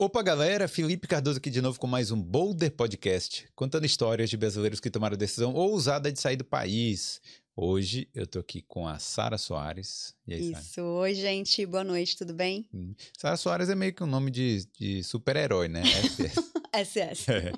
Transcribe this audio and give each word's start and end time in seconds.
Opa, 0.00 0.22
galera! 0.22 0.68
Felipe 0.68 1.08
Cardoso 1.08 1.38
aqui 1.38 1.50
de 1.50 1.60
novo 1.60 1.78
com 1.80 1.88
mais 1.88 2.12
um 2.12 2.22
Boulder 2.22 2.70
Podcast, 2.70 3.48
contando 3.56 3.84
histórias 3.84 4.30
de 4.30 4.36
brasileiros 4.36 4.78
que 4.78 4.90
tomaram 4.90 5.14
a 5.14 5.18
decisão 5.18 5.52
ousada 5.54 6.12
de 6.12 6.20
sair 6.20 6.36
do 6.36 6.44
país. 6.44 7.20
Hoje 7.56 8.08
eu 8.14 8.24
tô 8.24 8.38
aqui 8.38 8.62
com 8.62 8.86
a 8.86 9.00
Sara 9.00 9.36
Soares. 9.36 10.14
E 10.24 10.34
aí, 10.34 10.52
Isso, 10.52 10.62
Sarah? 10.74 10.86
oi 10.88 11.14
gente, 11.14 11.66
boa 11.66 11.82
noite, 11.82 12.16
tudo 12.16 12.32
bem? 12.32 12.68
Hum. 12.72 12.94
Sara 13.18 13.36
Soares 13.36 13.68
é 13.68 13.74
meio 13.74 13.92
que 13.92 14.04
um 14.04 14.06
nome 14.06 14.30
de, 14.30 14.64
de 14.78 15.02
super-herói, 15.02 15.66
né? 15.66 15.82
SS. 15.90 16.52
SS. 16.72 17.30
É. 17.32 17.52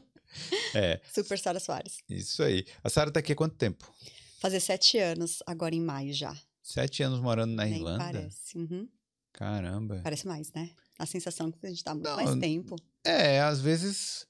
é. 0.74 1.00
Super 1.12 1.38
Sara 1.38 1.60
Soares. 1.60 1.98
Isso 2.08 2.42
aí. 2.42 2.64
A 2.82 2.88
Sara 2.88 3.10
tá 3.10 3.20
aqui 3.20 3.32
há 3.34 3.36
quanto 3.36 3.56
tempo? 3.56 3.86
Fazer 4.38 4.60
sete 4.60 4.96
anos, 4.96 5.42
agora 5.46 5.74
em 5.74 5.80
maio 5.82 6.14
já. 6.14 6.34
Sete 6.62 7.02
anos 7.02 7.20
morando 7.20 7.52
na 7.52 7.66
Nem 7.66 7.76
Irlanda? 7.76 8.02
parece. 8.02 8.56
Uhum. 8.56 8.88
Caramba. 9.30 10.00
Parece 10.02 10.26
mais, 10.26 10.50
né? 10.54 10.70
A 11.00 11.06
sensação 11.06 11.50
que 11.50 11.66
a 11.66 11.70
gente 11.70 11.82
tá 11.82 11.94
muito 11.94 12.06
não, 12.06 12.16
mais 12.16 12.38
tempo. 12.38 12.76
É, 13.02 13.40
às 13.40 13.58
vezes. 13.58 14.26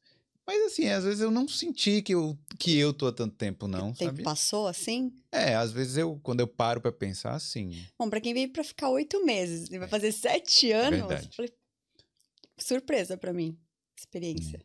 Mas 0.47 0.67
assim, 0.67 0.87
às 0.89 1.03
vezes 1.03 1.21
eu 1.21 1.29
não 1.29 1.49
senti 1.49 2.01
que 2.01 2.15
eu, 2.15 2.39
que 2.61 2.79
eu 2.79 2.93
tô 2.95 3.09
há 3.09 3.13
tanto 3.13 3.35
tempo, 3.35 3.67
não. 3.67 3.91
O 3.91 3.95
tempo 3.95 4.13
sabe? 4.13 4.23
passou 4.23 4.69
assim? 4.69 5.13
É, 5.33 5.57
às 5.57 5.73
vezes 5.73 5.97
eu, 5.97 6.21
quando 6.23 6.39
eu 6.39 6.47
paro 6.47 6.81
para 6.81 6.93
pensar, 6.93 7.35
assim. 7.35 7.85
Bom, 7.99 8.09
pra 8.09 8.21
quem 8.21 8.33
veio 8.33 8.53
pra 8.53 8.63
ficar 8.63 8.89
oito 8.91 9.25
meses 9.27 9.69
e 9.69 9.79
vai 9.79 9.89
é. 9.89 9.91
fazer 9.91 10.13
sete 10.13 10.71
anos, 10.71 11.01
Verdade. 11.01 11.31
falei, 11.35 11.53
surpresa 12.57 13.17
para 13.17 13.33
mim, 13.33 13.59
experiência. 13.99 14.61
Hum. 14.61 14.65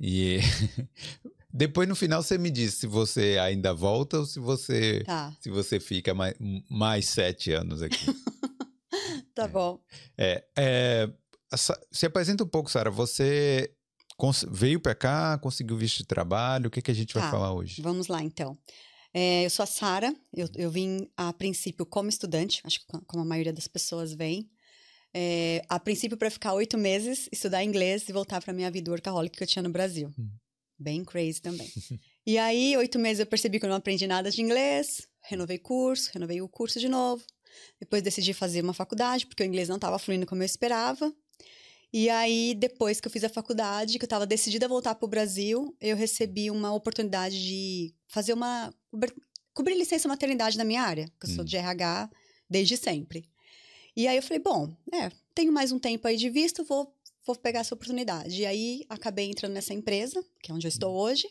E 0.00 0.38
depois 1.54 1.88
no 1.88 1.94
final 1.94 2.20
você 2.20 2.36
me 2.36 2.50
diz 2.50 2.74
se 2.74 2.88
você 2.88 3.38
ainda 3.40 3.72
volta 3.72 4.18
ou 4.18 4.26
se 4.26 4.40
você 4.40 5.04
tá. 5.04 5.36
se 5.40 5.50
você 5.50 5.78
fica 5.78 6.12
mais, 6.14 6.34
mais 6.68 7.08
sete 7.08 7.52
anos 7.52 7.80
aqui. 7.80 8.06
tá 9.34 9.44
é. 9.44 9.48
bom. 9.48 9.80
É, 10.16 10.44
é, 10.56 11.10
se 11.56 12.06
apresenta 12.06 12.44
um 12.44 12.48
pouco, 12.48 12.70
Sara. 12.70 12.90
Você 12.90 13.72
veio 14.50 14.80
para 14.80 14.94
cá, 14.94 15.38
conseguiu 15.38 15.76
visto 15.76 15.98
de 15.98 16.06
trabalho? 16.06 16.68
O 16.68 16.70
que, 16.70 16.82
que 16.82 16.90
a 16.90 16.94
gente 16.94 17.14
vai 17.14 17.22
tá, 17.22 17.30
falar 17.30 17.52
hoje? 17.52 17.80
Vamos 17.80 18.08
lá, 18.08 18.22
então. 18.22 18.58
É, 19.14 19.46
eu 19.46 19.50
sou 19.50 19.62
a 19.62 19.66
Sara, 19.66 20.14
eu, 20.34 20.48
eu 20.54 20.70
vim 20.70 21.08
a 21.16 21.32
princípio 21.32 21.86
como 21.86 22.08
estudante, 22.08 22.60
acho 22.64 22.80
que 22.80 22.86
como 23.06 23.22
a 23.22 23.26
maioria 23.26 23.52
das 23.52 23.66
pessoas 23.66 24.12
vem. 24.12 24.50
É, 25.14 25.62
a 25.68 25.80
princípio 25.80 26.18
para 26.18 26.30
ficar 26.30 26.52
oito 26.52 26.76
meses, 26.76 27.28
estudar 27.32 27.64
inglês 27.64 28.08
e 28.08 28.12
voltar 28.12 28.42
para 28.42 28.52
minha 28.52 28.70
vida 28.70 28.90
workaholic 28.90 29.36
que 29.36 29.42
eu 29.42 29.46
tinha 29.46 29.62
no 29.62 29.70
Brasil. 29.70 30.12
Hum. 30.18 30.30
Bem 30.78 31.04
crazy 31.04 31.40
também. 31.40 31.68
e 32.26 32.38
aí, 32.38 32.76
oito 32.76 32.98
meses 32.98 33.20
eu 33.20 33.26
percebi 33.26 33.58
que 33.58 33.64
eu 33.64 33.70
não 33.70 33.76
aprendi 33.76 34.06
nada 34.06 34.30
de 34.30 34.42
inglês, 34.42 35.08
renovei 35.22 35.58
curso, 35.58 36.10
renovei 36.12 36.42
o 36.42 36.48
curso 36.48 36.78
de 36.78 36.88
novo. 36.88 37.24
Depois 37.80 38.02
decidi 38.02 38.34
fazer 38.34 38.62
uma 38.62 38.74
faculdade, 38.74 39.26
porque 39.26 39.42
o 39.42 39.46
inglês 39.46 39.68
não 39.68 39.76
estava 39.76 39.98
fluindo 39.98 40.26
como 40.26 40.42
eu 40.42 40.46
esperava. 40.46 41.12
E 41.92 42.10
aí, 42.10 42.54
depois 42.54 43.00
que 43.00 43.08
eu 43.08 43.12
fiz 43.12 43.24
a 43.24 43.28
faculdade, 43.28 43.98
que 43.98 44.04
eu 44.04 44.06
estava 44.06 44.26
decidida 44.26 44.66
a 44.66 44.68
voltar 44.68 44.94
para 44.94 45.06
o 45.06 45.08
Brasil, 45.08 45.74
eu 45.80 45.96
recebi 45.96 46.50
uma 46.50 46.72
oportunidade 46.74 47.42
de 47.42 47.94
fazer 48.06 48.34
uma. 48.34 48.72
cobrir 49.54 49.74
licença 49.74 50.06
maternidade 50.06 50.58
na 50.58 50.64
minha 50.64 50.82
área, 50.82 51.10
que 51.18 51.26
eu 51.26 51.30
sou 51.30 51.42
hum. 51.42 51.46
de 51.46 51.56
RH 51.56 52.10
desde 52.48 52.76
sempre. 52.76 53.28
E 53.96 54.06
aí 54.06 54.16
eu 54.16 54.22
falei, 54.22 54.38
bom, 54.38 54.72
é, 54.92 55.10
tenho 55.34 55.52
mais 55.52 55.72
um 55.72 55.78
tempo 55.78 56.06
aí 56.06 56.16
de 56.16 56.28
visto, 56.28 56.62
vou, 56.62 56.94
vou 57.26 57.34
pegar 57.34 57.60
essa 57.60 57.74
oportunidade. 57.74 58.42
E 58.42 58.46
aí 58.46 58.84
acabei 58.88 59.28
entrando 59.28 59.54
nessa 59.54 59.72
empresa, 59.72 60.22
que 60.42 60.52
é 60.52 60.54
onde 60.54 60.66
eu 60.66 60.70
estou 60.70 60.94
hum. 60.94 60.98
hoje. 60.98 61.28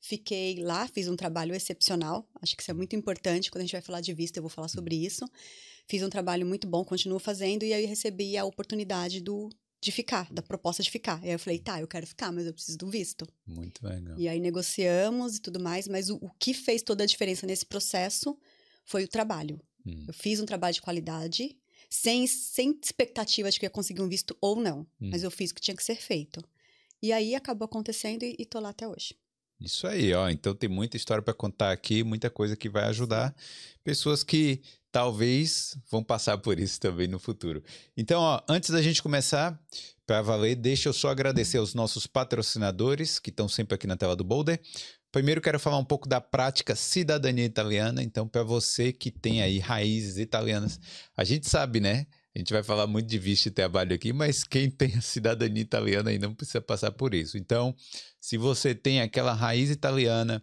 Fiquei 0.00 0.64
lá, 0.64 0.88
fiz 0.88 1.06
um 1.06 1.14
trabalho 1.14 1.54
excepcional. 1.54 2.28
Acho 2.42 2.56
que 2.56 2.62
isso 2.62 2.72
é 2.72 2.74
muito 2.74 2.96
importante. 2.96 3.52
Quando 3.52 3.60
a 3.60 3.64
gente 3.64 3.72
vai 3.72 3.80
falar 3.80 4.00
de 4.00 4.12
visto, 4.12 4.36
eu 4.36 4.42
vou 4.42 4.50
falar 4.50 4.66
sobre 4.66 4.96
isso. 4.96 5.24
Fiz 5.86 6.02
um 6.02 6.10
trabalho 6.10 6.44
muito 6.44 6.66
bom, 6.66 6.84
continuo 6.84 7.20
fazendo, 7.20 7.64
e 7.64 7.72
aí 7.72 7.86
recebi 7.86 8.36
a 8.36 8.44
oportunidade 8.44 9.20
do, 9.20 9.48
de 9.82 9.90
ficar, 9.90 10.32
da 10.32 10.40
proposta 10.40 10.80
de 10.80 10.90
ficar. 10.90 11.20
E 11.24 11.26
aí 11.26 11.32
eu 11.32 11.38
falei, 11.40 11.58
tá, 11.58 11.80
eu 11.80 11.88
quero 11.88 12.06
ficar, 12.06 12.30
mas 12.30 12.46
eu 12.46 12.54
preciso 12.54 12.78
do 12.78 12.86
visto. 12.86 13.26
Muito 13.44 13.84
legal. 13.84 14.16
E 14.16 14.28
aí 14.28 14.38
negociamos 14.38 15.36
e 15.36 15.40
tudo 15.40 15.58
mais, 15.58 15.88
mas 15.88 16.08
o, 16.08 16.16
o 16.16 16.30
que 16.38 16.54
fez 16.54 16.82
toda 16.82 17.02
a 17.02 17.06
diferença 17.06 17.44
nesse 17.48 17.66
processo 17.66 18.38
foi 18.84 19.02
o 19.02 19.08
trabalho. 19.08 19.60
Hum. 19.84 20.04
Eu 20.06 20.14
fiz 20.14 20.38
um 20.38 20.46
trabalho 20.46 20.72
de 20.72 20.80
qualidade, 20.80 21.58
sem, 21.90 22.28
sem 22.28 22.78
expectativa 22.80 23.50
de 23.50 23.58
que 23.58 23.66
ia 23.66 23.70
conseguir 23.70 24.00
um 24.00 24.08
visto 24.08 24.36
ou 24.40 24.54
não, 24.54 24.82
hum. 25.00 25.10
mas 25.10 25.24
eu 25.24 25.30
fiz 25.32 25.50
o 25.50 25.54
que 25.54 25.60
tinha 25.60 25.76
que 25.76 25.82
ser 25.82 25.96
feito. 25.96 26.40
E 27.02 27.12
aí 27.12 27.34
acabou 27.34 27.66
acontecendo 27.66 28.22
e, 28.22 28.36
e 28.38 28.46
tô 28.46 28.60
lá 28.60 28.68
até 28.68 28.86
hoje. 28.86 29.16
Isso 29.60 29.84
aí, 29.88 30.14
ó. 30.14 30.30
Então 30.30 30.54
tem 30.54 30.70
muita 30.70 30.96
história 30.96 31.22
para 31.22 31.34
contar 31.34 31.72
aqui, 31.72 32.04
muita 32.04 32.30
coisa 32.30 32.56
que 32.56 32.68
vai 32.68 32.84
ajudar 32.84 33.34
pessoas 33.82 34.22
que 34.22 34.62
talvez 34.92 35.76
vão 35.90 36.04
passar 36.04 36.36
por 36.38 36.60
isso 36.60 36.78
também 36.78 37.08
no 37.08 37.18
futuro. 37.18 37.64
Então, 37.96 38.20
ó, 38.20 38.40
antes 38.46 38.70
da 38.70 38.82
gente 38.82 39.02
começar, 39.02 39.58
para 40.06 40.20
valer, 40.20 40.54
deixa 40.54 40.90
eu 40.90 40.92
só 40.92 41.08
agradecer 41.08 41.56
aos 41.56 41.72
nossos 41.72 42.06
patrocinadores 42.06 43.18
que 43.18 43.30
estão 43.30 43.48
sempre 43.48 43.74
aqui 43.74 43.86
na 43.86 43.96
tela 43.96 44.14
do 44.14 44.22
Boulder. 44.22 44.60
Primeiro 45.10 45.40
quero 45.40 45.58
falar 45.58 45.78
um 45.78 45.84
pouco 45.84 46.08
da 46.08 46.20
prática 46.20 46.76
cidadania 46.76 47.44
italiana. 47.44 48.02
Então, 48.02 48.28
para 48.28 48.42
você 48.42 48.92
que 48.92 49.10
tem 49.10 49.42
aí 49.42 49.58
raízes 49.58 50.18
italianas, 50.18 50.78
a 51.16 51.24
gente 51.24 51.48
sabe, 51.48 51.80
né? 51.80 52.06
A 52.34 52.38
gente 52.38 52.52
vai 52.52 52.62
falar 52.62 52.86
muito 52.86 53.08
de 53.08 53.18
visto 53.18 53.44
de 53.44 53.50
trabalho 53.50 53.94
aqui, 53.94 54.12
mas 54.12 54.42
quem 54.44 54.70
tem 54.70 54.94
a 54.96 55.02
cidadania 55.02 55.62
italiana 55.62 56.10
aí 56.10 56.18
não 56.18 56.34
precisa 56.34 56.60
passar 56.60 56.90
por 56.92 57.14
isso. 57.14 57.36
Então, 57.36 57.74
se 58.20 58.38
você 58.38 58.74
tem 58.74 59.00
aquela 59.00 59.32
raiz 59.32 59.70
italiana, 59.70 60.42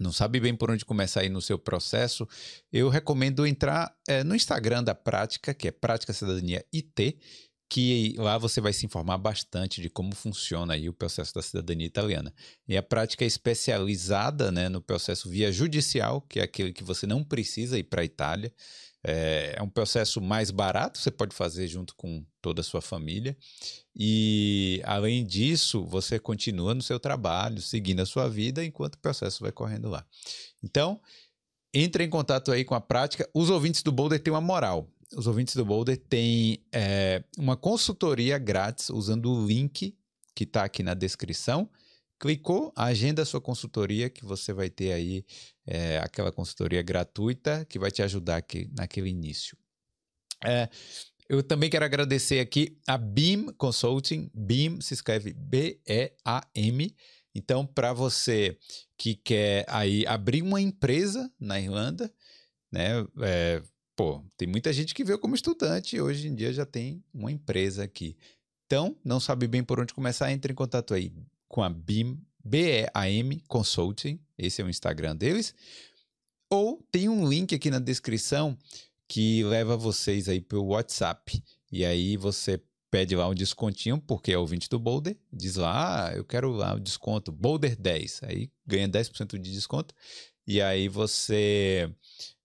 não 0.00 0.12
sabe 0.12 0.40
bem 0.40 0.54
por 0.54 0.70
onde 0.70 0.84
começar 0.84 1.20
aí 1.20 1.28
no 1.28 1.40
seu 1.40 1.58
processo, 1.58 2.26
eu 2.72 2.88
recomendo 2.88 3.46
entrar 3.46 3.94
é, 4.08 4.22
no 4.24 4.34
Instagram 4.34 4.82
da 4.82 4.94
Prática, 4.94 5.52
que 5.54 5.68
é 5.68 5.70
Prática 5.70 6.12
Cidadania 6.12 6.64
IT, 6.72 7.18
que 7.70 8.14
lá 8.16 8.38
você 8.38 8.60
vai 8.60 8.72
se 8.72 8.86
informar 8.86 9.18
bastante 9.18 9.82
de 9.82 9.90
como 9.90 10.14
funciona 10.14 10.72
aí 10.72 10.88
o 10.88 10.92
processo 10.92 11.34
da 11.34 11.42
cidadania 11.42 11.86
italiana. 11.86 12.32
E 12.66 12.76
a 12.76 12.82
prática 12.82 13.24
é 13.24 13.26
especializada 13.26 14.50
né, 14.50 14.68
no 14.68 14.80
processo 14.80 15.28
via 15.28 15.52
judicial, 15.52 16.22
que 16.22 16.40
é 16.40 16.44
aquele 16.44 16.72
que 16.72 16.82
você 16.82 17.06
não 17.06 17.22
precisa 17.22 17.78
ir 17.78 17.84
para 17.84 18.00
a 18.00 18.04
Itália. 18.04 18.52
É, 19.10 19.54
é, 19.56 19.62
um 19.62 19.70
processo 19.70 20.20
mais 20.20 20.50
barato, 20.50 20.98
você 20.98 21.10
pode 21.10 21.34
fazer 21.34 21.66
junto 21.66 21.94
com 21.94 22.22
toda 22.42 22.60
a 22.60 22.64
sua 22.64 22.82
família. 22.82 23.34
E, 23.96 24.82
além 24.84 25.24
disso, 25.24 25.82
você 25.86 26.18
continua 26.18 26.74
no 26.74 26.82
seu 26.82 27.00
trabalho, 27.00 27.62
seguindo 27.62 28.00
a 28.00 28.06
sua 28.06 28.28
vida, 28.28 28.62
enquanto 28.62 28.96
o 28.96 28.98
processo 28.98 29.42
vai 29.42 29.50
correndo 29.50 29.88
lá. 29.88 30.04
Então, 30.62 31.00
entre 31.72 32.04
em 32.04 32.10
contato 32.10 32.52
aí 32.52 32.66
com 32.66 32.74
a 32.74 32.82
prática. 32.82 33.26
Os 33.32 33.48
ouvintes 33.48 33.82
do 33.82 33.90
Boulder 33.90 34.20
têm 34.20 34.30
uma 34.30 34.42
moral. 34.42 34.86
Os 35.16 35.26
ouvintes 35.26 35.56
do 35.56 35.64
Boulder 35.64 35.96
têm 35.96 36.62
é, 36.70 37.24
uma 37.38 37.56
consultoria 37.56 38.36
grátis 38.36 38.90
usando 38.90 39.32
o 39.32 39.46
link 39.46 39.96
que 40.34 40.44
está 40.44 40.64
aqui 40.64 40.82
na 40.82 40.92
descrição 40.92 41.70
clicou, 42.18 42.72
agenda 42.74 43.22
a 43.22 43.24
sua 43.24 43.40
consultoria, 43.40 44.10
que 44.10 44.24
você 44.24 44.52
vai 44.52 44.68
ter 44.68 44.92
aí 44.92 45.24
é, 45.70 45.98
aquela 45.98 46.32
consultoria 46.32 46.80
gratuita 46.80 47.66
que 47.66 47.78
vai 47.78 47.90
te 47.90 48.02
ajudar 48.02 48.36
aqui, 48.36 48.70
naquele 48.74 49.10
início. 49.10 49.56
É, 50.42 50.68
eu 51.28 51.42
também 51.42 51.68
quero 51.68 51.84
agradecer 51.84 52.40
aqui 52.40 52.78
a 52.86 52.96
BIM 52.96 53.52
Consulting. 53.52 54.30
BIM 54.32 54.80
se 54.80 54.94
escreve 54.94 55.34
B-E-A-M. 55.34 56.96
Então, 57.34 57.66
para 57.66 57.92
você 57.92 58.56
que 58.96 59.14
quer 59.14 59.66
aí 59.68 60.06
abrir 60.06 60.40
uma 60.40 60.58
empresa 60.58 61.30
na 61.38 61.60
Irlanda, 61.60 62.10
né? 62.72 63.06
É, 63.20 63.62
pô, 63.94 64.24
tem 64.38 64.48
muita 64.48 64.72
gente 64.72 64.94
que 64.94 65.04
veio 65.04 65.18
como 65.18 65.34
estudante 65.34 65.96
e 65.96 66.00
hoje 66.00 66.28
em 66.28 66.34
dia 66.34 66.50
já 66.50 66.64
tem 66.64 67.04
uma 67.12 67.30
empresa 67.30 67.84
aqui. 67.84 68.16
Então, 68.64 68.96
não 69.04 69.20
sabe 69.20 69.46
bem 69.46 69.62
por 69.62 69.78
onde 69.78 69.92
começar, 69.92 70.32
entre 70.32 70.52
em 70.52 70.56
contato 70.56 70.94
aí 70.94 71.12
com 71.46 71.62
a 71.62 71.68
BIM, 71.68 72.18
B-E-A-M 72.48 73.42
Consulting, 73.46 74.18
esse 74.38 74.62
é 74.62 74.64
o 74.64 74.70
Instagram 74.70 75.14
deles. 75.14 75.54
Ou 76.50 76.82
tem 76.90 77.08
um 77.08 77.28
link 77.28 77.54
aqui 77.54 77.70
na 77.70 77.78
descrição 77.78 78.56
que 79.06 79.44
leva 79.44 79.76
vocês 79.76 80.28
aí 80.28 80.40
para 80.40 80.58
o 80.58 80.68
WhatsApp. 80.68 81.42
E 81.70 81.84
aí 81.84 82.16
você 82.16 82.60
pede 82.90 83.14
lá 83.14 83.28
um 83.28 83.34
descontinho, 83.34 84.00
porque 84.00 84.32
é 84.32 84.38
ouvinte 84.38 84.68
do 84.68 84.78
Boulder, 84.78 85.16
diz 85.30 85.56
lá, 85.56 86.06
ah, 86.06 86.16
eu 86.16 86.24
quero 86.24 86.50
lá 86.50 86.74
o 86.74 86.80
desconto, 86.80 87.30
Boulder 87.30 87.76
10. 87.76 88.22
Aí 88.22 88.50
ganha 88.66 88.88
10% 88.88 89.38
de 89.38 89.52
desconto. 89.52 89.94
E 90.46 90.62
aí 90.62 90.88
você 90.88 91.94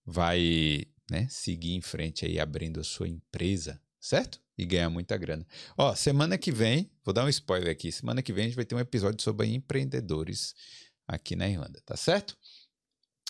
vai 0.04 0.84
né, 1.10 1.26
seguir 1.30 1.74
em 1.74 1.80
frente 1.80 2.26
aí 2.26 2.38
abrindo 2.38 2.80
a 2.80 2.84
sua 2.84 3.08
empresa, 3.08 3.80
certo? 3.98 4.43
E 4.56 4.64
ganhar 4.64 4.90
muita 4.90 5.16
grana. 5.16 5.46
Ó, 5.76 5.94
semana 5.94 6.38
que 6.38 6.52
vem, 6.52 6.90
vou 7.04 7.12
dar 7.12 7.24
um 7.24 7.28
spoiler 7.28 7.70
aqui, 7.70 7.90
semana 7.90 8.22
que 8.22 8.32
vem 8.32 8.44
a 8.44 8.48
gente 8.48 8.56
vai 8.56 8.64
ter 8.64 8.74
um 8.74 8.80
episódio 8.80 9.22
sobre 9.22 9.46
empreendedores 9.48 10.54
aqui 11.06 11.36
na 11.36 11.48
Irlanda, 11.48 11.80
tá 11.84 11.96
certo? 11.96 12.36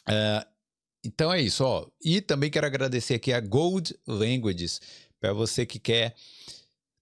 Uh, 0.09 0.47
então 1.05 1.33
é 1.33 1.41
isso, 1.41 1.65
ó. 1.65 1.87
E 2.03 2.21
também 2.21 2.51
quero 2.51 2.67
agradecer 2.67 3.15
aqui 3.15 3.33
a 3.33 3.41
Gold 3.41 3.99
Languages, 4.07 4.81
para 5.21 5.33
você 5.33 5.65
que 5.65 5.79
quer 5.79 6.15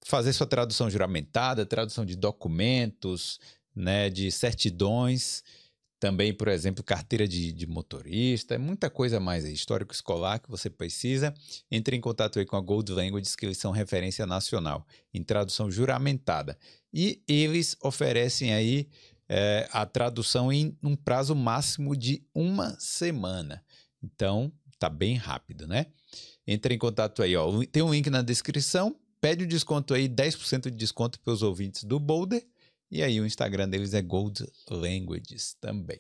fazer 0.05 0.33
sua 0.33 0.47
tradução 0.47 0.91
juramentada, 0.91 1.67
tradução 1.67 2.05
de 2.05 2.17
documentos, 2.17 3.41
né, 3.75 4.11
de 4.11 4.31
certidões, 4.31 5.43
também, 6.03 6.35
por 6.35 6.49
exemplo, 6.49 6.83
carteira 6.83 7.29
de, 7.29 7.53
de 7.53 7.65
motorista, 7.65 8.59
muita 8.59 8.91
coisa 8.91 9.21
mais 9.21 9.45
aí, 9.45 9.53
histórico 9.53 9.95
escolar 9.95 10.41
que 10.41 10.51
você 10.51 10.69
precisa. 10.69 11.33
Entre 11.71 11.97
em 11.97 12.01
contato 12.01 12.41
aí 12.41 12.45
com 12.45 12.57
a 12.57 12.61
Gold 12.61 12.91
Languages, 12.91 13.37
que 13.37 13.47
eles 13.47 13.59
são 13.59 13.71
referência 13.71 14.27
nacional 14.27 14.85
em 15.15 15.23
tradução 15.23 15.71
juramentada. 15.71 16.59
e 16.93 17.23
eles 17.29 17.77
oferecem 17.81 18.53
aí 18.53 18.89
é, 19.29 19.69
a 19.71 19.87
tradução 19.87 20.53
em 20.53 20.77
um 20.83 20.97
prazo 20.97 21.37
máximo 21.37 21.95
de 21.95 22.27
uma 22.35 22.77
semana. 22.81 23.65
Então, 24.03 24.53
tá 24.81 24.89
bem 24.89 25.15
rápido, 25.15 25.69
né? 25.69 25.87
Entre 26.45 26.75
em 26.75 26.79
contato 26.79 27.23
aí, 27.23 27.37
ó. 27.37 27.49
Tem 27.71 27.81
um 27.81 27.95
link 27.95 28.11
na 28.11 28.23
descrição. 28.23 28.97
Pede 29.21 29.45
o 29.45 29.47
desconto 29.47 29.95
aí, 29.95 30.09
10% 30.09 30.63
de 30.63 30.77
desconto 30.77 31.21
para 31.21 31.33
os 31.33 31.45
ouvintes 31.45 31.85
do 31.85 32.01
Boulder. 32.01 32.45
E 32.93 33.03
aí 33.03 33.19
o 33.19 33.25
Instagram 33.25 33.71
deles 33.71 33.95
é 33.95 34.03
Gold 34.03 34.47
Languages 34.69 35.57
também. 35.59 35.99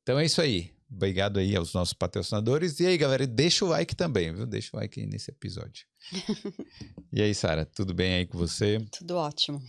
Então 0.00 0.16
é 0.16 0.24
isso 0.24 0.40
aí. 0.40 0.70
Obrigado 0.88 1.40
aí 1.40 1.56
aos 1.56 1.74
nossos 1.74 1.92
patrocinadores. 1.92 2.78
E 2.78 2.86
aí, 2.86 2.96
galera, 2.96 3.26
deixa 3.26 3.64
o 3.64 3.68
like 3.68 3.96
também, 3.96 4.32
viu? 4.32 4.46
Deixa 4.46 4.70
o 4.72 4.78
like 4.78 5.00
aí 5.00 5.06
nesse 5.06 5.32
episódio. 5.32 5.84
e 7.12 7.20
aí, 7.20 7.34
Sara, 7.34 7.66
tudo 7.66 7.92
bem 7.92 8.14
aí 8.14 8.26
com 8.26 8.38
você? 8.38 8.78
Tudo 8.92 9.16
ótimo. 9.16 9.60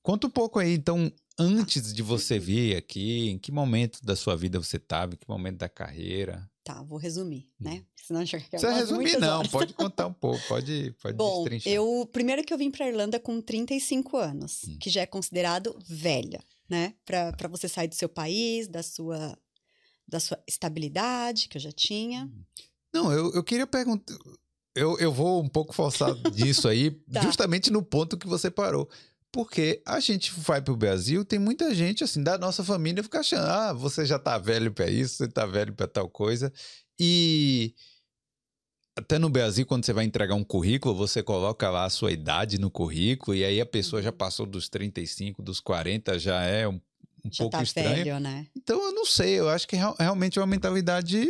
Conta 0.00 0.28
um 0.28 0.30
pouco 0.30 0.60
aí, 0.60 0.74
então, 0.74 1.10
antes 1.36 1.92
de 1.92 2.02
você 2.02 2.38
vir 2.38 2.76
aqui, 2.76 3.30
em 3.30 3.38
que 3.38 3.50
momento 3.50 3.98
da 4.00 4.14
sua 4.14 4.36
vida 4.36 4.60
você 4.60 4.76
estava, 4.76 5.14
em 5.14 5.16
que 5.16 5.28
momento 5.28 5.56
da 5.56 5.68
carreira? 5.68 6.48
Tá, 6.64 6.82
vou 6.82 6.98
resumir, 6.98 7.46
né? 7.60 7.74
Hum. 7.74 7.84
Senão 8.06 8.20
achar 8.22 8.40
que 8.40 8.58
Você 8.58 8.72
resumir 8.72 9.18
não, 9.18 9.38
horas. 9.40 9.50
pode 9.50 9.74
contar 9.74 10.06
um 10.06 10.12
pouco, 10.14 10.40
pode, 10.48 10.94
pode 11.02 11.14
Bom, 11.14 11.42
destrinchar. 11.42 11.70
eu 11.70 12.08
primeiro 12.10 12.42
que 12.42 12.54
eu 12.54 12.58
vim 12.58 12.70
para 12.70 12.88
Irlanda 12.88 13.20
com 13.20 13.38
35 13.40 14.16
anos, 14.16 14.62
hum. 14.66 14.78
que 14.80 14.88
já 14.88 15.02
é 15.02 15.06
considerado 15.06 15.78
velha, 15.86 16.42
né? 16.66 16.94
Para 17.04 17.48
você 17.48 17.68
sair 17.68 17.88
do 17.88 17.94
seu 17.94 18.08
país, 18.08 18.66
da 18.66 18.82
sua 18.82 19.38
da 20.08 20.20
sua 20.20 20.42
estabilidade 20.46 21.48
que 21.48 21.58
eu 21.58 21.60
já 21.60 21.72
tinha. 21.72 22.24
Hum. 22.24 22.44
Não, 22.94 23.12
eu, 23.12 23.32
eu 23.34 23.44
queria 23.44 23.66
perguntar, 23.66 24.14
eu, 24.74 24.98
eu 24.98 25.12
vou 25.12 25.42
um 25.42 25.48
pouco 25.48 25.74
forçar 25.74 26.14
disso 26.32 26.66
aí, 26.66 26.90
tá. 26.90 27.20
justamente 27.20 27.70
no 27.70 27.82
ponto 27.82 28.16
que 28.16 28.26
você 28.26 28.50
parou. 28.50 28.88
Porque 29.34 29.82
a 29.84 29.98
gente 29.98 30.30
vai 30.30 30.62
pro 30.62 30.76
Brasil, 30.76 31.24
tem 31.24 31.40
muita 31.40 31.74
gente, 31.74 32.04
assim, 32.04 32.22
da 32.22 32.38
nossa 32.38 32.62
família 32.62 33.02
fica 33.02 33.18
achando, 33.18 33.48
ah, 33.48 33.72
você 33.72 34.06
já 34.06 34.16
tá 34.16 34.38
velho 34.38 34.72
para 34.72 34.88
isso, 34.88 35.16
você 35.16 35.26
tá 35.26 35.44
velho 35.44 35.74
para 35.74 35.88
tal 35.88 36.08
coisa. 36.08 36.52
E 36.96 37.74
até 38.96 39.18
no 39.18 39.28
Brasil, 39.28 39.66
quando 39.66 39.84
você 39.84 39.92
vai 39.92 40.04
entregar 40.04 40.36
um 40.36 40.44
currículo, 40.44 40.94
você 40.94 41.20
coloca 41.20 41.68
lá 41.68 41.84
a 41.84 41.90
sua 41.90 42.12
idade 42.12 42.60
no 42.60 42.70
currículo, 42.70 43.36
e 43.36 43.44
aí 43.44 43.60
a 43.60 43.66
pessoa 43.66 44.00
já 44.00 44.10
uhum. 44.10 44.16
passou 44.16 44.46
dos 44.46 44.68
35, 44.68 45.42
dos 45.42 45.58
40, 45.58 46.16
já 46.16 46.40
é 46.44 46.68
um, 46.68 46.80
um 47.24 47.28
já 47.28 47.38
pouco 47.38 47.56
tá 47.56 47.62
estranho. 47.64 48.04
Velho, 48.04 48.20
né? 48.20 48.46
Então 48.56 48.80
eu 48.80 48.92
não 48.92 49.04
sei, 49.04 49.40
eu 49.40 49.48
acho 49.48 49.66
que 49.66 49.74
realmente 49.98 50.38
é 50.38 50.42
uma 50.42 50.46
mentalidade 50.46 51.26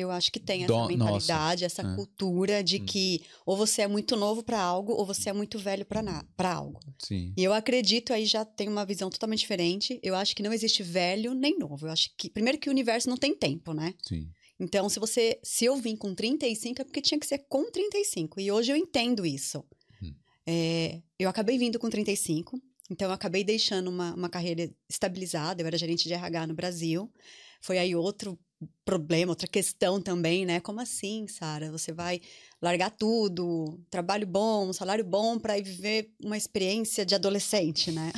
eu 0.00 0.10
acho 0.10 0.30
que 0.30 0.40
tem 0.40 0.64
essa 0.64 0.72
Do, 0.72 0.86
mentalidade, 0.86 1.62
nossa. 1.62 1.80
essa 1.80 1.82
é. 1.82 1.94
cultura 1.94 2.62
de 2.62 2.76
hum. 2.76 2.84
que 2.84 3.22
ou 3.44 3.56
você 3.56 3.82
é 3.82 3.88
muito 3.88 4.16
novo 4.16 4.42
para 4.42 4.60
algo 4.60 4.92
ou 4.92 5.04
você 5.04 5.30
é 5.30 5.32
muito 5.32 5.58
velho 5.58 5.86
para 5.86 6.52
algo. 6.52 6.80
Sim. 6.98 7.32
E 7.36 7.44
eu 7.44 7.52
acredito 7.52 8.12
aí 8.12 8.24
já 8.24 8.44
tem 8.44 8.68
uma 8.68 8.84
visão 8.84 9.10
totalmente 9.10 9.40
diferente. 9.40 9.98
Eu 10.02 10.14
acho 10.14 10.34
que 10.34 10.42
não 10.42 10.52
existe 10.52 10.82
velho 10.82 11.34
nem 11.34 11.58
novo. 11.58 11.86
Eu 11.86 11.92
acho 11.92 12.10
que 12.16 12.30
primeiro 12.30 12.58
que 12.58 12.68
o 12.68 12.72
universo 12.72 13.08
não 13.08 13.16
tem 13.16 13.34
tempo, 13.34 13.72
né? 13.72 13.94
Sim. 14.02 14.28
Então, 14.60 14.88
se 14.88 14.98
você 14.98 15.38
se 15.42 15.64
eu 15.64 15.76
vim 15.76 15.96
com 15.96 16.14
35 16.14 16.82
é 16.82 16.84
porque 16.84 17.00
tinha 17.00 17.18
que 17.18 17.26
ser 17.26 17.38
com 17.48 17.70
35. 17.70 18.40
E 18.40 18.50
hoje 18.50 18.72
eu 18.72 18.76
entendo 18.76 19.24
isso. 19.24 19.64
Hum. 20.02 20.12
É, 20.46 21.00
eu 21.18 21.28
acabei 21.28 21.56
vindo 21.58 21.78
com 21.78 21.88
35, 21.88 22.60
então 22.90 23.08
eu 23.08 23.14
acabei 23.14 23.44
deixando 23.44 23.88
uma, 23.88 24.14
uma 24.14 24.28
carreira 24.28 24.70
estabilizada. 24.88 25.62
Eu 25.62 25.66
era 25.66 25.78
gerente 25.78 26.08
de 26.08 26.14
RH 26.14 26.46
no 26.46 26.54
Brasil. 26.54 27.12
Foi 27.60 27.78
aí 27.78 27.94
outro 27.94 28.38
problema, 28.84 29.32
outra 29.32 29.46
questão 29.46 30.00
também, 30.00 30.44
né? 30.44 30.60
Como 30.60 30.80
assim, 30.80 31.26
Sara? 31.28 31.70
Você 31.70 31.92
vai 31.92 32.20
largar 32.60 32.90
tudo, 32.90 33.78
trabalho 33.90 34.26
bom, 34.26 34.72
salário 34.72 35.04
bom 35.04 35.38
para 35.38 35.58
ir 35.58 35.62
viver 35.62 36.12
uma 36.22 36.36
experiência 36.36 37.04
de 37.04 37.14
adolescente, 37.14 37.92
né? 37.92 38.12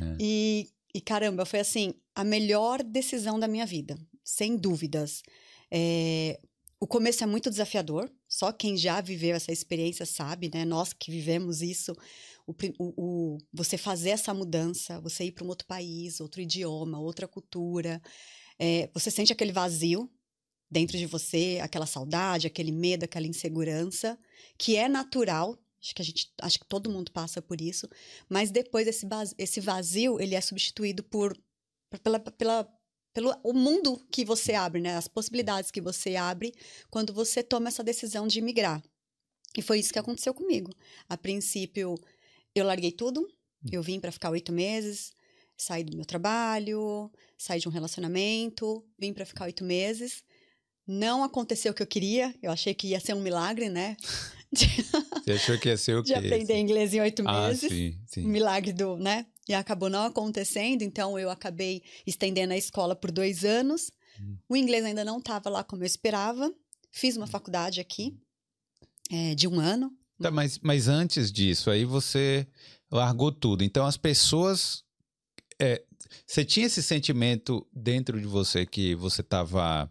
É. 0.00 0.16
e, 0.20 0.68
e 0.94 1.00
caramba, 1.00 1.44
foi 1.44 1.58
assim 1.58 1.94
a 2.14 2.22
melhor 2.22 2.82
decisão 2.82 3.40
da 3.40 3.48
minha 3.48 3.66
vida, 3.66 3.98
sem 4.22 4.56
dúvidas. 4.56 5.22
É, 5.70 6.38
o 6.78 6.86
começo 6.86 7.22
é 7.22 7.26
muito 7.26 7.50
desafiador, 7.50 8.10
só 8.28 8.52
quem 8.52 8.76
já 8.76 9.00
viveu 9.00 9.36
essa 9.36 9.52
experiência 9.52 10.06
sabe, 10.06 10.50
né? 10.52 10.64
Nós 10.64 10.92
que 10.92 11.10
vivemos 11.10 11.60
isso, 11.60 11.92
o, 12.46 12.52
o, 12.78 12.92
o 12.96 13.38
você 13.52 13.76
fazer 13.76 14.10
essa 14.10 14.32
mudança, 14.32 15.00
você 15.00 15.24
ir 15.24 15.32
para 15.32 15.44
um 15.44 15.48
outro 15.48 15.66
país, 15.66 16.20
outro 16.20 16.40
idioma, 16.40 16.98
outra 16.98 17.28
cultura. 17.28 18.00
É, 18.62 18.90
você 18.92 19.10
sente 19.10 19.32
aquele 19.32 19.52
vazio 19.52 20.06
dentro 20.70 20.98
de 20.98 21.06
você, 21.06 21.58
aquela 21.62 21.86
saudade, 21.86 22.46
aquele 22.46 22.70
medo, 22.70 23.04
aquela 23.04 23.26
insegurança, 23.26 24.18
que 24.58 24.76
é 24.76 24.86
natural. 24.86 25.58
Acho 25.82 25.94
que 25.94 26.02
a 26.02 26.04
gente, 26.04 26.30
acho 26.42 26.58
que 26.60 26.66
todo 26.66 26.90
mundo 26.90 27.10
passa 27.10 27.40
por 27.40 27.58
isso. 27.58 27.88
Mas 28.28 28.50
depois 28.50 28.86
esse, 28.86 29.06
esse 29.38 29.60
vazio 29.60 30.20
ele 30.20 30.34
é 30.34 30.40
substituído 30.42 31.02
por 31.02 31.34
pela, 32.02 32.20
pela 32.20 32.80
pelo 33.12 33.34
o 33.42 33.52
mundo 33.52 33.98
que 34.12 34.24
você 34.24 34.52
abre, 34.52 34.80
né? 34.80 34.94
As 34.96 35.08
possibilidades 35.08 35.70
que 35.70 35.80
você 35.80 36.14
abre 36.14 36.52
quando 36.90 37.14
você 37.14 37.42
toma 37.42 37.68
essa 37.68 37.82
decisão 37.82 38.28
de 38.28 38.42
migrar. 38.42 38.82
E 39.56 39.62
foi 39.62 39.80
isso 39.80 39.92
que 39.92 39.98
aconteceu 39.98 40.34
comigo. 40.34 40.70
A 41.08 41.16
princípio, 41.16 41.96
eu 42.54 42.64
larguei 42.64 42.92
tudo. 42.92 43.26
Eu 43.72 43.82
vim 43.82 43.98
para 43.98 44.12
ficar 44.12 44.30
oito 44.30 44.52
meses 44.52 45.12
saí 45.60 45.84
do 45.84 45.96
meu 45.96 46.06
trabalho, 46.06 47.10
saí 47.36 47.60
de 47.60 47.68
um 47.68 47.72
relacionamento, 47.72 48.82
vim 48.98 49.12
para 49.12 49.26
ficar 49.26 49.44
oito 49.44 49.62
meses. 49.62 50.24
Não 50.86 51.22
aconteceu 51.22 51.72
o 51.72 51.74
que 51.74 51.82
eu 51.82 51.86
queria, 51.86 52.34
eu 52.42 52.50
achei 52.50 52.74
que 52.74 52.88
ia 52.88 53.00
ser 53.00 53.14
um 53.14 53.20
milagre, 53.20 53.68
né? 53.68 53.96
Você 55.22 55.32
achou 55.32 55.58
que 55.58 55.68
ia 55.68 55.76
ser 55.76 55.96
o 55.96 56.02
quê? 56.02 56.14
De 56.14 56.26
aprender 56.26 56.58
inglês 56.58 56.94
em 56.94 57.00
oito 57.00 57.22
ah, 57.26 57.48
meses. 57.48 57.70
Sim, 57.70 57.98
sim. 58.06 58.26
Milagre 58.26 58.72
do, 58.72 58.96
né? 58.96 59.26
E 59.48 59.54
acabou 59.54 59.90
não 59.90 60.06
acontecendo, 60.06 60.82
então 60.82 61.18
eu 61.18 61.30
acabei 61.30 61.82
estendendo 62.06 62.52
a 62.52 62.56
escola 62.56 62.96
por 62.96 63.10
dois 63.10 63.44
anos. 63.44 63.90
Hum. 64.20 64.36
O 64.48 64.56
inglês 64.56 64.84
ainda 64.84 65.04
não 65.04 65.18
estava 65.18 65.50
lá 65.50 65.62
como 65.62 65.82
eu 65.82 65.86
esperava. 65.86 66.52
Fiz 66.90 67.16
uma 67.16 67.26
faculdade 67.26 67.80
aqui, 67.80 68.16
é, 69.10 69.34
de 69.34 69.46
um 69.46 69.60
ano. 69.60 69.92
Tá, 70.20 70.30
mas, 70.30 70.58
mas 70.58 70.88
antes 70.88 71.30
disso, 71.30 71.70
aí 71.70 71.84
você 71.84 72.46
largou 72.90 73.30
tudo. 73.30 73.62
Então 73.62 73.86
as 73.86 73.96
pessoas 73.96 74.84
é, 75.60 75.82
você 76.26 76.44
tinha 76.44 76.66
esse 76.66 76.82
sentimento 76.82 77.66
dentro 77.72 78.20
de 78.20 78.26
você 78.26 78.64
que 78.64 78.94
você 78.94 79.20
estava 79.20 79.90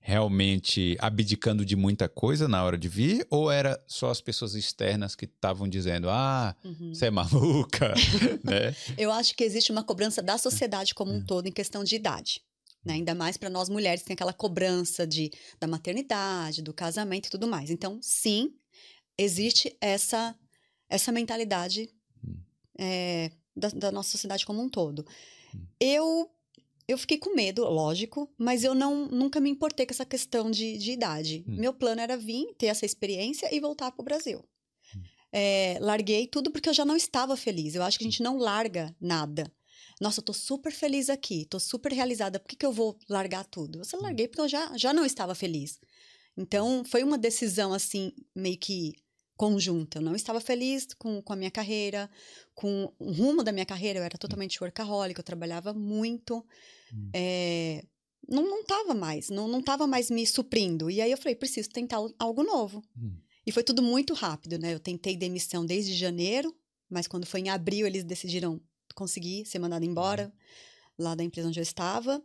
realmente 0.00 0.96
abdicando 1.00 1.64
de 1.64 1.74
muita 1.74 2.08
coisa 2.08 2.46
na 2.46 2.62
hora 2.62 2.76
de 2.76 2.88
vir? 2.88 3.26
Ou 3.30 3.50
era 3.50 3.82
só 3.86 4.10
as 4.10 4.20
pessoas 4.20 4.54
externas 4.54 5.14
que 5.14 5.24
estavam 5.24 5.68
dizendo, 5.68 6.10
ah, 6.10 6.54
uhum. 6.64 6.92
você 6.92 7.06
é 7.06 7.10
maluca? 7.10 7.94
né? 8.44 8.74
Eu 8.98 9.10
acho 9.10 9.34
que 9.34 9.44
existe 9.44 9.72
uma 9.72 9.82
cobrança 9.82 10.22
da 10.22 10.36
sociedade 10.36 10.94
como 10.94 11.12
um 11.12 11.20
é. 11.20 11.24
todo 11.24 11.46
em 11.46 11.52
questão 11.52 11.82
de 11.82 11.96
idade. 11.96 12.42
Né? 12.84 12.94
Ainda 12.94 13.14
mais 13.14 13.36
para 13.36 13.48
nós 13.48 13.68
mulheres, 13.68 14.02
tem 14.02 14.12
aquela 14.12 14.32
cobrança 14.32 15.06
de, 15.06 15.30
da 15.58 15.66
maternidade, 15.66 16.60
do 16.60 16.74
casamento 16.74 17.28
e 17.28 17.30
tudo 17.30 17.48
mais. 17.48 17.70
Então, 17.70 17.98
sim, 18.02 18.52
existe 19.16 19.74
essa, 19.80 20.36
essa 20.88 21.10
mentalidade 21.10 21.88
hum. 22.22 22.36
é, 22.78 23.30
da, 23.56 23.68
da 23.68 23.92
nossa 23.92 24.10
sociedade 24.10 24.44
como 24.44 24.62
um 24.62 24.68
todo. 24.68 25.04
Hum. 25.54 25.60
Eu 25.80 26.30
eu 26.86 26.98
fiquei 26.98 27.16
com 27.16 27.34
medo, 27.34 27.64
lógico, 27.64 28.30
mas 28.36 28.62
eu 28.62 28.74
não 28.74 29.06
nunca 29.06 29.40
me 29.40 29.48
importei 29.48 29.86
com 29.86 29.92
essa 29.92 30.04
questão 30.04 30.50
de, 30.50 30.76
de 30.76 30.92
idade. 30.92 31.44
Hum. 31.48 31.56
Meu 31.56 31.72
plano 31.72 32.00
era 32.00 32.16
vir, 32.16 32.54
ter 32.58 32.66
essa 32.66 32.84
experiência 32.84 33.54
e 33.54 33.58
voltar 33.58 33.90
para 33.90 34.02
o 34.02 34.04
Brasil. 34.04 34.44
Hum. 34.94 35.00
É, 35.32 35.78
larguei 35.80 36.26
tudo 36.26 36.50
porque 36.50 36.68
eu 36.68 36.74
já 36.74 36.84
não 36.84 36.96
estava 36.96 37.36
feliz. 37.36 37.74
Eu 37.74 37.82
acho 37.82 37.98
que 37.98 38.04
a 38.04 38.08
gente 38.10 38.22
não 38.22 38.36
larga 38.36 38.94
nada. 39.00 39.50
Nossa, 40.00 40.20
eu 40.20 40.24
tô 40.24 40.32
super 40.32 40.72
feliz 40.72 41.08
aqui, 41.08 41.46
tô 41.46 41.58
super 41.58 41.92
realizada. 41.92 42.38
Por 42.38 42.48
que, 42.48 42.56
que 42.56 42.66
eu 42.66 42.72
vou 42.72 42.98
largar 43.08 43.44
tudo? 43.44 43.78
Eu 43.78 43.84
só 43.84 43.96
hum. 43.96 44.02
larguei 44.02 44.28
porque 44.28 44.42
eu 44.42 44.48
já, 44.48 44.76
já 44.76 44.92
não 44.92 45.06
estava 45.06 45.34
feliz. 45.34 45.80
Então, 46.36 46.84
foi 46.84 47.04
uma 47.04 47.16
decisão, 47.16 47.72
assim, 47.72 48.12
meio 48.34 48.58
que 48.58 48.92
conjunta. 49.36 49.98
Eu 49.98 50.02
não 50.02 50.14
estava 50.14 50.40
feliz 50.40 50.88
com, 50.94 51.20
com 51.22 51.32
a 51.32 51.36
minha 51.36 51.50
carreira, 51.50 52.10
com 52.54 52.92
o 52.98 53.12
rumo 53.12 53.42
da 53.42 53.52
minha 53.52 53.66
carreira. 53.66 53.98
Eu 53.98 54.04
era 54.04 54.18
totalmente 54.18 54.62
workaholic, 54.62 55.18
eu 55.18 55.24
trabalhava 55.24 55.72
muito. 55.72 56.44
Hum. 56.92 57.10
É, 57.12 57.84
não, 58.28 58.42
não 58.42 58.64
tava 58.64 58.94
mais, 58.94 59.28
não, 59.28 59.48
não 59.48 59.62
tava 59.62 59.86
mais 59.86 60.10
me 60.10 60.26
suprindo. 60.26 60.90
E 60.90 61.00
aí 61.00 61.10
eu 61.10 61.18
falei, 61.18 61.34
preciso 61.34 61.68
tentar 61.70 61.98
algo 62.18 62.42
novo. 62.42 62.82
Hum. 62.96 63.16
E 63.46 63.52
foi 63.52 63.62
tudo 63.62 63.82
muito 63.82 64.14
rápido, 64.14 64.58
né? 64.58 64.72
Eu 64.72 64.80
tentei 64.80 65.16
demissão 65.16 65.66
desde 65.66 65.94
janeiro, 65.94 66.54
mas 66.88 67.06
quando 67.06 67.26
foi 67.26 67.40
em 67.40 67.50
abril 67.50 67.86
eles 67.86 68.04
decidiram 68.04 68.60
conseguir 68.94 69.44
ser 69.44 69.58
mandado 69.58 69.84
embora 69.84 70.26
uhum. 70.26 71.04
lá 71.04 71.14
da 71.14 71.22
empresa 71.24 71.48
onde 71.48 71.60
eu 71.60 71.62
estava. 71.62 72.24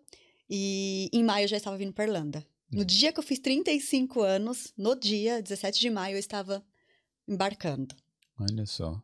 E 0.50 1.10
em 1.12 1.24
maio 1.24 1.44
eu 1.44 1.50
já 1.50 1.58
estava 1.58 1.78
vindo 1.78 1.94
para 1.94 2.06
Irlanda. 2.06 2.46
No 2.72 2.84
hum. 2.84 2.86
dia 2.86 3.12
que 3.12 3.20
eu 3.20 3.24
fiz 3.24 3.40
35 3.40 4.22
anos, 4.22 4.72
no 4.78 4.96
dia 4.96 5.42
17 5.42 5.80
de 5.80 5.90
maio, 5.90 6.16
eu 6.16 6.20
estava 6.20 6.64
embarcando. 7.30 7.96
Olha 8.40 8.66
só. 8.66 9.02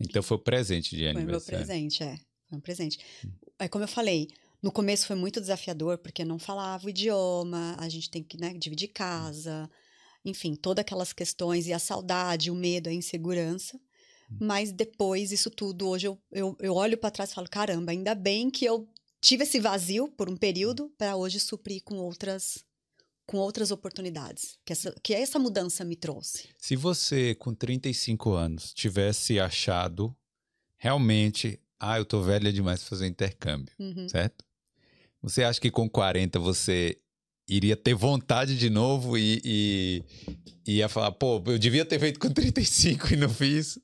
Então 0.00 0.22
foi 0.22 0.36
o 0.36 0.40
presente 0.40 0.96
de 0.96 1.06
aniversário. 1.06 1.40
Foi 1.40 1.56
meu 1.56 1.66
presente, 1.66 2.02
é. 2.02 2.16
Foi 2.48 2.58
um 2.58 2.60
presente. 2.60 2.98
Hum. 3.24 3.30
É 3.58 3.68
como 3.68 3.84
eu 3.84 3.88
falei, 3.88 4.28
no 4.62 4.72
começo 4.72 5.06
foi 5.06 5.16
muito 5.16 5.40
desafiador, 5.40 5.98
porque 5.98 6.24
não 6.24 6.38
falava 6.38 6.86
o 6.86 6.90
idioma, 6.90 7.76
a 7.78 7.88
gente 7.88 8.10
tem 8.10 8.22
que 8.22 8.38
né, 8.38 8.54
dividir 8.54 8.88
casa, 8.88 9.70
enfim, 10.24 10.54
todas 10.54 10.82
aquelas 10.82 11.12
questões 11.12 11.66
e 11.66 11.72
a 11.72 11.78
saudade, 11.78 12.50
o 12.50 12.54
medo, 12.54 12.88
a 12.88 12.92
insegurança. 12.92 13.78
Mas 14.40 14.72
depois, 14.72 15.30
isso 15.30 15.50
tudo, 15.50 15.88
hoje 15.88 16.08
eu, 16.08 16.18
eu, 16.32 16.56
eu 16.58 16.74
olho 16.74 16.96
para 16.96 17.10
trás 17.10 17.30
e 17.30 17.34
falo: 17.34 17.48
caramba, 17.48 17.92
ainda 17.92 18.14
bem 18.14 18.50
que 18.50 18.64
eu 18.64 18.88
tive 19.20 19.44
esse 19.44 19.60
vazio 19.60 20.08
por 20.08 20.28
um 20.28 20.36
período 20.36 20.90
para 20.98 21.14
hoje 21.14 21.38
suprir 21.38 21.82
com 21.84 21.96
outras 21.96 22.64
com 23.26 23.38
outras 23.38 23.70
oportunidades 23.70 24.58
que 24.64 24.72
essa, 24.72 24.94
que 25.02 25.14
essa 25.14 25.38
mudança 25.38 25.84
me 25.84 25.96
trouxe. 25.96 26.48
Se 26.58 26.76
você, 26.76 27.34
com 27.34 27.54
35 27.54 28.32
anos, 28.32 28.72
tivesse 28.74 29.40
achado 29.40 30.14
realmente, 30.76 31.58
ah, 31.80 31.98
eu 31.98 32.04
tô 32.04 32.22
velha 32.22 32.52
demais 32.52 32.80
para 32.80 32.90
fazer 32.90 33.06
intercâmbio, 33.06 33.72
Uhum. 33.78 34.08
certo? 34.08 34.44
Você 35.22 35.42
acha 35.42 35.60
que 35.60 35.70
com 35.70 35.88
40 35.88 36.38
você 36.38 36.98
iria 37.48 37.76
ter 37.76 37.94
vontade 37.94 38.58
de 38.58 38.68
novo 38.68 39.16
e, 39.16 39.40
e, 39.44 40.04
e 40.66 40.72
ia 40.76 40.88
falar, 40.88 41.12
pô, 41.12 41.42
eu 41.46 41.58
devia 41.58 41.84
ter 41.84 41.98
feito 41.98 42.18
com 42.20 42.28
35 42.30 43.12
e 43.14 43.16
não 43.16 43.28
fiz? 43.30 43.78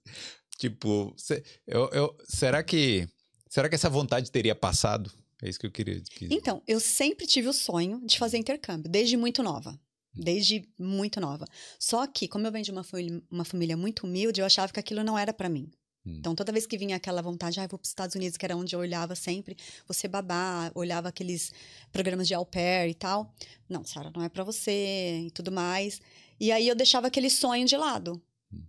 Tipo, 0.58 1.14
cê- 1.16 1.42
eu, 1.66 1.88
eu- 1.92 2.16
será 2.28 2.62
que 2.62 3.08
será 3.48 3.68
que 3.68 3.74
essa 3.74 3.88
vontade 3.88 4.30
teria 4.30 4.54
passado? 4.54 5.10
É 5.42 5.48
isso 5.48 5.58
que 5.58 5.66
eu 5.66 5.70
queria 5.70 6.00
dizer. 6.00 6.28
Então, 6.30 6.62
eu 6.66 6.78
sempre 6.80 7.26
tive 7.26 7.48
o 7.48 7.52
sonho 7.52 8.00
de 8.04 8.18
fazer 8.18 8.38
intercâmbio, 8.38 8.90
desde 8.90 9.16
muito 9.16 9.42
nova. 9.42 9.78
Desde 10.12 10.68
muito 10.78 11.20
nova. 11.20 11.46
Só 11.78 12.06
que, 12.06 12.26
como 12.26 12.46
eu 12.46 12.52
venho 12.52 12.64
de 12.64 12.70
uma 12.70 12.82
família, 12.82 13.22
uma 13.30 13.44
família 13.44 13.76
muito 13.76 14.06
humilde, 14.06 14.40
eu 14.40 14.46
achava 14.46 14.72
que 14.72 14.80
aquilo 14.80 15.04
não 15.04 15.16
era 15.16 15.32
para 15.32 15.48
mim. 15.48 15.70
Hum. 16.04 16.16
Então, 16.18 16.34
toda 16.34 16.52
vez 16.52 16.66
que 16.66 16.76
vinha 16.76 16.96
aquela 16.96 17.22
vontade, 17.22 17.60
ah, 17.60 17.66
vou 17.66 17.78
para 17.78 17.84
os 17.84 17.90
Estados 17.90 18.16
Unidos, 18.16 18.36
que 18.36 18.44
era 18.44 18.56
onde 18.56 18.74
eu 18.74 18.80
olhava 18.80 19.14
sempre, 19.14 19.56
você 19.86 20.08
babá, 20.08 20.70
olhava 20.74 21.08
aqueles 21.08 21.52
programas 21.92 22.26
de 22.26 22.34
au 22.34 22.44
pair 22.44 22.90
e 22.90 22.94
tal. 22.94 23.32
Não, 23.68 23.84
Sara, 23.84 24.10
não 24.14 24.22
é 24.22 24.28
para 24.28 24.42
você 24.42 25.24
e 25.26 25.30
tudo 25.30 25.52
mais. 25.52 26.00
E 26.40 26.50
aí 26.50 26.66
eu 26.66 26.74
deixava 26.74 27.06
aquele 27.06 27.30
sonho 27.30 27.66
de 27.66 27.76
lado. 27.76 28.20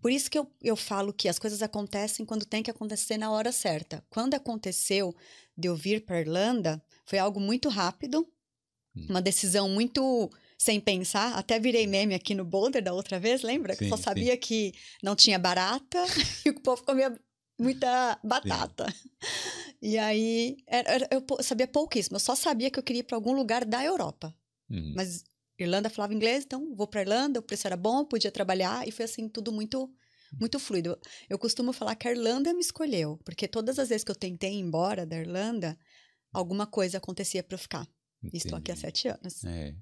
Por 0.01 0.11
isso 0.11 0.29
que 0.29 0.37
eu, 0.37 0.47
eu 0.61 0.75
falo 0.75 1.11
que 1.13 1.27
as 1.27 1.39
coisas 1.39 1.61
acontecem 1.61 2.25
quando 2.25 2.45
tem 2.45 2.61
que 2.61 2.69
acontecer 2.71 3.17
na 3.17 3.31
hora 3.31 3.51
certa. 3.51 4.03
Quando 4.09 4.33
aconteceu 4.35 5.15
de 5.57 5.67
eu 5.67 5.75
vir 5.75 6.05
para 6.05 6.19
Irlanda, 6.19 6.81
foi 7.05 7.17
algo 7.19 7.39
muito 7.39 7.67
rápido, 7.69 8.27
Hum. 8.95 9.05
uma 9.09 9.21
decisão 9.21 9.69
muito 9.69 10.29
sem 10.57 10.79
pensar. 10.79 11.33
Até 11.37 11.57
virei 11.59 11.87
meme 11.87 12.13
aqui 12.13 12.35
no 12.35 12.43
Boulder 12.43 12.83
da 12.83 12.93
outra 12.93 13.17
vez, 13.19 13.41
lembra? 13.41 13.73
Que 13.75 13.85
Sim, 13.85 13.89
só 13.89 13.95
sim. 13.97 14.03
sabia 14.03 14.35
que 14.37 14.73
não 15.01 15.15
tinha 15.15 15.39
barata 15.39 15.97
e 16.45 16.49
o 16.49 16.59
povo 16.59 16.83
comia 16.83 17.17
muita 17.57 18.19
batata. 18.23 18.85
E 19.81 19.97
aí, 19.97 20.57
era- 20.67 21.07
eu 21.09 21.23
sabia 21.41 21.67
pouquíssimo. 21.67 22.17
Eu 22.17 22.19
só 22.19 22.35
sabia 22.35 22.69
que 22.69 22.77
eu 22.77 22.83
queria 22.83 22.99
ir 22.99 23.03
para 23.03 23.15
algum 23.15 23.31
lugar 23.33 23.63
da 23.65 23.83
Europa. 23.83 24.35
Uhum. 24.69 24.93
Mas 24.95 25.23
Irlanda 25.63 25.89
falava 25.89 26.13
inglês, 26.13 26.43
então 26.45 26.75
vou 26.75 26.87
para 26.87 27.01
Irlanda, 27.01 27.39
o 27.39 27.43
preço 27.43 27.67
era 27.67 27.77
bom, 27.77 28.05
podia 28.05 28.31
trabalhar 28.31 28.87
e 28.87 28.91
foi 28.91 29.05
assim 29.05 29.27
tudo 29.27 29.51
muito 29.51 29.89
muito 30.39 30.57
fluido. 30.59 30.97
Eu 31.29 31.37
costumo 31.37 31.73
falar 31.73 31.93
que 31.95 32.07
a 32.07 32.11
Irlanda 32.11 32.53
me 32.53 32.61
escolheu, 32.61 33.19
porque 33.25 33.49
todas 33.49 33.77
as 33.77 33.89
vezes 33.89 34.03
que 34.03 34.11
eu 34.11 34.15
tentei 34.15 34.53
ir 34.53 34.59
embora 34.59 35.05
da 35.05 35.17
Irlanda, 35.17 35.77
alguma 36.31 36.65
coisa 36.65 36.99
acontecia 36.99 37.43
para 37.43 37.55
eu 37.55 37.59
ficar. 37.59 37.85
E 38.31 38.37
estou 38.37 38.57
aqui 38.57 38.71
há 38.71 38.75
Entendi. 38.75 38.79
sete 38.79 39.07
anos. 39.07 39.43
É. 39.43 39.73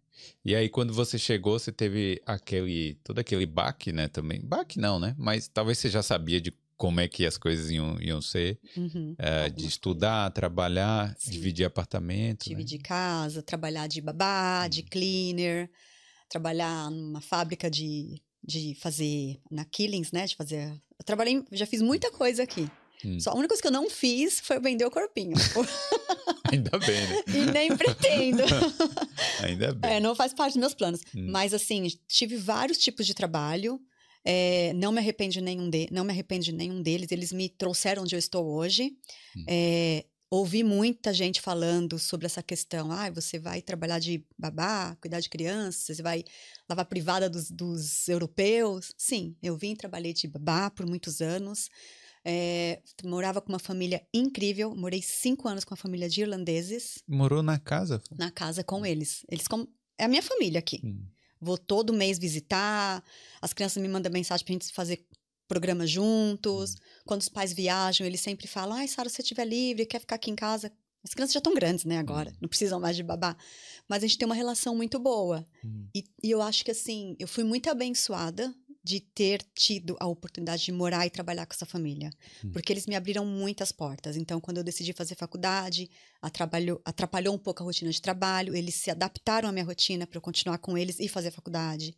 E 0.45 0.55
aí, 0.55 0.69
quando 0.69 0.93
você 0.93 1.17
chegou, 1.17 1.59
você 1.59 1.71
teve 1.71 2.21
aquele. 2.25 2.95
todo 3.03 3.19
aquele 3.19 3.45
baque, 3.45 3.91
né? 3.91 4.07
Também. 4.07 4.39
Baque 4.41 4.79
não, 4.79 4.98
né? 4.98 5.13
Mas 5.17 5.50
talvez 5.50 5.77
você 5.77 5.89
já 5.89 6.01
sabia 6.01 6.39
de 6.39 6.53
como 6.79 7.01
é 7.01 7.09
que 7.09 7.25
as 7.25 7.38
coisas 7.38 7.69
iam, 7.69 8.00
iam 8.00 8.21
ser. 8.21 8.57
Uhum. 8.75 9.13
é, 9.19 9.50
de 9.50 9.67
estudar, 9.67 10.31
trabalhar, 10.31 11.13
Sim. 11.19 11.31
dividir 11.31 11.65
apartamento. 11.65 12.45
né? 12.50 12.55
Dividir 12.55 12.79
casa, 12.79 13.43
trabalhar 13.43 13.86
de 13.88 14.00
babá, 14.00 14.65
de 14.69 14.81
cleaner, 14.83 15.69
trabalhar 16.29 16.89
numa 16.89 17.19
fábrica 17.19 17.69
de, 17.69 18.21
de 18.41 18.75
fazer 18.75 19.41
na 19.51 19.65
Killings, 19.65 20.13
né? 20.13 20.25
De 20.25 20.38
fazer. 20.38 20.71
Eu 20.98 21.03
trabalhei, 21.05 21.43
já 21.51 21.65
fiz 21.65 21.81
muita 21.81 22.09
coisa 22.12 22.43
aqui. 22.43 22.71
Hum. 23.03 23.19
Só 23.19 23.31
a 23.31 23.36
única 23.36 23.50
coisa 23.50 23.62
que 23.62 23.67
eu 23.67 23.74
não 23.74 23.89
fiz 23.89 24.39
foi 24.39 24.57
vender 24.62 24.86
o 24.86 24.91
corpinho. 24.91 25.36
Ainda 26.50 26.79
bem, 26.79 27.07
né? 27.07 27.24
e 27.27 27.51
nem 27.51 27.75
pretendo. 27.75 28.43
Ainda 29.43 29.74
bem. 29.74 29.91
É, 29.91 30.00
não 30.00 30.15
faz 30.15 30.33
parte 30.33 30.53
dos 30.53 30.62
meus 30.62 30.74
planos. 30.74 31.01
Hum. 31.13 31.27
Mas 31.29 31.53
assim, 31.53 31.86
tive 32.07 32.38
vários 32.38 32.77
tipos 32.77 33.05
de 33.05 33.13
trabalho. 33.13 33.81
É, 34.31 34.74
não 34.75 34.91
me 34.91 35.00
arrependo 35.00 35.33
de 35.33 35.41
nenhum 35.41 35.67
de, 35.67 35.88
não 35.91 36.03
me 36.03 36.12
arrependo 36.12 36.45
de 36.45 36.51
nenhum 36.51 36.83
deles. 36.83 37.12
Eles 37.12 37.31
me 37.31 37.50
trouxeram 37.50 38.03
onde 38.03 38.13
eu 38.13 38.19
estou 38.19 38.45
hoje. 38.45 38.95
Hum. 39.36 39.43
É, 39.50 40.05
ouvi 40.29 40.63
muita 40.63 41.12
gente 41.12 41.41
falando 41.41 41.98
sobre 41.98 42.27
essa 42.27 42.43
questão. 42.43 42.91
Ah, 42.91 43.09
você 43.09 43.39
vai 43.39 43.59
trabalhar 43.59 43.98
de 43.98 44.24
babá, 44.38 44.95
cuidar 45.01 45.19
de 45.19 45.29
crianças, 45.29 45.98
você 45.98 46.03
vai 46.03 46.24
lavar 46.69 46.86
privada 46.86 47.27
dos, 47.27 47.50
dos 47.50 48.07
europeus. 48.07 48.93
Sim, 48.95 49.36
eu 49.41 49.57
vim 49.57 49.71
e 49.71 49.77
trabalhei 49.77 50.13
de 50.13 50.27
babá 50.27 50.69
por 50.69 50.86
muitos 50.86 51.21
anos. 51.21 51.67
É, 52.24 52.83
morava 53.03 53.41
com 53.41 53.51
uma 53.51 53.57
família 53.57 54.05
incrível. 54.13 54.75
Morei 54.75 55.01
cinco 55.01 55.48
anos 55.48 55.65
com 55.65 55.74
uma 55.74 55.81
família 55.81 56.07
de 56.07 56.21
irlandeses 56.21 57.00
Morou 57.07 57.41
na 57.41 57.57
casa? 57.57 58.00
na 58.15 58.29
casa 58.29 58.63
com 58.63 58.86
eles. 58.86 59.25
Eles 59.27 59.48
como 59.48 59.67
é 59.98 60.05
a 60.05 60.07
minha 60.07 60.21
família 60.21 60.59
aqui. 60.59 60.81
Hum. 60.83 61.07
Vou 61.41 61.58
todo 61.58 61.93
mês 61.93 62.19
visitar. 62.19 63.03
As 63.41 63.53
crianças 63.53 63.81
me 63.81 63.88
mandam 63.88 64.12
mensagem 64.12 64.46
pra 64.46 64.53
gente 64.53 64.74
fazer 64.74 65.05
programa 65.48 65.88
juntos. 65.88 66.75
Quando 67.05 67.22
os 67.22 67.29
pais 67.29 67.53
viajam, 67.53 68.05
eles 68.05 68.22
sempre 68.22 68.48
falam: 68.48 68.77
"Ai, 68.77 68.88
Sara, 68.88 69.10
se 69.10 69.15
você 69.15 69.22
estiver 69.22 69.46
livre, 69.46 69.86
quer 69.86 70.00
ficar 70.00 70.15
aqui 70.15 70.31
em 70.31 70.36
casa?" 70.36 70.72
As 71.03 71.13
crianças 71.13 71.34
já 71.34 71.39
estão 71.39 71.53
grandes, 71.53 71.86
né, 71.86 71.98
agora. 71.98 72.34
Não 72.41 72.50
precisam 72.50 72.79
mais 72.79 72.96
de 72.96 73.03
babá. 73.03 73.36
Mas 73.88 74.03
a 74.03 74.08
gente 74.08 74.17
tem 74.17 74.25
uma 74.25 74.36
relação 74.36 74.75
muito 74.75 75.00
boa. 75.00 75.48
Hum. 75.63 75.88
E, 75.96 76.03
e 76.22 76.29
eu 76.29 76.41
acho 76.41 76.63
que, 76.65 76.72
assim, 76.72 77.15
eu 77.17 77.27
fui 77.27 77.43
muito 77.43 77.69
abençoada 77.69 78.53
de 78.89 79.00
ter 79.00 79.46
tido 79.53 79.96
a 80.00 80.08
oportunidade 80.08 80.65
de 80.65 80.72
morar 80.72 81.05
e 81.05 81.12
trabalhar 81.12 81.46
com 81.46 81.53
essa 81.53 81.65
família. 81.65 82.10
Hum. 82.43 82.51
Porque 82.51 82.74
eles 82.74 82.88
me 82.88 82.96
abriram 82.96 83.24
muitas 83.24 83.72
portas. 83.72 84.17
Então, 84.17 84.41
quando 84.41 84.58
eu 84.58 84.63
decidi 84.63 84.93
fazer 84.93 85.13
faculdade, 85.13 85.88
atrapalhou, 86.19 86.81
atrapalhou 86.84 87.36
um 87.36 87.38
pouco 87.38 87.62
a 87.62 87.65
rotina 87.65 87.91
de 87.91 88.01
trabalho, 88.01 88.55
eles 88.55 88.74
se 88.74 88.89
adaptaram 88.89 89.48
à 89.48 89.51
minha 89.51 89.63
rotina 89.63 90.08
para 90.08 90.17
eu 90.17 90.22
continuar 90.22 90.58
com 90.58 90.75
eles 90.75 91.00
e 91.00 91.08
fazer 91.08 91.29
faculdade. 91.29 91.96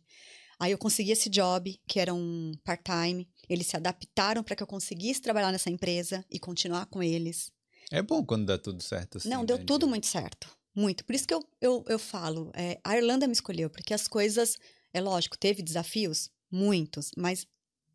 Aí 0.60 0.70
eu 0.70 0.76
consegui 0.78 1.12
esse 1.12 1.30
job, 1.30 1.80
que 1.88 1.98
era 1.98 2.12
um 2.12 2.52
part-time. 2.62 3.26
Eles 3.48 3.68
se 3.68 3.76
adaptaram 3.76 4.44
para 4.44 4.54
que 4.54 4.62
eu 4.62 4.66
conseguisse 4.66 5.22
trabalhar 5.22 5.50
nessa 5.50 5.70
empresa 5.70 6.22
e 6.30 6.38
continuar 6.38 6.84
com 6.86 7.02
eles. 7.02 7.50
É 7.90 8.02
bom 8.02 8.22
quando 8.22 8.44
dá 8.44 8.58
tudo 8.58 8.82
certo 8.82 9.16
assim. 9.16 9.30
Não, 9.30 9.46
deu 9.46 9.56
né, 9.56 9.64
tudo 9.64 9.88
muito 9.88 10.06
certo. 10.06 10.54
Muito. 10.74 11.06
Por 11.06 11.14
isso 11.14 11.26
que 11.26 11.32
eu, 11.32 11.42
eu, 11.58 11.84
eu 11.88 11.98
falo, 11.98 12.50
é, 12.54 12.78
a 12.84 12.96
Irlanda 12.96 13.26
me 13.26 13.32
escolheu, 13.32 13.70
porque 13.70 13.94
as 13.94 14.06
coisas, 14.06 14.58
é 14.92 15.00
lógico, 15.00 15.38
teve 15.38 15.62
desafios, 15.62 16.30
muitos, 16.52 17.10
mas 17.16 17.46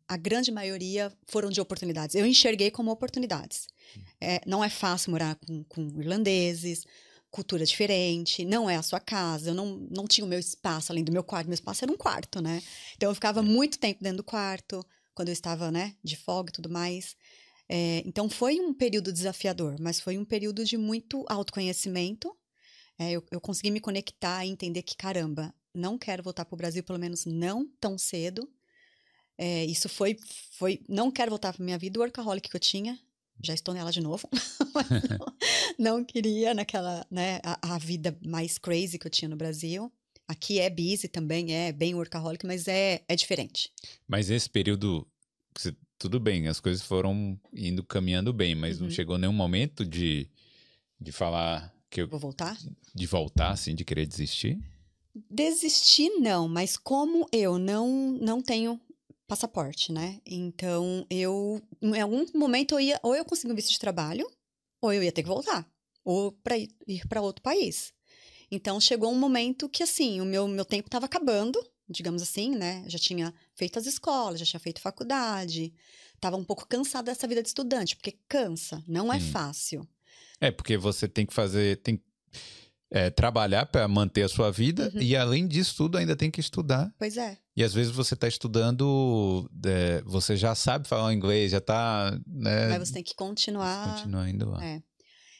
a 0.08 0.16
grande 0.16 0.50
maioria 0.50 1.12
foram 1.26 1.50
de 1.50 1.60
oportunidades. 1.60 2.16
Eu 2.16 2.26
enxerguei 2.26 2.70
como 2.70 2.90
oportunidades. 2.90 3.68
É, 4.20 4.40
não 4.46 4.64
é 4.64 4.68
fácil 4.68 5.10
morar 5.10 5.36
com, 5.36 5.62
com 5.64 5.82
irlandeses, 6.00 6.84
cultura 7.30 7.64
diferente, 7.64 8.44
não 8.44 8.68
é 8.68 8.76
a 8.76 8.82
sua 8.82 8.98
casa, 8.98 9.50
eu 9.50 9.54
não, 9.54 9.86
não 9.90 10.06
tinha 10.06 10.24
o 10.24 10.28
meu 10.28 10.38
espaço 10.38 10.90
além 10.90 11.04
do 11.04 11.12
meu 11.12 11.22
quarto, 11.22 11.46
meu 11.46 11.54
espaço 11.54 11.84
era 11.84 11.92
um 11.92 11.96
quarto, 11.96 12.40
né? 12.40 12.62
Então 12.96 13.10
eu 13.10 13.14
ficava 13.14 13.42
muito 13.42 13.78
tempo 13.78 14.02
dentro 14.02 14.18
do 14.18 14.24
quarto, 14.24 14.84
quando 15.14 15.28
eu 15.28 15.32
estava, 15.32 15.70
né, 15.70 15.94
de 16.02 16.16
folga 16.16 16.50
e 16.50 16.52
tudo 16.52 16.70
mais. 16.70 17.16
É, 17.68 18.02
então 18.06 18.30
foi 18.30 18.58
um 18.60 18.72
período 18.72 19.12
desafiador, 19.12 19.76
mas 19.78 20.00
foi 20.00 20.16
um 20.16 20.24
período 20.24 20.64
de 20.64 20.78
muito 20.78 21.24
autoconhecimento. 21.28 22.34
É, 22.98 23.12
eu, 23.12 23.22
eu 23.30 23.40
consegui 23.40 23.70
me 23.70 23.80
conectar 23.80 24.44
e 24.44 24.48
entender 24.48 24.82
que, 24.82 24.96
caramba, 24.96 25.54
não 25.78 25.96
quero 25.96 26.22
voltar 26.22 26.44
para 26.44 26.54
o 26.54 26.58
Brasil, 26.58 26.82
pelo 26.82 26.98
menos 26.98 27.24
não 27.24 27.66
tão 27.80 27.96
cedo. 27.96 28.48
É, 29.36 29.64
isso 29.64 29.88
foi, 29.88 30.16
foi. 30.52 30.80
Não 30.88 31.10
quero 31.10 31.30
voltar 31.30 31.52
para 31.52 31.64
minha 31.64 31.78
vida, 31.78 31.98
o 31.98 32.02
workaholic 32.02 32.48
que 32.50 32.56
eu 32.56 32.60
tinha. 32.60 32.98
Já 33.42 33.54
estou 33.54 33.72
nela 33.72 33.92
de 33.92 34.00
novo. 34.00 34.28
Não, 35.78 35.98
não 35.98 36.04
queria 36.04 36.52
naquela, 36.54 37.06
né, 37.10 37.40
a, 37.44 37.74
a 37.74 37.78
vida 37.78 38.16
mais 38.24 38.58
crazy 38.58 38.98
que 38.98 39.06
eu 39.06 39.10
tinha 39.10 39.28
no 39.28 39.36
Brasil. 39.36 39.92
Aqui 40.26 40.58
é 40.58 40.68
busy 40.68 41.08
também, 41.08 41.52
é 41.54 41.72
bem 41.72 41.94
workaholic, 41.94 42.44
mas 42.46 42.68
é, 42.68 43.02
é 43.08 43.16
diferente. 43.16 43.72
Mas 44.06 44.28
esse 44.28 44.48
período, 44.50 45.06
tudo 45.98 46.18
bem, 46.20 46.48
as 46.48 46.60
coisas 46.60 46.82
foram 46.82 47.38
indo 47.54 47.82
caminhando 47.84 48.32
bem, 48.32 48.54
mas 48.54 48.78
não 48.78 48.86
Uhum. 48.86 48.92
chegou 48.92 49.16
nenhum 49.18 49.32
momento 49.32 49.84
de, 49.86 50.28
de 51.00 51.12
falar 51.12 51.72
que 51.88 52.02
eu, 52.02 52.08
Vou 52.08 52.20
voltar? 52.20 52.58
de 52.94 53.06
voltar, 53.06 53.50
assim, 53.52 53.74
de 53.74 53.84
querer 53.84 54.06
desistir? 54.06 54.58
Desistir 55.30 56.10
não, 56.20 56.48
mas 56.48 56.76
como 56.76 57.26
eu 57.32 57.58
não 57.58 57.88
não 58.20 58.40
tenho 58.42 58.80
passaporte, 59.26 59.92
né? 59.92 60.20
Então 60.24 61.06
eu 61.10 61.60
em 61.82 62.00
algum 62.00 62.24
momento 62.34 62.74
eu 62.74 62.80
ia 62.80 63.00
ou 63.02 63.14
eu 63.14 63.24
conseguia 63.24 63.52
um 63.52 63.56
visto 63.56 63.70
de 63.70 63.78
trabalho 63.78 64.28
ou 64.80 64.92
eu 64.92 65.02
ia 65.02 65.12
ter 65.12 65.22
que 65.22 65.28
voltar 65.28 65.68
ou 66.04 66.32
para 66.32 66.56
ir, 66.56 66.70
ir 66.86 67.06
para 67.08 67.20
outro 67.20 67.42
país. 67.42 67.92
Então 68.50 68.80
chegou 68.80 69.10
um 69.12 69.18
momento 69.18 69.68
que 69.68 69.82
assim 69.82 70.20
o 70.20 70.24
meu 70.24 70.48
meu 70.48 70.64
tempo 70.64 70.88
estava 70.88 71.04
acabando, 71.06 71.58
digamos 71.88 72.22
assim, 72.22 72.50
né? 72.56 72.84
Já 72.86 72.98
tinha 72.98 73.34
feito 73.54 73.78
as 73.78 73.86
escolas, 73.86 74.40
já 74.40 74.46
tinha 74.46 74.60
feito 74.60 74.80
faculdade, 74.80 75.74
estava 76.14 76.36
um 76.36 76.44
pouco 76.44 76.66
cansada 76.66 77.12
dessa 77.12 77.26
vida 77.28 77.42
de 77.42 77.48
estudante 77.48 77.96
porque 77.96 78.18
cansa, 78.28 78.82
não 78.88 79.12
é 79.12 79.16
Hum. 79.18 79.20
fácil. 79.20 79.86
É, 80.40 80.50
porque 80.50 80.76
você 80.78 81.06
tem 81.08 81.26
que 81.26 81.34
fazer. 81.34 81.78
Tem... 81.82 82.00
é, 82.90 83.10
trabalhar 83.10 83.66
para 83.66 83.86
manter 83.86 84.22
a 84.22 84.28
sua 84.28 84.50
vida 84.50 84.90
Uhum. 84.94 85.02
e 85.02 85.14
além 85.16 85.46
disso 85.46 85.74
tudo 85.76 85.98
ainda 85.98 86.16
tem 86.16 86.30
que 86.30 86.40
estudar. 86.40 86.92
Pois 86.98 87.16
é. 87.16 87.38
E 87.56 87.62
às 87.62 87.74
vezes 87.74 87.92
você 87.92 88.14
está 88.14 88.26
estudando, 88.28 89.50
é, 89.66 90.00
você 90.02 90.36
já 90.36 90.54
sabe 90.54 90.86
falar 90.88 91.12
inglês, 91.12 91.50
já 91.50 91.58
está, 91.58 92.18
né? 92.26 92.68
Mas 92.68 92.88
você 92.88 92.94
tem 92.94 93.02
que 93.02 93.14
continuar. 93.14 93.96
Continua 93.96 94.30
indo 94.30 94.48
lá. 94.50 94.64
É. 94.64 94.82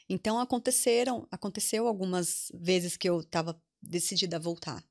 Então 0.09 0.39
aconteceram, 0.41 1.27
aconteceu 1.31 1.87
algumas 1.87 2.51
vezes 2.55 2.97
que 2.97 3.09
eu 3.09 3.21
estava 3.21 3.61
decidida 3.83 4.37
a 4.37 4.41
voltar. 4.41 4.83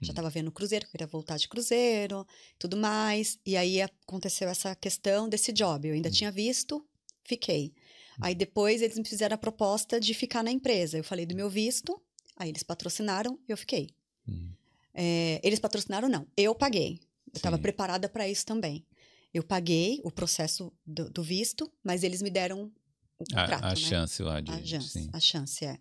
Já 0.00 0.08
Hum. 0.08 0.12
estava 0.12 0.30
vendo 0.30 0.50
cruzeiro, 0.50 0.86
queria 0.90 1.06
voltar 1.06 1.36
de 1.36 1.48
cruzeiro, 1.48 2.26
tudo 2.58 2.76
mais. 2.76 3.38
E 3.44 3.56
aí 3.56 3.82
aconteceu 3.82 4.48
essa 4.48 4.74
questão 4.74 5.28
desse 5.28 5.52
job. 5.52 5.86
Eu 5.86 5.94
ainda 5.94 6.08
Hum. 6.08 6.12
tinha 6.12 6.32
visto, 6.32 6.82
fiquei. 7.24 7.74
Aí 8.20 8.34
depois 8.34 8.82
eles 8.82 8.98
me 8.98 9.04
fizeram 9.04 9.34
a 9.34 9.38
proposta 9.38 10.00
de 10.00 10.14
ficar 10.14 10.42
na 10.42 10.50
empresa. 10.50 10.98
Eu 10.98 11.04
falei 11.04 11.26
do 11.26 11.34
meu 11.34 11.48
visto, 11.48 12.00
aí 12.36 12.48
eles 12.48 12.62
patrocinaram 12.62 13.38
e 13.48 13.52
eu 13.52 13.56
fiquei. 13.56 13.90
Hum. 14.28 14.50
É, 14.94 15.40
eles 15.42 15.58
patrocinaram, 15.58 16.08
não. 16.08 16.26
Eu 16.36 16.54
paguei. 16.54 17.00
Eu 17.32 17.36
estava 17.36 17.58
preparada 17.58 18.08
para 18.08 18.28
isso 18.28 18.44
também. 18.44 18.84
Eu 19.32 19.44
paguei 19.44 20.00
o 20.04 20.10
processo 20.10 20.72
do, 20.84 21.08
do 21.08 21.22
visto, 21.22 21.70
mas 21.84 22.02
eles 22.02 22.20
me 22.20 22.30
deram 22.30 22.72
o 23.18 23.24
contrato, 23.24 23.64
A, 23.64 23.68
a 23.68 23.70
né? 23.70 23.76
chance 23.76 24.22
lá 24.22 24.40
de. 24.40 24.50
A 24.50 24.64
chance, 24.64 24.88
sim. 24.88 25.10
a 25.12 25.20
chance 25.20 25.64
é. 25.64 25.78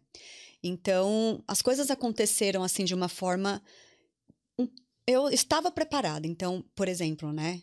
Então, 0.62 1.44
as 1.48 1.62
coisas 1.62 1.90
aconteceram 1.90 2.64
assim 2.64 2.84
de 2.84 2.94
uma 2.94 3.08
forma. 3.08 3.62
Eu 5.08 5.30
estava 5.30 5.72
preparada. 5.72 6.28
Então, 6.28 6.64
por 6.76 6.88
exemplo, 6.88 7.32
né? 7.34 7.62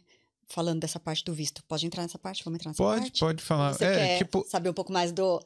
Falando 0.49 0.81
dessa 0.81 1.01
parte 1.01 1.25
do 1.25 1.35
visto, 1.35 1.63
pode 1.65 1.87
entrar 1.87 2.03
nessa 2.03 2.19
parte? 2.19 2.45
Vamos 2.45 2.59
entrar 2.59 2.71
nessa 2.71 2.83
Pode, 2.83 3.01
parte? 3.03 3.21
pode 3.21 3.43
falar. 3.43 3.73
Você 3.73 3.85
é, 3.85 3.95
quer 3.97 4.19
tipo, 4.19 4.45
saber 4.49 4.71
um 4.71 4.75
pouco 4.75 4.93
mais 4.93 5.11
do 5.13 5.45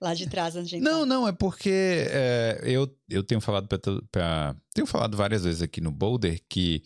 lá 0.00 0.14
de 0.14 0.26
trás 0.28 0.56
antes 0.56 0.70
de? 0.70 0.80
Não, 0.80 1.04
não, 1.04 1.28
é 1.28 1.32
porque 1.32 1.68
é, 2.08 2.60
eu, 2.64 2.88
eu 3.10 3.22
tenho 3.22 3.40
falado 3.40 3.68
pra- 4.10 4.56
Tenho 4.74 4.86
falado 4.86 5.16
várias 5.16 5.44
vezes 5.44 5.60
aqui 5.60 5.80
no 5.80 5.90
Boulder 5.90 6.40
que 6.48 6.82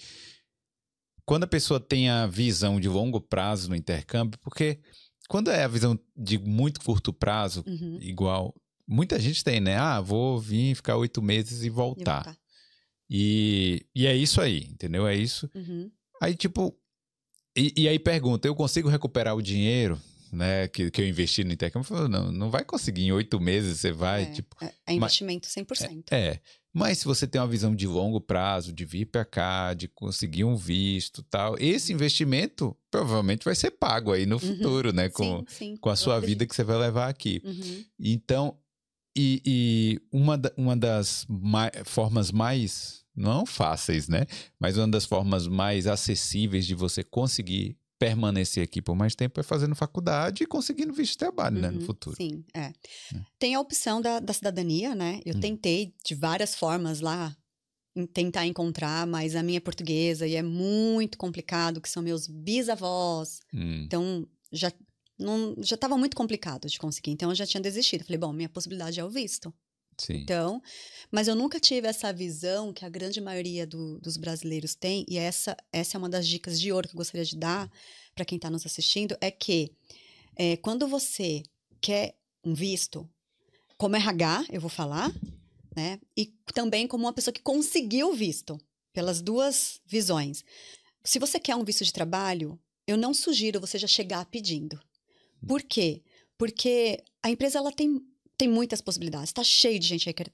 quando 1.25 1.45
a 1.45 1.47
pessoa 1.47 1.79
tem 1.79 2.09
a 2.09 2.27
visão 2.27 2.81
de 2.81 2.89
longo 2.89 3.21
prazo 3.21 3.69
no 3.69 3.77
intercâmbio, 3.77 4.39
porque 4.41 4.81
quando 5.29 5.51
é 5.51 5.63
a 5.63 5.69
visão 5.69 5.99
de 6.17 6.39
muito 6.39 6.81
curto 6.81 7.13
prazo, 7.13 7.63
Uhum. 7.67 7.99
igual. 8.01 8.55
Muita 8.89 9.19
gente 9.21 9.45
tem, 9.45 9.61
né? 9.61 9.77
Ah, 9.77 10.01
vou 10.01 10.39
vir 10.41 10.75
ficar 10.75 10.97
oito 10.97 11.23
meses 11.23 11.63
e 11.63 11.67
E 11.67 11.71
voltar. 11.71 12.25
voltar. 12.25 12.39
E, 13.09 13.87
e 13.95 14.07
é 14.07 14.17
isso 14.17 14.41
aí, 14.41 14.65
entendeu? 14.65 15.07
É 15.07 15.15
isso. 15.15 15.49
Uhum. 15.55 15.91
Aí, 16.21 16.35
tipo. 16.35 16.77
E, 17.57 17.73
e 17.77 17.89
aí 17.89 17.99
pergunta: 17.99 18.47
eu 18.49 18.55
consigo 18.55 18.89
recuperar 18.89 19.35
o 19.37 19.43
dinheiro, 19.43 20.01
né? 20.33 20.69
Que, 20.69 20.91
que 20.91 21.01
eu 21.03 21.09
investi 21.09 21.45
no 21.45 21.53
intercâmbio? 21.53 21.85
Eu 21.85 21.97
falo, 21.97 22.09
não, 22.09 22.33
não 22.33 22.51
vai 22.51 22.65
conseguir. 22.65 23.03
Em 23.05 23.13
oito 23.13 23.39
meses 23.41 23.81
você 23.81 23.93
vai, 23.93 24.23
É, 24.23 24.27
tipo. 24.27 24.57
é, 24.63 24.73
é 24.87 24.95
investimento 24.95 25.47
100%. 25.49 26.05
É. 26.11 26.41
Mas 26.75 26.99
se 26.99 27.05
você 27.05 27.27
tem 27.27 27.39
uma 27.39 27.47
visão 27.47 27.75
de 27.77 27.87
longo 27.87 28.19
prazo, 28.19 28.73
de 28.73 28.87
vir 28.87 29.05
para 29.05 29.27
cá, 29.27 29.75
de 29.75 29.87
conseguir 29.89 30.45
um 30.45 30.57
visto 30.57 31.23
tal, 31.25 31.55
esse 31.59 31.93
investimento 31.93 32.75
provavelmente 32.91 33.45
vai 33.45 33.55
ser 33.55 33.73
pago 33.73 34.11
aí 34.11 34.25
no 34.25 34.37
Uhum. 34.37 34.41
futuro, 34.41 34.91
né? 34.91 35.11
Com, 35.11 35.41
sim, 35.41 35.45
sim. 35.49 35.77
com 35.77 35.91
a 35.91 35.97
sua 35.97 36.15
acredito. 36.17 36.29
vida 36.39 36.47
que 36.47 36.57
você 36.57 36.65
vai 36.65 36.79
levar 36.79 37.09
aqui. 37.11 37.43
Uhum. 37.45 37.85
Então, 38.01 38.57
e, 39.15 39.43
e 39.45 40.01
uma, 40.11 40.39
da- 40.39 40.53
uma 40.57 40.75
das 40.75 41.27
formas 41.85 42.33
mais, 42.33 43.02
não 43.15 43.45
fáceis, 43.47 44.09
né? 44.09 44.27
Mas 44.59 44.77
uma 44.77 44.89
das 44.89 45.05
formas 45.05 45.47
mais 45.47 45.87
acessíveis 45.87 46.67
de 46.67 46.75
você 46.75 47.03
conseguir 47.05 47.77
permanecer 47.99 48.65
aqui 48.65 48.83
por 48.83 48.97
mais 48.97 49.15
tempo 49.15 49.39
é 49.39 49.43
fazendo 49.45 49.77
faculdade 49.77 50.43
e 50.43 50.47
conseguindo 50.47 50.93
visto 50.93 51.13
de 51.13 51.19
trabalho, 51.19 51.61
né? 51.61 51.71
No 51.71 51.79
Uhum, 51.79 51.85
futuro. 51.87 52.17
Sim, 52.17 52.45
é. 52.55 52.73
Tem 53.39 53.55
a 53.55 53.61
opção 53.61 54.01
da, 54.01 54.19
da 54.19 54.33
cidadania, 54.33 54.95
né? 54.95 55.21
Eu 55.25 55.37
Hum. 55.37 55.41
tentei 55.41 55.95
de 56.05 56.15
várias 56.15 56.55
formas 56.55 57.01
lá 57.01 57.37
tentar 58.15 58.47
encontrar, 58.47 59.07
mas 59.07 59.37
a 59.37 59.43
minha 59.43 59.59
é 59.59 59.61
portuguesa 59.61 60.27
e 60.27 60.35
é 60.35 60.43
muito 60.43 61.19
complicado, 61.19 61.81
que 61.81 61.89
são 61.89 62.03
meus 62.03 62.27
bisavós. 62.27 63.41
Hum, 63.53 63.83
Então, 63.85 64.27
já 64.51 64.73
não 65.19 65.55
já 65.63 65.75
estava 65.75 65.97
muito 65.97 66.17
complicado 66.17 66.67
de 66.69 66.79
conseguir. 66.79 67.11
Então, 67.11 67.31
eu 67.31 67.35
já 67.35 67.47
tinha 67.47 67.61
desistido. 67.61 68.03
Falei, 68.05 68.19
bom, 68.19 68.33
minha 68.33 68.49
possibilidade 68.49 68.99
é 68.99 69.05
o 69.05 69.11
visto. 69.11 69.53
Sim. 70.07 70.15
Então, 70.23 70.63
mas 71.11 71.29
eu 71.29 71.35
nunca 71.35 71.59
tive 71.61 71.87
essa 71.89 72.13
visão 72.13 72.73
que 72.73 72.85
a 72.85 72.89
grande 72.89 73.21
maioria 73.21 73.67
do- 73.67 73.99
dos 74.01 74.17
brasileiros 74.17 74.75
tem, 74.75 75.05
e 75.09 75.17
essa, 75.19 75.57
essa 75.73 75.97
é 75.97 75.99
uma 75.99 76.09
das 76.09 76.27
dicas 76.27 76.61
de 76.61 76.73
ouro 76.73 76.89
que 76.89 76.95
eu 76.95 76.99
gostaria 76.99 77.25
de 77.25 77.37
dar 77.37 77.71
para 78.15 78.25
quem 78.25 78.37
está 78.37 78.51
nos 78.51 78.65
assistindo, 78.67 79.17
é 79.21 79.31
que 79.31 79.71
é, 80.37 80.57
quando 80.57 80.87
você 80.89 81.43
quer 81.81 82.15
um 82.45 82.55
visto, 82.55 83.09
como 83.77 83.97
RH, 83.97 84.47
eu 84.51 84.61
vou 84.61 84.71
falar, 84.71 85.13
né? 85.77 85.99
E 86.17 86.27
também 86.55 86.87
como 86.87 87.05
uma 87.05 87.13
pessoa 87.13 87.33
que 87.33 87.43
conseguiu 87.43 88.13
visto, 88.15 88.59
pelas 88.93 89.21
duas 89.23 89.81
visões. 89.87 90.45
Se 91.05 91.19
você 91.19 91.41
quer 91.41 91.57
um 91.57 91.65
visto 91.65 91.85
de 91.85 91.93
trabalho, 91.93 92.59
eu 92.87 92.97
não 92.97 93.15
sugiro 93.15 93.61
você 93.61 93.79
já 93.79 93.87
chegar 93.87 94.25
pedindo. 94.27 94.79
Por 95.47 95.63
quê? 95.63 96.03
Porque 96.39 97.03
a 97.23 97.31
empresa 97.31 97.59
ela 97.59 97.73
tem, 97.73 98.01
tem 98.43 98.49
muitas 98.49 98.81
possibilidades. 98.81 99.29
Está 99.29 99.45
cheio 99.45 99.79
de 99.79 99.87
gente 99.87 100.09
aí 100.09 100.13
quer- 100.13 100.33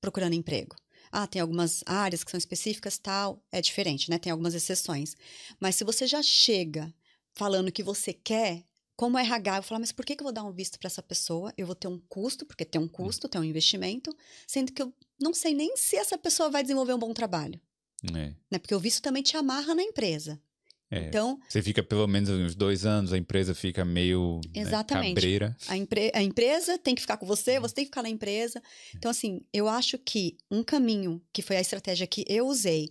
procurando 0.00 0.32
emprego. 0.32 0.74
Ah, 1.12 1.26
tem 1.26 1.42
algumas 1.42 1.82
áreas 1.84 2.24
que 2.24 2.30
são 2.30 2.38
específicas, 2.38 2.96
tal, 2.96 3.44
é 3.52 3.60
diferente, 3.60 4.08
né? 4.08 4.18
Tem 4.18 4.32
algumas 4.32 4.54
exceções. 4.54 5.14
Mas 5.60 5.76
se 5.76 5.84
você 5.84 6.06
já 6.06 6.22
chega 6.22 6.90
falando 7.34 7.70
que 7.70 7.82
você 7.82 8.14
quer, 8.14 8.64
como 8.96 9.18
RH, 9.18 9.50
eu 9.50 9.62
vou 9.62 9.68
falar, 9.68 9.80
mas 9.80 9.92
por 9.92 10.06
que, 10.06 10.16
que 10.16 10.22
eu 10.22 10.24
vou 10.24 10.32
dar 10.32 10.44
um 10.44 10.52
visto 10.52 10.78
para 10.78 10.86
essa 10.86 11.02
pessoa? 11.02 11.52
Eu 11.54 11.66
vou 11.66 11.74
ter 11.74 11.86
um 11.88 11.98
custo, 12.08 12.46
porque 12.46 12.64
tem 12.64 12.80
um 12.80 12.88
custo, 12.88 13.28
tem 13.28 13.38
um 13.38 13.44
investimento, 13.44 14.16
sendo 14.46 14.72
que 14.72 14.80
eu 14.80 14.90
não 15.20 15.34
sei 15.34 15.52
nem 15.54 15.76
se 15.76 15.96
essa 15.96 16.16
pessoa 16.16 16.48
vai 16.48 16.62
desenvolver 16.62 16.94
um 16.94 16.98
bom 16.98 17.12
trabalho, 17.12 17.60
É, 18.08 18.34
né? 18.50 18.58
Porque 18.58 18.74
o 18.74 18.80
visto 18.80 19.02
também 19.02 19.22
te 19.22 19.36
amarra 19.36 19.74
na 19.74 19.82
empresa. 19.82 20.40
É. 20.90 21.06
Então, 21.06 21.38
Você 21.48 21.62
fica 21.62 21.82
pelo 21.82 22.06
menos 22.06 22.28
uns 22.30 22.54
dois 22.54 22.84
anos, 22.84 23.12
a 23.12 23.18
empresa 23.18 23.54
fica 23.54 23.84
meio 23.84 24.40
né, 24.54 24.60
Exatamente. 24.62 25.14
cabreira. 25.14 25.56
A, 25.68 25.76
empre- 25.76 26.10
a 26.14 26.22
empresa 26.22 26.76
tem 26.78 26.94
que 26.94 27.00
ficar 27.00 27.16
com 27.16 27.26
você, 27.26 27.60
você 27.60 27.74
tem 27.74 27.84
que 27.84 27.90
ficar 27.90 28.02
na 28.02 28.08
empresa. 28.10 28.60
Então, 28.96 29.10
assim, 29.10 29.40
eu 29.52 29.68
acho 29.68 29.96
que 29.98 30.36
um 30.50 30.62
caminho, 30.62 31.22
que 31.32 31.42
foi 31.42 31.56
a 31.56 31.60
estratégia 31.60 32.06
que 32.06 32.24
eu 32.28 32.46
usei, 32.46 32.90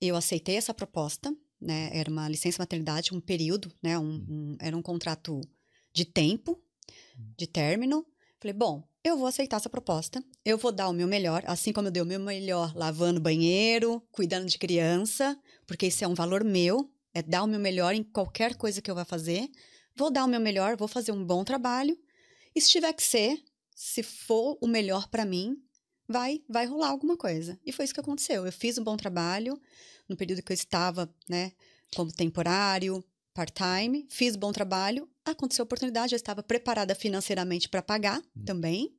eu 0.00 0.14
aceitei 0.16 0.56
essa 0.56 0.72
proposta, 0.72 1.34
né? 1.60 1.90
Era 1.92 2.10
uma 2.10 2.28
licença 2.28 2.62
maternidade, 2.62 3.12
um 3.14 3.20
período, 3.20 3.70
né? 3.82 3.98
Um, 3.98 4.24
um- 4.28 4.56
era 4.60 4.76
um 4.76 4.80
contrato 4.82 5.40
de 5.92 6.04
tempo, 6.04 6.58
de 7.36 7.46
término. 7.46 8.06
Falei, 8.38 8.54
bom, 8.54 8.82
eu 9.04 9.18
vou 9.18 9.26
aceitar 9.26 9.56
essa 9.58 9.68
proposta, 9.68 10.22
eu 10.44 10.56
vou 10.56 10.72
dar 10.72 10.88
o 10.88 10.92
meu 10.92 11.06
melhor, 11.06 11.42
assim 11.46 11.72
como 11.72 11.88
eu 11.88 11.92
dei 11.92 12.02
o 12.02 12.06
meu 12.06 12.18
melhor 12.20 12.74
lavando 12.74 13.20
banheiro, 13.20 14.02
cuidando 14.10 14.46
de 14.46 14.56
criança, 14.58 15.38
porque 15.66 15.86
isso 15.88 16.02
é 16.04 16.08
um 16.08 16.14
valor 16.14 16.42
meu, 16.44 16.90
é 17.14 17.22
dar 17.22 17.42
o 17.42 17.46
meu 17.46 17.60
melhor 17.60 17.94
em 17.94 18.02
qualquer 18.02 18.56
coisa 18.56 18.80
que 18.80 18.90
eu 18.90 18.94
vá 18.94 19.04
fazer. 19.04 19.50
Vou 19.96 20.10
dar 20.10 20.24
o 20.24 20.28
meu 20.28 20.40
melhor, 20.40 20.76
vou 20.76 20.88
fazer 20.88 21.12
um 21.12 21.24
bom 21.24 21.44
trabalho. 21.44 21.98
E 22.54 22.60
se 22.60 22.70
tiver 22.70 22.92
que 22.92 23.02
ser, 23.02 23.42
se 23.74 24.02
for 24.02 24.58
o 24.60 24.66
melhor 24.66 25.08
para 25.08 25.24
mim, 25.24 25.56
vai 26.08 26.42
vai 26.48 26.66
rolar 26.66 26.88
alguma 26.88 27.16
coisa. 27.16 27.58
E 27.64 27.72
foi 27.72 27.84
isso 27.84 27.94
que 27.94 28.00
aconteceu. 28.00 28.46
Eu 28.46 28.52
fiz 28.52 28.78
um 28.78 28.84
bom 28.84 28.96
trabalho 28.96 29.60
no 30.08 30.16
período 30.16 30.42
que 30.42 30.52
eu 30.52 30.54
estava, 30.54 31.12
né, 31.28 31.52
como 31.94 32.12
temporário, 32.12 33.04
part-time, 33.32 34.06
fiz 34.10 34.34
bom 34.34 34.52
trabalho, 34.52 35.08
aconteceu 35.24 35.62
a 35.62 35.64
oportunidade, 35.64 36.14
eu 36.14 36.16
estava 36.16 36.42
preparada 36.42 36.94
financeiramente 36.94 37.68
para 37.68 37.80
pagar 37.80 38.20
também 38.44 38.92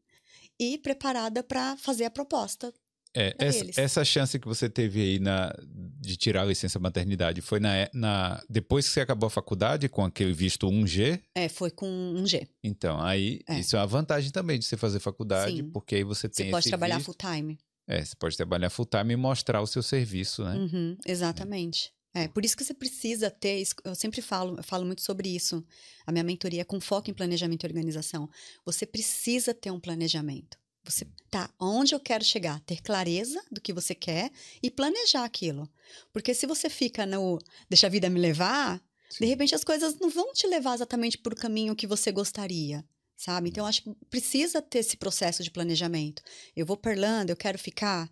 e 0.57 0.77
preparada 0.77 1.43
para 1.43 1.75
fazer 1.77 2.05
a 2.05 2.09
proposta. 2.09 2.73
É, 3.13 3.35
essa, 3.37 3.65
essa 3.81 4.05
chance 4.05 4.39
que 4.39 4.47
você 4.47 4.69
teve 4.69 5.01
aí 5.01 5.19
na, 5.19 5.53
de 5.99 6.15
tirar 6.15 6.43
a 6.43 6.45
licença 6.45 6.79
maternidade 6.79 7.41
foi 7.41 7.59
na, 7.59 7.89
na 7.93 8.41
depois 8.49 8.87
que 8.87 8.93
você 8.93 9.01
acabou 9.01 9.27
a 9.27 9.29
faculdade 9.29 9.89
com 9.89 10.03
aquele 10.05 10.31
visto 10.33 10.65
1G? 10.67 11.21
É, 11.35 11.49
foi 11.49 11.69
com 11.71 11.87
um 11.89 12.25
G. 12.25 12.47
Então, 12.63 13.01
aí 13.01 13.41
É. 13.49 13.59
isso 13.59 13.75
é 13.75 13.79
uma 13.79 13.87
vantagem 13.87 14.31
também 14.31 14.57
de 14.57 14.65
você 14.65 14.77
fazer 14.77 14.99
faculdade, 14.99 15.57
Sim. 15.57 15.69
porque 15.71 15.95
aí 15.95 16.03
você 16.05 16.27
Você 16.29 16.43
tem 16.43 16.51
pode 16.51 16.61
esse 16.63 16.69
trabalhar 16.69 16.95
visto. 16.97 17.07
full-time. 17.07 17.59
É, 17.87 18.05
você 18.05 18.15
pode 18.15 18.37
trabalhar 18.37 18.69
full 18.69 18.85
time 18.85 19.13
e 19.13 19.17
mostrar 19.17 19.61
o 19.61 19.67
seu 19.67 19.83
serviço, 19.83 20.43
né? 20.45 20.55
Uhum, 20.55 20.97
exatamente. 21.05 21.91
É, 22.13 22.27
por 22.27 22.43
isso 22.45 22.55
que 22.57 22.63
você 22.63 22.73
precisa 22.73 23.29
ter, 23.29 23.63
eu 23.85 23.95
sempre 23.95 24.21
falo, 24.21 24.57
eu 24.57 24.63
falo 24.63 24.85
muito 24.85 25.01
sobre 25.01 25.29
isso. 25.29 25.63
A 26.05 26.11
minha 26.11 26.23
mentoria 26.23 26.61
é 26.61 26.63
com 26.65 26.79
foco 26.79 27.09
em 27.09 27.13
planejamento 27.13 27.63
e 27.63 27.67
organização. 27.67 28.29
Você 28.65 28.85
precisa 28.85 29.53
ter 29.53 29.71
um 29.71 29.79
planejamento. 29.79 30.57
Você 30.83 31.07
tá 31.29 31.49
onde 31.59 31.93
eu 31.93 31.99
quero 31.99 32.23
chegar, 32.23 32.59
ter 32.61 32.81
clareza 32.81 33.41
do 33.51 33.61
que 33.61 33.71
você 33.71 33.93
quer 33.93 34.31
e 34.61 34.69
planejar 34.69 35.23
aquilo. 35.23 35.69
Porque 36.11 36.33
se 36.33 36.47
você 36.47 36.69
fica 36.69 37.05
no 37.05 37.39
deixa 37.69 37.87
a 37.87 37.89
vida 37.89 38.09
me 38.09 38.19
levar, 38.19 38.81
de 39.09 39.17
Sim. 39.17 39.25
repente 39.25 39.55
as 39.55 39.63
coisas 39.63 39.95
não 39.99 40.09
vão 40.09 40.33
te 40.33 40.47
levar 40.47 40.75
exatamente 40.75 41.17
por 41.17 41.33
o 41.33 41.35
caminho 41.35 41.75
que 41.75 41.85
você 41.85 42.11
gostaria, 42.11 42.83
sabe? 43.15 43.49
Então 43.49 43.63
eu 43.63 43.67
acho 43.67 43.83
que 43.83 43.95
precisa 44.09 44.61
ter 44.61 44.79
esse 44.79 44.97
processo 44.97 45.43
de 45.43 45.51
planejamento. 45.51 46.23
Eu 46.55 46.65
vou 46.65 46.77
para 46.77 46.93
Irlanda, 46.93 47.31
eu 47.31 47.37
quero 47.37 47.59
ficar, 47.59 48.09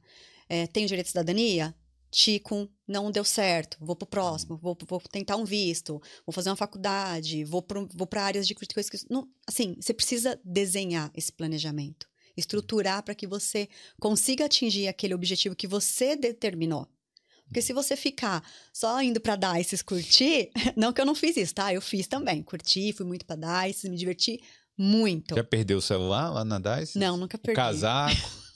é, 0.47 0.67
tenho 0.67 0.88
direito 0.88 1.05
de 1.05 1.12
cidadania? 1.12 1.75
Chico, 2.12 2.67
não 2.88 3.12
deu 3.12 3.23
certo, 3.23 3.77
vou 3.79 3.95
pro 3.95 4.08
próximo, 4.08 4.58
vou, 4.58 4.75
vou 4.88 4.99
tentar 4.99 5.36
um 5.36 5.45
visto, 5.45 6.01
vou 6.25 6.34
fazer 6.34 6.49
uma 6.49 6.55
faculdade, 6.55 7.43
vou 7.43 7.62
para 7.62 7.82
vou 7.93 8.08
pra 8.08 8.23
áreas 8.23 8.47
de. 8.47 8.55
Não, 9.10 9.29
assim, 9.45 9.75
você 9.79 9.93
precisa 9.93 10.39
desenhar 10.43 11.12
esse 11.13 11.32
planejamento. 11.32 12.09
Estruturar 12.39 13.04
para 13.04 13.13
que 13.13 13.28
você 13.28 13.69
consiga 13.99 14.45
atingir 14.45 14.88
aquele 14.88 15.13
objetivo 15.13 15.56
que 15.56 15.67
você 15.67 16.15
determinou. 16.15 16.88
Porque 17.45 17.62
se 17.62 17.73
você 17.73 17.95
ficar 17.95 18.43
só 18.71 19.02
indo 19.02 19.19
para 19.19 19.36
DICE 19.36 19.84
curtir, 19.84 20.52
não 20.78 20.93
que 20.93 21.02
eu 21.02 21.06
não 21.06 21.15
fiz 21.15 21.36
isso, 21.36 21.56
tá? 21.56 21.73
Eu 21.73 21.82
fiz 21.82 22.08
também, 22.08 22.43
curti, 22.43 22.93
fui 22.93 23.06
muito 23.06 23.25
para 23.25 23.67
DICE, 23.67 23.89
me 23.89 23.97
diverti 23.97 24.39
muito. 24.78 25.36
Já 25.36 25.43
perdeu 25.43 25.80
o 25.80 25.82
celular 25.82 26.30
lá 26.30 26.45
na 26.45 26.60
DICE? 26.60 26.97
Não, 26.97 27.17
nunca 27.17 27.38
perdi. 27.38 27.60
O 27.60 27.63
casaco? 27.63 28.15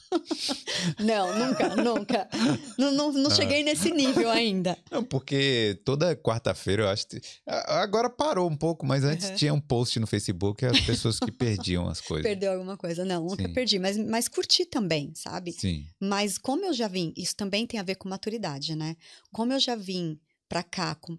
não, 1.00 1.38
nunca, 1.38 1.76
nunca. 1.76 2.30
Não, 2.78 2.92
não, 2.92 3.12
não 3.12 3.32
ah. 3.32 3.36
cheguei 3.36 3.64
nesse 3.64 3.92
nível 3.92 4.30
ainda. 4.30 4.78
Não, 4.92 5.04
porque 5.04 5.80
toda 5.86 6.16
quarta-feira 6.16 6.84
eu 6.84 6.90
acho. 6.90 7.08
Que... 7.08 7.22
Agora 7.46 8.10
parou 8.10 8.50
um 8.50 8.56
pouco, 8.56 8.86
mas 8.86 9.04
antes 9.04 9.30
uhum. 9.30 9.36
tinha 9.36 9.54
um 9.54 9.62
post 9.62 10.00
no 10.00 10.08
Facebook 10.08 10.66
as 10.66 10.80
pessoas 10.82 11.20
que 11.20 11.32
perdiam 11.32 11.88
as 11.88 12.02
coisas. 12.02 12.24
Perdeu 12.24 12.54
alguma 12.54 12.78
coisa. 12.78 13.06
Não, 13.06 13.24
nunca 13.24 13.48
Sim. 13.48 13.54
perdi, 13.54 13.80
mas, 13.80 13.98
mas 13.98 14.28
curti 14.28 14.66
também, 14.66 15.12
sabe? 15.16 15.52
Sim. 15.52 15.86
Mas 16.00 16.38
como 16.38 16.66
eu 16.66 16.74
já 16.74 16.88
vim, 16.88 17.14
isso 17.16 17.36
também 17.36 17.66
tem 17.66 17.80
a 17.80 17.84
ver 17.84 17.96
com 17.96 18.10
maturidade, 18.10 18.76
né? 18.76 18.96
Como 19.32 19.54
eu 19.54 19.60
já 19.60 19.76
vim 19.76 20.20
pra 20.48 20.64
cá 20.64 20.96
com 20.96 21.14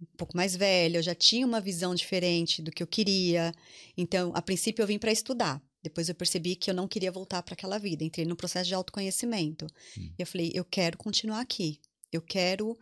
um 0.00 0.16
pouco 0.16 0.36
mais 0.36 0.54
velha, 0.54 0.98
eu 0.98 1.02
já 1.02 1.14
tinha 1.14 1.46
uma 1.46 1.60
visão 1.60 1.94
diferente 1.94 2.62
do 2.62 2.70
que 2.70 2.82
eu 2.82 2.86
queria. 2.86 3.52
Então, 3.96 4.32
a 4.34 4.40
princípio, 4.40 4.82
eu 4.82 4.86
vim 4.86 4.98
para 4.98 5.10
estudar. 5.10 5.60
Depois 5.82 6.08
eu 6.08 6.14
percebi 6.14 6.56
que 6.56 6.70
eu 6.70 6.74
não 6.74 6.88
queria 6.88 7.12
voltar 7.12 7.42
para 7.42 7.54
aquela 7.54 7.78
vida. 7.78 8.04
Entrei 8.04 8.24
no 8.26 8.36
processo 8.36 8.68
de 8.68 8.74
autoconhecimento. 8.74 9.66
Hum. 9.96 10.10
E 10.18 10.22
eu 10.22 10.26
falei, 10.26 10.50
eu 10.54 10.64
quero 10.64 10.98
continuar 10.98 11.40
aqui. 11.40 11.80
Eu 12.12 12.20
quero 12.20 12.76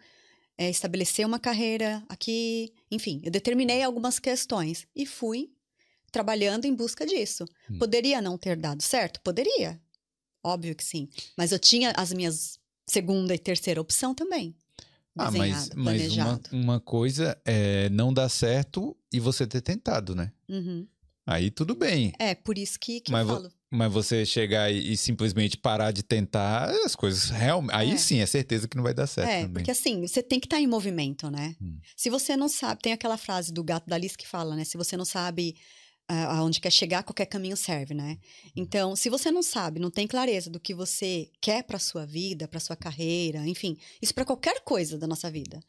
é, 0.57 0.71
estabelecer 0.71 1.27
uma 1.27 1.39
carreira 1.39 2.03
aqui. 2.09 2.73
Enfim, 2.91 3.21
eu 3.25 3.31
determinei 3.31 3.83
algumas 3.83 4.19
questões 4.19 4.87
e 4.95 5.05
fui 5.05 5.51
trabalhando 6.11 6.65
em 6.65 6.75
busca 6.75 7.07
disso. 7.07 7.45
Hum. 7.71 7.79
Poderia 7.79 8.23
não 8.23 8.39
ter 8.39 8.57
dado 8.57 8.83
certo? 8.83 9.21
Poderia. 9.21 9.81
Óbvio 10.43 10.75
que 10.75 10.85
sim. 10.85 11.09
Mas 11.37 11.53
eu 11.53 11.59
tinha 11.59 11.93
as 11.97 12.13
minhas 12.13 12.59
segunda 12.87 13.35
e 13.35 13.39
terceira 13.39 13.81
opção 13.81 14.15
também. 14.15 14.55
Ah, 15.19 15.31
mas, 15.31 15.71
mas 15.75 16.13
uma, 16.13 16.41
uma, 16.53 16.81
coisa 16.81 17.41
é 17.45 17.89
não 17.89 18.13
dar 18.13 18.29
certo 18.29 18.95
e 19.11 19.19
você 19.19 19.47
ter 19.47 19.63
tentado, 19.63 20.15
né? 20.15 20.31
Uhum. 20.47 20.87
Aí 21.27 21.51
tudo 21.51 21.75
bem. 21.75 22.13
É, 22.19 22.35
por 22.35 22.57
isso 22.57 22.79
que, 22.79 23.01
que 23.01 23.11
mas 23.11 23.29
eu 23.29 23.35
falo. 23.35 23.53
Mas 23.69 23.93
você 23.93 24.25
chegar 24.25 24.71
e, 24.71 24.93
e, 24.93 24.97
simplesmente 24.97 25.57
parar 25.57 25.91
de 25.91 26.03
tentar, 26.03 26.71
as 26.85 26.95
coisas 26.95 27.31
realmente. 27.31 27.75
Aí 27.75 27.91
é. 27.91 27.97
sim, 27.97 28.21
é 28.21 28.27
certeza 28.27 28.69
que 28.69 28.77
não 28.77 28.85
vai 28.85 28.95
dar 28.95 29.09
certo. 29.09 29.29
É, 29.29 29.43
também. 29.43 29.55
porque 29.55 29.73
assim, 29.73 30.07
você 30.07 30.23
tem 30.23 30.39
que 30.39 30.47
estar 30.47 30.57
tá 30.57 30.63
em 30.63 30.69
movimento, 30.69 31.29
né? 31.29 31.57
Hum. 31.61 31.79
Se 31.97 32.09
você 32.09 32.37
não 32.37 32.49
sabe, 32.49 32.81
tem 32.81 32.93
aquela 32.93 33.17
frase 33.17 33.53
do 33.53 33.65
gato 33.65 33.89
da 33.89 33.97
Alice 33.97 34.17
que 34.17 34.27
fala, 34.27 34.55
né? 34.55 34.65
Se 34.65 34.77
você 34.77 34.97
não 34.97 35.05
sabe 35.05 35.57
aonde 36.09 36.61
quer 36.61 36.71
chegar, 36.71 37.03
qualquer 37.03 37.27
caminho 37.27 37.57
serve, 37.57 37.93
né? 37.93 38.19
Hum. 38.21 38.51
Então, 38.55 38.97
se 38.97 39.11
você 39.11 39.31
não 39.31 39.43
sabe, 39.43 39.81
não 39.81 39.91
tem 39.91 40.07
clareza 40.07 40.49
do 40.49 40.61
que 40.61 40.73
você 40.73 41.29
quer 41.41 41.65
para 41.65 41.79
sua 41.79 42.07
vida, 42.07 42.47
para 42.47 42.61
sua 42.61 42.77
carreira, 42.77 43.47
enfim, 43.47 43.77
isso 44.01 44.15
para 44.15 44.25
qualquer 44.25 44.61
coisa 44.61 44.97
da 44.97 45.07
nossa 45.07 45.29
vida. 45.29 45.61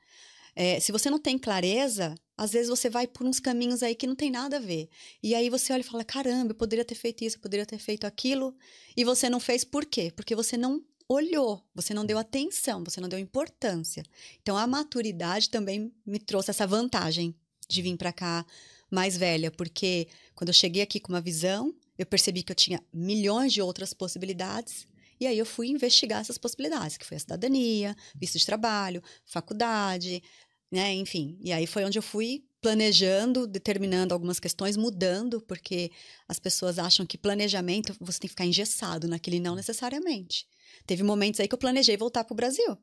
É, 0.60 0.80
se 0.80 0.92
você 0.92 1.08
não 1.08 1.20
tem 1.20 1.38
clareza, 1.38 2.16
às 2.36 2.52
vezes 2.52 2.68
você 2.68 2.90
vai 2.90 3.06
por 3.06 3.28
uns 3.28 3.40
caminhos 3.40 3.84
aí 3.84 3.94
que 3.94 4.08
não 4.08 4.16
tem 4.16 4.32
nada 4.32 4.58
a 4.58 4.60
ver. 4.60 4.90
E 5.22 5.36
aí 5.36 5.52
você 5.52 5.72
olha 5.72 5.82
e 5.82 5.84
fala: 5.84 6.04
caramba, 6.04 6.50
eu 6.50 6.56
poderia 6.56 6.84
ter 6.84 6.96
feito 6.96 7.24
isso, 7.24 7.38
eu 7.38 7.42
poderia 7.42 7.64
ter 7.64 7.78
feito 7.78 8.08
aquilo. 8.08 8.56
E 8.96 9.04
você 9.04 9.30
não 9.30 9.40
fez 9.40 9.64
por 9.64 9.86
quê? 9.86 10.12
Porque 10.16 10.36
você 10.36 10.58
não 10.58 10.84
olhou, 11.08 11.64
você 11.76 11.94
não 11.94 12.04
deu 12.04 12.18
atenção, 12.18 12.84
você 12.84 13.00
não 13.00 13.08
deu 13.08 13.20
importância. 13.20 14.02
Então 14.42 14.58
a 14.58 14.66
maturidade 14.66 15.52
também 15.52 15.94
me 16.04 16.18
trouxe 16.18 16.50
essa 16.50 16.66
vantagem 16.66 17.36
de 17.70 17.82
vir 17.84 17.96
para 17.96 18.12
cá 18.12 18.44
mais 18.90 19.16
velha, 19.16 19.52
porque 19.52 20.08
quando 20.34 20.50
eu 20.50 20.56
cheguei 20.56 20.82
aqui 20.82 21.00
com 21.00 21.14
uma 21.14 21.22
visão, 21.22 21.72
eu 22.00 22.06
percebi 22.08 22.42
que 22.42 22.52
eu 22.52 22.56
tinha 22.56 22.84
milhões 22.92 23.54
de 23.54 23.62
outras 23.62 23.94
possibilidades. 23.94 24.88
E 25.20 25.26
aí 25.26 25.38
eu 25.38 25.46
fui 25.46 25.68
investigar 25.68 26.22
essas 26.22 26.38
possibilidades, 26.38 26.98
que 26.98 27.06
foi 27.06 27.18
a 27.18 27.20
cidadania, 27.20 27.96
visto 28.16 28.38
de 28.38 28.46
trabalho, 28.46 29.04
faculdade, 29.26 30.22
né? 30.72 30.94
Enfim, 30.94 31.38
e 31.42 31.52
aí 31.52 31.66
foi 31.68 31.84
onde 31.84 31.98
eu 31.98 32.04
fui 32.04 32.44
planejando, 32.62 33.46
determinando 33.48 34.14
algumas 34.14 34.40
questões, 34.40 34.76
mudando, 34.76 35.42
porque 35.42 35.92
as 36.28 36.40
pessoas 36.40 36.80
acham 36.80 37.06
que 37.06 37.18
planejamento 37.18 37.96
você 38.00 38.20
tem 38.20 38.28
que 38.28 38.34
ficar 38.34 38.46
engessado 38.46 39.08
naquele 39.08 39.40
não 39.40 39.56
necessariamente. 39.56 40.48
Teve 40.86 41.04
momentos 41.04 41.40
aí 41.40 41.48
que 41.48 41.54
eu 41.54 41.60
planejei 41.60 41.96
voltar 41.96 42.24
para 42.24 42.34
o 42.34 42.36
Brasil. 42.36 42.78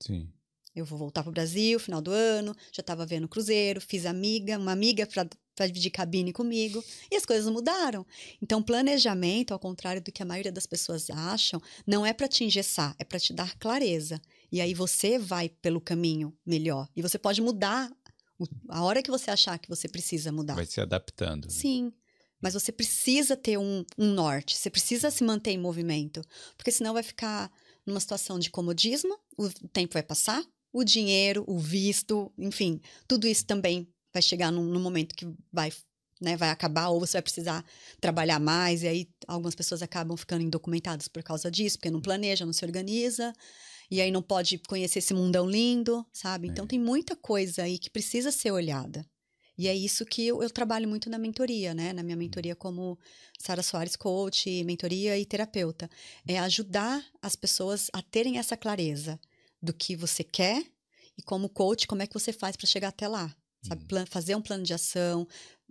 Sim. 0.00 0.28
Eu 0.74 0.86
vou 0.86 0.98
voltar 0.98 1.22
para 1.22 1.30
o 1.30 1.32
Brasil, 1.32 1.78
final 1.78 2.00
do 2.00 2.10
ano, 2.10 2.54
já 2.72 2.80
estava 2.80 3.04
vendo 3.04 3.28
cruzeiro, 3.28 3.80
fiz 3.80 4.06
amiga, 4.06 4.58
uma 4.58 4.72
amiga 4.72 5.06
para 5.06 5.66
dividir 5.66 5.90
cabine 5.90 6.32
comigo, 6.32 6.82
e 7.10 7.16
as 7.16 7.26
coisas 7.26 7.50
mudaram. 7.52 8.06
Então, 8.40 8.62
planejamento, 8.62 9.52
ao 9.52 9.58
contrário 9.58 10.00
do 10.00 10.10
que 10.10 10.22
a 10.22 10.26
maioria 10.26 10.50
das 10.50 10.66
pessoas 10.66 11.10
acham, 11.10 11.60
não 11.86 12.06
é 12.06 12.14
para 12.14 12.26
te 12.26 12.42
engessar, 12.42 12.96
é 12.98 13.04
para 13.04 13.20
te 13.20 13.34
dar 13.34 13.54
clareza. 13.58 14.20
E 14.52 14.60
aí 14.60 14.74
você 14.74 15.18
vai 15.18 15.48
pelo 15.48 15.80
caminho 15.80 16.36
melhor. 16.44 16.86
E 16.94 17.00
você 17.00 17.18
pode 17.18 17.40
mudar 17.40 17.90
a 18.68 18.82
hora 18.82 19.02
que 19.02 19.10
você 19.10 19.30
achar 19.30 19.58
que 19.58 19.68
você 19.68 19.88
precisa 19.88 20.30
mudar. 20.30 20.54
Vai 20.54 20.66
se 20.66 20.80
adaptando. 20.80 21.46
Né? 21.46 21.50
Sim. 21.50 21.92
Mas 22.38 22.52
você 22.52 22.70
precisa 22.70 23.34
ter 23.36 23.56
um, 23.56 23.84
um 23.96 24.12
norte, 24.12 24.56
você 24.56 24.68
precisa 24.68 25.10
se 25.10 25.24
manter 25.24 25.52
em 25.52 25.58
movimento. 25.58 26.22
Porque 26.56 26.72
senão 26.72 26.92
vai 26.92 27.02
ficar 27.02 27.50
numa 27.86 28.00
situação 28.00 28.38
de 28.38 28.50
comodismo, 28.50 29.18
o 29.38 29.48
tempo 29.68 29.94
vai 29.94 30.02
passar, 30.02 30.44
o 30.72 30.84
dinheiro, 30.84 31.44
o 31.46 31.58
visto, 31.58 32.32
enfim, 32.36 32.80
tudo 33.06 33.26
isso 33.26 33.46
também 33.46 33.88
vai 34.12 34.20
chegar 34.20 34.50
num, 34.50 34.64
num 34.64 34.80
momento 34.80 35.14
que 35.14 35.26
vai 35.52 35.72
né, 36.20 36.36
vai 36.36 36.50
acabar 36.50 36.88
ou 36.88 37.00
você 37.00 37.14
vai 37.14 37.22
precisar 37.22 37.64
trabalhar 38.00 38.38
mais 38.38 38.84
e 38.84 38.86
aí 38.86 39.08
algumas 39.26 39.56
pessoas 39.56 39.82
acabam 39.82 40.16
ficando 40.16 40.42
indocumentadas 40.42 41.08
por 41.08 41.20
causa 41.22 41.50
disso, 41.50 41.76
porque 41.78 41.90
não 41.90 42.00
planeja, 42.00 42.46
não 42.46 42.52
se 42.52 42.64
organiza 42.64 43.32
e 43.90 44.00
aí 44.00 44.10
não 44.10 44.22
pode 44.22 44.58
conhecer 44.58 44.98
esse 44.98 45.14
mundão 45.14 45.48
lindo, 45.48 46.06
sabe? 46.12 46.48
Então 46.48 46.64
é. 46.64 46.68
tem 46.68 46.78
muita 46.78 47.14
coisa 47.14 47.62
aí 47.62 47.78
que 47.78 47.90
precisa 47.90 48.30
ser 48.30 48.50
olhada. 48.50 49.06
E 49.56 49.68
é 49.68 49.74
isso 49.74 50.06
que 50.06 50.26
eu, 50.26 50.42
eu, 50.42 50.50
trabalho 50.50 50.88
muito 50.88 51.10
na 51.10 51.18
mentoria, 51.18 51.74
né? 51.74 51.92
Na 51.92 52.02
minha 52.02 52.16
mentoria 52.16 52.56
como 52.56 52.98
Sara 53.38 53.62
Soares 53.62 53.96
Coach, 53.96 54.64
mentoria 54.64 55.18
e 55.18 55.26
terapeuta. 55.26 55.90
É 56.26 56.38
ajudar 56.38 57.04
as 57.20 57.36
pessoas 57.36 57.88
a 57.92 58.00
terem 58.00 58.38
essa 58.38 58.56
clareza 58.56 59.20
do 59.60 59.72
que 59.72 59.94
você 59.94 60.24
quer 60.24 60.64
e 61.16 61.22
como 61.22 61.48
coach, 61.48 61.86
como 61.86 62.02
é 62.02 62.06
que 62.06 62.14
você 62.14 62.32
faz 62.32 62.56
para 62.56 62.66
chegar 62.66 62.88
até 62.88 63.06
lá. 63.06 63.34
Sabe? 63.62 63.82
Uhum. 63.82 63.88
Plan 63.88 64.06
fazer 64.06 64.34
um 64.34 64.42
plano 64.42 64.64
de 64.64 64.72
ação, 64.72 65.28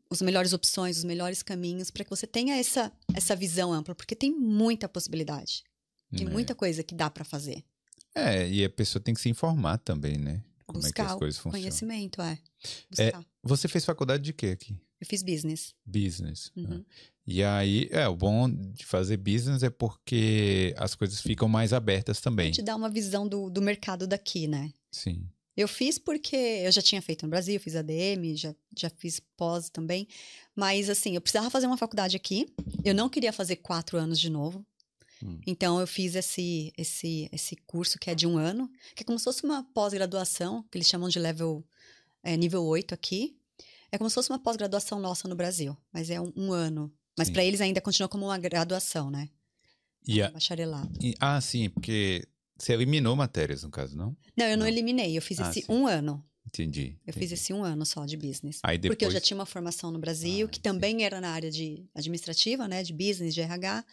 as 0.09 0.21
melhores 0.21 0.53
opções, 0.53 0.97
os 0.97 1.03
melhores 1.03 1.41
caminhos, 1.41 1.89
para 1.89 2.03
que 2.03 2.09
você 2.09 2.27
tenha 2.27 2.57
essa, 2.57 2.91
essa 3.13 3.35
visão 3.35 3.73
ampla, 3.73 3.95
porque 3.95 4.15
tem 4.15 4.31
muita 4.31 4.87
possibilidade. 4.87 5.63
Tem 6.15 6.27
é. 6.27 6.29
muita 6.29 6.53
coisa 6.53 6.83
que 6.83 6.93
dá 6.93 7.09
para 7.09 7.23
fazer. 7.23 7.63
É, 8.15 8.47
e 8.49 8.63
a 8.63 8.69
pessoa 8.69 9.01
tem 9.01 9.13
que 9.13 9.21
se 9.21 9.29
informar 9.29 9.77
também, 9.77 10.17
né? 10.17 10.43
Como 10.65 10.79
Buscar 10.79 11.03
é 11.03 11.05
que 11.05 11.11
as 11.13 11.19
coisas 11.19 11.37
funcionam. 11.37 11.61
conhecimento, 11.61 12.21
é. 12.21 12.39
é. 12.97 13.13
Você 13.43 13.67
fez 13.67 13.83
faculdade 13.83 14.23
de 14.23 14.33
quê 14.33 14.47
aqui? 14.47 14.79
Eu 14.99 15.07
fiz 15.07 15.23
business. 15.23 15.73
Business. 15.85 16.51
Uhum. 16.55 16.67
Né? 16.67 16.85
E 17.25 17.43
aí, 17.43 17.87
é, 17.91 18.07
o 18.07 18.15
bom 18.15 18.49
de 18.49 18.85
fazer 18.85 19.17
business 19.17 19.63
é 19.63 19.69
porque 19.69 20.73
as 20.77 20.95
coisas 20.95 21.19
ficam 21.21 21.47
mais 21.47 21.73
abertas 21.73 22.21
também. 22.21 22.51
Te 22.51 22.61
dá 22.61 22.75
uma 22.75 22.89
visão 22.89 23.27
do, 23.27 23.49
do 23.49 23.61
mercado 23.61 24.07
daqui, 24.07 24.47
né? 24.47 24.71
Sim. 24.91 25.27
Eu 25.55 25.67
fiz 25.67 25.97
porque 25.97 26.35
eu 26.35 26.71
já 26.71 26.81
tinha 26.81 27.01
feito 27.01 27.23
no 27.23 27.29
Brasil, 27.29 27.59
fiz 27.59 27.75
ADM, 27.75 28.35
já, 28.35 28.55
já 28.77 28.89
fiz 28.89 29.19
pós 29.35 29.69
também. 29.69 30.07
Mas, 30.55 30.89
assim, 30.89 31.15
eu 31.15 31.21
precisava 31.21 31.49
fazer 31.49 31.67
uma 31.67 31.77
faculdade 31.77 32.15
aqui. 32.15 32.47
Eu 32.83 32.95
não 32.95 33.09
queria 33.09 33.33
fazer 33.33 33.57
quatro 33.57 33.97
anos 33.97 34.19
de 34.19 34.29
novo. 34.29 34.65
Hum. 35.23 35.39
Então 35.45 35.79
eu 35.79 35.87
fiz 35.87 36.15
esse, 36.15 36.73
esse, 36.77 37.29
esse 37.31 37.55
curso 37.67 37.99
que 37.99 38.09
é 38.09 38.15
de 38.15 38.25
um 38.25 38.37
ano, 38.37 38.69
que 38.95 39.03
é 39.03 39.05
como 39.05 39.17
se 39.17 39.25
fosse 39.25 39.43
uma 39.43 39.63
pós-graduação, 39.73 40.63
que 40.71 40.77
eles 40.77 40.87
chamam 40.87 41.09
de 41.09 41.19
level 41.19 41.63
é, 42.23 42.35
nível 42.35 42.63
8 42.63 42.93
aqui. 42.93 43.37
É 43.91 43.97
como 43.97 44.09
se 44.09 44.13
fosse 44.13 44.29
uma 44.29 44.39
pós-graduação 44.39 44.99
nossa 44.99 45.27
no 45.27 45.35
Brasil, 45.35 45.77
mas 45.91 46.09
é 46.09 46.19
um, 46.19 46.31
um 46.35 46.51
ano. 46.53 46.91
Mas 47.17 47.29
para 47.29 47.43
eles 47.43 47.61
ainda 47.61 47.81
continua 47.81 48.07
como 48.07 48.25
uma 48.25 48.37
graduação, 48.37 49.11
né? 49.11 49.29
E 50.07 50.21
a, 50.21 50.31
bacharelado. 50.31 50.91
E, 51.01 51.13
ah, 51.19 51.39
sim, 51.39 51.69
porque 51.69 52.25
você 52.57 52.73
eliminou 52.73 53.15
matérias, 53.15 53.63
no 53.63 53.69
caso, 53.69 53.97
não? 53.97 54.15
Não, 54.35 54.45
eu 54.45 54.57
não, 54.57 54.65
não 54.65 54.67
eliminei, 54.67 55.17
eu 55.17 55.21
fiz 55.21 55.39
ah, 55.39 55.49
esse 55.49 55.61
sim. 55.61 55.71
um 55.71 55.85
ano. 55.85 56.23
Entendi. 56.53 56.97
Eu 57.07 57.13
fiz 57.13 57.31
esse 57.31 57.53
um 57.53 57.63
ano 57.63 57.85
só 57.85 58.05
de 58.05 58.17
business. 58.17 58.59
Aí 58.61 58.77
depois... 58.77 58.97
Porque 58.97 59.05
eu 59.05 59.11
já 59.11 59.21
tinha 59.21 59.37
uma 59.37 59.45
formação 59.45 59.89
no 59.89 59.97
Brasil, 59.97 60.47
ah, 60.47 60.49
que 60.49 60.59
também 60.59 61.05
era 61.05 61.21
na 61.21 61.29
área 61.29 61.49
de 61.49 61.85
administrativa, 61.95 62.67
né? 62.67 62.83
De 62.83 62.91
business, 62.91 63.33
de 63.33 63.39
RH. 63.39 63.85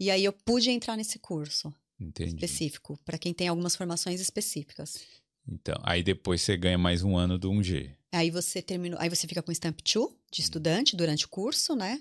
E 0.00 0.10
aí 0.10 0.24
eu 0.24 0.32
pude 0.32 0.70
entrar 0.70 0.96
nesse 0.96 1.18
curso 1.18 1.72
Entendi. 2.00 2.30
específico, 2.30 2.98
para 3.04 3.18
quem 3.18 3.34
tem 3.34 3.48
algumas 3.48 3.76
formações 3.76 4.18
específicas. 4.18 4.98
Então, 5.46 5.76
aí 5.82 6.02
depois 6.02 6.40
você 6.40 6.56
ganha 6.56 6.78
mais 6.78 7.02
um 7.02 7.16
ano 7.16 7.38
do 7.38 7.50
1G. 7.50 7.94
Aí 8.12 8.30
você 8.30 8.62
terminou, 8.62 8.98
aí 8.98 9.10
você 9.10 9.26
fica 9.26 9.42
com 9.42 9.52
Stamp 9.52 9.78
2 9.80 10.08
de 10.32 10.40
estudante 10.40 10.96
durante 10.96 11.26
o 11.26 11.28
curso, 11.28 11.76
né? 11.76 12.00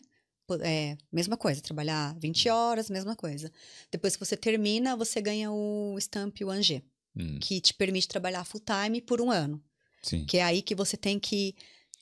É, 0.61 0.95
mesma 1.11 1.35
coisa, 1.35 1.61
trabalhar 1.61 2.15
20 2.19 2.49
horas, 2.49 2.89
mesma 2.89 3.15
coisa. 3.15 3.51
Depois 3.91 4.15
que 4.15 4.25
você 4.25 4.37
termina, 4.37 4.95
você 4.95 5.19
ganha 5.19 5.51
o 5.51 5.97
Stamp 5.99 6.37
1G, 6.37 6.83
hum. 7.17 7.39
que 7.39 7.59
te 7.59 7.73
permite 7.73 8.07
trabalhar 8.07 8.45
full 8.45 8.61
time 8.61 9.01
por 9.01 9.19
um 9.19 9.29
ano. 9.29 9.61
Sim. 10.05 10.25
Que 10.25 10.37
é 10.37 10.43
aí 10.43 10.61
que 10.61 10.75
você 10.75 10.95
tem 10.95 11.19
que 11.19 11.55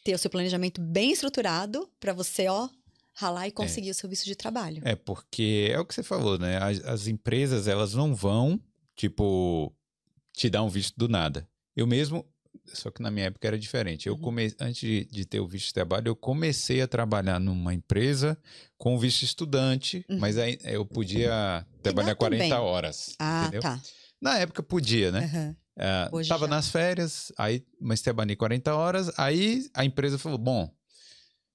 ter 0.04 0.14
o 0.14 0.18
seu 0.18 0.30
planejamento 0.30 0.82
bem 0.82 1.12
estruturado 1.12 1.90
para 2.00 2.12
você, 2.12 2.48
ó, 2.48 2.68
ralar 3.14 3.48
e 3.48 3.52
conseguir 3.52 3.88
é. 3.88 3.92
o 3.92 3.96
seu 3.96 4.10
visto 4.10 4.26
de 4.26 4.36
trabalho. 4.36 4.82
É, 4.86 4.96
porque 4.96 5.70
é 5.72 5.80
o 5.80 5.86
que 5.86 5.94
você 5.94 6.04
falou, 6.04 6.38
né? 6.38 6.58
As, 6.58 6.84
as 6.84 7.08
empresas, 7.08 7.68
elas 7.68 7.94
não 7.94 8.14
vão, 8.14 8.60
tipo, 8.96 9.74
te 10.34 10.50
dar 10.50 10.64
um 10.64 10.70
visto 10.70 10.96
do 10.98 11.08
nada. 11.08 11.48
Eu 11.76 11.88
mesmo, 11.88 12.26
só 12.74 12.92
que 12.92 13.02
na 13.02 13.10
minha 13.10 13.28
época 13.28 13.48
era 13.48 13.58
diferente. 13.58 14.08
Eu 14.08 14.16
uhum. 14.16 14.36
Antes 14.60 14.82
de, 14.82 15.06
de, 15.06 15.26
ter 15.26 15.40
o 15.40 15.48
visto 15.48 15.68
de 15.68 15.74
trabalho, 15.74 16.10
eu 16.10 16.16
comecei 16.16 16.82
a 16.82 16.88
trabalhar 16.88 17.40
numa 17.40 17.74
empresa 17.74 18.38
com 18.78 19.00
visto 19.00 19.24
estudante, 19.24 20.06
uhum. 20.10 20.20
mas 20.20 20.38
aí 20.38 20.60
eu 20.66 20.86
podia 20.86 21.66
trabalhar 21.82 22.16
40 22.16 22.44
também. 22.44 22.60
horas. 22.60 23.16
Ah, 23.18 23.44
entendeu? 23.44 23.62
tá. 23.62 23.82
Na 24.20 24.38
época 24.40 24.62
podia, 24.62 25.12
né? 25.12 25.56
Uhum. 25.78 26.20
Uh, 26.20 26.28
tava 26.28 26.46
já. 26.46 26.48
nas 26.48 26.70
férias, 26.70 27.32
aí, 27.38 27.66
mas 27.80 28.02
trabalhei 28.02 28.36
40 28.36 28.76
horas, 28.76 29.12
aí 29.18 29.70
a 29.74 29.84
empresa 29.84 30.18
falou: 30.18 30.38
bom, 30.38 30.72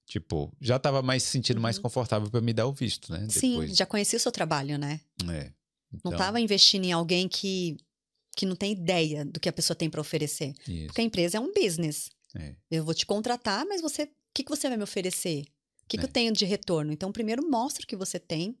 tipo, 0.05 0.51
já 0.59 0.77
tava 0.77 1.01
mais 1.01 1.23
se 1.23 1.29
sentindo 1.29 1.61
mais 1.61 1.77
uhum. 1.77 1.83
confortável 1.83 2.29
para 2.29 2.41
me 2.41 2.53
dar 2.53 2.67
o 2.67 2.73
visto, 2.73 3.11
né? 3.11 3.27
Sim, 3.29 3.67
já 3.67 3.85
conhecia 3.85 4.17
o 4.17 4.21
seu 4.21 4.31
trabalho, 4.31 4.77
né? 4.77 5.01
É. 5.29 5.51
Então... 5.93 6.11
Não 6.11 6.17
tava 6.17 6.39
investindo 6.39 6.85
em 6.85 6.91
alguém 6.91 7.27
que 7.27 7.77
que 8.35 8.45
não 8.45 8.55
tem 8.55 8.71
ideia 8.71 9.25
do 9.25 9.37
que 9.37 9.49
a 9.49 9.51
pessoa 9.51 9.75
tem 9.75 9.89
para 9.89 9.99
oferecer. 9.99 10.53
Isso. 10.65 10.85
Porque 10.85 11.01
a 11.01 11.03
empresa 11.03 11.37
é 11.37 11.41
um 11.41 11.53
business. 11.53 12.09
É. 12.33 12.55
Eu 12.71 12.85
vou 12.85 12.93
te 12.93 13.05
contratar, 13.05 13.65
mas 13.65 13.81
você, 13.81 14.03
o 14.03 14.09
que, 14.33 14.43
que 14.43 14.49
você 14.49 14.69
vai 14.69 14.77
me 14.77 14.83
oferecer? 14.83 15.41
O 15.83 15.87
que, 15.89 15.97
é. 15.97 15.99
que 15.99 16.05
eu 16.05 16.09
é. 16.09 16.11
tenho 16.11 16.31
de 16.31 16.45
retorno? 16.45 16.93
Então, 16.93 17.11
primeiro 17.11 17.45
mostra 17.49 17.83
o 17.83 17.87
que 17.87 17.97
você 17.97 18.17
tem 18.17 18.57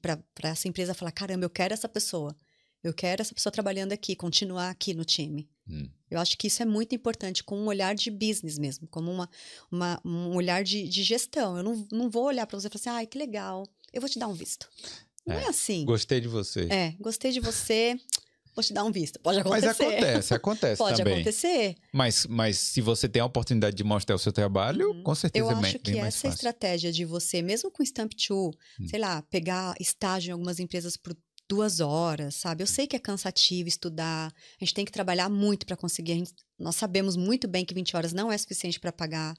para 0.00 0.50
essa 0.50 0.68
empresa 0.68 0.94
falar: 0.94 1.10
caramba, 1.10 1.44
eu 1.44 1.50
quero 1.50 1.74
essa 1.74 1.88
pessoa. 1.88 2.36
Eu 2.82 2.92
quero 2.92 3.22
essa 3.22 3.34
pessoa 3.34 3.52
trabalhando 3.52 3.92
aqui, 3.92 4.16
continuar 4.16 4.70
aqui 4.70 4.92
no 4.92 5.04
time. 5.04 5.48
Hum. 5.68 5.88
Eu 6.10 6.18
acho 6.18 6.36
que 6.36 6.48
isso 6.48 6.62
é 6.62 6.66
muito 6.66 6.94
importante, 6.94 7.44
com 7.44 7.56
um 7.56 7.66
olhar 7.66 7.94
de 7.94 8.10
business 8.10 8.58
mesmo, 8.58 8.86
como 8.88 9.10
uma, 9.10 9.30
uma 9.70 10.00
um 10.04 10.34
olhar 10.34 10.64
de, 10.64 10.88
de 10.88 11.02
gestão. 11.02 11.56
Eu 11.56 11.62
não, 11.62 11.86
não 11.92 12.10
vou 12.10 12.24
olhar 12.24 12.46
para 12.46 12.58
você 12.58 12.66
e 12.66 12.70
falar 12.70 12.80
assim: 12.80 12.90
ai, 12.90 13.06
que 13.06 13.18
legal, 13.18 13.66
eu 13.92 14.00
vou 14.00 14.10
te 14.10 14.18
dar 14.18 14.28
um 14.28 14.34
visto. 14.34 14.68
Não 15.26 15.36
é, 15.36 15.44
é 15.44 15.48
assim. 15.48 15.84
Gostei 15.84 16.20
de 16.20 16.28
você. 16.28 16.66
É, 16.70 16.94
gostei 16.98 17.30
de 17.30 17.40
você 17.40 17.96
vou 18.54 18.62
te 18.62 18.72
dar 18.72 18.84
um 18.84 18.92
visto. 18.92 19.18
Pode 19.20 19.40
acontecer. 19.40 19.66
Mas 19.66 19.80
acontece, 19.80 20.34
acontece 20.34 20.78
Pode 20.78 20.96
também. 20.98 21.14
acontecer. 21.14 21.74
Mas, 21.92 22.26
mas 22.26 22.58
se 22.58 22.80
você 22.80 23.08
tem 23.08 23.22
a 23.22 23.24
oportunidade 23.24 23.76
de 23.76 23.84
mostrar 23.84 24.14
o 24.14 24.18
seu 24.18 24.32
trabalho, 24.32 24.90
uhum. 24.90 25.02
com 25.02 25.14
certeza 25.14 25.44
Eu 25.44 25.50
é 25.50 25.54
acho 25.54 25.78
que 25.78 25.98
essa 25.98 26.28
estratégia 26.28 26.92
de 26.92 27.04
você, 27.04 27.42
mesmo 27.42 27.70
com 27.70 27.82
Stamp 27.82 28.12
2, 28.12 28.30
hum. 28.30 28.88
sei 28.88 28.98
lá, 28.98 29.22
pegar 29.22 29.74
estágio 29.80 30.30
em 30.30 30.32
algumas 30.32 30.58
empresas 30.58 30.96
por 30.96 31.16
duas 31.52 31.80
horas, 31.80 32.34
sabe? 32.36 32.62
Eu 32.62 32.66
sei 32.66 32.86
que 32.86 32.96
é 32.96 32.98
cansativo 32.98 33.68
estudar, 33.68 34.32
a 34.58 34.64
gente 34.64 34.72
tem 34.72 34.86
que 34.86 34.90
trabalhar 34.90 35.28
muito 35.28 35.66
para 35.66 35.76
conseguir. 35.76 36.14
Gente, 36.14 36.32
nós 36.58 36.76
sabemos 36.76 37.14
muito 37.14 37.46
bem 37.46 37.62
que 37.62 37.74
20 37.74 37.94
horas 37.94 38.14
não 38.14 38.32
é 38.32 38.38
suficiente 38.38 38.80
para 38.80 38.90
pagar 38.90 39.36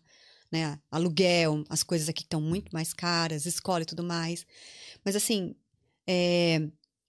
né, 0.52 0.80
aluguel, 0.92 1.64
as 1.68 1.82
coisas 1.82 2.08
aqui 2.08 2.22
estão 2.22 2.40
muito 2.40 2.70
mais 2.72 2.94
caras, 2.94 3.48
escola 3.48 3.82
e 3.82 3.86
tudo 3.86 4.04
mais. 4.04 4.46
Mas 5.04 5.16
assim, 5.16 5.56
é, 6.06 6.62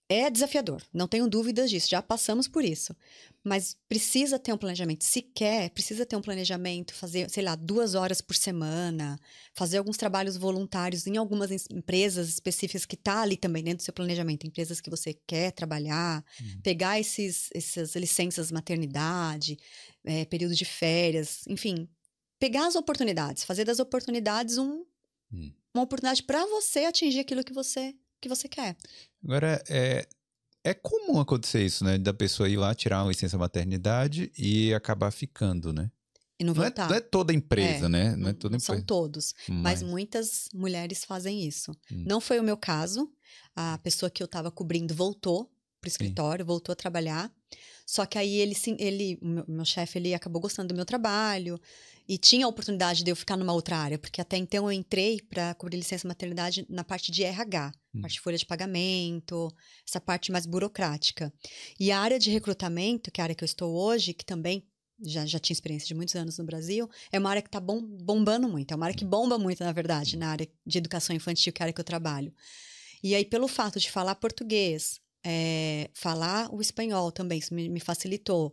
é 0.07 0.29
desafiador, 0.29 0.83
não 0.93 1.07
tenho 1.07 1.27
dúvidas 1.27 1.69
disso, 1.69 1.89
já 1.89 1.99
passamos 1.99 2.47
por 2.47 2.63
isso. 2.63 2.95
Mas 3.43 3.75
precisa 3.89 4.37
ter 4.37 4.53
um 4.53 4.57
planejamento. 4.57 5.03
Se 5.03 5.21
quer, 5.21 5.69
precisa 5.71 6.05
ter 6.05 6.15
um 6.15 6.21
planejamento, 6.21 6.93
fazer, 6.93 7.29
sei 7.29 7.43
lá, 7.43 7.55
duas 7.55 7.95
horas 7.95 8.21
por 8.21 8.35
semana, 8.35 9.19
fazer 9.53 9.77
alguns 9.77 9.97
trabalhos 9.97 10.37
voluntários 10.37 11.07
em 11.07 11.17
algumas 11.17 11.51
empresas 11.71 12.29
específicas 12.29 12.85
que 12.85 12.95
tá 12.95 13.21
ali 13.21 13.35
também 13.35 13.63
dentro 13.63 13.79
do 13.79 13.83
seu 13.83 13.93
planejamento, 13.93 14.45
empresas 14.45 14.79
que 14.79 14.89
você 14.89 15.13
quer 15.25 15.51
trabalhar, 15.51 16.23
uhum. 16.39 16.61
pegar 16.61 16.99
esses, 16.99 17.49
essas 17.53 17.95
licenças 17.95 18.51
maternidade, 18.51 19.57
é, 20.03 20.25
período 20.25 20.55
de 20.55 20.65
férias, 20.65 21.41
enfim, 21.47 21.87
pegar 22.39 22.67
as 22.67 22.75
oportunidades, 22.75 23.43
fazer 23.43 23.65
das 23.65 23.79
oportunidades 23.79 24.57
um, 24.59 24.85
uhum. 25.31 25.53
uma 25.73 25.83
oportunidade 25.83 26.21
para 26.23 26.45
você 26.45 26.85
atingir 26.85 27.21
aquilo 27.21 27.43
que 27.43 27.53
você 27.53 27.95
que 28.25 28.29
você 28.29 28.47
quer. 28.47 28.75
Agora, 29.23 29.63
é, 29.69 30.07
é 30.63 30.73
comum 30.73 31.19
acontecer 31.19 31.63
isso, 31.63 31.83
né? 31.83 31.97
Da 31.99 32.13
pessoa 32.13 32.49
ir 32.49 32.57
lá 32.57 32.73
tirar 32.73 33.03
uma 33.03 33.09
licença 33.09 33.37
maternidade 33.37 34.31
e 34.35 34.73
acabar 34.73 35.11
ficando, 35.11 35.71
né? 35.71 35.91
E 36.39 36.43
não. 36.43 36.55
Não 36.55 36.63
é, 36.63 36.73
não 36.75 36.95
é 36.95 36.99
toda 36.99 37.31
empresa, 37.31 37.85
é, 37.85 37.89
né? 37.89 38.15
Não 38.15 38.29
é 38.29 38.33
toda 38.33 38.55
empresa. 38.55 38.73
São 38.73 38.81
todos. 38.81 39.35
Mas, 39.47 39.81
mas 39.81 39.83
muitas 39.83 40.49
mulheres 40.53 41.05
fazem 41.05 41.45
isso. 41.45 41.71
Hum. 41.91 42.03
Não 42.07 42.19
foi 42.19 42.39
o 42.39 42.43
meu 42.43 42.57
caso. 42.57 43.11
A 43.55 43.77
pessoa 43.77 44.09
que 44.09 44.23
eu 44.23 44.25
estava 44.25 44.49
cobrindo 44.49 44.93
voltou 44.95 45.45
para 45.79 45.87
o 45.87 45.91
escritório, 45.91 46.43
Sim. 46.43 46.47
voltou 46.47 46.73
a 46.73 46.75
trabalhar. 46.75 47.31
Só 47.85 48.03
que 48.07 48.17
aí 48.17 48.37
ele, 48.37 48.55
ele 48.79 49.19
meu, 49.21 49.45
meu 49.47 49.65
chefe, 49.65 49.99
ele 49.99 50.15
acabou 50.15 50.41
gostando 50.41 50.69
do 50.69 50.75
meu 50.75 50.85
trabalho 50.85 51.61
e 52.07 52.17
tinha 52.17 52.45
a 52.45 52.49
oportunidade 52.49 53.03
de 53.03 53.11
eu 53.11 53.15
ficar 53.15 53.37
numa 53.37 53.53
outra 53.53 53.77
área, 53.77 53.97
porque 53.97 54.21
até 54.21 54.37
então 54.37 54.65
eu 54.65 54.71
entrei 54.71 55.21
para 55.21 55.53
cobrir 55.55 55.77
licença 55.77 56.07
maternidade 56.07 56.65
na 56.69 56.83
parte 56.83 57.11
de 57.11 57.23
RH, 57.23 57.71
hum. 57.95 58.01
parte 58.01 58.13
de 58.13 58.19
folha 58.21 58.37
de 58.37 58.45
pagamento, 58.45 59.53
essa 59.87 59.99
parte 59.99 60.31
mais 60.31 60.45
burocrática. 60.45 61.33
E 61.79 61.91
a 61.91 61.99
área 61.99 62.19
de 62.19 62.29
recrutamento, 62.29 63.11
que 63.11 63.19
é 63.19 63.23
a 63.23 63.25
área 63.25 63.35
que 63.35 63.43
eu 63.43 63.47
estou 63.47 63.75
hoje, 63.75 64.13
que 64.13 64.25
também 64.25 64.65
já, 65.01 65.25
já 65.25 65.39
tinha 65.39 65.53
experiência 65.53 65.87
de 65.87 65.93
muitos 65.93 66.15
anos 66.15 66.37
no 66.37 66.45
Brasil, 66.45 66.89
é 67.11 67.19
uma 67.19 67.29
área 67.29 67.41
que 67.41 67.49
está 67.49 67.59
bom, 67.59 67.81
bombando 67.81 68.47
muito, 68.47 68.71
é 68.71 68.75
uma 68.75 68.85
área 68.85 68.97
que 68.97 69.05
bomba 69.05 69.37
muito, 69.37 69.63
na 69.63 69.71
verdade, 69.71 70.17
na 70.17 70.29
área 70.29 70.47
de 70.65 70.77
educação 70.77 71.15
infantil, 71.15 71.51
que 71.51 71.61
é 71.61 71.63
a 71.63 71.65
área 71.65 71.73
que 71.73 71.81
eu 71.81 71.85
trabalho. 71.85 72.33
E 73.03 73.13
aí, 73.13 73.25
pelo 73.25 73.47
fato 73.47 73.79
de 73.79 73.91
falar 73.91 74.15
português, 74.15 74.99
é, 75.23 75.89
falar 75.93 76.53
o 76.53 76.61
espanhol 76.61 77.11
também, 77.11 77.39
isso 77.39 77.53
me, 77.53 77.67
me 77.69 77.79
facilitou 77.79 78.51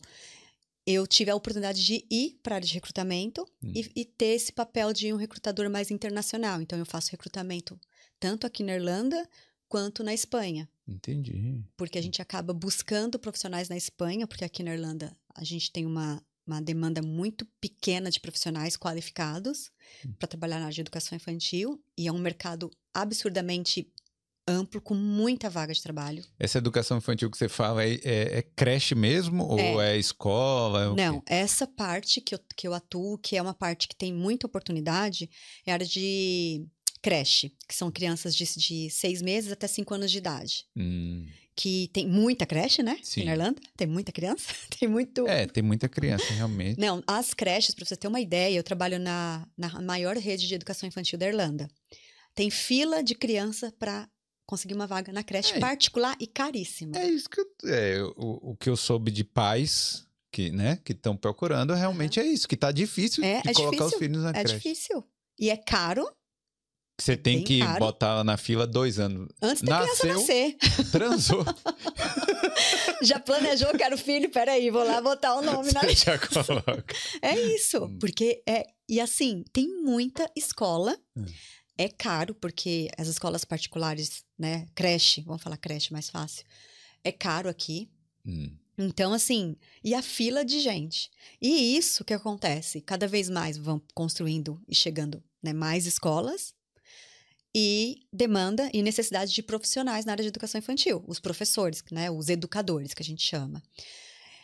eu 0.87 1.07
tive 1.07 1.31
a 1.31 1.37
oportunidade 1.37 1.85
de 1.85 2.05
ir 2.11 2.39
para 2.43 2.55
a 2.55 2.57
área 2.57 2.67
de 2.67 2.75
recrutamento 2.75 3.47
hum. 3.63 3.73
e, 3.75 3.91
e, 3.95 4.05
ter 4.05 4.35
esse 4.35 4.53
papel 4.53 4.93
de 4.93 5.13
um 5.13 5.17
recrutador 5.17 5.71
mais 5.71 5.91
internacional. 5.91 6.61
Então, 6.61 6.79
eu 6.79 6.87
faço 6.87 7.11
recrutamento 7.11 7.79
tanto 8.23 8.47
aqui 8.47 8.63
na 8.63 8.77
Irlanda 8.77 9.29
quanto 9.69 10.05
na 10.05 10.15
Espanha. 10.15 10.69
Entendi. 10.87 11.61
Porque 11.77 11.99
a 11.99 12.03
gente 12.03 12.23
acaba 12.23 12.55
buscando 12.55 13.19
profissionais 13.19 13.69
na 13.69 13.77
Espanha, 13.77 14.29
porque 14.29 14.45
aqui 14.45 14.63
na 14.63 14.73
Irlanda 14.73 15.13
a 15.35 15.43
gente 15.43 15.73
tem 15.73 15.85
uma, 15.85 16.23
uma 16.47 16.63
demanda 16.63 17.03
muito 17.03 17.45
pequena 17.61 18.13
de 18.13 18.21
profissionais 18.21 18.77
qualificados 18.77 19.73
hum. 20.07 20.13
para 20.21 20.29
trabalhar 20.29 20.61
na 20.61 20.67
área 20.67 20.75
de 20.75 20.81
educação 20.83 21.17
infantil 21.17 21.83
e 21.99 22.07
é 22.07 22.13
um 22.13 22.19
mercado 22.19 22.71
absurdamente 22.95 23.91
amplo, 24.47 24.81
com 24.81 24.95
muita 24.95 25.51
vaga 25.51 25.75
de 25.75 25.83
trabalho. 25.83 26.25
Essa 26.39 26.59
educação 26.59 26.99
infantil 26.99 27.29
que 27.29 27.39
você 27.39 27.49
fala 27.49 27.83
é, 27.85 27.95
é, 28.05 28.39
é 28.39 28.43
creche 28.43 28.95
mesmo 28.95 29.45
ou 29.45 29.83
é, 29.83 29.97
é 29.97 29.99
escola? 29.99 30.93
É 30.93 30.95
Não, 30.95 31.23
essa 31.27 31.67
parte 31.67 32.21
que 32.21 32.37
eu, 32.37 32.41
que 32.57 32.69
eu 32.69 32.75
atuo, 32.75 33.19
que 33.19 33.37
é 33.37 33.43
uma 33.43 33.55
parte 33.55 33.89
que 33.89 33.97
tem 33.97 34.13
muita 34.13 34.47
oportunidade, 34.47 35.29
é 35.67 35.73
a 35.73 35.75
área 35.75 35.87
de 35.87 36.65
creche, 37.03 37.53
que 37.69 37.75
são 37.75 37.91
crianças 37.91 38.35
de, 38.35 38.45
de 38.57 38.88
seis 38.88 39.21
meses 39.21 39.51
até 39.51 39.67
cinco 39.67 39.93
anos 39.93 40.11
de 40.11 40.19
idade. 40.19 40.65
Hum. 40.77 41.27
Que 41.55 41.91
tem 41.93 42.07
muita 42.07 42.47
creche, 42.47 42.83
né? 42.83 42.99
Sim. 43.03 43.25
Na 43.25 43.33
Irlanda. 43.33 43.61
Tem 43.77 43.87
muita 43.87 44.12
criança. 44.12 44.55
tem 44.79 44.88
muito. 44.88 45.27
É, 45.27 45.47
tem 45.47 45.62
muita 45.62 45.88
criança, 45.88 46.33
realmente. 46.33 46.81
Não, 46.81 47.03
as 47.07 47.35
creches, 47.35 47.75
para 47.75 47.85
você 47.85 47.97
ter 47.97 48.09
uma 48.09 48.21
ideia, 48.21 48.57
eu 48.57 48.62
trabalho 48.62 48.99
na, 48.99 49.47
na 49.59 49.83
maior 49.83 50.17
rede 50.17 50.47
de 50.47 50.55
educação 50.55 50.88
infantil 50.88 51.19
da 51.19 51.27
Irlanda. 51.27 51.69
Tem 52.35 52.49
fila 52.49 53.03
de 53.03 53.15
criança 53.15 53.75
para 53.79 54.09
conseguir 54.47 54.75
uma 54.75 54.87
vaga 54.87 55.12
na 55.12 55.23
creche 55.23 55.55
é, 55.55 55.59
particular 55.59 56.17
e 56.19 56.27
caríssima. 56.27 56.97
É 56.97 57.07
isso 57.07 57.29
que 57.29 57.41
eu, 57.41 57.47
é, 57.67 58.03
o, 58.17 58.53
o 58.53 58.57
que 58.57 58.71
eu 58.71 58.77
soube 58.77 59.11
de 59.11 59.25
pais 59.25 60.07
que 60.31 60.51
né 60.51 60.79
que 60.83 60.93
estão 60.93 61.15
procurando 61.15 61.75
realmente 61.75 62.19
uhum. 62.19 62.27
é 62.27 62.29
isso 62.31 62.49
que 62.49 62.57
tá 62.57 62.73
difícil 62.73 63.23
é, 63.23 63.43
de 63.43 63.51
é 63.51 63.53
colocar 63.53 63.71
difícil, 63.77 63.87
os 63.87 63.95
filhos 63.99 64.23
na 64.23 64.31
é 64.31 64.33
creche. 64.33 64.55
É 64.55 64.57
difícil 64.57 65.05
e 65.38 65.51
é 65.51 65.57
caro. 65.57 66.09
Você 66.99 67.17
tem 67.17 67.43
que 67.43 67.61
caro. 67.61 67.79
botar 67.79 68.23
na 68.23 68.37
fila 68.37 68.67
dois 68.67 68.99
anos. 68.99 69.29
Antes 69.41 69.63
da 69.63 69.81
Nasceu, 69.81 69.97
criança 69.97 70.21
nascer. 70.21 70.57
Transou. 70.91 71.45
já 73.03 73.19
planejou, 73.19 73.71
quero 73.77 73.99
filho, 73.99 74.31
peraí, 74.31 74.71
vou 74.71 74.85
lá 74.85 75.01
botar 75.01 75.35
o 75.35 75.43
nome 75.43 75.71
Você 75.71 75.87
na 75.87 75.93
já 75.93 76.19
coloca. 76.19 76.95
É 77.23 77.39
isso, 77.39 77.85
hum. 77.85 77.99
porque 77.99 78.43
é. 78.47 78.67
E 78.89 79.01
assim, 79.01 79.43
tem 79.53 79.69
muita 79.83 80.31
escola. 80.37 80.97
Hum 81.17 81.25
é 81.77 81.89
caro, 81.89 82.35
porque 82.35 82.89
as 82.97 83.09
escolas 83.09 83.45
particulares, 83.45 84.25
né, 84.39 84.67
creche, 84.75 85.23
vamos 85.23 85.43
falar 85.43 85.57
creche 85.57 85.93
mais 85.93 86.11
fácil, 86.11 86.45
é 87.03 87.11
caro 87.11 87.49
aqui. 87.49 87.91
Hum. 88.25 88.57
Então, 88.79 89.13
assim, 89.13 89.57
e 89.85 89.95
a 89.95 90.03
fila 90.03 90.45
de 90.45 90.61
gente. 90.61 91.11
E 91.41 91.77
isso 91.77 92.05
que 92.05 92.15
acontece, 92.15 92.81
cada 92.81 93.07
vez 93.07 93.29
mais 93.29 93.57
vão 93.57 93.83
construindo 93.95 94.61
e 94.67 94.75
chegando 94.75 95.23
né, 95.43 95.53
mais 95.53 95.87
escolas 95.87 96.55
e 97.55 98.07
demanda 98.12 98.71
e 98.73 98.83
necessidade 98.83 99.33
de 99.33 99.43
profissionais 99.43 100.05
na 100.05 100.12
área 100.12 100.23
de 100.23 100.29
educação 100.29 100.59
infantil, 100.59 101.05
os 101.07 101.21
professores, 101.21 101.83
né, 101.91 102.11
os 102.11 102.29
educadores 102.29 102.95
que 102.95 103.03
a 103.03 103.05
gente 103.05 103.23
chama. 103.23 103.62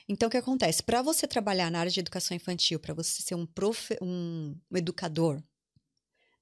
Então, 0.09 0.29
o 0.29 0.31
que 0.31 0.37
acontece? 0.37 0.83
Para 0.83 1.03
você 1.03 1.27
trabalhar 1.27 1.71
na 1.71 1.81
área 1.81 1.93
de 1.93 2.01
educação 2.01 2.35
infantil, 2.37 2.81
para 2.81 2.95
você 2.95 3.23
ser 3.23 3.35
um, 3.35 3.45
profe, 3.45 3.97
um, 4.01 4.57
um 4.71 4.77
educador 4.77 5.43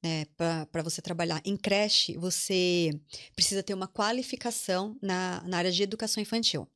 né, 0.03 0.25
para 0.37 0.83
você 0.83 1.03
trabalhar 1.03 1.41
em 1.45 1.57
creche, 1.57 2.17
você 2.17 2.91
precisa 3.35 3.63
ter 3.63 3.75
uma 3.75 3.89
qualificação 3.89 4.97
na, 5.03 5.43
na 5.47 5.59
área 5.59 5.73
de 5.73 5.83
educação 5.83 6.23
infantil. 6.23 6.69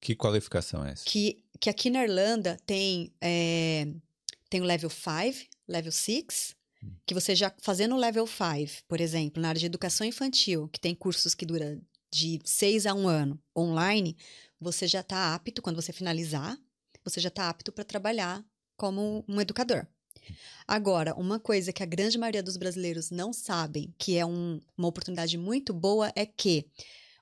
Que 0.00 0.14
qualificação 0.14 0.84
é 0.86 0.92
essa? 0.92 1.04
Que, 1.04 1.44
que 1.60 1.68
aqui 1.68 1.90
na 1.90 2.04
Irlanda 2.04 2.56
tem, 2.64 3.12
é, 3.20 3.88
tem 4.48 4.60
o 4.60 4.64
level 4.64 4.90
5, 4.90 5.48
level 5.66 5.90
6 5.90 6.56
que 7.06 7.14
você 7.14 7.34
já 7.34 7.52
fazendo 7.60 7.94
o 7.94 7.98
level 7.98 8.26
5, 8.26 8.84
por 8.86 9.00
exemplo, 9.00 9.40
na 9.40 9.48
área 9.48 9.58
de 9.58 9.66
educação 9.66 10.06
infantil, 10.06 10.68
que 10.68 10.80
tem 10.80 10.94
cursos 10.94 11.34
que 11.34 11.46
duram 11.46 11.80
de 12.10 12.40
seis 12.44 12.86
a 12.86 12.94
um 12.94 13.06
ano 13.06 13.40
online, 13.56 14.16
você 14.60 14.86
já 14.86 15.00
está 15.00 15.34
apto, 15.34 15.62
quando 15.62 15.76
você 15.76 15.92
finalizar, 15.92 16.58
você 17.04 17.20
já 17.20 17.28
está 17.28 17.48
apto 17.48 17.72
para 17.72 17.84
trabalhar 17.84 18.44
como 18.76 19.24
um 19.28 19.40
educador. 19.40 19.86
Agora, 20.66 21.14
uma 21.14 21.40
coisa 21.40 21.72
que 21.72 21.82
a 21.82 21.86
grande 21.86 22.18
maioria 22.18 22.42
dos 22.42 22.56
brasileiros 22.56 23.10
não 23.10 23.32
sabem, 23.32 23.94
que 23.98 24.16
é 24.16 24.26
um, 24.26 24.60
uma 24.76 24.88
oportunidade 24.88 25.38
muito 25.38 25.72
boa, 25.72 26.12
é 26.14 26.26
que 26.26 26.66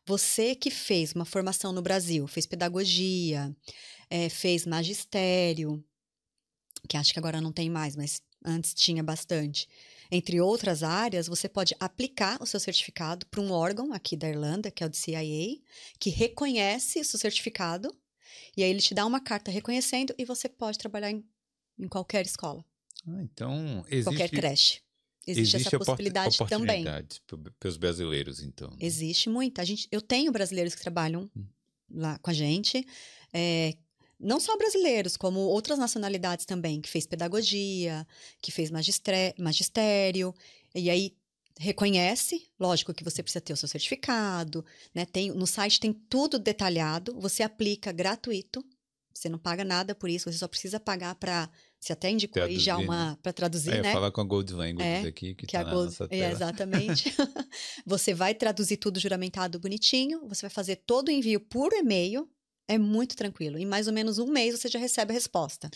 você 0.05 0.55
que 0.55 0.71
fez 0.71 1.13
uma 1.13 1.25
formação 1.25 1.73
no 1.73 1.83
Brasil, 1.83 2.27
fez 2.27 2.47
pedagogia, 2.47 3.55
é, 4.09 4.29
fez 4.29 4.67
magistério, 4.67 5.85
que 6.89 6.97
acho 6.97 7.13
que 7.13 7.19
agora 7.19 7.41
não 7.41 7.53
tem 7.53 7.69
mais, 7.69 7.97
mas 7.97 8.21
antes 8.47 8.73
tinha 8.73 9.03
bastante. 9.03 9.69
Entre 10.11 10.41
outras 10.41 10.83
áreas, 10.83 11.27
você 11.27 11.49
pode 11.49 11.75
aplicar 11.81 12.41
o 12.41 12.47
seu 12.47 12.61
certificado 12.61 13.27
para 13.27 13.41
um 13.41 13.51
órgão 13.51 13.93
aqui 13.93 14.17
da 14.17 14.29
Irlanda, 14.29 14.71
que 14.71 14.85
é 14.85 14.87
o 14.87 14.95
CIA, 14.95 15.59
que 15.99 16.11
reconhece 16.11 17.01
o 17.01 17.05
seu 17.05 17.19
certificado, 17.19 17.95
e 18.57 18.63
aí 18.63 18.71
ele 18.71 18.81
te 18.81 18.95
dá 18.95 19.05
uma 19.05 19.21
carta 19.21 19.51
reconhecendo 19.51 20.15
e 20.17 20.25
você 20.25 20.49
pode 20.49 20.79
trabalhar 20.79 21.11
em, 21.11 21.25
em 21.79 21.89
qualquer 21.89 22.25
escola. 22.25 22.65
Ah, 23.07 23.23
então, 23.23 23.85
existe... 23.89 24.05
Qualquer 24.05 24.31
creche. 24.31 24.81
Existe, 25.27 25.57
existe 25.57 25.69
essa 25.75 25.79
possibilidade 25.79 26.39
também. 26.49 26.85
para 27.59 27.69
os 27.69 27.77
brasileiros, 27.77 28.41
então. 28.41 28.71
Né? 28.71 28.77
Existe 28.81 29.29
muita. 29.29 29.61
A 29.61 29.65
gente, 29.65 29.89
eu 29.91 30.01
tenho 30.01 30.31
brasileiros 30.31 30.75
que 30.75 30.81
trabalham 30.81 31.29
hum. 31.37 31.45
lá 31.91 32.17
com 32.21 32.31
a 32.31 32.33
gente, 32.33 32.87
é, 33.33 33.75
não 34.19 34.41
só 34.41 34.57
brasileiros, 34.57 35.17
como 35.17 35.41
outras 35.41 35.79
nacionalidades 35.79 36.47
também, 36.47 36.81
que 36.81 36.89
fez 36.89 37.07
pedagogia, 37.07 38.07
que 38.41 38.51
fez 38.51 38.71
magistério, 38.71 40.35
e 40.75 40.91
aí 40.91 41.15
reconhece, 41.59 42.47
lógico 42.59 42.93
que 42.93 43.05
você 43.05 43.23
precisa 43.23 43.41
ter 43.41 43.53
o 43.53 43.57
seu 43.57 43.69
certificado, 43.69 44.65
né? 44.95 45.07
Tem, 45.07 45.31
no 45.31 45.47
site 45.47 45.81
tem 45.81 45.93
tudo 45.93 46.39
detalhado, 46.39 47.19
você 47.19 47.43
aplica 47.43 47.93
gratuito, 47.93 48.65
você 49.13 49.29
não 49.29 49.39
paga 49.39 49.65
nada 49.65 49.95
por 49.95 50.11
isso, 50.11 50.31
você 50.31 50.39
só 50.39 50.47
precisa 50.47 50.79
pagar 50.79 51.15
para 51.15 51.49
você 51.81 51.93
até 51.93 52.11
indicou 52.11 52.35
traduzir, 52.35 52.59
aí 52.59 52.63
já 52.63 52.77
uma 52.77 53.11
né? 53.13 53.19
para 53.23 53.33
traduzir, 53.33 53.73
é, 53.73 53.83
né? 53.83 53.93
falar 53.93 54.11
com 54.11 54.21
a 54.21 54.25
Gold 54.25 54.53
Language 54.53 54.87
é, 54.87 55.01
aqui 55.01 55.35
que, 55.35 55.47
que 55.47 55.53
tá 55.53 55.61
a 55.61 55.65
Gold, 55.65 55.97
é, 56.11 56.31
exatamente. 56.31 57.15
você 57.87 58.13
vai 58.13 58.35
traduzir 58.35 58.77
tudo 58.77 59.01
juramentado 59.01 59.59
bonitinho, 59.59 60.27
você 60.29 60.43
vai 60.43 60.51
fazer 60.51 60.77
todo 60.77 61.09
o 61.09 61.11
envio 61.11 61.41
por 61.41 61.73
e-mail 61.73 62.29
é 62.69 62.79
muito 62.79 63.17
tranquilo. 63.17 63.59
Em 63.59 63.67
mais 63.67 63.87
ou 63.87 63.93
menos 63.93 64.19
um 64.19 64.27
mês 64.27 64.59
você 64.59 64.69
já 64.69 64.79
recebe 64.79 65.13
a 65.13 65.15
resposta. 65.15 65.71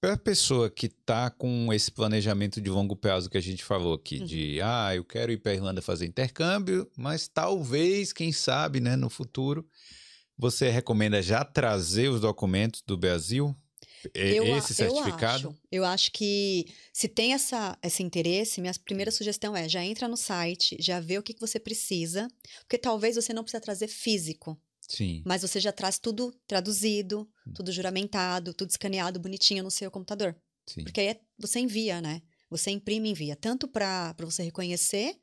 Para 0.00 0.14
a 0.14 0.18
pessoa 0.18 0.68
que 0.68 0.86
está 0.86 1.30
com 1.30 1.72
esse 1.72 1.90
planejamento 1.90 2.60
de 2.60 2.68
longo 2.68 2.96
prazo 2.96 3.30
que 3.30 3.38
a 3.38 3.40
gente 3.40 3.62
falou 3.62 3.94
aqui, 3.94 4.18
uhum. 4.18 4.26
de 4.26 4.60
ah, 4.60 4.94
eu 4.94 5.04
quero 5.04 5.30
ir 5.30 5.38
para 5.38 5.52
a 5.52 5.54
Irlanda 5.54 5.80
fazer 5.80 6.06
intercâmbio, 6.06 6.90
mas 6.96 7.28
talvez, 7.28 8.12
quem 8.12 8.32
sabe, 8.32 8.80
né, 8.80 8.96
no 8.96 9.08
futuro, 9.08 9.64
você 10.36 10.68
recomenda 10.70 11.22
já 11.22 11.44
trazer 11.44 12.08
os 12.08 12.20
documentos 12.20 12.82
do 12.84 12.96
Brasil? 12.96 13.54
Eu, 14.12 14.56
esse 14.56 14.74
certificado? 14.74 15.44
Eu 15.44 15.50
acho, 15.50 15.60
eu 15.70 15.84
acho 15.84 16.10
que 16.10 16.66
se 16.92 17.06
tem 17.06 17.34
essa, 17.34 17.78
esse 17.80 18.02
interesse, 18.02 18.60
minha 18.60 18.72
primeira 18.84 19.12
sugestão 19.12 19.56
é 19.56 19.68
já 19.68 19.84
entra 19.84 20.08
no 20.08 20.16
site, 20.16 20.76
já 20.80 20.98
vê 20.98 21.16
o 21.18 21.22
que, 21.22 21.32
que 21.32 21.40
você 21.40 21.60
precisa, 21.60 22.26
porque 22.62 22.76
talvez 22.76 23.14
você 23.14 23.32
não 23.32 23.44
precisa 23.44 23.60
trazer 23.60 23.86
físico. 23.86 24.60
Sim. 24.88 25.22
Mas 25.24 25.42
você 25.42 25.60
já 25.60 25.72
traz 25.72 25.98
tudo 25.98 26.34
traduzido, 26.46 27.28
hum. 27.46 27.52
tudo 27.54 27.72
juramentado, 27.72 28.52
tudo 28.52 28.70
escaneado 28.70 29.20
bonitinho 29.20 29.62
no 29.62 29.70
seu 29.70 29.90
computador. 29.90 30.36
Sim. 30.66 30.84
Porque 30.84 31.00
aí 31.00 31.08
é, 31.08 31.20
você 31.38 31.60
envia, 31.60 32.00
né? 32.00 32.22
Você 32.50 32.70
imprime 32.70 33.08
e 33.08 33.12
envia, 33.12 33.34
tanto 33.34 33.66
para 33.66 34.14
você 34.18 34.42
reconhecer 34.42 35.16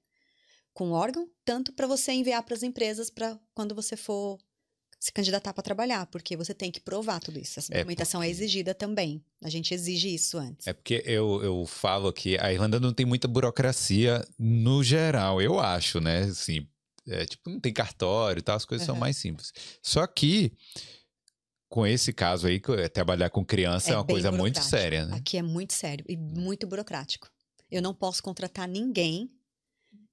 com 0.74 0.90
o 0.90 0.94
órgão, 0.94 1.30
tanto 1.46 1.74
para 1.74 1.86
você 1.88 2.12
enviar 2.12 2.42
para 2.44 2.56
as 2.56 2.64
empresas 2.64 3.10
para 3.10 3.40
quando 3.54 3.76
você 3.76 3.96
for 3.96 4.40
se 5.00 5.14
candidatar 5.14 5.54
para 5.54 5.64
trabalhar, 5.64 6.06
porque 6.08 6.36
você 6.36 6.54
tem 6.54 6.70
que 6.70 6.82
provar 6.82 7.22
tudo 7.22 7.40
isso. 7.40 7.60
Essa 7.60 7.74
é 7.74 7.78
documentação 7.78 8.22
é, 8.22 8.26
porque... 8.26 8.42
é 8.42 8.44
exigida 8.44 8.76
também. 8.76 9.24
A 9.42 9.50
gente 9.50 9.74
exige 9.74 10.14
isso 10.14 10.38
antes. 10.38 10.68
É 10.68 10.74
porque 10.74 11.02
eu, 11.06 11.42
eu 11.42 11.66
falo 11.66 12.12
que 12.12 12.38
a 12.38 12.52
Irlanda 12.52 12.80
não 12.80 12.94
tem 12.94 13.06
muita 13.06 13.28
burocracia 13.28 14.28
no 14.38 14.84
geral, 14.84 15.42
eu 15.42 15.60
acho, 15.60 16.02
né? 16.02 16.24
Assim, 16.24 16.68
é, 17.10 17.26
tipo, 17.26 17.50
não 17.50 17.60
tem 17.60 17.74
cartório 17.74 18.42
tal, 18.42 18.56
as 18.56 18.66
coisas 18.66 18.88
uhum. 18.88 18.94
são 18.94 19.00
mais 19.00 19.18
simples. 19.18 19.52
Só 19.82 20.06
que, 20.08 20.54
com 21.68 21.86
esse 21.86 22.14
caso 22.14 22.48
aí, 22.48 22.62
é, 22.78 22.88
trabalhar 22.88 23.30
com 23.30 23.44
criança 23.44 23.92
é, 23.92 23.94
é 23.94 23.98
uma 23.98 24.06
coisa 24.06 24.32
muito 24.32 24.62
séria, 24.62 25.06
né? 25.06 25.18
Aqui 25.18 25.38
é 25.38 25.42
muito 25.42 25.74
sério 25.74 26.06
e 26.08 26.16
muito 26.16 26.68
burocrático. 26.68 27.30
Eu 27.70 27.82
não 27.82 27.94
posso 27.94 28.24
contratar 28.24 28.68
ninguém 28.68 29.30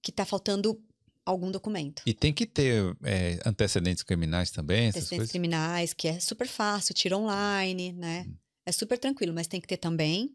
que 0.02 0.10
está 0.10 0.24
faltando 0.24 0.80
algum 1.24 1.50
documento. 1.50 2.02
E 2.06 2.14
tem 2.14 2.32
que 2.32 2.46
ter 2.46 2.96
é, 3.02 3.40
antecedentes 3.44 4.04
criminais 4.04 4.50
também, 4.50 4.88
antecedentes 4.88 5.30
criminais, 5.30 5.92
que 5.92 6.06
é 6.06 6.20
super 6.20 6.46
fácil, 6.46 6.94
tira 6.94 7.18
online, 7.18 7.92
né? 7.92 8.24
Hum. 8.28 8.34
É 8.64 8.72
super 8.72 8.98
tranquilo, 8.98 9.34
mas 9.34 9.46
tem 9.46 9.60
que 9.60 9.66
ter 9.66 9.76
também. 9.76 10.34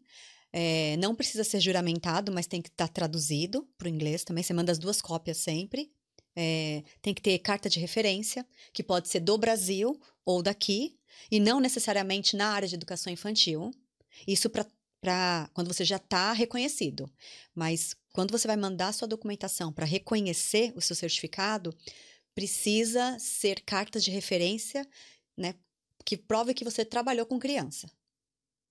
É, 0.52 0.98
não 0.98 1.14
precisa 1.14 1.44
ser 1.44 1.60
juramentado, 1.60 2.30
mas 2.30 2.46
tem 2.46 2.60
que 2.60 2.68
estar 2.68 2.88
tá 2.88 2.92
traduzido 2.92 3.66
para 3.78 3.86
o 3.86 3.88
inglês 3.88 4.22
também. 4.22 4.44
Você 4.44 4.52
manda 4.52 4.70
as 4.70 4.78
duas 4.78 5.00
cópias 5.00 5.38
sempre. 5.38 5.90
É, 6.34 6.82
tem 7.00 7.12
que 7.12 7.20
ter 7.20 7.38
carta 7.38 7.68
de 7.68 7.78
referência, 7.78 8.46
que 8.72 8.82
pode 8.82 9.08
ser 9.08 9.20
do 9.20 9.36
Brasil 9.36 10.00
ou 10.24 10.42
daqui, 10.42 10.98
e 11.30 11.38
não 11.38 11.60
necessariamente 11.60 12.36
na 12.36 12.48
área 12.48 12.68
de 12.68 12.74
educação 12.74 13.12
infantil. 13.12 13.70
Isso 14.26 14.50
para 14.50 15.50
quando 15.52 15.72
você 15.72 15.84
já 15.84 15.96
está 15.96 16.32
reconhecido. 16.32 17.10
Mas 17.54 17.94
quando 18.12 18.30
você 18.30 18.46
vai 18.46 18.56
mandar 18.56 18.92
sua 18.92 19.08
documentação 19.08 19.72
para 19.72 19.86
reconhecer 19.86 20.72
o 20.76 20.80
seu 20.80 20.94
certificado, 20.94 21.76
precisa 22.34 23.18
ser 23.18 23.60
cartas 23.60 24.02
de 24.04 24.10
referência, 24.10 24.86
né, 25.36 25.54
que 26.04 26.16
prove 26.16 26.54
que 26.54 26.64
você 26.64 26.84
trabalhou 26.84 27.26
com 27.26 27.38
criança. 27.38 27.88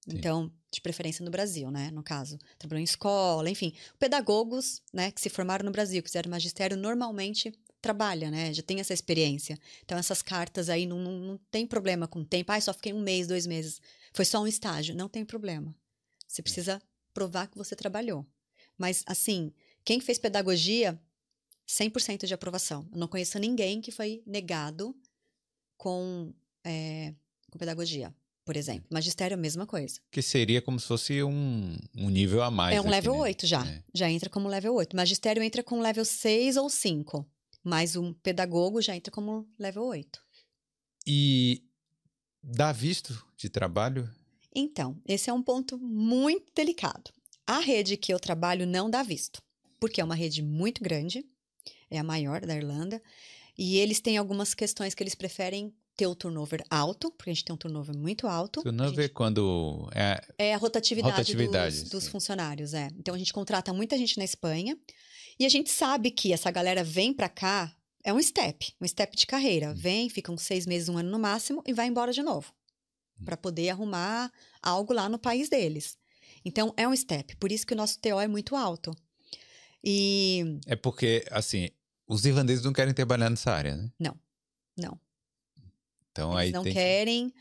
Sim. 0.07 0.17
Então, 0.17 0.51
de 0.71 0.79
preferência 0.79 1.23
no 1.23 1.29
Brasil, 1.29 1.69
né? 1.69 1.91
No 1.91 2.01
caso, 2.01 2.39
trabalhou 2.57 2.79
em 2.79 2.85
escola, 2.85 3.49
enfim. 3.49 3.73
Pedagogos, 3.99 4.81
né, 4.93 5.11
que 5.11 5.19
se 5.19 5.29
formaram 5.29 5.65
no 5.65 5.71
Brasil, 5.71 6.01
que 6.01 6.07
fizeram 6.07 6.31
magistério, 6.31 6.77
normalmente 6.77 7.53
trabalha, 7.81 8.31
né? 8.31 8.53
Já 8.53 8.63
tem 8.63 8.79
essa 8.79 8.93
experiência. 8.93 9.59
Então, 9.83 9.97
essas 9.97 10.21
cartas 10.21 10.69
aí 10.69 10.85
não, 10.85 10.97
não, 10.97 11.11
não 11.19 11.37
tem 11.49 11.67
problema 11.67 12.07
com 12.07 12.19
o 12.19 12.25
tempo. 12.25 12.51
Ah, 12.51 12.61
só 12.61 12.73
fiquei 12.73 12.93
um 12.93 13.01
mês, 13.01 13.27
dois 13.27 13.45
meses. 13.45 13.81
Foi 14.13 14.23
só 14.23 14.41
um 14.41 14.47
estágio. 14.47 14.95
Não 14.95 15.09
tem 15.09 15.25
problema. 15.25 15.75
Você 16.27 16.41
precisa 16.41 16.81
provar 17.13 17.47
que 17.47 17.57
você 17.57 17.75
trabalhou. 17.75 18.25
Mas, 18.77 19.03
assim, 19.05 19.51
quem 19.83 19.99
fez 19.99 20.17
pedagogia, 20.17 20.97
100% 21.67 22.25
de 22.25 22.33
aprovação. 22.33 22.87
Eu 22.93 22.99
não 22.99 23.07
conheço 23.07 23.37
ninguém 23.39 23.81
que 23.81 23.91
foi 23.91 24.23
negado 24.25 24.95
com, 25.75 26.33
é, 26.63 27.13
com 27.49 27.59
pedagogia 27.59 28.13
por 28.45 28.55
exemplo. 28.57 28.85
Magistério 28.91 29.35
é 29.35 29.37
a 29.37 29.41
mesma 29.41 29.65
coisa. 29.65 29.99
Que 30.11 30.21
seria 30.21 30.61
como 30.61 30.79
se 30.79 30.87
fosse 30.87 31.23
um, 31.23 31.77
um 31.95 32.09
nível 32.09 32.41
a 32.43 32.51
mais. 32.51 32.75
É 32.75 32.79
um 32.79 32.83
aqui, 32.83 32.91
level 32.91 33.13
né? 33.13 33.19
8 33.21 33.47
já. 33.47 33.65
É. 33.65 33.83
Já 33.93 34.09
entra 34.09 34.29
como 34.29 34.47
level 34.47 34.73
8. 34.73 34.95
Magistério 34.95 35.43
entra 35.43 35.63
com 35.63 35.81
level 35.81 36.05
6 36.05 36.57
ou 36.57 36.69
5. 36.69 37.25
Mas 37.63 37.95
um 37.95 38.11
pedagogo 38.13 38.81
já 38.81 38.95
entra 38.95 39.11
como 39.11 39.47
level 39.59 39.83
8. 39.83 40.19
E 41.05 41.63
dá 42.41 42.71
visto 42.71 43.25
de 43.37 43.49
trabalho? 43.49 44.09
Então, 44.53 44.99
esse 45.07 45.29
é 45.29 45.33
um 45.33 45.41
ponto 45.41 45.77
muito 45.77 46.51
delicado. 46.53 47.11
A 47.45 47.59
rede 47.59 47.97
que 47.97 48.13
eu 48.13 48.19
trabalho 48.19 48.65
não 48.65 48.89
dá 48.89 49.03
visto, 49.03 49.41
porque 49.79 50.01
é 50.01 50.03
uma 50.03 50.15
rede 50.15 50.41
muito 50.41 50.83
grande, 50.83 51.25
é 51.89 51.97
a 51.97 52.03
maior 52.03 52.41
da 52.45 52.55
Irlanda, 52.55 53.01
e 53.57 53.77
eles 53.77 53.99
têm 53.99 54.17
algumas 54.17 54.53
questões 54.53 54.93
que 54.93 55.03
eles 55.03 55.15
preferem 55.15 55.73
ter 55.95 56.07
o 56.07 56.15
turnover 56.15 56.63
alto, 56.69 57.11
porque 57.11 57.29
a 57.29 57.33
gente 57.33 57.45
tem 57.45 57.53
um 57.53 57.57
turnover 57.57 57.95
muito 57.95 58.27
alto. 58.27 58.61
Turnover 58.63 59.05
gente... 59.05 59.13
quando 59.13 59.89
é... 59.93 60.21
É 60.37 60.53
a 60.53 60.57
rotatividade, 60.57 61.11
rotatividade 61.11 61.81
dos, 61.81 61.89
dos 61.89 62.07
funcionários, 62.07 62.73
é. 62.73 62.89
Então 62.97 63.13
a 63.13 63.17
gente 63.17 63.33
contrata 63.33 63.73
muita 63.73 63.97
gente 63.97 64.17
na 64.17 64.23
Espanha 64.23 64.77
e 65.39 65.45
a 65.45 65.49
gente 65.49 65.69
sabe 65.69 66.11
que 66.11 66.33
essa 66.33 66.49
galera 66.49 66.83
vem 66.83 67.13
para 67.13 67.29
cá, 67.29 67.75
é 68.03 68.13
um 68.13 68.21
step, 68.21 68.73
um 68.81 68.87
step 68.87 69.15
de 69.15 69.25
carreira. 69.25 69.71
Hum. 69.71 69.75
Vem, 69.75 70.09
fica 70.09 70.31
uns 70.31 70.41
seis 70.41 70.65
meses, 70.65 70.89
um 70.89 70.97
ano 70.97 71.09
no 71.09 71.19
máximo 71.19 71.63
e 71.67 71.73
vai 71.73 71.87
embora 71.87 72.11
de 72.11 72.23
novo. 72.23 72.51
Hum. 73.19 73.25
Para 73.25 73.37
poder 73.37 73.69
arrumar 73.69 74.31
algo 74.61 74.93
lá 74.93 75.07
no 75.07 75.19
país 75.19 75.49
deles. 75.49 75.97
Então 76.43 76.73
é 76.75 76.87
um 76.87 76.95
step, 76.95 77.35
por 77.37 77.51
isso 77.51 77.65
que 77.65 77.73
o 77.73 77.77
nosso 77.77 77.99
TO 77.99 78.19
é 78.19 78.27
muito 78.27 78.55
alto. 78.55 78.95
E... 79.83 80.59
É 80.65 80.75
porque, 80.75 81.25
assim, 81.31 81.69
os 82.07 82.25
irlandeses 82.25 82.63
não 82.63 82.73
querem 82.73 82.93
trabalhar 82.93 83.29
nessa 83.29 83.51
área, 83.51 83.75
né? 83.75 83.91
Não, 83.99 84.19
não. 84.77 84.99
Então, 86.11 86.31
Eles 86.31 86.45
aí 86.45 86.51
não 86.51 86.63
tem... 86.63 86.73
querem. 86.73 87.33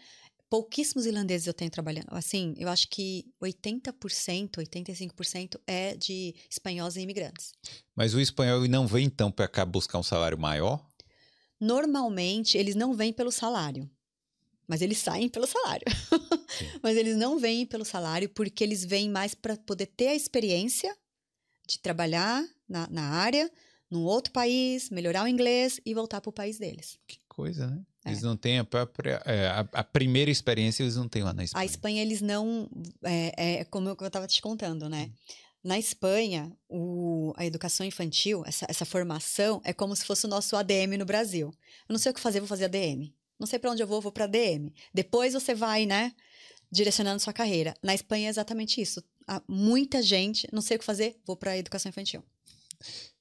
Pouquíssimos 0.48 1.06
irlandeses 1.06 1.46
eu 1.46 1.54
tenho 1.54 1.70
trabalhando. 1.70 2.08
Assim, 2.08 2.54
eu 2.58 2.68
acho 2.68 2.88
que 2.88 3.24
80%, 3.40 4.58
85% 4.58 5.60
é 5.64 5.94
de 5.94 6.34
espanhóis 6.50 6.96
e 6.96 7.00
imigrantes. 7.02 7.52
Mas 7.94 8.14
o 8.14 8.20
espanhol 8.20 8.66
não 8.66 8.86
vem, 8.86 9.06
então, 9.06 9.30
para 9.30 9.46
cá 9.46 9.64
buscar 9.64 9.98
um 9.98 10.02
salário 10.02 10.36
maior? 10.36 10.84
Normalmente, 11.60 12.58
eles 12.58 12.74
não 12.74 12.94
vêm 12.94 13.12
pelo 13.12 13.30
salário. 13.30 13.88
Mas 14.66 14.82
eles 14.82 14.98
saem 14.98 15.28
pelo 15.28 15.46
salário. 15.46 15.84
mas 16.82 16.96
eles 16.96 17.16
não 17.16 17.38
vêm 17.38 17.66
pelo 17.66 17.84
salário 17.84 18.28
porque 18.28 18.64
eles 18.64 18.84
vêm 18.84 19.08
mais 19.08 19.34
para 19.34 19.56
poder 19.56 19.86
ter 19.86 20.08
a 20.08 20.14
experiência 20.14 20.96
de 21.66 21.78
trabalhar 21.78 22.44
na, 22.68 22.88
na 22.88 23.02
área, 23.02 23.50
num 23.90 24.04
outro 24.04 24.32
país, 24.32 24.90
melhorar 24.90 25.24
o 25.24 25.28
inglês 25.28 25.80
e 25.84 25.94
voltar 25.94 26.20
para 26.20 26.30
o 26.30 26.32
país 26.32 26.58
deles. 26.58 26.98
Que 27.06 27.18
coisa, 27.28 27.66
né? 27.68 27.84
É. 28.04 28.10
Eles 28.10 28.22
não 28.22 28.36
têm 28.36 28.58
a 28.58 28.64
própria. 28.64 29.22
é, 29.26 29.46
a, 29.48 29.60
a 29.72 29.84
primeira 29.84 30.30
experiência 30.30 30.82
eles 30.82 30.96
não 30.96 31.08
têm 31.08 31.22
lá 31.22 31.32
na 31.32 31.44
Espanha. 31.44 31.62
A 31.62 31.66
Espanha, 31.66 32.00
eles 32.02 32.20
não. 32.22 32.68
É, 33.02 33.60
é 33.60 33.64
como 33.64 33.88
eu 33.88 33.96
estava 34.06 34.26
te 34.26 34.40
contando, 34.40 34.88
né? 34.88 35.10
Na 35.62 35.78
Espanha, 35.78 36.50
o- 36.68 37.34
a 37.36 37.44
educação 37.44 37.84
infantil, 37.84 38.42
essa, 38.46 38.64
essa 38.68 38.86
formação, 38.86 39.60
é 39.64 39.74
como 39.74 39.94
se 39.94 40.06
fosse 40.06 40.24
o 40.24 40.28
nosso 40.28 40.56
ADM 40.56 40.96
no 40.96 41.04
Brasil. 41.04 41.48
Eu 41.88 41.92
não 41.92 41.98
sei 41.98 42.10
o 42.10 42.14
que 42.14 42.20
fazer, 42.20 42.40
vou 42.40 42.48
fazer 42.48 42.64
ADM. 42.64 43.12
Não 43.38 43.46
sei 43.46 43.58
para 43.58 43.70
onde 43.70 43.82
eu 43.82 43.86
vou, 43.86 44.00
vou 44.00 44.10
para 44.12 44.24
ADM. 44.24 44.72
Depois 44.94 45.34
você 45.34 45.54
vai, 45.54 45.84
né, 45.84 46.12
direcionando 46.72 47.20
sua 47.20 47.34
carreira. 47.34 47.74
Na 47.82 47.94
Espanha 47.94 48.28
é 48.28 48.30
exatamente 48.30 48.80
isso. 48.80 49.04
Há 49.28 49.42
muita 49.46 50.02
gente, 50.02 50.48
não 50.50 50.62
sei 50.62 50.76
o 50.76 50.80
que 50.80 50.84
fazer, 50.86 51.20
vou 51.26 51.36
para 51.36 51.58
educação 51.58 51.90
infantil. 51.90 52.24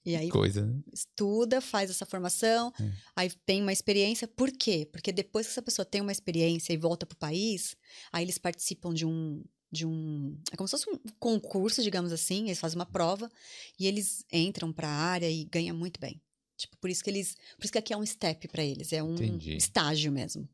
E 0.05 0.15
aí 0.15 0.29
Coisa, 0.29 0.65
né? 0.65 0.79
estuda, 0.93 1.59
faz 1.61 1.89
essa 1.89 2.05
formação, 2.05 2.73
É. 2.79 2.91
aí 3.15 3.31
tem 3.45 3.61
uma 3.61 3.73
experiência. 3.73 4.27
Por 4.27 4.49
quê? 4.51 4.87
Porque 4.91 5.11
depois 5.11 5.45
que 5.45 5.51
essa 5.51 5.61
pessoa 5.61 5.85
tem 5.85 6.01
uma 6.01 6.11
experiência 6.11 6.71
e 6.73 6.77
volta 6.77 7.05
para 7.05 7.15
o 7.15 7.19
país, 7.19 7.75
aí 8.11 8.23
eles 8.23 8.37
participam 8.37 8.93
de 8.93 9.05
um 9.05 9.43
de 9.71 9.85
um 9.85 10.35
é 10.51 10.55
como 10.57 10.67
se 10.67 10.71
fosse 10.71 10.89
um 10.89 10.97
concurso, 11.19 11.83
digamos 11.83 12.11
assim, 12.11 12.45
eles 12.45 12.59
fazem 12.59 12.75
uma 12.79 12.87
prova 12.87 13.29
e 13.77 13.85
eles 13.85 14.25
entram 14.33 14.73
para 14.73 14.87
a 14.87 14.91
área 14.91 15.29
e 15.29 15.43
ganham 15.43 15.75
muito 15.77 15.99
bem. 15.99 16.19
Tipo, 16.57 16.75
por 16.77 16.89
isso 16.89 17.03
que 17.03 17.09
eles, 17.09 17.35
por 17.55 17.65
isso 17.65 17.71
que 17.71 17.77
aqui 17.77 17.93
é 17.93 17.97
um 17.97 18.03
step 18.05 18.47
para 18.47 18.63
eles, 18.63 18.91
é 18.91 19.03
um 19.03 19.13
Entendi. 19.13 19.55
estágio 19.55 20.11
mesmo. 20.11 20.49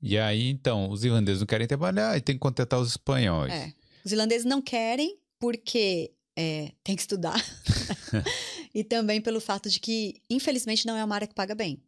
E 0.00 0.16
aí, 0.16 0.48
então, 0.48 0.88
os 0.90 1.04
irlandeses 1.04 1.40
não 1.40 1.46
querem 1.46 1.66
trabalhar 1.66 2.16
e 2.16 2.20
tem 2.20 2.36
que 2.36 2.40
contratar 2.40 2.78
os 2.80 2.90
espanhóis. 2.90 3.52
É. 3.52 3.72
Os 4.04 4.12
irlandeses 4.12 4.44
não 4.44 4.62
querem 4.62 5.18
porque 5.40 6.12
é, 6.36 6.72
tem 6.84 6.94
que 6.96 7.02
estudar. 7.02 7.34
e 8.74 8.82
também 8.84 9.20
pelo 9.20 9.40
fato 9.40 9.68
de 9.68 9.78
que, 9.80 10.22
infelizmente, 10.30 10.86
não 10.86 10.96
é 10.96 11.04
uma 11.04 11.14
área 11.14 11.26
que 11.26 11.34
paga 11.34 11.54
bem. 11.54 11.82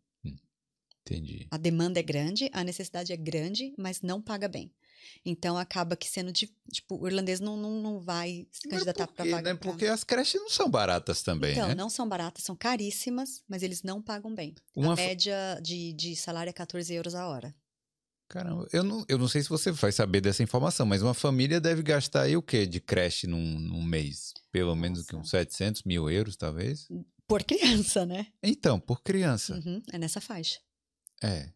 Entendi. 1.07 1.47
A 1.51 1.59
demanda 1.59 2.01
é 2.01 2.03
grande, 2.03 2.49
a 2.53 2.64
necessidade 2.64 3.12
é 3.12 3.16
grande, 3.16 3.74
mas 3.76 4.01
não 4.01 4.22
paga 4.22 4.49
bem. 4.49 4.72
Então 5.22 5.59
acaba 5.59 5.97
que 5.97 6.09
sendo 6.09 6.32
de, 6.32 6.51
tipo, 6.72 6.97
o 6.99 7.07
irlandês 7.07 7.41
não, 7.41 7.59
não, 7.59 7.72
não 7.82 8.01
vai 8.01 8.47
se 8.51 8.66
candidatar 8.66 9.07
para 9.07 9.24
vaga. 9.30 9.53
né? 9.53 9.61
Porque 9.61 9.85
as 9.85 10.03
creches 10.03 10.41
não 10.41 10.49
são 10.49 10.70
baratas 10.70 11.22
também, 11.22 11.53
Então, 11.53 11.68
né? 11.68 11.74
não 11.74 11.91
são 11.91 12.09
baratas, 12.09 12.43
são 12.43 12.57
caríssimas, 12.57 13.43
mas 13.47 13.62
eles 13.62 13.82
não 13.82 14.01
pagam 14.01 14.35
bem. 14.35 14.55
Uma 14.74 14.95
a 14.95 14.97
média 14.97 15.61
de, 15.62 15.93
de 15.93 16.16
salário 16.16 16.49
é 16.49 16.55
14 16.55 16.95
euros 16.95 17.14
a 17.14 17.28
hora. 17.28 17.55
Caramba, 18.29 18.66
eu 18.72 18.83
não, 18.83 19.05
eu 19.09 19.18
não 19.18 19.29
sei 19.29 19.43
se 19.43 19.49
você 19.49 19.70
vai 19.70 19.93
saber 19.93 20.20
dessa 20.20 20.43
informação, 20.43 20.87
mas 20.87 21.03
uma 21.03 21.14
família 21.14 21.61
deve 21.61 21.83
gastar 21.83 22.22
aí 22.22 22.37
o 22.37 22.43
quê 22.43 22.66
de 22.66 22.81
creche 22.81 23.27
num, 23.27 23.59
num 23.59 23.83
mês? 23.83 24.33
Pelo 24.51 24.75
menos 24.75 25.01
o 25.01 25.07
que, 25.07 25.14
uns 25.14 25.33
Nossa. 25.33 25.39
700 25.39 25.83
mil 25.85 26.11
euros, 26.11 26.37
talvez? 26.37 26.89
Por 27.27 27.45
criança, 27.45 28.05
né? 28.05 28.27
Então, 28.43 28.81
por 28.81 29.03
criança. 29.03 29.55
Uhum, 29.55 29.83
é 29.93 29.99
nessa 29.99 30.20
faixa. 30.20 30.59
É. 31.22 31.49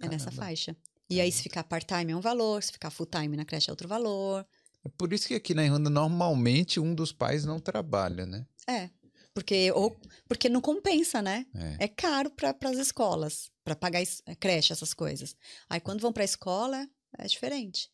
É 0.00 0.08
nessa 0.08 0.26
Caramba. 0.26 0.46
faixa. 0.46 0.76
E 1.08 1.20
aí, 1.20 1.30
se 1.30 1.42
ficar 1.42 1.64
part-time 1.64 2.12
é 2.12 2.16
um 2.16 2.20
valor, 2.20 2.62
se 2.62 2.72
ficar 2.72 2.90
full-time 2.90 3.36
na 3.36 3.44
creche 3.44 3.70
é 3.70 3.72
outro 3.72 3.86
valor. 3.86 4.46
É 4.84 4.88
por 4.98 5.12
isso 5.12 5.28
que 5.28 5.34
aqui 5.34 5.54
na 5.54 5.64
Irlanda, 5.64 5.88
normalmente, 5.88 6.80
um 6.80 6.94
dos 6.94 7.12
pais 7.12 7.44
não 7.44 7.58
trabalha, 7.60 8.26
né? 8.26 8.46
É. 8.66 8.90
Porque, 9.34 9.72
ou, 9.72 10.00
porque 10.28 10.48
não 10.48 10.60
compensa, 10.60 11.20
né? 11.20 11.44
É. 11.54 11.84
É 11.84 11.88
caro 11.88 12.30
para 12.30 12.54
as 12.70 12.78
escolas, 12.78 13.50
para 13.64 13.74
pagar 13.74 14.00
eh, 14.00 14.34
creche, 14.38 14.72
essas 14.72 14.94
coisas. 14.94 15.36
Aí 15.68 15.80
quando 15.80 16.00
vão 16.00 16.12
para 16.12 16.22
a 16.22 16.24
escola, 16.24 16.88
é 17.18 17.26
diferente. 17.26 17.90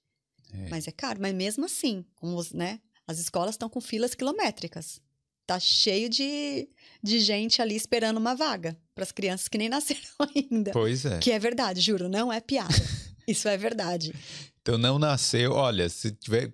É. 0.53 0.69
Mas 0.69 0.87
é 0.87 0.93
caro. 0.93 1.19
Mas 1.21 1.35
mesmo 1.35 1.65
assim, 1.65 2.05
os, 2.21 2.53
né, 2.53 2.79
as 3.07 3.19
escolas 3.19 3.55
estão 3.55 3.71
com 3.71 3.81
filas 3.81 4.15
quilométricas. 4.15 5.01
Tá 5.47 5.59
cheio 5.59 6.09
de, 6.09 6.69
de 7.03 7.19
gente 7.19 7.61
ali 7.61 7.75
esperando 7.75 8.19
uma 8.19 8.37
vaga 8.37 8.79
para 8.95 9.03
as 9.03 9.11
crianças 9.11 9.49
que 9.49 9.59
nem 9.59 9.69
nasceram 9.71 10.03
ainda. 10.35 10.73
Pois 10.73 11.07
é. 11.07 11.19
Que 11.19 11.33
é 11.33 11.39
verdade, 11.39 11.81
juro, 11.81 12.09
não 12.09 12.31
é 12.31 12.41
piada. 12.41 12.75
Isso 13.27 13.49
é 13.49 13.57
verdade. 13.57 14.15
Então 14.61 14.77
não 14.77 14.99
nasceu. 14.99 15.53
Olha, 15.53 15.89
se 15.89 16.13
tiver 16.13 16.53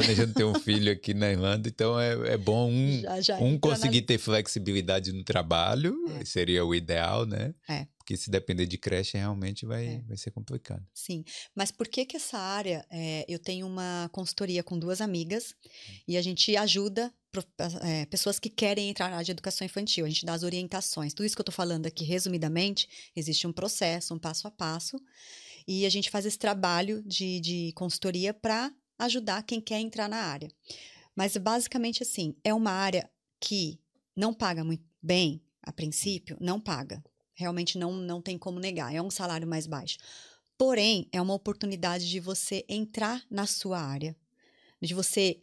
planejando 0.00 0.34
ter 0.34 0.44
um 0.44 0.54
filho 0.58 0.92
aqui 0.92 1.14
na 1.14 1.30
Irlanda, 1.30 1.68
então 1.68 1.98
é, 1.98 2.34
é 2.34 2.36
bom 2.36 2.70
um, 2.70 3.00
Já, 3.00 3.20
já 3.20 3.34
um 3.38 3.48
entra 3.54 3.70
na- 3.70 3.76
conseguir 3.76 4.02
ter 4.02 4.18
flexibilidade 4.18 5.12
no 5.12 5.24
trabalho, 5.24 5.94
É. 6.20 6.24
seria 6.24 6.64
o 6.64 6.74
ideal, 6.74 7.24
né? 7.26 7.54
É. 7.68 7.86
Porque 7.98 8.16
se 8.16 8.30
depender 8.30 8.66
de 8.66 8.78
creche, 8.78 9.16
realmente 9.18 9.66
vai, 9.66 9.86
É. 9.86 10.00
vai 10.06 10.16
ser 10.16 10.30
complicado. 10.30 10.84
Sim, 10.94 11.24
mas 11.54 11.72
por 11.72 11.88
que 11.88 12.04
que 12.04 12.16
essa 12.16 12.38
área, 12.38 12.86
é, 12.88 13.24
eu 13.28 13.38
tenho 13.38 13.66
uma 13.66 14.08
consultoria 14.12 14.62
com 14.62 14.78
duas 14.78 15.00
amigas 15.00 15.54
e 16.06 16.16
a 16.16 16.22
gente 16.22 16.56
ajuda 16.56 17.12
é, 17.82 18.06
pessoas 18.06 18.38
que 18.38 18.48
querem 18.48 18.88
entrar 18.88 19.10
na 19.10 19.16
área 19.16 19.24
de 19.26 19.30
educação 19.32 19.64
infantil, 19.66 20.06
a 20.06 20.08
gente 20.08 20.24
dá 20.24 20.32
as 20.32 20.42
orientações. 20.42 21.12
Tudo 21.12 21.26
isso 21.26 21.36
que 21.36 21.40
eu 21.40 21.42
estou 21.42 21.52
falando 21.54 21.84
aqui, 21.84 22.02
resumidamente, 22.02 22.88
existe 23.14 23.46
um 23.46 23.52
processo, 23.52 24.14
um 24.14 24.18
passo 24.18 24.48
a 24.48 24.50
passo, 24.50 24.98
e 25.68 25.84
a 25.84 25.90
gente 25.90 26.08
faz 26.08 26.24
esse 26.24 26.38
trabalho 26.38 27.02
de, 27.04 27.38
de 27.40 27.72
consultoria 27.74 28.32
para 28.32 28.72
ajudar 28.98 29.42
quem 29.42 29.60
quer 29.60 29.80
entrar 29.80 30.08
na 30.08 30.18
área. 30.18 30.50
Mas 31.14 31.36
basicamente 31.36 32.02
assim, 32.02 32.34
é 32.44 32.52
uma 32.52 32.70
área 32.70 33.08
que 33.40 33.80
não 34.14 34.32
paga 34.32 34.64
muito 34.64 34.84
bem, 35.02 35.42
a 35.62 35.72
princípio, 35.72 36.36
não 36.40 36.60
paga. 36.60 37.02
Realmente 37.34 37.78
não, 37.78 37.92
não 37.92 38.22
tem 38.22 38.38
como 38.38 38.58
negar, 38.58 38.94
é 38.94 39.02
um 39.02 39.10
salário 39.10 39.46
mais 39.46 39.66
baixo. 39.66 39.98
Porém, 40.58 41.08
é 41.12 41.20
uma 41.20 41.34
oportunidade 41.34 42.08
de 42.08 42.18
você 42.18 42.64
entrar 42.68 43.22
na 43.30 43.46
sua 43.46 43.78
área, 43.78 44.16
de 44.80 44.94
você 44.94 45.42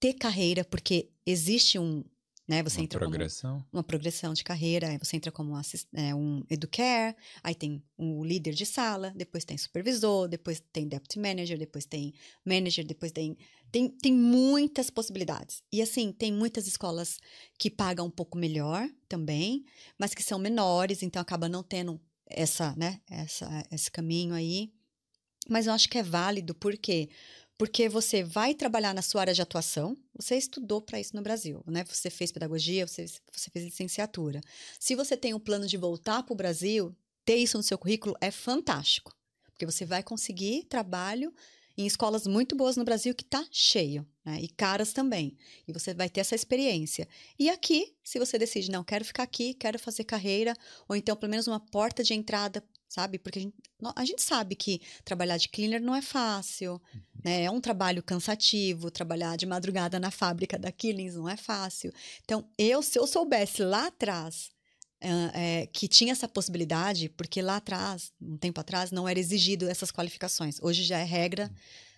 ter 0.00 0.14
carreira, 0.14 0.64
porque 0.64 1.10
existe 1.24 1.78
um, 1.78 2.04
né, 2.50 2.62
você 2.64 2.78
Uma 2.80 2.84
entra 2.84 2.98
progressão. 2.98 3.52
como 3.58 3.68
uma 3.72 3.82
progressão 3.84 4.34
de 4.34 4.42
carreira, 4.42 4.88
aí 4.88 4.98
você 4.98 5.16
entra 5.16 5.30
como 5.30 5.54
assis- 5.54 5.86
é, 5.94 6.12
um 6.12 6.42
educare, 6.50 7.14
aí 7.44 7.54
tem 7.54 7.80
o 7.96 8.24
líder 8.24 8.52
de 8.54 8.66
sala, 8.66 9.12
depois 9.16 9.44
tem 9.44 9.56
supervisor, 9.56 10.26
depois 10.28 10.60
tem 10.72 10.88
deputy 10.88 11.20
manager, 11.20 11.56
depois 11.56 11.86
tem 11.86 12.12
manager, 12.44 12.84
depois 12.84 13.12
tem 13.12 13.36
tem, 13.72 13.88
tem 13.88 14.12
muitas 14.12 14.90
possibilidades. 14.90 15.62
E 15.72 15.80
assim, 15.80 16.10
tem 16.10 16.32
muitas 16.32 16.66
escolas 16.66 17.18
que 17.56 17.70
pagam 17.70 18.06
um 18.06 18.10
pouco 18.10 18.36
melhor 18.36 18.88
também, 19.08 19.64
mas 19.96 20.12
que 20.12 20.24
são 20.24 20.40
menores, 20.40 21.04
então 21.04 21.22
acaba 21.22 21.48
não 21.48 21.62
tendo 21.62 22.00
essa, 22.26 22.74
né, 22.76 23.00
essa, 23.08 23.48
esse 23.70 23.88
caminho 23.88 24.34
aí. 24.34 24.72
Mas 25.48 25.66
eu 25.66 25.72
acho 25.72 25.88
que 25.88 25.98
é 25.98 26.02
válido, 26.02 26.52
por 26.54 26.76
quê? 26.76 27.08
Porque 27.60 27.90
você 27.90 28.24
vai 28.24 28.54
trabalhar 28.54 28.94
na 28.94 29.02
sua 29.02 29.20
área 29.20 29.34
de 29.34 29.42
atuação, 29.42 29.94
você 30.16 30.34
estudou 30.34 30.80
para 30.80 30.98
isso 30.98 31.14
no 31.14 31.20
Brasil, 31.20 31.62
né? 31.66 31.84
Você 31.86 32.08
fez 32.08 32.32
pedagogia, 32.32 32.86
você, 32.86 33.04
você 33.30 33.50
fez 33.50 33.66
licenciatura. 33.66 34.40
Se 34.78 34.94
você 34.94 35.14
tem 35.14 35.34
um 35.34 35.38
plano 35.38 35.66
de 35.66 35.76
voltar 35.76 36.22
para 36.22 36.32
o 36.32 36.36
Brasil, 36.36 36.96
ter 37.22 37.36
isso 37.36 37.58
no 37.58 37.62
seu 37.62 37.76
currículo 37.76 38.16
é 38.18 38.30
fantástico. 38.30 39.14
Porque 39.44 39.66
você 39.66 39.84
vai 39.84 40.02
conseguir 40.02 40.64
trabalho 40.70 41.34
em 41.76 41.86
escolas 41.86 42.26
muito 42.26 42.56
boas 42.56 42.78
no 42.78 42.84
Brasil 42.84 43.14
que 43.14 43.26
tá 43.26 43.46
cheio, 43.50 44.08
né? 44.24 44.40
E 44.40 44.48
caras 44.48 44.94
também. 44.94 45.36
E 45.68 45.72
você 45.74 45.92
vai 45.92 46.08
ter 46.08 46.20
essa 46.20 46.34
experiência. 46.34 47.06
E 47.38 47.50
aqui, 47.50 47.94
se 48.02 48.18
você 48.18 48.38
decide, 48.38 48.70
não, 48.70 48.82
quero 48.82 49.04
ficar 49.04 49.24
aqui, 49.24 49.52
quero 49.52 49.78
fazer 49.78 50.04
carreira, 50.04 50.56
ou 50.88 50.96
então 50.96 51.14
pelo 51.14 51.30
menos 51.30 51.46
uma 51.46 51.60
porta 51.60 52.02
de 52.02 52.14
entrada, 52.14 52.64
sabe? 52.90 53.18
Porque 53.20 53.38
a 53.38 53.42
gente, 53.42 53.54
a 53.94 54.04
gente 54.04 54.20
sabe 54.20 54.56
que 54.56 54.82
trabalhar 55.04 55.36
de 55.36 55.48
cleaner 55.48 55.80
não 55.80 55.94
é 55.94 56.02
fácil, 56.02 56.82
né? 57.24 57.44
É 57.44 57.50
um 57.50 57.60
trabalho 57.60 58.02
cansativo, 58.02 58.90
trabalhar 58.90 59.36
de 59.36 59.46
madrugada 59.46 60.00
na 60.00 60.10
fábrica 60.10 60.58
da 60.58 60.72
Killings 60.72 61.14
não 61.14 61.28
é 61.28 61.36
fácil. 61.36 61.92
Então, 62.24 62.44
eu, 62.58 62.82
se 62.82 62.98
eu 62.98 63.06
soubesse 63.06 63.62
lá 63.62 63.86
atrás 63.86 64.50
é, 65.00 65.66
que 65.72 65.86
tinha 65.86 66.12
essa 66.12 66.28
possibilidade, 66.28 67.08
porque 67.10 67.40
lá 67.40 67.56
atrás, 67.56 68.12
um 68.20 68.36
tempo 68.36 68.60
atrás, 68.60 68.90
não 68.90 69.08
era 69.08 69.20
exigido 69.20 69.68
essas 69.68 69.92
qualificações. 69.92 70.58
Hoje 70.60 70.82
já 70.82 70.98
é 70.98 71.04
regra, 71.04 71.48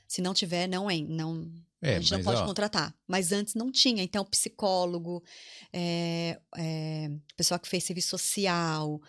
se 0.06 0.20
não 0.20 0.34
tiver, 0.34 0.68
não 0.68 0.90
é, 0.90 0.98
não, 0.98 1.50
É, 1.80 1.96
a 1.96 2.00
gente 2.00 2.12
não 2.12 2.22
pode 2.22 2.42
ó, 2.42 2.46
contratar. 2.46 2.94
Mas 3.08 3.32
antes 3.32 3.54
não 3.54 3.72
tinha. 3.72 4.02
Então, 4.02 4.26
psicólogo, 4.26 5.24
é, 5.72 6.38
é, 6.58 7.10
pessoal 7.34 7.58
que 7.58 7.66
fez 7.66 7.82
serviço 7.82 8.10
social, 8.10 9.00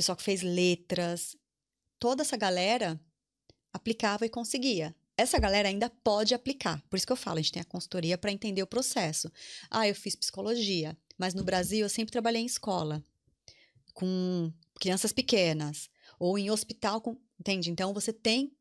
pessoal 0.00 0.16
que 0.16 0.22
fez 0.22 0.40
letras, 0.40 1.36
toda 1.98 2.22
essa 2.22 2.34
galera 2.34 2.98
aplicava 3.70 4.24
e 4.24 4.30
conseguia. 4.30 4.96
Essa 5.14 5.38
galera 5.38 5.68
ainda 5.68 5.90
pode 5.90 6.34
aplicar. 6.34 6.82
Por 6.88 6.96
isso 6.96 7.06
que 7.06 7.12
eu 7.12 7.16
falo, 7.16 7.38
a 7.38 7.42
gente 7.42 7.52
tem 7.52 7.60
a 7.60 7.66
consultoria 7.66 8.16
para 8.16 8.32
entender 8.32 8.62
o 8.62 8.66
processo. 8.66 9.30
Ah, 9.70 9.86
eu 9.86 9.94
fiz 9.94 10.16
psicologia, 10.16 10.96
mas 11.18 11.34
no 11.34 11.44
Brasil 11.44 11.80
eu 11.80 11.88
sempre 11.90 12.10
trabalhei 12.10 12.40
em 12.40 12.46
escola 12.46 13.04
com 13.92 14.50
crianças 14.80 15.12
pequenas 15.12 15.90
ou 16.18 16.38
em 16.38 16.50
hospital 16.50 17.02
com, 17.02 17.18
entende? 17.38 17.70
Então 17.70 17.92
você 17.92 18.10
tem 18.10 18.56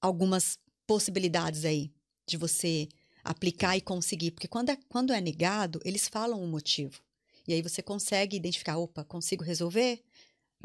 algumas 0.00 0.56
possibilidades 0.86 1.64
aí 1.64 1.92
de 2.24 2.36
você 2.36 2.88
aplicar 3.24 3.76
e 3.76 3.80
conseguir, 3.80 4.30
porque 4.30 4.46
quando 4.46 4.70
é, 4.70 4.78
quando 4.88 5.12
é 5.12 5.20
negado, 5.20 5.80
eles 5.84 6.06
falam 6.06 6.40
o 6.40 6.46
motivo. 6.46 7.02
E 7.48 7.54
aí 7.54 7.60
você 7.60 7.82
consegue 7.82 8.36
identificar, 8.36 8.78
opa, 8.78 9.02
consigo 9.02 9.42
resolver 9.42 10.05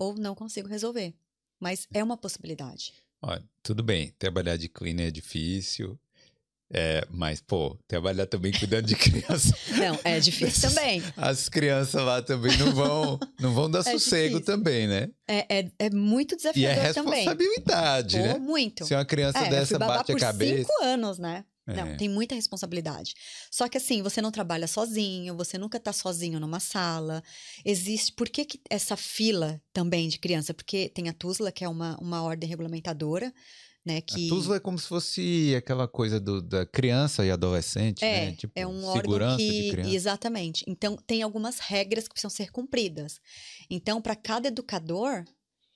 ou 0.01 0.15
não 0.15 0.33
consigo 0.33 0.67
resolver. 0.67 1.13
Mas 1.59 1.87
é 1.93 2.03
uma 2.03 2.17
possibilidade. 2.17 2.91
ó, 3.21 3.37
tudo 3.61 3.83
bem, 3.83 4.11
trabalhar 4.17 4.57
de 4.57 4.67
cleaner 4.67 5.09
é 5.09 5.11
difícil. 5.11 5.99
É, 6.73 7.05
mas, 7.09 7.41
pô, 7.41 7.77
trabalhar 7.85 8.25
também 8.25 8.51
cuidando 8.51 8.87
de 8.87 8.95
criança. 8.97 9.53
Não, 9.77 9.99
é 10.05 10.19
difícil 10.19 10.69
também. 10.69 11.03
As 11.17 11.49
crianças 11.49 12.01
lá 12.01 12.21
também 12.21 12.57
não 12.57 12.73
vão, 12.73 13.19
não 13.39 13.53
vão 13.53 13.69
dar 13.69 13.81
é 13.85 13.91
sossego 13.91 14.39
difícil. 14.39 14.45
também, 14.45 14.87
né? 14.87 15.09
É, 15.27 15.59
é, 15.59 15.71
é 15.77 15.89
muito 15.91 16.35
desafiador 16.35 16.93
também. 16.93 17.25
E 17.25 17.27
é 17.27 17.27
responsabilidade, 17.29 18.17
também. 18.17 18.33
né? 18.33 18.39
muito. 18.39 18.85
Se 18.85 18.95
uma 18.95 19.05
criança 19.05 19.39
é, 19.39 19.49
dessa 19.49 19.77
bate 19.77 20.13
a 20.13 20.15
cabeça. 20.17 20.63
cinco 20.63 20.83
anos, 20.83 21.19
né? 21.19 21.45
Não, 21.65 21.87
é. 21.87 21.95
tem 21.95 22.09
muita 22.09 22.33
responsabilidade. 22.35 23.13
Só 23.51 23.67
que 23.69 23.77
assim, 23.77 24.01
você 24.01 24.21
não 24.21 24.31
trabalha 24.31 24.67
sozinho, 24.67 25.37
você 25.37 25.57
nunca 25.57 25.79
tá 25.79 25.93
sozinho 25.93 26.39
numa 26.39 26.59
sala. 26.59 27.23
Existe. 27.63 28.11
Por 28.13 28.27
que, 28.29 28.45
que 28.45 28.61
essa 28.69 28.97
fila 28.97 29.61
também 29.71 30.07
de 30.07 30.17
criança? 30.17 30.53
Porque 30.53 30.89
tem 30.89 31.07
a 31.07 31.13
TUSLA, 31.13 31.51
que 31.51 31.63
é 31.63 31.69
uma, 31.69 31.97
uma 31.99 32.23
ordem 32.23 32.49
regulamentadora. 32.49 33.31
Né, 33.83 33.99
que... 33.99 34.27
A 34.27 34.29
TUSLA 34.29 34.57
é 34.57 34.59
como 34.59 34.77
se 34.77 34.87
fosse 34.87 35.55
aquela 35.57 35.87
coisa 35.87 36.19
do, 36.19 36.39
da 36.39 36.67
criança 36.67 37.25
e 37.25 37.31
adolescente, 37.31 38.05
é, 38.05 38.27
né? 38.27 38.35
Tipo, 38.35 38.53
é 38.55 38.67
um 38.67 38.93
segurança 38.93 39.37
que, 39.37 39.61
de 39.63 39.71
criança. 39.71 39.89
Exatamente. 39.89 40.65
Então, 40.67 40.95
tem 40.95 41.23
algumas 41.23 41.57
regras 41.57 42.03
que 42.03 42.13
precisam 42.13 42.29
ser 42.29 42.51
cumpridas. 42.51 43.19
Então, 43.71 43.99
para 43.99 44.15
cada 44.15 44.49
educador, 44.49 45.25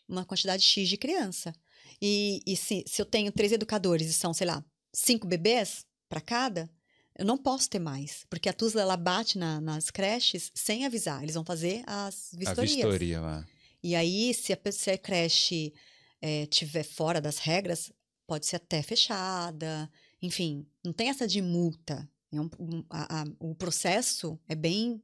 uma 0.08 0.24
quantidade 0.24 0.64
X 0.64 0.88
de 0.88 0.98
criança. 0.98 1.52
E, 2.00 2.42
e 2.46 2.56
se, 2.56 2.84
se 2.86 3.02
eu 3.02 3.08
tenho 3.08 3.32
três 3.32 3.52
educadores 3.52 4.08
e 4.08 4.14
são, 4.14 4.36
sei 4.36 4.46
lá, 4.46 4.64
cinco 4.96 5.28
bebês 5.28 5.86
para 6.08 6.22
cada, 6.22 6.70
eu 7.18 7.26
não 7.26 7.38
posso 7.38 7.70
ter 7.70 7.80
mais, 7.80 8.26
porque 8.30 8.50
a 8.50 8.54
Tuzla 8.54 8.82
ela 8.82 8.98
bate 8.98 9.38
na, 9.38 9.62
nas 9.62 9.90
creches 9.90 10.52
sem 10.54 10.86
avisar. 10.86 11.24
Eles 11.24 11.36
vão 11.36 11.46
fazer 11.46 11.84
as 11.86 12.32
vistorias. 12.34 12.74
A 12.74 12.76
vistoria 12.76 13.22
lá. 13.22 13.48
E 13.82 13.96
aí, 13.96 14.34
se 14.34 14.52
a, 14.52 14.72
se 14.72 14.92
a 14.92 14.98
creche 14.98 15.74
é, 16.22 16.46
tiver 16.48 16.84
fora 16.84 17.22
das 17.22 17.38
regras, 17.38 17.92
pode 18.28 18.46
ser 18.46 18.58
até 18.58 18.82
fechada. 18.82 19.90
Enfim, 20.22 20.66
não 20.84 20.92
tem 20.92 21.10
essa 21.10 21.28
de 21.28 21.42
multa. 21.42 22.10
É 22.32 22.42
um, 22.42 22.50
a, 22.90 23.22
a, 23.22 23.26
o 23.40 23.56
processo 23.56 24.40
é 24.48 24.56
bem 24.56 25.02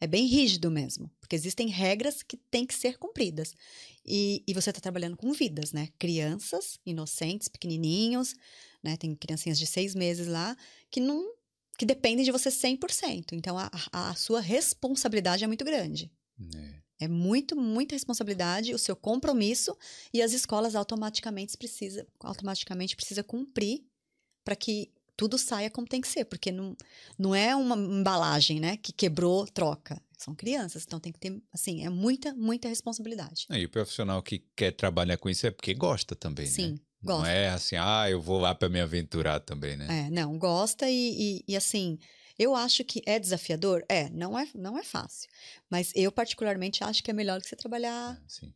é 0.00 0.06
bem 0.06 0.26
rígido 0.26 0.70
mesmo, 0.70 1.10
porque 1.20 1.36
existem 1.36 1.68
regras 1.68 2.22
que 2.22 2.36
têm 2.36 2.66
que 2.66 2.74
ser 2.74 2.98
cumpridas. 2.98 3.54
E, 4.04 4.42
e 4.46 4.54
você 4.54 4.70
está 4.70 4.80
trabalhando 4.80 5.16
com 5.16 5.32
vidas, 5.32 5.72
né? 5.72 5.90
Crianças 5.98 6.80
inocentes, 6.86 7.48
pequenininhos, 7.48 8.34
né? 8.82 8.96
Tem 8.96 9.14
criancinhas 9.14 9.58
de 9.58 9.66
seis 9.66 9.94
meses 9.94 10.26
lá 10.26 10.56
que 10.90 11.00
não 11.00 11.34
que 11.78 11.86
dependem 11.86 12.24
de 12.24 12.30
você 12.30 12.50
100%. 12.50 13.32
Então, 13.32 13.56
a, 13.58 13.70
a 13.90 14.14
sua 14.14 14.38
responsabilidade 14.38 15.44
é 15.44 15.46
muito 15.46 15.64
grande. 15.64 16.12
É. 16.98 17.04
é 17.04 17.08
muito, 17.08 17.56
muita 17.56 17.94
responsabilidade, 17.94 18.74
o 18.74 18.78
seu 18.78 18.94
compromisso 18.94 19.74
e 20.12 20.20
as 20.20 20.32
escolas 20.32 20.74
automaticamente 20.74 21.56
precisa, 21.56 22.06
automaticamente 22.20 22.94
precisa 22.94 23.22
cumprir 23.22 23.86
para 24.44 24.54
que 24.56 24.92
tudo 25.20 25.36
saia 25.36 25.68
como 25.68 25.86
tem 25.86 26.00
que 26.00 26.08
ser, 26.08 26.24
porque 26.24 26.50
não, 26.50 26.74
não 27.18 27.34
é 27.34 27.54
uma 27.54 27.76
embalagem, 27.76 28.58
né, 28.58 28.78
que 28.78 28.90
quebrou, 28.90 29.46
troca. 29.46 30.00
São 30.16 30.34
crianças, 30.34 30.84
então 30.86 30.98
tem 30.98 31.12
que 31.12 31.18
ter, 31.18 31.38
assim, 31.52 31.84
é 31.84 31.90
muita, 31.90 32.32
muita 32.32 32.68
responsabilidade. 32.68 33.46
E 33.50 33.66
o 33.66 33.68
profissional 33.68 34.22
que 34.22 34.42
quer 34.56 34.70
trabalhar 34.70 35.18
com 35.18 35.28
isso 35.28 35.46
é 35.46 35.50
porque 35.50 35.74
gosta 35.74 36.16
também, 36.16 36.46
Sim. 36.46 36.72
né? 36.72 36.78
Gosta. 37.02 37.22
Não 37.22 37.30
é 37.30 37.50
assim, 37.50 37.76
ah, 37.76 38.06
eu 38.08 38.18
vou 38.18 38.40
lá 38.40 38.54
para 38.54 38.70
me 38.70 38.80
aventurar 38.80 39.40
também, 39.40 39.76
né? 39.76 40.06
É, 40.06 40.10
não, 40.10 40.38
gosta 40.38 40.88
e, 40.88 41.42
e, 41.46 41.52
e, 41.52 41.54
assim, 41.54 41.98
eu 42.38 42.54
acho 42.54 42.82
que 42.82 43.02
é 43.04 43.18
desafiador? 43.18 43.84
É, 43.90 44.08
não 44.08 44.38
é, 44.38 44.48
não 44.54 44.78
é 44.78 44.82
fácil. 44.82 45.28
Mas 45.68 45.92
eu, 45.94 46.10
particularmente, 46.10 46.82
acho 46.82 47.02
que 47.02 47.10
é 47.10 47.14
melhor 47.14 47.42
que 47.42 47.46
você 47.46 47.56
trabalhar 47.56 48.18
é, 48.18 48.46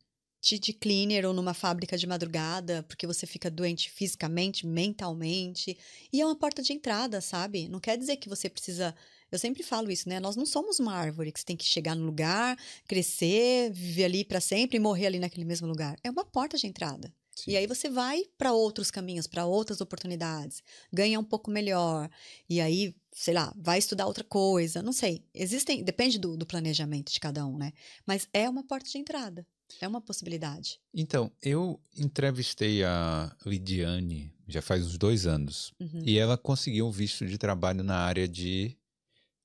de, 0.53 0.73
cleaner 0.73 1.25
ou 1.25 1.33
numa 1.33 1.55
fábrica 1.55 1.97
de 1.97 2.05
madrugada, 2.05 2.83
porque 2.83 3.07
você 3.07 3.25
fica 3.25 3.49
doente 3.49 3.89
fisicamente, 3.89 4.67
mentalmente. 4.67 5.75
E 6.13 6.21
é 6.21 6.25
uma 6.25 6.35
porta 6.35 6.61
de 6.61 6.71
entrada, 6.71 7.19
sabe? 7.19 7.67
Não 7.67 7.79
quer 7.79 7.97
dizer 7.97 8.17
que 8.17 8.29
você 8.29 8.47
precisa. 8.47 8.95
Eu 9.31 9.39
sempre 9.39 9.63
falo 9.63 9.91
isso, 9.91 10.07
né? 10.07 10.19
Nós 10.19 10.35
não 10.35 10.45
somos 10.45 10.79
uma 10.79 10.93
árvore 10.93 11.31
que 11.31 11.39
você 11.39 11.45
tem 11.45 11.57
que 11.57 11.65
chegar 11.65 11.95
no 11.95 12.05
lugar, 12.05 12.57
crescer, 12.87 13.71
viver 13.71 14.05
ali 14.05 14.23
para 14.23 14.39
sempre 14.39 14.77
e 14.77 14.79
morrer 14.79 15.07
ali 15.07 15.19
naquele 15.19 15.45
mesmo 15.45 15.67
lugar. 15.67 15.97
É 16.03 16.11
uma 16.11 16.23
porta 16.23 16.57
de 16.57 16.67
entrada. 16.67 17.11
Sim. 17.35 17.51
E 17.51 17.57
aí 17.57 17.67
você 17.67 17.89
vai 17.89 18.23
para 18.37 18.53
outros 18.53 18.89
caminhos, 18.89 19.27
para 19.27 19.45
outras 19.45 19.81
oportunidades, 19.81 20.63
ganha 20.93 21.19
um 21.19 21.23
pouco 21.23 21.51
melhor, 21.51 22.09
e 22.49 22.61
aí, 22.61 22.95
sei 23.11 23.33
lá, 23.33 23.53
vai 23.57 23.77
estudar 23.77 24.05
outra 24.05 24.23
coisa, 24.23 24.81
não 24.81 24.93
sei. 24.93 25.21
Existem, 25.33 25.83
depende 25.83 26.17
do, 26.17 26.37
do 26.37 26.45
planejamento 26.45 27.11
de 27.11 27.19
cada 27.19 27.45
um, 27.45 27.57
né? 27.57 27.73
Mas 28.05 28.29
é 28.31 28.49
uma 28.49 28.63
porta 28.63 28.89
de 28.89 28.97
entrada, 28.97 29.45
é 29.81 29.87
uma 29.87 30.01
possibilidade. 30.01 30.79
Então, 30.93 31.31
eu 31.41 31.79
entrevistei 31.97 32.83
a 32.83 33.35
Lidiane 33.45 34.33
já 34.47 34.61
faz 34.61 34.85
uns 34.85 34.97
dois 34.97 35.25
anos, 35.25 35.73
uhum. 35.79 36.01
e 36.03 36.17
ela 36.17 36.37
conseguiu 36.37 36.87
um 36.87 36.91
visto 36.91 37.25
de 37.25 37.37
trabalho 37.37 37.83
na 37.83 37.97
área 37.97 38.27
de. 38.27 38.77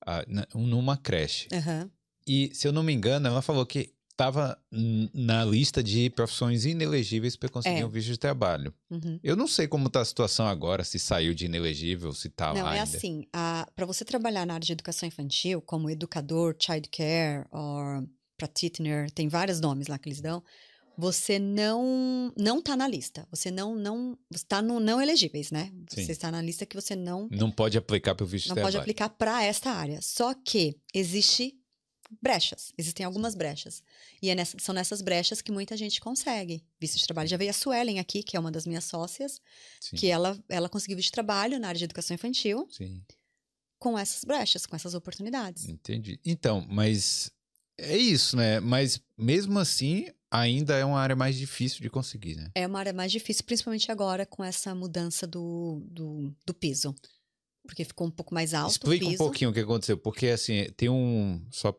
Uh, 0.07 0.57
numa 0.57 0.97
creche. 0.97 1.47
Uhum. 1.51 1.89
E, 2.25 2.51
se 2.53 2.67
eu 2.67 2.71
não 2.71 2.81
me 2.81 2.91
engano, 2.91 3.27
ela 3.27 3.41
falou 3.41 3.65
que 3.65 3.93
estava 4.09 4.57
na 5.13 5.43
lista 5.43 5.81
de 5.81 6.09
profissões 6.11 6.65
inelegíveis 6.65 7.35
para 7.35 7.49
conseguir 7.49 7.81
é. 7.81 7.85
um 7.85 7.89
visto 7.89 8.09
de 8.09 8.17
trabalho. 8.17 8.73
Uhum. 8.89 9.19
Eu 9.23 9.35
não 9.35 9.47
sei 9.47 9.67
como 9.67 9.87
está 9.87 10.01
a 10.01 10.05
situação 10.05 10.47
agora, 10.47 10.83
se 10.83 10.99
saiu 10.99 11.33
de 11.33 11.45
inelegível, 11.45 12.13
se 12.13 12.27
está 12.27 12.51
lá 12.51 12.59
Não, 12.59 12.67
é 12.67 12.79
ainda. 12.79 12.83
assim, 12.83 13.25
para 13.75 13.85
você 13.85 14.05
trabalhar 14.05 14.45
na 14.45 14.55
área 14.55 14.65
de 14.65 14.73
educação 14.73 15.07
infantil, 15.07 15.61
como 15.61 15.89
educador, 15.89 16.55
child 16.59 16.89
care, 16.89 17.45
ou 17.51 18.07
practitioner, 18.41 19.11
tem 19.11 19.27
vários 19.27 19.59
nomes 19.59 19.87
lá 19.87 19.97
que 19.97 20.09
eles 20.09 20.21
dão, 20.21 20.43
você 20.97 21.39
não 21.39 22.33
não 22.37 22.59
está 22.59 22.75
na 22.75 22.87
lista. 22.87 23.27
Você 23.31 23.49
não 23.49 23.75
não 23.75 24.17
está 24.33 24.61
no 24.61 24.79
não 24.79 25.01
elegíveis, 25.01 25.51
né? 25.51 25.71
Sim. 25.89 26.05
Você 26.05 26.11
está 26.11 26.29
na 26.31 26.41
lista 26.41 26.65
que 26.65 26.75
você 26.75 26.95
não 26.95 27.27
não 27.31 27.51
pode 27.51 27.77
aplicar 27.77 28.13
para 28.15 28.23
o 28.23 28.27
visto 28.27 28.49
não 28.49 28.55
de 28.55 28.61
trabalho. 28.61 28.73
Não 28.73 28.79
pode 28.79 28.83
aplicar 28.83 29.09
para 29.09 29.43
esta 29.43 29.71
área. 29.71 29.99
Só 30.01 30.33
que 30.33 30.77
existe 30.93 31.57
brechas. 32.21 32.73
Existem 32.77 33.05
algumas 33.05 33.35
brechas. 33.35 33.81
E 34.21 34.29
é 34.29 34.35
nessa, 34.35 34.57
são 34.59 34.75
nessas 34.75 35.01
brechas 35.01 35.41
que 35.41 35.51
muita 35.51 35.77
gente 35.77 36.01
consegue 36.01 36.63
visto 36.79 36.97
de 36.97 37.05
trabalho. 37.05 37.29
Já 37.29 37.37
veio 37.37 37.49
a 37.49 37.53
Suelen 37.53 37.99
aqui, 37.99 38.21
que 38.21 38.35
é 38.35 38.39
uma 38.39 38.51
das 38.51 38.65
minhas 38.65 38.83
sócias, 38.83 39.41
Sim. 39.79 39.95
que 39.95 40.07
ela, 40.07 40.37
ela 40.49 40.67
conseguiu 40.67 40.97
visto 40.97 41.07
de 41.07 41.13
trabalho 41.13 41.57
na 41.57 41.69
área 41.69 41.79
de 41.79 41.85
educação 41.85 42.15
infantil. 42.15 42.67
Sim. 42.69 43.01
Com 43.79 43.97
essas 43.97 44.23
brechas, 44.23 44.65
com 44.65 44.75
essas 44.75 44.93
oportunidades. 44.93 45.67
Entendi. 45.67 46.19
Então, 46.23 46.63
mas 46.69 47.31
é 47.81 47.97
isso, 47.97 48.37
né? 48.37 48.59
Mas 48.59 49.01
mesmo 49.17 49.59
assim, 49.59 50.07
ainda 50.29 50.75
é 50.75 50.85
uma 50.85 50.99
área 50.99 51.15
mais 51.15 51.35
difícil 51.35 51.81
de 51.81 51.89
conseguir, 51.89 52.35
né? 52.35 52.49
É 52.55 52.65
uma 52.67 52.79
área 52.79 52.93
mais 52.93 53.11
difícil, 53.11 53.43
principalmente 53.43 53.91
agora 53.91 54.25
com 54.25 54.43
essa 54.43 54.73
mudança 54.73 55.27
do, 55.27 55.81
do, 55.89 56.33
do 56.45 56.53
piso 56.53 56.95
porque 57.63 57.85
ficou 57.85 58.07
um 58.07 58.11
pouco 58.11 58.33
mais 58.33 58.53
alto. 58.53 58.71
Explica 58.71 59.05
um 59.05 59.15
pouquinho 59.15 59.51
o 59.51 59.53
que 59.53 59.59
aconteceu, 59.59 59.97
porque 59.97 60.27
assim, 60.27 60.67
tem 60.75 60.89
um. 60.89 61.41
Só 61.51 61.77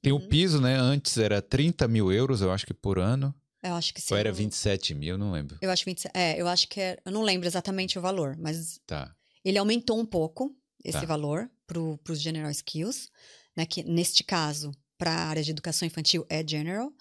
tem 0.00 0.12
o 0.12 0.16
uhum. 0.16 0.28
piso, 0.28 0.60
né? 0.60 0.76
Antes 0.76 1.16
era 1.16 1.40
30 1.40 1.86
mil 1.88 2.12
euros, 2.12 2.40
eu 2.40 2.50
acho 2.50 2.66
que 2.66 2.74
por 2.74 2.98
ano. 2.98 3.34
Eu 3.62 3.74
acho 3.74 3.94
que 3.94 4.00
sim. 4.00 4.12
Ou 4.12 4.18
era 4.18 4.32
27 4.32 4.94
mil, 4.94 5.16
não 5.16 5.30
lembro. 5.30 5.56
Eu 5.62 5.70
acho 5.70 5.84
27. 5.84 6.12
É, 6.16 6.40
eu 6.40 6.48
acho 6.48 6.68
que 6.68 6.80
é. 6.80 6.98
Eu 7.04 7.12
não 7.12 7.22
lembro 7.22 7.46
exatamente 7.46 7.98
o 7.98 8.02
valor, 8.02 8.36
mas. 8.38 8.80
Tá. 8.86 9.14
Ele 9.44 9.58
aumentou 9.58 9.98
um 9.98 10.06
pouco 10.06 10.54
esse 10.84 11.00
tá. 11.00 11.06
valor 11.06 11.50
para 11.66 11.80
os 11.80 12.20
General 12.20 12.50
Skills, 12.50 13.08
né? 13.56 13.64
Que 13.64 13.82
neste 13.82 14.24
caso, 14.24 14.72
para 15.02 15.10
a 15.10 15.26
área 15.26 15.42
de 15.42 15.50
educação 15.50 15.84
infantil 15.84 16.24
é 16.28 16.46
General. 16.46 16.92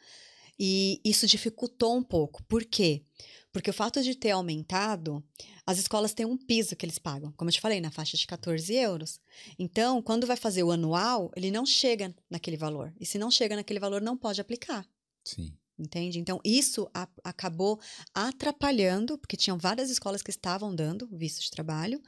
E 0.60 1.00
isso 1.06 1.28
dificultou 1.28 1.96
um 1.96 2.02
pouco. 2.02 2.42
Por 2.46 2.66
quê? 2.66 3.04
Porque 3.52 3.70
o 3.70 3.74
fato 3.74 4.02
de 4.02 4.16
ter 4.16 4.32
aumentado, 4.32 5.24
as 5.68 5.78
escolas 5.78 6.12
têm 6.12 6.26
um 6.26 6.36
piso 6.36 6.76
que 6.76 6.84
eles 6.84 6.98
pagam, 6.98 7.32
como 7.34 7.52
eu 7.52 7.54
te 7.54 7.62
falei, 7.62 7.80
na 7.80 7.92
faixa 7.92 8.18
de 8.18 8.26
14 8.26 8.74
euros. 8.74 9.20
Então, 9.60 10.02
quando 10.02 10.26
vai 10.26 10.36
fazer 10.36 10.64
o 10.64 10.72
anual, 10.72 11.32
ele 11.36 11.52
não 11.52 11.64
chega 11.64 12.12
naquele 12.28 12.58
valor. 12.58 12.92
E 13.00 13.06
se 13.06 13.20
não 13.20 13.30
chega 13.30 13.56
naquele 13.56 13.80
valor, 13.80 14.02
não 14.02 14.18
pode 14.18 14.42
aplicar. 14.42 14.84
Sim. 15.24 15.56
Entende? 15.78 16.18
Então, 16.18 16.42
isso 16.44 16.90
a, 16.96 17.08
acabou 17.24 17.80
atrapalhando, 18.16 19.16
porque 19.16 19.38
tinham 19.38 19.60
várias 19.60 19.92
escolas 19.92 20.24
que 20.24 20.32
estavam 20.32 20.74
dando 20.74 21.08
visto 21.12 21.40
de 21.40 21.52
trabalho, 21.52 22.02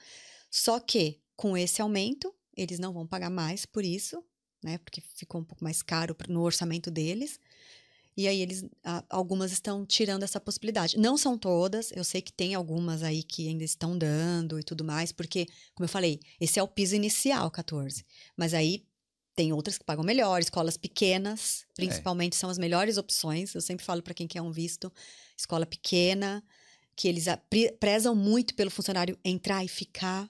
só 0.50 0.80
que 0.80 1.22
com 1.36 1.56
esse 1.56 1.84
aumento, 1.84 2.34
eles 2.58 2.80
não 2.80 2.94
vão 2.94 3.06
pagar 3.06 3.30
mais 3.30 3.64
por 3.64 3.86
isso, 3.86 4.24
né? 4.64 4.78
Porque 4.80 5.02
ficou 5.02 5.42
um 5.42 5.44
pouco 5.44 5.64
mais 5.64 5.82
caro 5.82 6.16
no 6.28 6.42
orçamento 6.42 6.90
deles. 6.90 7.40
E 8.16 8.28
aí 8.28 8.42
eles, 8.42 8.64
algumas 9.10 9.52
estão 9.52 9.86
tirando 9.86 10.24
essa 10.24 10.40
possibilidade. 10.40 11.00
Não 11.00 11.18
são 11.18 11.36
todas, 11.38 11.92
eu 11.92 12.04
sei 12.04 12.22
que 12.22 12.32
tem 12.32 12.54
algumas 12.54 13.02
aí 13.02 13.24
que 13.24 13.48
ainda 13.48 13.64
estão 13.64 13.98
dando 13.98 14.60
e 14.60 14.64
tudo 14.64 14.84
mais, 14.84 15.12
porque, 15.12 15.48
como 15.74 15.86
eu 15.86 15.90
falei, 15.90 16.20
esse 16.40 16.60
é 16.60 16.64
o 16.64 16.68
piso 16.68 16.96
inicial, 16.96 17.50
14. 17.50 18.06
Mas 18.38 18.54
aí 18.54 18.86
tem 19.36 19.52
outras 19.52 19.80
que 19.80 19.84
pagam 19.84 20.04
melhor, 20.04 20.40
escolas 20.40 20.78
pequenas, 20.78 21.66
principalmente, 21.76 22.34
é. 22.34 22.38
são 22.38 22.52
as 22.52 22.60
melhores 22.60 22.98
opções. 22.98 23.56
Eu 23.56 23.62
sempre 23.62 23.84
falo 23.84 24.04
para 24.04 24.14
quem 24.14 24.28
quer 24.28 24.44
um 24.44 24.52
visto, 24.52 24.94
escola 25.36 25.66
pequena, 25.66 26.44
que 26.96 27.08
eles 27.08 27.26
prezam 27.80 28.16
muito 28.16 28.54
pelo 28.54 28.70
funcionário 28.70 29.18
entrar 29.26 29.64
e 29.66 29.68
ficar. 29.68 30.30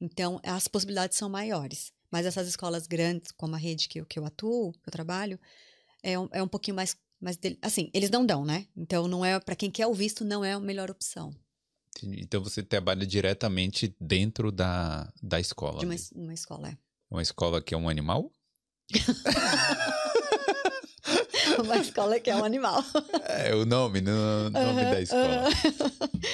Então, 0.00 0.40
as 0.42 0.66
possibilidades 0.66 1.18
são 1.18 1.28
maiores. 1.28 1.92
Mas 2.10 2.26
essas 2.26 2.48
escolas 2.48 2.86
grandes, 2.86 3.30
como 3.32 3.54
a 3.54 3.58
rede 3.58 3.88
que 3.88 4.00
eu, 4.00 4.06
que 4.06 4.18
eu 4.18 4.24
atuo, 4.24 4.72
que 4.72 4.88
eu 4.88 4.92
trabalho, 4.92 5.38
é 6.02 6.18
um, 6.18 6.28
é 6.32 6.42
um 6.42 6.48
pouquinho 6.48 6.76
mais 6.76 6.96
mas, 7.20 7.38
assim, 7.60 7.90
eles 7.92 8.08
não 8.08 8.24
dão, 8.24 8.46
né? 8.46 8.66
Então, 8.74 9.06
não 9.06 9.22
é 9.22 9.38
para 9.38 9.54
quem 9.54 9.70
quer 9.70 9.86
o 9.86 9.92
visto, 9.92 10.24
não 10.24 10.42
é 10.42 10.52
a 10.52 10.60
melhor 10.60 10.90
opção. 10.90 11.34
Então 12.02 12.42
você 12.42 12.62
trabalha 12.62 13.06
diretamente 13.06 13.94
dentro 14.00 14.50
da, 14.50 15.12
da 15.22 15.38
escola. 15.38 15.80
De 15.80 15.86
uma, 15.86 15.96
uma 16.14 16.32
escola, 16.32 16.70
é. 16.70 16.78
Uma 17.10 17.20
escola 17.20 17.60
que 17.60 17.74
é 17.74 17.76
um 17.76 17.88
animal? 17.88 18.32
uma 21.62 21.76
escola 21.76 22.18
que 22.18 22.30
é 22.30 22.36
um 22.36 22.44
animal. 22.44 22.82
É 23.28 23.54
o 23.54 23.64
nome, 23.64 24.00
no 24.00 24.50
nome 24.50 24.82
da 24.82 25.00
escola. 25.00 25.48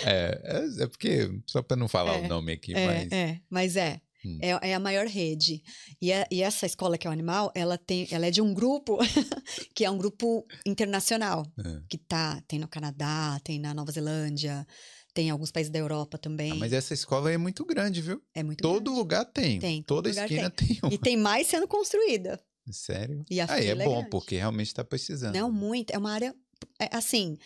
É, 0.04 0.40
é, 0.44 0.82
é 0.82 0.86
porque, 0.86 1.40
só 1.46 1.62
para 1.62 1.76
não 1.76 1.88
falar 1.88 2.16
É, 2.16 2.24
o 2.24 2.28
nome 2.28 2.52
aqui, 2.52 2.74
É, 2.74 2.86
mas. 2.86 3.12
é, 3.12 3.40
mas 3.50 3.76
é. 3.76 4.00
É, 4.42 4.70
é 4.70 4.74
a 4.74 4.80
maior 4.80 5.06
rede. 5.06 5.62
E, 6.00 6.12
a- 6.12 6.26
e 6.30 6.42
essa 6.42 6.66
escola 6.66 6.96
que 6.98 7.06
é 7.06 7.10
o 7.10 7.12
animal, 7.12 7.50
ela 7.54 7.76
tem, 7.78 8.06
ela 8.10 8.26
é 8.26 8.30
de 8.30 8.40
um 8.42 8.52
grupo 8.54 8.98
que 9.74 9.84
é 9.84 9.90
um 9.90 9.98
grupo 9.98 10.46
internacional, 10.66 11.44
É. 11.58 11.80
que 11.88 11.98
tá, 11.98 12.40
tem 12.46 12.58
no 12.58 12.68
Canadá, 12.68 13.40
tem 13.42 13.58
na 13.58 13.72
Nova 13.74 13.90
Zelândia, 13.92 14.66
tem 15.14 15.28
em 15.28 15.30
alguns 15.30 15.50
países 15.50 15.70
da 15.72 15.78
Europa 15.78 16.18
também. 16.18 16.52
Ah, 16.52 16.56
mas 16.56 16.72
essa 16.72 16.92
escola 16.92 17.30
é 17.32 17.38
muito 17.38 17.64
grande, 17.64 18.02
viu? 18.02 18.22
é 18.34 18.42
muito 18.42 18.60
Todo 18.62 18.84
grande. 18.84 18.98
lugar 18.98 19.24
tem. 19.24 19.58
Tem, 19.58 19.82
Toda 19.82 20.10
esquina 20.10 20.50
tem, 20.50 20.78
um. 20.84 20.88
E 20.88 20.98
tem 20.98 21.16
mais 21.16 21.46
sendo 21.46 21.66
construída. 21.66 22.38
Sério? 22.70 23.24
E 23.30 23.40
a 23.40 23.46
Aí 23.50 23.66
é 23.66 23.68
fila 23.70 23.82
é 23.82 23.86
bom, 23.86 23.94
grande. 23.94 24.10
porque 24.10 24.36
realmente 24.36 24.66
está 24.66 24.84
precisando. 24.84 25.34
Não, 25.34 25.50
muito. 25.52 25.90
É 25.92 25.98
uma 25.98 26.12
área, 26.12 26.34
é, 26.80 26.88
assim, 26.94 27.38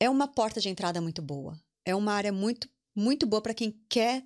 é 0.00 0.08
uma 0.08 0.28
porta 0.28 0.60
de 0.60 0.68
entrada 0.68 1.00
muito 1.00 1.20
boa. 1.20 1.58
É 1.84 1.94
uma 1.94 2.12
área 2.12 2.32
muito, 2.32 2.68
muito 2.96 3.26
boa 3.26 3.42
para 3.42 3.52
quem 3.52 3.74
quer 3.88 4.22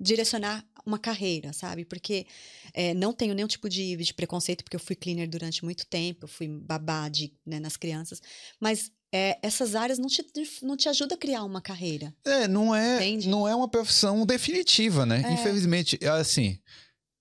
direcionar 0.00 0.64
uma 0.86 0.98
carreira, 0.98 1.52
sabe? 1.52 1.84
Porque 1.84 2.26
é, 2.72 2.94
não 2.94 3.12
tenho 3.12 3.34
nenhum 3.34 3.48
tipo 3.48 3.68
de, 3.68 3.96
de 3.96 4.14
preconceito, 4.14 4.62
porque 4.64 4.76
eu 4.76 4.80
fui 4.80 4.96
cleaner 4.96 5.28
durante 5.28 5.64
muito 5.64 5.86
tempo, 5.86 6.24
eu 6.24 6.28
fui 6.28 6.48
babá 6.48 7.08
de, 7.08 7.32
né, 7.44 7.58
nas 7.60 7.76
crianças, 7.76 8.22
mas 8.60 8.90
é, 9.12 9.38
essas 9.42 9.74
áreas 9.74 9.98
não 9.98 10.06
te, 10.06 10.24
não 10.62 10.76
te 10.76 10.88
ajudam 10.88 11.16
a 11.16 11.18
criar 11.20 11.44
uma 11.44 11.60
carreira. 11.60 12.14
É, 12.24 12.46
não 12.46 12.74
é, 12.74 12.96
Entende? 12.96 13.28
não 13.28 13.48
é 13.48 13.54
uma 13.54 13.68
profissão 13.68 14.24
definitiva, 14.24 15.04
né? 15.04 15.22
É. 15.26 15.32
Infelizmente, 15.32 15.98
assim, 16.06 16.58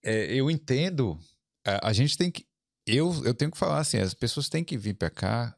é, 0.03 0.33
eu 0.33 0.49
entendo. 0.51 1.17
A, 1.65 1.89
a 1.89 1.93
gente 1.93 2.17
tem 2.17 2.29
que. 2.31 2.45
Eu, 2.85 3.23
eu 3.25 3.33
tenho 3.33 3.51
que 3.51 3.57
falar 3.57 3.79
assim: 3.79 3.97
as 3.97 4.13
pessoas 4.13 4.49
têm 4.49 4.63
que 4.63 4.77
vir 4.77 4.93
pra 4.95 5.09
cá 5.09 5.57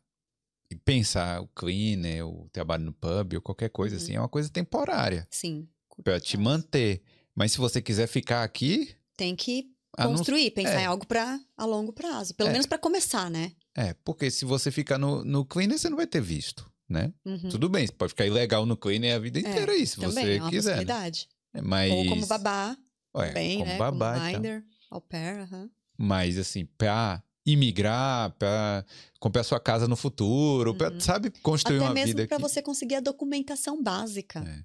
e 0.71 0.75
pensar 0.75 1.41
o 1.41 1.47
cleaner, 1.47 2.27
o 2.27 2.47
trabalho 2.51 2.85
no 2.85 2.93
pub, 2.93 3.33
ou 3.35 3.41
qualquer 3.41 3.69
coisa 3.69 3.95
Uhum. 3.95 4.01
assim, 4.01 4.15
é 4.15 4.19
uma 4.19 4.29
coisa 4.29 4.49
temporária 4.49 5.27
Sim, 5.31 5.67
pra 6.03 6.19
te 6.19 6.37
manter. 6.37 7.01
Mas 7.35 7.51
se 7.53 7.57
você 7.57 7.81
quiser 7.81 8.07
ficar 8.07 8.43
aqui. 8.43 8.95
tem 9.15 9.35
que 9.35 9.65
não- 9.97 10.11
construir, 10.15 10.51
pensar 10.51 10.79
é. 10.79 10.83
em 10.83 10.85
algo 10.85 11.05
para 11.05 11.39
a 11.57 11.65
longo 11.65 11.91
prazo, 11.93 12.33
pelo 12.35 12.49
É. 12.49 12.51
menos 12.53 12.65
para 12.67 12.77
começar, 12.77 13.29
né? 13.29 13.51
É, 13.75 13.93
porque 14.05 14.29
se 14.31 14.45
você 14.45 14.71
ficar 14.71 14.97
no, 14.97 15.23
no 15.25 15.45
cleaner, 15.45 15.77
você 15.77 15.89
não 15.89 15.97
vai 15.97 16.07
ter 16.07 16.21
visto, 16.21 16.69
né? 16.87 17.13
Uhum. 17.25 17.49
Tudo 17.49 17.67
bem, 17.69 17.85
você 17.85 17.93
pode 17.93 18.09
ficar 18.11 18.25
ilegal 18.25 18.65
no 18.65 18.77
cleaner 18.77 19.15
a 19.15 19.19
vida 19.19 19.39
inteira 19.39 19.71
aí, 19.73 19.85
se 19.85 19.97
Também 19.99 20.25
você 20.25 20.37
é 20.37 20.41
uma 20.41 20.49
quiser. 20.49 20.69
Né? 20.71 20.75
possibilidade. 20.85 21.27
Mas, 21.63 21.91
Ou 21.91 22.05
como 22.07 22.25
babá, 22.27 22.77
Ué, 23.15 23.27
também, 23.27 23.57
como 23.59 23.69
né? 23.71 23.77
babá 23.77 24.13
como 24.13 24.27
e 24.27 24.31
tal. 24.31 24.41
minder, 24.41 24.63
au 24.91 25.01
pair, 25.01 25.39
aham. 25.41 25.69
Mas, 25.97 26.37
assim, 26.37 26.65
pra 26.77 27.21
imigrar, 27.45 28.31
pra 28.37 28.85
comprar 29.19 29.43
sua 29.43 29.59
casa 29.59 29.87
no 29.87 29.95
futuro, 29.95 30.73
pra, 30.75 30.91
Uhum. 30.91 30.99
sabe, 30.99 31.29
construir 31.41 31.77
Até 31.77 31.85
uma 31.85 31.93
mesmo 31.93 32.07
vida 32.07 32.27
para 32.27 32.37
aqui. 32.37 32.41
você 32.43 32.61
conseguir 32.61 32.95
a 32.95 32.99
documentação 33.01 33.81
básica. 33.83 34.39
É. 34.39 34.63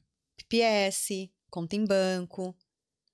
PPS, 0.48 1.30
conta 1.50 1.76
em 1.76 1.84
banco, 1.84 2.54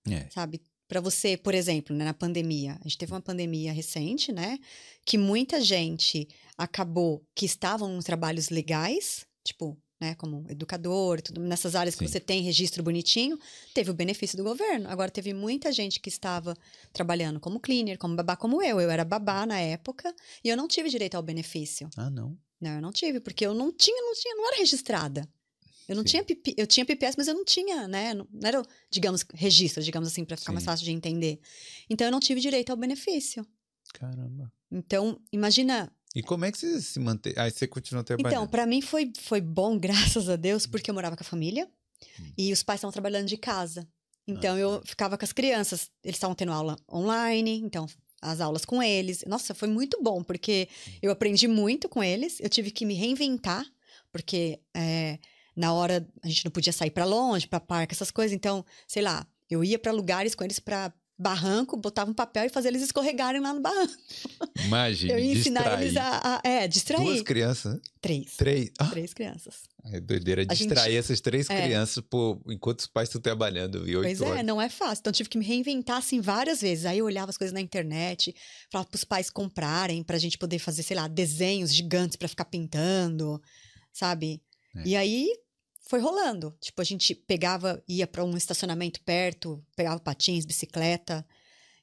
É. 0.09 0.28
sabe? 0.31 0.61
Para 0.89 1.01
você, 1.01 1.37
por 1.37 1.55
exemplo, 1.55 1.95
né, 1.95 2.05
na 2.05 2.14
pandemia, 2.14 2.76
a 2.81 2.83
gente 2.83 2.99
teve 2.99 3.12
uma 3.12 3.20
pandemia 3.20 3.72
recente, 3.72 4.33
né? 4.33 4.59
Que 5.07 5.16
muita 5.16 5.61
gente 5.61 6.26
acabou 6.59 7.24
que 7.35 7.47
estavam 7.47 7.97
em 7.97 8.01
trabalhos 8.03 8.49
legais, 8.51 9.24
tipo, 9.45 9.78
né, 10.01 10.14
como 10.16 10.45
educador, 10.49 11.20
tudo 11.20 11.41
nessas 11.43 11.74
áreas 11.76 11.95
que 11.95 12.05
Sim. 12.07 12.11
você 12.11 12.18
tem 12.18 12.43
registro 12.43 12.83
bonitinho, 12.83 13.39
teve 13.72 13.91
o 13.91 13.95
benefício 13.95 14.37
do 14.37 14.43
governo. 14.43 14.89
Agora 14.89 15.11
teve 15.11 15.33
muita 15.33 15.70
gente 15.70 16.01
que 16.01 16.09
estava 16.09 16.57
trabalhando 16.93 17.39
como 17.39 17.61
cleaner, 17.61 17.97
como 17.99 18.16
babá, 18.16 18.35
como 18.35 18.61
eu. 18.62 18.81
Eu 18.81 18.91
era 18.91 19.05
babá 19.05 19.47
na 19.47 19.61
época 19.61 20.12
e 20.43 20.49
eu 20.49 20.57
não 20.57 20.66
tive 20.66 20.89
direito 20.89 21.14
ao 21.14 21.22
benefício. 21.22 21.89
Ah, 21.97 22.11
não. 22.11 22.37
Não, 22.61 22.72
eu 22.76 22.81
não 22.83 22.91
tive, 22.93 23.20
porque 23.20 23.47
eu 23.47 23.55
não 23.55 23.70
tinha, 23.72 24.03
não 24.03 24.14
tinha, 24.14 24.35
não 24.35 24.47
era 24.49 24.57
registrada. 24.59 25.28
Eu 25.91 25.97
não 25.97 26.05
Sim. 26.05 26.11
tinha 26.11 26.24
PP, 26.24 26.55
eu 26.57 26.66
tinha 26.68 26.86
PPS, 26.86 27.16
mas 27.18 27.26
eu 27.26 27.34
não 27.34 27.45
tinha, 27.45 27.88
né? 27.88 28.14
Não, 28.14 28.24
não 28.32 28.49
era, 28.49 28.62
digamos, 28.88 29.24
registro, 29.34 29.82
digamos 29.82 30.09
assim, 30.09 30.24
para 30.24 30.36
ficar 30.36 30.53
mais 30.53 30.62
Sim. 30.62 30.66
fácil 30.66 30.84
de 30.84 30.93
entender. 30.93 31.41
Então 31.91 32.07
eu 32.07 32.12
não 32.12 32.20
tive 32.20 32.41
direito 32.41 32.70
ao 32.70 32.76
benefício. 32.76 33.45
Caramba. 33.93 34.53
Então, 34.70 35.20
imagina. 35.32 35.93
E 36.14 36.22
como 36.22 36.45
é 36.45 36.53
que 36.53 36.59
você 36.59 36.80
se 36.80 37.01
mantém? 37.01 37.32
Ah, 37.36 37.51
você 37.51 37.66
continua 37.66 38.03
Então, 38.03 38.16
trabalhando. 38.16 38.49
para 38.49 38.66
mim 38.66 38.80
foi, 38.80 39.11
foi 39.20 39.41
bom, 39.41 39.76
graças 40.16 40.28
a 40.28 40.36
Deus, 40.36 40.64
porque 40.64 40.88
eu 40.91 40.95
morava 40.95 41.16
com 41.16 41.24
a 41.24 41.26
família 41.26 41.68
Hum. 42.20 42.32
e 42.38 42.53
os 42.53 42.62
pais 42.62 42.78
estavam 42.78 42.93
trabalhando 42.93 43.26
de 43.26 43.36
casa. 43.36 43.86
Então 44.28 44.55
Ah, 44.55 44.59
eu 44.61 44.82
ficava 44.86 45.18
com 45.18 45.24
as 45.24 45.32
crianças, 45.32 45.91
eles 46.05 46.16
estavam 46.16 46.36
tendo 46.36 46.53
aula 46.53 46.76
online, 46.91 47.57
então 47.64 47.84
as 48.22 48.41
aulas 48.41 48.64
com 48.64 48.80
eles. 48.80 49.24
Nossa, 49.26 49.55
foi 49.55 49.66
muito 49.68 50.01
bom, 50.01 50.22
porque 50.22 50.68
Hum. 50.86 50.93
eu 51.03 51.11
aprendi 51.11 51.49
muito 51.49 51.88
com 51.88 52.01
eles, 52.03 52.38
eu 52.38 52.49
tive 52.49 52.70
que 52.70 52.86
me 52.86 52.95
reinventar, 52.95 53.66
porque 54.12 54.61
é, 54.74 55.18
na 55.61 55.73
hora 55.73 56.07
a 56.23 56.29
gente 56.29 56.45
não 56.45 56.51
podia 56.51 56.73
sair 56.73 56.91
para 56.91 57.05
longe, 57.05 57.47
para 57.47 57.61
parque, 57.61 57.95
essas 57.95 58.11
coisas. 58.11 58.35
Então, 58.35 58.65
sei 58.89 59.03
lá, 59.03 59.27
eu 59.49 59.63
ia 59.63 59.79
para 59.79 59.93
lugares 59.93 60.35
com 60.35 60.43
eles 60.43 60.59
para 60.59 60.93
barranco, 61.23 61.77
botava 61.77 62.11
um 62.11 62.15
papel 62.15 62.47
e 62.47 62.49
fazia 62.49 62.71
eles 62.71 62.81
escorregarem 62.81 63.43
lá 63.43 63.53
no 63.53 63.61
barranco. 63.61 63.93
Imagine, 64.65 65.13
Eu 65.13 65.19
ia 65.19 65.33
ensinar 65.35 65.61
distrair. 65.61 65.83
eles 65.83 65.97
a, 65.99 66.41
a 66.43 66.49
é, 66.49 66.67
distrair. 66.67 67.05
Duas 67.05 67.21
crianças, 67.21 67.75
né? 67.75 67.81
Três. 68.01 68.37
Três. 68.39 68.71
Ah, 68.79 68.87
Três 68.87 69.13
crianças. 69.13 69.57
é 69.93 70.01
doideira 70.01 70.47
A 70.49 70.55
gente- 70.55 70.67
distrair 70.69 70.97
essas 70.97 71.21
três 71.21 71.51
É. 71.51 71.63
crianças 71.63 72.03
por, 72.09 72.41
enquanto 72.49 72.79
os 72.81 72.87
pais 72.87 73.11
estão 73.11 73.21
trabalhando 73.21 73.87
e 73.87 73.93
Pois 73.93 74.19
é, 74.23 74.25
horas. 74.25 74.47
não 74.47 74.63
é 74.63 74.71
fácil. 74.71 75.01
Então, 75.03 75.13
tive 75.13 75.29
que 75.29 75.37
me 75.37 75.45
reinventar, 75.45 75.99
assim, 75.99 76.23
várias 76.23 76.63
vezes. 76.63 76.87
Aí 76.87 76.97
eu 77.01 77.05
olhava 77.05 77.29
as 77.29 77.37
coisas 77.37 77.53
na 77.53 77.61
internet, 77.61 78.35
falava 78.73 78.89
pros 78.89 79.05
pais 79.05 79.29
comprarem, 79.29 80.03
pra 80.03 80.17
gente 80.17 80.39
poder 80.39 80.59
fazer, 80.59 80.83
sei 80.83 80.97
lá, 80.97 81.07
desenhos 81.07 81.75
gigantes 81.75 82.17
pra 82.17 82.29
ficar 82.29 82.47
pintando, 82.47 83.39
sabe? 83.93 84.41
É. 84.75 84.83
E 84.89 84.97
aí 84.97 85.29
foi 85.91 85.99
rolando. 85.99 86.57
Tipo, 86.61 86.80
a 86.80 86.84
gente 86.84 87.16
pegava, 87.16 87.82
ia 87.88 88.07
pra 88.07 88.24
um 88.24 88.36
estacionamento 88.36 89.01
perto, 89.03 89.61
pegava 89.74 89.99
patins, 89.99 90.45
bicicleta, 90.45 91.26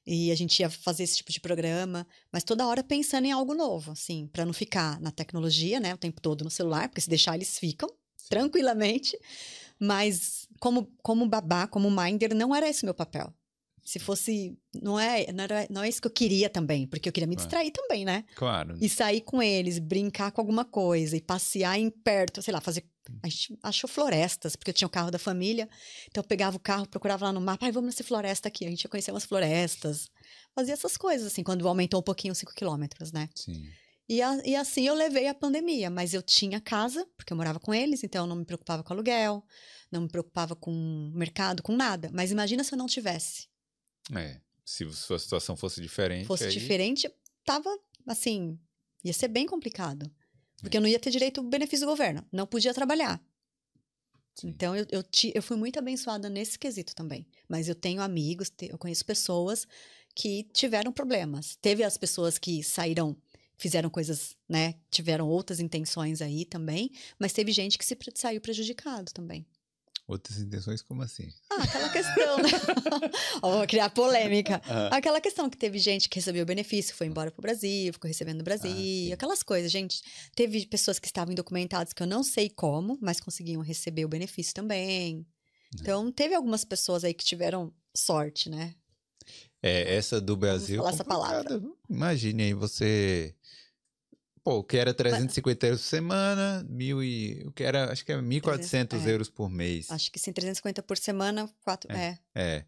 e 0.05 0.31
a 0.31 0.35
gente 0.35 0.61
ia 0.61 0.69
fazer 0.69 1.03
esse 1.03 1.17
tipo 1.17 1.29
de 1.29 1.41
programa, 1.41 2.07
mas 2.31 2.45
toda 2.45 2.65
hora 2.65 2.81
pensando 2.81 3.25
em 3.25 3.33
algo 3.33 3.53
novo, 3.53 3.91
assim, 3.91 4.25
pra 4.27 4.45
não 4.45 4.53
ficar 4.53 4.97
na 5.01 5.11
tecnologia, 5.11 5.81
né, 5.81 5.93
o 5.93 5.97
tempo 5.97 6.21
todo 6.21 6.45
no 6.45 6.49
celular, 6.49 6.87
porque 6.87 7.01
se 7.01 7.09
deixar 7.09 7.35
eles 7.35 7.59
ficam 7.59 7.89
tranquilamente. 8.29 9.19
Mas 9.77 10.47
como, 10.57 10.89
como 11.03 11.27
babá, 11.27 11.67
como 11.67 11.91
minder, 11.91 12.33
não 12.33 12.55
era 12.55 12.69
esse 12.69 12.83
o 12.83 12.85
meu 12.85 12.95
papel. 12.95 13.33
Se 13.83 13.99
fosse. 13.99 14.57
Não 14.81 14.97
é, 14.97 15.31
não, 15.33 15.43
era, 15.43 15.67
não 15.69 15.83
é 15.83 15.89
isso 15.89 16.01
que 16.01 16.07
eu 16.07 16.11
queria 16.11 16.49
também, 16.49 16.87
porque 16.87 17.07
eu 17.07 17.13
queria 17.13 17.27
me 17.27 17.35
distrair 17.35 17.71
também, 17.71 18.03
né? 18.03 18.23
Claro. 18.35 18.75
E 18.81 18.89
sair 18.89 19.21
com 19.21 19.41
eles, 19.41 19.79
brincar 19.79 20.31
com 20.31 20.41
alguma 20.41 20.65
coisa, 20.65 21.15
e 21.15 21.21
passear 21.21 21.77
em 21.77 21.89
perto, 21.89 22.41
sei 22.41 22.53
lá, 22.53 22.61
fazer. 22.61 22.85
A 23.23 23.27
gente 23.29 23.57
achou 23.63 23.89
florestas, 23.89 24.55
porque 24.55 24.69
eu 24.71 24.73
tinha 24.73 24.87
o 24.87 24.91
carro 24.91 25.09
da 25.11 25.19
família. 25.19 25.69
Então 26.09 26.21
eu 26.23 26.27
pegava 26.27 26.55
o 26.57 26.59
carro, 26.59 26.87
procurava 26.87 27.25
lá 27.25 27.33
no 27.33 27.41
mapa, 27.41 27.65
ai, 27.65 27.71
vamos 27.71 27.87
nessa 27.87 28.03
floresta 28.03 28.47
aqui. 28.47 28.65
A 28.65 28.69
gente 28.69 28.83
ia 28.83 28.89
conhecer 28.89 29.11
umas 29.11 29.25
florestas. 29.25 30.09
Fazia 30.55 30.73
essas 30.73 30.97
coisas, 30.97 31.27
assim, 31.27 31.43
quando 31.43 31.67
aumentou 31.67 31.99
um 31.99 32.03
pouquinho 32.03 32.31
os 32.31 32.37
5 32.37 32.53
quilômetros, 32.53 33.11
né? 33.11 33.29
Sim. 33.35 33.69
E, 34.09 34.21
a- 34.21 34.41
e 34.45 34.55
assim 34.55 34.87
eu 34.87 34.93
levei 34.95 35.27
a 35.27 35.33
pandemia, 35.33 35.89
mas 35.89 36.13
eu 36.13 36.21
tinha 36.21 36.61
casa, 36.61 37.05
porque 37.17 37.33
eu 37.33 37.37
morava 37.37 37.59
com 37.59 37.73
eles, 37.73 38.03
então 38.03 38.23
eu 38.23 38.27
não 38.29 38.37
me 38.37 38.45
preocupava 38.45 38.81
com 38.81 38.93
aluguel, 38.93 39.43
não 39.91 40.01
me 40.01 40.07
preocupava 40.07 40.55
com 40.55 41.11
mercado, 41.13 41.61
com 41.61 41.75
nada. 41.75 42.09
Mas 42.13 42.31
imagina 42.31 42.63
se 42.63 42.73
eu 42.73 42.77
não 42.77 42.87
tivesse. 42.87 43.47
É. 44.15 44.39
Se 44.63 44.89
sua 44.93 45.19
situação 45.19 45.55
fosse 45.55 45.81
diferente. 45.81 46.25
Fosse 46.25 46.45
aí... 46.45 46.51
diferente, 46.51 47.09
tava 47.45 47.69
assim, 48.05 48.57
ia 49.03 49.13
ser 49.13 49.27
bem 49.27 49.45
complicado. 49.45 50.09
Porque 50.61 50.77
eu 50.77 50.81
não 50.81 50.87
ia 50.87 50.99
ter 50.99 51.11
direito 51.11 51.39
ao 51.39 51.45
benefício 51.47 51.85
do 51.85 51.89
governo, 51.89 52.25
não 52.31 52.47
podia 52.47 52.73
trabalhar. 52.73 53.21
Sim. 54.35 54.49
Então 54.49 54.75
eu, 54.75 54.85
eu, 54.91 55.03
ti- 55.03 55.31
eu 55.33 55.41
fui 55.41 55.57
muito 55.57 55.79
abençoada 55.79 56.29
nesse 56.29 56.59
quesito 56.59 56.95
também. 56.95 57.25
Mas 57.47 57.67
eu 57.67 57.75
tenho 57.75 58.01
amigos, 58.01 58.49
te- 58.49 58.69
eu 58.71 58.77
conheço 58.77 59.05
pessoas 59.05 59.67
que 60.15 60.43
tiveram 60.53 60.91
problemas. 60.91 61.55
Teve 61.61 61.83
as 61.83 61.97
pessoas 61.97 62.37
que 62.37 62.63
saíram, 62.63 63.15
fizeram 63.57 63.89
coisas, 63.89 64.35
né? 64.47 64.75
Tiveram 64.91 65.27
outras 65.27 65.59
intenções 65.59 66.21
aí 66.21 66.45
também, 66.45 66.91
mas 67.19 67.33
teve 67.33 67.51
gente 67.51 67.77
que 67.77 67.85
se 67.85 67.97
saiu 68.15 68.41
prejudicado 68.41 69.11
também. 69.11 69.45
Outras 70.07 70.37
intenções, 70.37 70.81
como 70.81 71.01
assim? 71.01 71.27
Ah, 71.51 71.63
aquela 71.63 71.89
questão, 71.89 72.37
né? 72.37 72.43
Vou 73.41 73.67
criar 73.67 73.89
polêmica. 73.89 74.61
Ah, 74.65 74.95
Aquela 74.95 75.19
questão 75.19 75.49
que 75.49 75.57
teve 75.57 75.77
gente 75.79 76.07
que 76.07 76.17
recebeu 76.17 76.45
benefício, 76.45 76.95
foi 76.95 77.07
embora 77.07 77.29
pro 77.29 77.41
Brasil, 77.41 77.91
ficou 77.91 78.07
recebendo 78.07 78.37
no 78.37 78.43
Brasil, 78.45 79.11
Ah, 79.11 79.13
aquelas 79.15 79.43
coisas, 79.43 79.69
gente. 79.69 80.01
Teve 80.33 80.65
pessoas 80.65 80.97
que 80.97 81.07
estavam 81.07 81.33
indocumentadas 81.33 81.91
que 81.91 82.01
eu 82.01 82.07
não 82.07 82.23
sei 82.23 82.49
como, 82.49 82.97
mas 83.01 83.19
conseguiam 83.19 83.61
receber 83.61 84.05
o 84.05 84.09
benefício 84.09 84.53
também. 84.53 85.25
É. 85.77 85.81
Então, 85.81 86.09
teve 86.09 86.33
algumas 86.33 86.63
pessoas 86.63 87.03
aí 87.03 87.13
que 87.13 87.25
tiveram 87.25 87.73
sorte, 87.93 88.49
né? 88.49 88.75
É, 89.61 89.93
essa 89.95 90.21
do 90.21 90.37
Brasil. 90.37 90.77
falar 90.77 90.91
essa 90.91 91.03
palavra. 91.03 91.61
Imagine 91.89 92.43
aí 92.43 92.53
você. 92.53 93.35
Pô, 94.47 94.59
o 94.59 94.63
que 94.63 94.77
era 94.77 94.93
350 94.93 95.67
euros 95.67 95.81
por 95.81 95.87
semana, 95.87 96.65
mil 96.69 97.03
e. 97.03 97.43
O 97.45 97.51
que 97.51 97.63
era, 97.63 97.91
acho 97.91 98.05
que 98.05 98.13
é 98.13 98.15
1.400 98.15 99.05
é. 99.05 99.11
euros 99.11 99.29
por 99.29 99.49
mês. 99.49 99.91
Acho 99.91 100.09
que 100.09 100.17
sim, 100.17 100.31
350 100.31 100.81
por 100.83 100.97
semana, 100.97 101.49
quatro. 101.65 101.91
É. 101.91 102.17
É. 102.33 102.65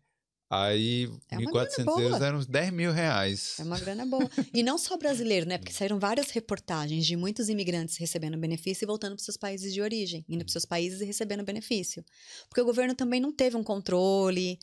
Aí, 0.52 1.08
É 1.30 1.38
uma 1.38 1.52
1.400 1.52 1.52
grana 1.52 1.86
boa. 1.86 2.02
euros 2.02 2.22
eram 2.22 2.38
uns 2.40 2.48
10 2.48 2.74
mil 2.74 2.92
reais. 2.92 3.60
É 3.60 3.64
uma 3.64 3.80
grana 3.80 4.06
boa. 4.06 4.30
E 4.54 4.64
não 4.64 4.78
só 4.78 4.98
brasileiro, 4.98 5.46
né? 5.48 5.58
Porque 5.58 5.72
saíram 5.72 6.00
várias 6.00 6.32
reportagens 6.32 7.06
de 7.06 7.16
muitos 7.16 7.48
imigrantes 7.48 7.98
recebendo 7.98 8.38
benefício 8.38 8.84
e 8.84 8.88
voltando 8.88 9.16
para 9.16 9.24
seus 9.24 9.38
países 9.38 9.74
de 9.74 9.82
origem, 9.82 10.26
indo 10.28 10.44
para 10.44 10.52
seus 10.52 10.66
países 10.66 11.00
e 11.00 11.06
recebendo 11.06 11.44
benefício. 11.44 12.04
Porque 12.50 12.60
o 12.60 12.66
governo 12.66 12.94
também 12.96 13.22
não 13.22 13.32
teve 13.32 13.56
um 13.56 13.64
controle. 13.64 14.60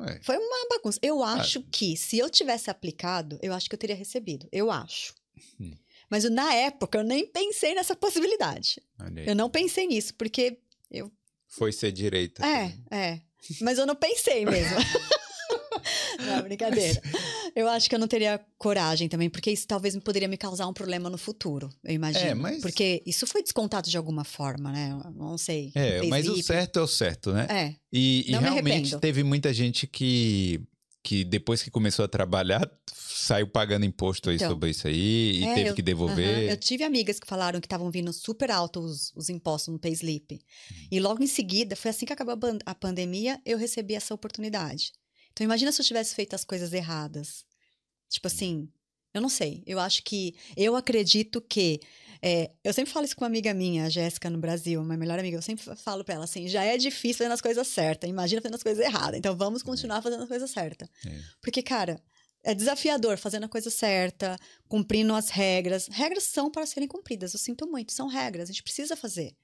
É. 0.00 0.20
Foi 0.22 0.36
uma 0.36 0.68
bagunça. 0.68 0.98
Eu 1.00 1.22
acho 1.22 1.62
que 1.70 1.96
se 1.96 2.18
eu 2.18 2.28
tivesse 2.28 2.68
aplicado, 2.68 3.38
eu 3.40 3.54
acho 3.54 3.70
que 3.70 3.74
eu 3.74 3.78
teria 3.78 3.96
recebido. 3.96 4.46
Eu 4.52 4.70
acho. 4.70 5.14
Hum. 5.60 5.72
Mas 6.10 6.24
eu, 6.24 6.30
na 6.30 6.52
época 6.54 6.98
eu 6.98 7.04
nem 7.04 7.26
pensei 7.26 7.74
nessa 7.74 7.94
possibilidade. 7.96 8.80
Eu 9.26 9.34
não 9.34 9.48
pensei 9.50 9.86
nisso, 9.86 10.14
porque. 10.14 10.58
Foi 11.46 11.72
ser 11.72 11.92
direita. 11.92 12.44
É, 12.46 12.74
é. 12.90 13.20
Mas 13.62 13.78
eu 13.78 13.86
não 13.86 13.94
pensei 13.96 14.44
mesmo. 14.44 14.76
não, 16.26 16.42
brincadeira. 16.42 17.00
Eu 17.54 17.68
acho 17.68 17.88
que 17.88 17.94
eu 17.94 17.98
não 17.98 18.06
teria 18.08 18.38
coragem 18.58 19.08
também, 19.08 19.30
porque 19.30 19.50
isso 19.50 19.66
talvez 19.66 19.94
me 19.94 20.00
poderia 20.00 20.28
me 20.28 20.36
causar 20.36 20.66
um 20.66 20.72
problema 20.72 21.08
no 21.08 21.16
futuro, 21.18 21.70
eu 21.84 21.94
imagino. 21.94 22.26
É, 22.26 22.34
mas- 22.34 22.60
Porque 22.60 23.02
isso 23.06 23.26
foi 23.26 23.42
descontado 23.42 23.88
de 23.88 23.96
alguma 23.96 24.24
forma, 24.24 24.70
né? 24.70 24.90
Eu 25.04 25.10
Não 25.12 25.38
sei. 25.38 25.72
É, 25.74 26.02
mas 26.02 26.26
o 26.26 26.32
Payslip. 26.32 26.42
certo 26.42 26.78
é 26.78 26.82
o 26.82 26.86
certo, 26.86 27.32
né? 27.32 27.46
É, 27.50 27.74
E, 27.92 28.30
e 28.30 28.36
realmente 28.36 28.98
teve 28.98 29.22
muita 29.24 29.52
gente 29.52 29.86
que, 29.86 30.60
que 31.02 31.24
depois 31.24 31.62
que 31.62 31.70
começou 31.70 32.04
a 32.04 32.08
trabalhar, 32.08 32.68
saiu 32.92 33.46
pagando 33.48 33.84
imposto 33.86 34.30
aí 34.30 34.36
Então. 34.36 34.50
sobre 34.50 34.70
isso 34.70 34.86
aí 34.88 35.40
e 35.40 35.44
É, 35.44 35.54
teve 35.54 35.70
eu- 35.70 35.74
que 35.74 35.82
devolver. 35.82 36.50
Eu 36.50 36.56
tive 36.56 36.84
amigas 36.84 37.18
que 37.20 37.26
falaram 37.26 37.60
que 37.60 37.66
estavam 37.66 37.90
vindo 37.90 38.12
super 38.12 38.50
altos 38.50 38.84
os, 38.84 39.12
os 39.16 39.28
impostos 39.30 39.72
no 39.72 39.78
payslip. 39.78 40.34
Hum. 40.34 40.74
E 40.90 41.00
logo 41.00 41.22
em 41.22 41.26
seguida, 41.26 41.76
foi 41.76 41.90
assim 41.90 42.04
que 42.04 42.12
acabou 42.12 42.34
a, 42.34 42.70
a 42.70 42.74
pandemia, 42.74 43.40
eu 43.46 43.56
recebi 43.58 43.94
essa 43.94 44.12
oportunidade. 44.14 44.92
Então 45.32 45.44
imagina 45.44 45.70
se 45.72 45.80
eu 45.80 45.86
tivesse 45.86 46.14
feito 46.14 46.34
as 46.34 46.44
coisas 46.44 46.72
erradas. 46.72 47.44
Tipo 48.10 48.26
Hum. 48.26 48.30
assim, 48.34 48.68
eu 49.14 49.20
não 49.22 49.28
sei. 49.28 49.62
Eu 49.66 49.78
acho 49.78 50.02
que. 50.02 50.34
Eu 50.56 50.74
acredito 50.76 51.40
que. 51.40 51.80
É, 52.22 52.50
eu 52.64 52.72
sempre 52.72 52.92
falo 52.92 53.04
isso 53.04 53.16
com 53.16 53.24
uma 53.24 53.28
amiga 53.28 53.54
minha, 53.54 53.84
a 53.84 53.88
Jéssica, 53.88 54.28
no 54.28 54.38
Brasil, 54.38 54.82
minha 54.82 54.96
melhor 54.96 55.18
amiga. 55.18 55.36
Eu 55.36 55.42
sempre 55.42 55.64
falo 55.76 56.04
pra 56.04 56.16
ela 56.16 56.24
assim: 56.24 56.48
já 56.48 56.64
é 56.64 56.76
difícil 56.76 57.18
fazendo 57.18 57.32
as 57.32 57.40
coisas 57.40 57.66
certas. 57.68 58.08
Imagina 58.08 58.40
fazendo 58.40 58.56
as 58.56 58.62
coisas 58.62 58.84
erradas. 58.84 59.18
Então 59.18 59.36
vamos 59.36 59.62
continuar 59.62 60.02
fazendo 60.02 60.22
as 60.22 60.28
coisas 60.28 60.50
certas. 60.50 60.88
É. 61.06 61.20
Porque, 61.40 61.62
cara, 61.62 62.02
é 62.42 62.54
desafiador 62.54 63.18
fazendo 63.18 63.44
a 63.44 63.48
coisa 63.48 63.70
certa, 63.70 64.36
cumprindo 64.68 65.14
as 65.14 65.28
regras. 65.28 65.88
Regras 65.88 66.24
são 66.24 66.50
para 66.50 66.66
serem 66.66 66.88
cumpridas, 66.88 67.32
eu 67.32 67.38
sinto 67.38 67.66
muito, 67.68 67.92
são 67.92 68.08
regras, 68.08 68.48
a 68.48 68.52
gente 68.52 68.62
precisa 68.62 68.96
fazer. 68.96 69.36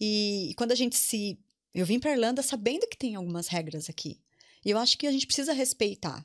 E, 0.00 0.50
e 0.50 0.54
quando 0.54 0.72
a 0.72 0.76
gente 0.76 0.96
se. 0.96 1.38
Eu 1.74 1.84
vim 1.84 1.98
para 1.98 2.12
Irlanda 2.12 2.42
sabendo 2.42 2.86
que 2.86 2.96
tem 2.96 3.16
algumas 3.16 3.48
regras 3.48 3.90
aqui. 3.90 4.20
E 4.64 4.70
eu 4.70 4.78
acho 4.78 4.96
que 4.96 5.06
a 5.06 5.12
gente 5.12 5.26
precisa 5.26 5.52
respeitar. 5.52 6.24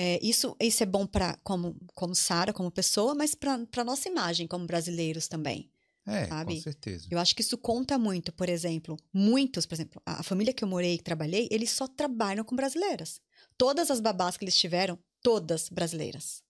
É, 0.00 0.20
isso, 0.22 0.54
isso 0.60 0.80
é 0.84 0.86
bom 0.86 1.04
para 1.04 1.36
como, 1.42 1.74
como 1.92 2.14
Sara, 2.14 2.52
como 2.52 2.70
pessoa, 2.70 3.16
mas 3.16 3.34
para 3.34 3.82
nossa 3.84 4.08
imagem 4.08 4.46
como 4.46 4.64
brasileiros 4.64 5.26
também. 5.26 5.72
É, 6.06 6.26
sabe? 6.26 6.54
com 6.54 6.62
certeza. 6.62 7.08
Eu 7.10 7.18
acho 7.18 7.34
que 7.34 7.42
isso 7.42 7.58
conta 7.58 7.98
muito, 7.98 8.32
por 8.32 8.48
exemplo, 8.48 8.96
muitos, 9.12 9.66
por 9.66 9.74
exemplo, 9.74 10.00
a 10.06 10.20
a 10.20 10.22
família 10.22 10.52
que 10.54 10.62
eu 10.62 10.68
morei 10.68 10.94
e 10.94 11.02
trabalhei, 11.02 11.48
eles 11.50 11.70
só 11.72 11.88
trabalham 11.88 12.44
com 12.44 12.54
brasileiras. 12.54 13.20
Todas 13.56 13.90
as 13.90 13.98
babás 14.00 14.36
que 14.36 14.44
eles 14.44 14.56
tiveram, 14.56 14.96
todas 15.20 15.68
brasileiras. 15.68 16.44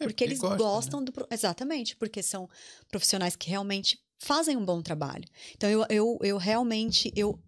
É, 0.00 0.04
Porque 0.04 0.24
eles 0.24 0.38
gosta, 0.40 0.56
né? 0.56 0.64
gostam 0.64 1.04
do. 1.04 1.12
pro- 1.12 1.28
Exatamente, 1.30 1.94
porque 1.96 2.22
são 2.22 2.48
profissionais 2.88 3.36
que 3.36 3.50
realmente 3.50 4.00
fazem 4.18 4.56
um 4.56 4.64
bom 4.64 4.80
trabalho. 4.80 5.26
Então, 5.54 5.68
eu, 5.68 5.84
eu, 5.90 6.18
eu 6.22 6.36
realmente. 6.38 7.12
Eu, 7.14 7.38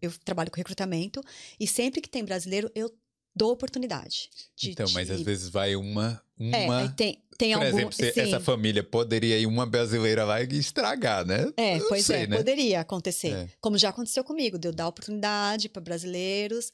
eu 0.00 0.12
trabalho 0.24 0.50
com 0.50 0.56
recrutamento 0.56 1.20
e 1.60 1.66
sempre 1.66 2.00
que 2.00 2.08
tem 2.08 2.24
brasileiro, 2.24 2.70
eu 2.74 2.88
dou 3.34 3.50
oportunidade. 3.52 4.28
de- 4.56 4.70
Então, 4.70 4.86
mas 4.92 5.06
de- 5.08 5.14
às 5.14 5.22
vezes 5.22 5.48
vai 5.48 5.74
uma. 5.76 6.22
É, 6.38 6.64
uma... 6.66 6.78
aí 6.80 6.88
tem, 6.90 7.22
tem 7.38 7.52
Por 7.54 7.64
algum. 7.64 7.76
exemplo, 7.78 7.92
se 7.94 8.20
essa 8.20 8.40
família 8.40 8.82
poderia 8.82 9.38
ir 9.38 9.46
uma 9.46 9.64
brasileira 9.64 10.24
lá 10.24 10.42
e 10.42 10.46
estragar, 10.58 11.24
né? 11.24 11.52
É, 11.56 11.78
pois 11.80 12.04
sei, 12.04 12.22
é, 12.22 12.26
né? 12.26 12.36
poderia 12.36 12.80
acontecer. 12.80 13.32
É. 13.32 13.48
Como 13.60 13.78
já 13.78 13.90
aconteceu 13.90 14.24
comigo, 14.24 14.58
de 14.58 14.68
eu 14.68 14.72
dar 14.72 14.88
oportunidade 14.88 15.68
para 15.68 15.80
brasileiros, 15.82 16.70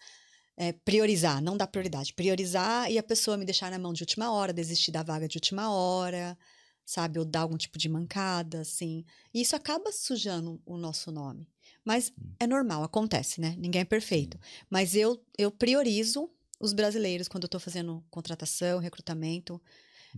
é, 0.57 0.73
priorizar, 0.73 1.41
não 1.43 1.57
dar 1.57 1.67
prioridade, 1.67 2.13
priorizar 2.15 2.91
e 2.91 2.99
a 2.99 3.03
pessoa 3.03 3.37
me 3.37 3.45
deixar 3.45 3.71
na 3.71 3.79
mão 3.79 3.93
de 3.93 4.03
última 4.03 4.33
hora, 4.33 4.53
desistir 4.53 4.91
da 4.91 5.03
vaga 5.03 5.29
de 5.29 5.37
última 5.37 5.71
hora, 5.73 6.37
sabe? 6.85 7.19
Ou 7.19 7.25
dar 7.25 7.41
algum 7.43 7.57
tipo 7.59 7.79
de 7.79 7.89
mancada, 7.89 8.61
assim. 8.63 9.05
E 9.35 9.43
isso 9.43 9.55
acaba 9.55 9.93
sujando 9.93 10.61
o 10.67 10.77
nosso 10.79 11.13
nome. 11.13 11.47
Mas 11.85 12.11
Hum. 12.11 12.33
é 12.41 12.47
normal, 12.47 12.83
acontece, 12.83 13.41
né? 13.41 13.55
Ninguém 13.59 13.83
é 13.83 13.85
perfeito. 13.85 14.39
Mas 14.71 14.95
eu, 14.95 15.23
eu 15.37 15.51
priorizo 15.51 16.29
os 16.61 16.73
brasileiros 16.73 17.29
quando 17.29 17.45
eu 17.45 17.49
estou 17.49 17.61
fazendo 17.61 18.05
contratação, 18.11 18.79
recrutamento. 18.79 19.61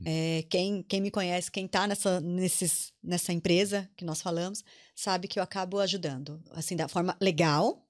É, 0.05 0.45
quem, 0.49 0.82
quem 0.84 1.01
me 1.01 1.11
conhece, 1.11 1.51
quem 1.51 1.66
está 1.66 1.86
nessa, 1.86 2.20
nesses, 2.20 2.93
nessa 3.03 3.32
empresa 3.32 3.91
que 3.97 4.05
nós 4.05 4.22
falamos, 4.22 4.62
sabe 4.95 5.26
que 5.28 5.38
eu 5.38 5.43
acabo 5.43 5.78
ajudando. 5.80 6.41
Assim, 6.53 6.76
da 6.76 6.88
forma 6.88 7.16
legal, 7.20 7.86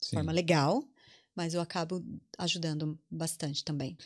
Sim. 0.00 0.16
forma 0.16 0.32
legal, 0.32 0.84
mas 1.34 1.54
eu 1.54 1.60
acabo 1.60 2.04
ajudando 2.38 2.98
bastante 3.10 3.64
também. 3.64 3.96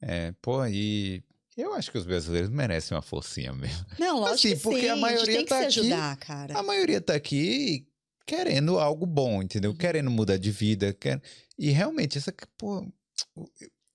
É, 0.00 0.32
pô, 0.42 0.64
e 0.66 1.22
eu 1.56 1.74
acho 1.74 1.92
que 1.92 1.98
os 1.98 2.06
brasileiros 2.06 2.50
merecem 2.50 2.96
uma 2.96 3.02
forcinha 3.02 3.52
mesmo. 3.52 3.84
Não, 3.98 4.18
lógico 4.20 4.34
Assim, 4.48 4.56
que 4.56 4.62
porque 4.62 4.80
sim, 4.80 4.88
a 4.88 4.96
maioria 4.96 5.38
que 5.38 5.44
tá 5.44 5.58
aqui- 5.60 5.66
ajudar, 5.80 6.16
cara. 6.16 6.58
A 6.58 6.62
maioria 6.62 7.00
tá 7.00 7.14
aqui 7.14 7.86
querendo 8.26 8.78
algo 8.78 9.06
bom, 9.06 9.42
entendeu? 9.42 9.70
Uhum. 9.70 9.76
Querendo 9.76 10.10
mudar 10.10 10.38
de 10.38 10.50
vida. 10.50 10.92
Quer... 10.94 11.22
E 11.58 11.70
realmente, 11.70 12.18
essa, 12.18 12.34
pô, 12.58 12.86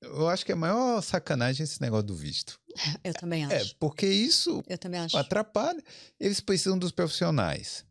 eu 0.01 0.27
acho 0.27 0.45
que 0.45 0.51
é 0.51 0.55
a 0.55 0.57
maior 0.57 1.01
sacanagem 1.01 1.63
esse 1.63 1.79
negócio 1.81 2.07
do 2.07 2.15
visto. 2.15 2.59
Eu 3.03 3.13
também 3.13 3.43
É, 3.51 3.57
acho. 3.57 3.75
porque 3.77 4.05
isso 4.07 4.63
Eu 4.67 4.77
também 4.77 4.99
acho. 4.99 5.17
atrapalha. 5.17 5.81
Eles 6.19 6.39
precisam 6.39 6.77
dos 6.77 6.91
profissionais, 6.91 7.85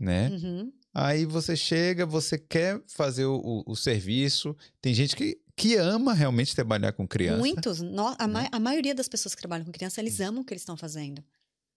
né? 0.00 0.28
Uhum. 0.30 0.72
Aí 0.92 1.24
você 1.24 1.56
chega, 1.56 2.06
você 2.06 2.38
quer 2.38 2.80
fazer 2.86 3.24
o, 3.24 3.36
o- 3.36 3.64
o 3.72 3.76
serviço. 3.76 4.56
Tem 4.80 4.94
gente 4.94 5.14
que, 5.16 5.40
que 5.56 5.74
ama 5.76 6.12
realmente 6.14 6.54
trabalhar 6.54 6.92
com 6.92 7.06
criança. 7.06 7.38
Muitos, 7.38 7.80
no- 7.80 8.14
a, 8.18 8.28
ma- 8.28 8.42
né? 8.42 8.48
a 8.52 8.60
maioria 8.60 8.94
das 8.94 9.08
pessoas 9.08 9.34
que 9.34 9.40
trabalham 9.40 9.64
com 9.64 9.72
criança, 9.72 10.00
eles 10.00 10.20
amam 10.20 10.42
o 10.42 10.44
que 10.44 10.52
eles 10.52 10.62
estão 10.62 10.76
fazendo. 10.76 11.22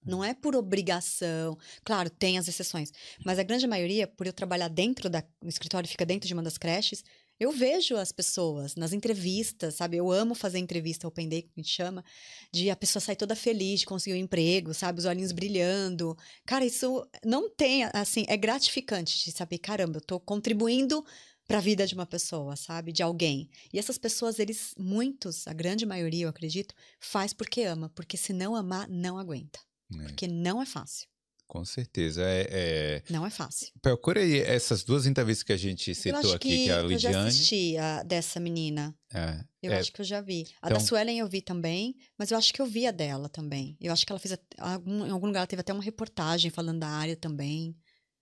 Não 0.05 0.23
é 0.23 0.33
por 0.33 0.55
obrigação. 0.55 1.57
Claro, 1.83 2.09
tem 2.09 2.37
as 2.37 2.47
exceções. 2.47 2.91
Mas 3.25 3.39
a 3.39 3.43
grande 3.43 3.65
maioria, 3.67 4.07
por 4.07 4.25
eu 4.27 4.31
trabalhar 4.33 4.67
dentro 4.69 5.09
da. 5.09 5.23
O 5.43 5.49
escritório 5.49 5.89
fica 5.89 6.05
dentro 6.05 6.27
de 6.27 6.33
uma 6.33 6.43
das 6.43 6.57
creches, 6.57 7.03
eu 7.39 7.51
vejo 7.51 7.95
as 7.95 8.11
pessoas 8.11 8.75
nas 8.75 8.93
entrevistas, 8.93 9.75
sabe? 9.75 9.97
Eu 9.97 10.11
amo 10.11 10.33
fazer 10.33 10.59
entrevista 10.59 11.07
open 11.07 11.29
day, 11.29 11.43
que 11.43 11.51
a 11.55 11.61
gente 11.61 11.73
chama, 11.73 12.03
de 12.51 12.69
a 12.69 12.75
pessoa 12.75 13.01
sair 13.01 13.15
toda 13.15 13.35
feliz 13.35 13.81
de 13.81 13.85
conseguir 13.85 14.15
um 14.15 14.21
emprego, 14.21 14.73
sabe? 14.73 14.99
Os 14.99 15.05
olhinhos 15.05 15.31
brilhando. 15.31 16.17
Cara, 16.45 16.65
isso 16.65 17.07
não 17.23 17.49
tem, 17.49 17.83
assim, 17.93 18.25
é 18.27 18.35
gratificante 18.35 19.23
de 19.23 19.31
saber, 19.31 19.59
caramba, 19.59 19.97
eu 19.97 20.01
tô 20.01 20.19
contribuindo 20.19 21.05
para 21.47 21.59
a 21.59 21.61
vida 21.61 21.87
de 21.87 21.93
uma 21.93 22.05
pessoa, 22.05 22.55
sabe? 22.55 22.91
De 22.91 23.01
alguém. 23.01 23.49
E 23.71 23.79
essas 23.79 23.97
pessoas, 23.97 24.37
eles, 24.37 24.73
muitos, 24.77 25.47
a 25.47 25.53
grande 25.53 25.85
maioria, 25.85 26.25
eu 26.25 26.29
acredito, 26.29 26.75
faz 26.99 27.31
porque 27.33 27.63
ama, 27.63 27.89
porque 27.95 28.17
se 28.17 28.33
não 28.33 28.55
amar, 28.55 28.87
não 28.89 29.17
aguenta. 29.17 29.59
É, 29.93 30.03
Porque 30.03 30.27
não 30.27 30.61
é 30.61 30.65
fácil. 30.65 31.07
Com 31.47 31.63
certeza. 31.65 32.21
É, 32.23 32.47
é... 32.51 33.03
Não 33.09 33.25
é 33.25 33.29
fácil. 33.29 33.67
Procura 33.81 34.19
aí 34.21 34.39
essas 34.39 34.83
duas 34.83 35.05
entrevistas 35.05 35.43
que 35.43 35.53
a 35.53 35.57
gente 35.57 35.89
eu 35.89 35.95
citou 35.95 36.33
aqui, 36.33 36.49
que, 36.49 36.63
que 36.65 36.69
é 36.69 36.73
a 36.73 36.77
eu 36.77 36.89
já 36.89 37.09
Lidiane. 37.09 37.27
assisti 37.29 37.77
a 37.77 38.03
dessa 38.03 38.39
menina. 38.39 38.93
É, 39.13 39.39
Eu 39.63 39.71
é, 39.71 39.79
acho 39.79 39.91
que 39.93 40.01
eu 40.01 40.05
já 40.05 40.19
vi. 40.21 40.43
A 40.61 40.67
Então- 40.67 40.77
da 40.77 40.79
Suelen 40.83 41.17
eu 41.19 41.27
vi 41.27 41.41
também, 41.41 41.95
mas 42.19 42.29
eu 42.31 42.37
acho 42.37 42.53
que 42.53 42.61
eu 42.61 42.65
vi 42.65 42.85
a 42.85 42.91
dela 42.91 43.29
também. 43.29 43.77
Eu 43.79 43.93
acho 43.93 44.05
que 44.05 44.11
ela 44.11 44.19
fez. 44.19 44.37
Algum, 44.57 45.05
em 45.05 45.09
algum 45.11 45.27
lugar 45.27 45.39
ela 45.39 45.47
teve 45.47 45.61
até 45.61 45.71
uma 45.73 45.83
reportagem 45.83 46.51
falando 46.51 46.79
da 46.79 46.89
área 46.89 47.15
também. 47.15 47.75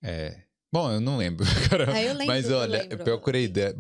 é. 0.03 0.43
Bom, 0.73 0.91
eu 0.91 0.99
não 0.99 1.15
lembro. 1.17 1.45
cara. 1.69 1.93
Ah, 1.93 2.03
eu 2.03 2.11
lembro, 2.13 2.28
Mas 2.28 2.49
eu 2.49 2.57
olha, 2.57 2.82
lembro. 2.82 3.03
procurei 3.03 3.47
da- 3.47 3.73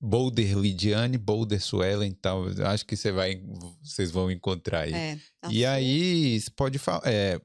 Boulder 0.00 0.56
Lidiane, 0.58 1.16
Boulder 1.18 1.60
Suelen 1.62 2.10
e 2.10 2.14
tal. 2.14 2.48
Eu 2.48 2.66
Acho 2.66 2.84
que 2.86 2.96
você 2.96 3.10
vai, 3.12 3.42
vocês 3.82 4.10
vão 4.10 4.30
encontrar 4.30 4.80
aí. 4.82 4.92
É, 4.92 5.18
a 5.42 5.52
E 5.52 5.64
aí, 5.66 6.40
você 6.40 6.50
pode 6.50 6.78
falar. 6.78 7.02
É, 7.06 7.40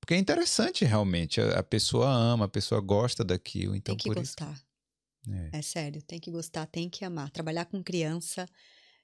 porque 0.00 0.14
é 0.14 0.18
interessante 0.18 0.84
realmente. 0.84 1.40
A, 1.40 1.60
a 1.60 1.62
pessoa 1.62 2.08
ama, 2.08 2.46
a 2.46 2.48
pessoa 2.48 2.80
gosta 2.80 3.24
daquilo. 3.24 3.76
Então, 3.76 3.94
tem 3.96 4.12
que 4.12 4.18
gostar. 4.18 4.52
isso. 4.52 4.64
É. 5.52 5.58
É 5.58 5.62
sério, 5.62 6.02
tem 6.02 6.18
que 6.18 6.30
gostar, 6.30 6.66
tem 6.66 6.88
que 6.88 7.04
amar. 7.04 7.30
Trabalhar 7.30 7.66
com 7.66 7.82
criança. 7.82 8.48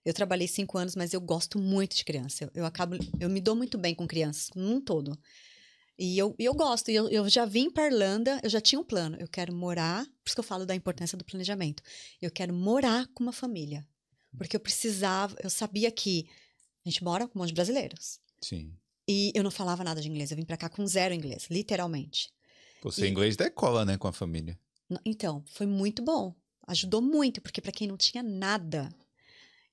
Eu 0.05 0.15
trabalhei 0.15 0.49
cinco 0.49 0.79
anos, 0.79 0.97
mas 0.97 1.13
eu 1.13 1.21
gosto 1.21 1.59
muito 1.59 1.97
de 1.97 2.05
criança. 2.05 2.45
Eu, 2.45 2.51
eu 2.55 2.67
acabo, 2.67 2.97
eu 3.21 3.29
me 3.29 3.41
dou 3.41 3.55
muito 3.55 3.77
bem 3.77 3.95
com 3.95 4.07
crianças, 4.07 4.51
num 4.55 4.81
todo. 4.81 5.19
E 5.99 6.17
eu, 6.17 6.35
eu 6.39 6.55
gosto. 6.55 6.91
E 6.91 6.95
eu, 6.95 7.09
eu 7.09 7.29
já 7.29 7.45
vim 7.45 7.71
para 7.71 7.87
Irlanda, 7.87 8.41
eu 8.43 8.49
já 8.49 8.61
tinha 8.61 8.81
um 8.81 8.85
plano. 8.85 9.17
Eu 9.19 9.29
quero 9.29 9.55
morar, 9.55 10.05
por 10.05 10.29
isso 10.29 10.37
que 10.37 10.41
eu 10.41 10.45
falo 10.45 10.65
da 10.65 10.75
importância 10.75 11.19
do 11.19 11.25
planejamento. 11.25 11.83
Eu 12.21 12.31
quero 12.31 12.55
morar 12.55 13.07
com 13.09 13.23
uma 13.23 13.33
família. 13.33 13.87
Porque 14.37 14.57
eu 14.57 14.61
precisava, 14.61 15.35
eu 15.43 15.51
sabia 15.51 15.91
que 15.91 16.29
a 16.85 16.89
gente 16.89 17.03
mora 17.03 17.27
com 17.27 17.39
um 17.39 17.43
monte 17.43 17.49
de 17.49 17.55
brasileiros. 17.55 18.21
Sim. 18.41 18.73
E 19.09 19.33
eu 19.35 19.43
não 19.45 19.51
falava 19.51 19.85
nada 19.85 20.01
de 20.01 20.09
inglês. 20.09 20.31
Eu 20.31 20.37
vim 20.37 20.45
para 20.45 20.57
cá 20.57 20.69
com 20.69 20.87
zero 20.87 21.15
inglês, 21.15 21.47
literalmente. 21.51 22.31
Você 22.83 23.07
E- 23.07 23.11
inglês 23.11 23.37
da 23.37 23.47
escola, 23.47 23.85
né, 23.85 23.97
com 23.97 24.09
a 24.09 24.13
família. 24.13 24.59
Então, 25.05 25.43
foi 25.47 25.67
muito 25.67 26.03
bom. 26.03 26.35
Ajudou 26.67 27.01
muito, 27.01 27.41
porque 27.41 27.61
para 27.61 27.73
quem 27.73 27.87
não 27.89 27.97
tinha 27.97 28.23
nada. 28.23 28.89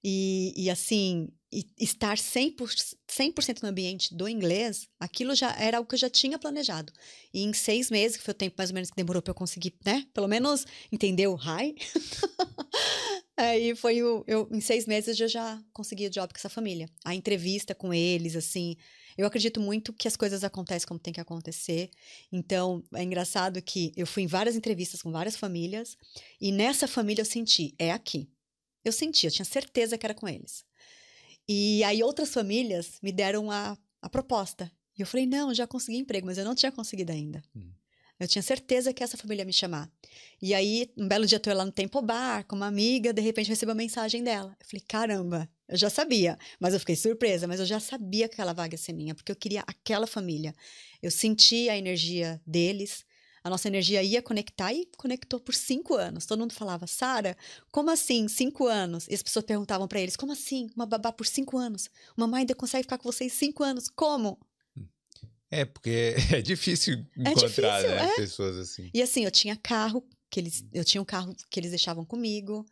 E, 0.04 0.54
e 0.58 0.70
assim, 0.70 1.30
e 1.52 1.66
estar 1.80 2.18
100%, 2.18 2.98
100 3.08 3.34
no 3.62 3.70
ambiente 3.70 4.14
do 4.14 4.28
inglês, 4.28 4.88
aquilo 5.00 5.34
já 5.34 5.56
era 5.58 5.78
algo 5.78 5.88
que 5.88 5.96
eu 5.96 6.00
já 6.00 6.10
tinha 6.10 6.38
planejado. 6.38 6.92
E 7.34 7.42
em 7.44 7.54
seis 7.54 7.90
meses, 7.90 8.18
que 8.18 8.24
foi 8.24 8.34
o 8.34 8.36
tempo 8.36 8.56
mais 8.58 8.70
ou 8.70 8.74
menos 8.74 8.90
que 8.90 8.96
demorou 8.96 9.22
para 9.22 9.32
eu 9.32 9.36
conseguir, 9.36 9.74
né? 9.86 10.06
Pelo 10.14 10.28
menos 10.28 10.66
entender 10.92 11.28
o 11.28 11.36
hi. 11.36 11.76
Aí 13.36 13.76
foi 13.76 14.04
o. 14.04 14.24
Eu, 14.28 14.48
em 14.52 14.62
seis 14.62 14.86
meses 14.86 15.20
eu 15.20 15.28
já 15.28 15.62
consegui 15.74 16.06
o 16.06 16.10
job 16.10 16.32
com 16.32 16.38
essa 16.38 16.50
família. 16.50 16.88
A 17.04 17.16
entrevista 17.16 17.74
com 17.74 17.94
eles, 17.94 18.36
assim. 18.36 18.76
Eu 19.18 19.28
acredito 19.28 19.60
muito 19.60 19.94
que 19.94 20.08
as 20.08 20.16
coisas 20.16 20.44
acontecem 20.44 20.88
como 20.88 21.00
tem 21.00 21.14
que 21.14 21.22
acontecer. 21.22 21.90
Então, 22.32 22.84
é 22.94 23.04
engraçado 23.04 23.62
que 23.62 23.92
eu 23.96 24.08
fui 24.08 24.24
em 24.24 24.28
várias 24.28 24.56
entrevistas 24.56 25.02
com 25.02 25.12
várias 25.12 25.36
famílias 25.36 25.96
e 26.42 26.52
nessa 26.52 26.88
família 26.88 27.22
eu 27.22 27.26
senti, 27.26 27.76
é 27.78 27.92
aqui. 27.92 28.30
Eu 28.84 28.92
senti, 28.92 29.28
eu 29.28 29.32
tinha 29.32 29.46
certeza 29.46 29.98
que 29.98 30.06
era 30.06 30.16
com 30.16 30.28
eles. 30.28 30.66
E 31.48 31.84
aí 31.84 32.04
outras 32.04 32.34
famílias 32.34 33.00
me 33.02 33.12
deram 33.12 33.52
a, 33.52 33.78
a 34.02 34.10
proposta. 34.10 34.72
E 34.98 35.02
eu 35.02 35.08
falei, 35.08 35.26
não, 35.26 35.54
já 35.54 35.66
consegui 35.66 35.98
emprego, 35.98 36.26
mas 36.26 36.38
eu 36.38 36.46
não 36.46 36.56
tinha 36.56 36.72
conseguido 36.72 37.12
ainda. 37.12 37.44
Hum. 37.56 37.72
Eu 38.20 38.28
tinha 38.28 38.42
certeza 38.42 38.94
que 38.94 39.04
essa 39.04 39.18
família 39.18 39.42
ia 39.42 39.46
me 39.46 39.54
chamar. 39.54 39.92
E 40.42 40.54
aí, 40.54 40.92
um 40.98 41.08
belo 41.08 41.26
dia, 41.26 41.38
eu 41.38 41.40
tô 41.40 41.54
lá 41.54 41.66
no 41.66 41.72
Tempo 41.72 42.02
Bar 42.02 42.46
com 42.46 42.56
uma 42.56 42.68
amiga, 42.68 43.12
de 43.12 43.22
repente 43.22 43.50
recebo 43.50 43.72
a 43.72 43.76
mensagem 43.76 44.24
dela. 44.24 44.56
Eu 44.60 44.66
falei, 44.66 44.84
caramba, 44.88 45.50
eu 45.68 45.78
já 45.78 45.90
sabia, 45.90 46.38
mas 46.60 46.74
eu 46.74 46.80
fiquei 46.80 46.96
surpresa, 46.96 47.48
mas 47.48 47.60
eu 47.60 47.66
já 47.66 47.80
sabia 47.80 48.28
que 48.28 48.36
aquela 48.36 48.54
vaga 48.54 48.76
ia 48.76 48.78
ser 48.78 48.94
minha, 48.94 49.16
porque 49.16 49.32
eu 49.32 49.36
queria 49.36 49.64
aquela 49.66 50.06
família. 50.06 50.54
Eu 51.02 51.10
senti 51.10 51.70
a 51.70 51.78
energia 51.78 52.42
deles, 52.46 53.06
a 53.44 53.50
nossa 53.50 53.68
energia 53.68 54.02
ia 54.02 54.22
conectar 54.22 54.72
e 54.72 54.86
conectou 54.98 55.40
por 55.40 55.54
cinco 55.54 55.96
anos. 55.96 56.26
Todo 56.26 56.40
mundo 56.40 56.54
falava, 56.54 56.88
Sara, 56.88 57.36
como 57.72 57.90
assim, 57.90 58.28
cinco 58.30 58.68
anos? 58.68 59.06
E 59.10 59.14
as 59.14 59.22
pessoas 59.22 59.44
perguntavam 59.44 59.88
para 59.88 60.00
eles, 60.00 60.16
como 60.16 60.32
assim, 60.32 60.70
uma 60.76 60.86
babá 60.86 61.12
por 61.12 61.28
cinco 61.28 61.58
anos? 61.58 61.90
Uma 62.16 62.26
mãe 62.26 62.42
ainda 62.42 62.56
consegue 62.56 62.84
ficar 62.84 62.98
com 62.98 63.12
vocês 63.12 63.34
cinco 63.34 63.62
anos? 63.62 63.90
Como? 63.90 64.40
É, 65.62 65.66
porque 65.66 66.16
é 66.32 66.42
difícil 66.42 66.96
É 67.18 67.32
encontrar, 67.32 67.48
difícil, 67.82 67.96
né, 67.96 68.10
é. 68.12 68.16
pessoas 68.16 68.58
assim. 68.58 68.90
E 68.94 69.02
assim, 69.02 69.24
eu 69.26 69.32
tinha 69.32 69.56
carro, 69.56 70.04
que 70.30 70.40
eles, 70.40 70.66
eu 70.74 70.84
tinha 70.84 71.02
um 71.02 71.06
carro 71.06 71.36
que 71.50 71.60
eles 71.60 71.70
deixavam 71.72 72.04
comigo. 72.06 72.66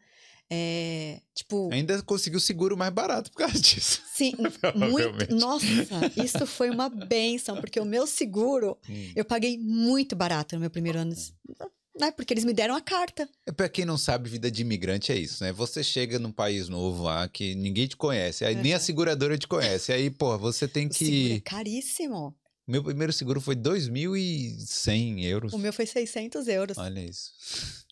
É, 0.54 1.22
tipo, 1.34 1.70
Ainda 1.72 2.02
conseguiu 2.04 2.40
seguro 2.40 2.76
mais 2.76 2.92
barato 2.94 3.32
por 3.32 3.38
causa 3.38 3.58
disso. 3.58 4.02
sim, 4.14 4.34
muito. 4.76 5.34
Nossa, 5.34 5.66
isso 6.22 6.46
foi 6.46 6.70
uma 6.70 6.90
benção, 6.90 7.56
porque 7.62 7.80
o 7.80 7.86
meu 7.86 8.06
seguro, 8.06 8.78
Hum. 8.90 9.12
eu 9.16 9.24
paguei 9.24 9.58
muito 9.58 10.14
barato 10.14 10.56
no 10.56 10.60
meu 10.62 10.70
primeiro 10.70 11.00
ano. 11.00 11.16
Né, 12.00 12.10
porque 12.12 12.34
eles 12.34 12.44
me 12.46 12.54
deram 12.54 12.74
a 12.76 12.82
carta. 12.82 13.30
É 13.46 13.52
pra 13.52 13.70
quem 13.70 13.86
não 13.86 13.98
sabe, 13.98 14.30
vida 14.30 14.50
de 14.50 14.62
imigrante 14.62 15.12
é 15.12 15.16
isso, 15.16 15.44
né? 15.44 15.52
Você 15.54 15.84
chega 15.84 16.18
num 16.18 16.32
país 16.32 16.68
novo 16.70 17.04
lá 17.04 17.28
que 17.28 17.54
ninguém 17.54 17.86
te 17.86 17.96
conhece, 17.98 18.44
aí 18.46 18.56
nem 18.56 18.74
a 18.74 18.80
seguradora 18.80 19.38
te 19.38 19.48
conhece. 19.48 19.92
Aí, 19.92 20.10
pô, 20.10 20.38
você 20.38 20.68
tem 20.68 20.88
O 20.88 20.94
seguro 20.94 21.16
é 21.16 21.30
que. 21.36 21.42
caríssimo. 21.42 22.36
Meu 22.72 22.84
primeiro 22.84 23.12
seguro 23.12 23.42
foi 23.42 23.56
2.100 23.56 25.24
euros. 25.26 25.54
O 25.54 25.58
meu 25.58 25.74
foi 25.74 25.86
600 25.86 26.48
euros. 26.48 26.78
Olha 26.78 27.00
isso. 27.02 27.32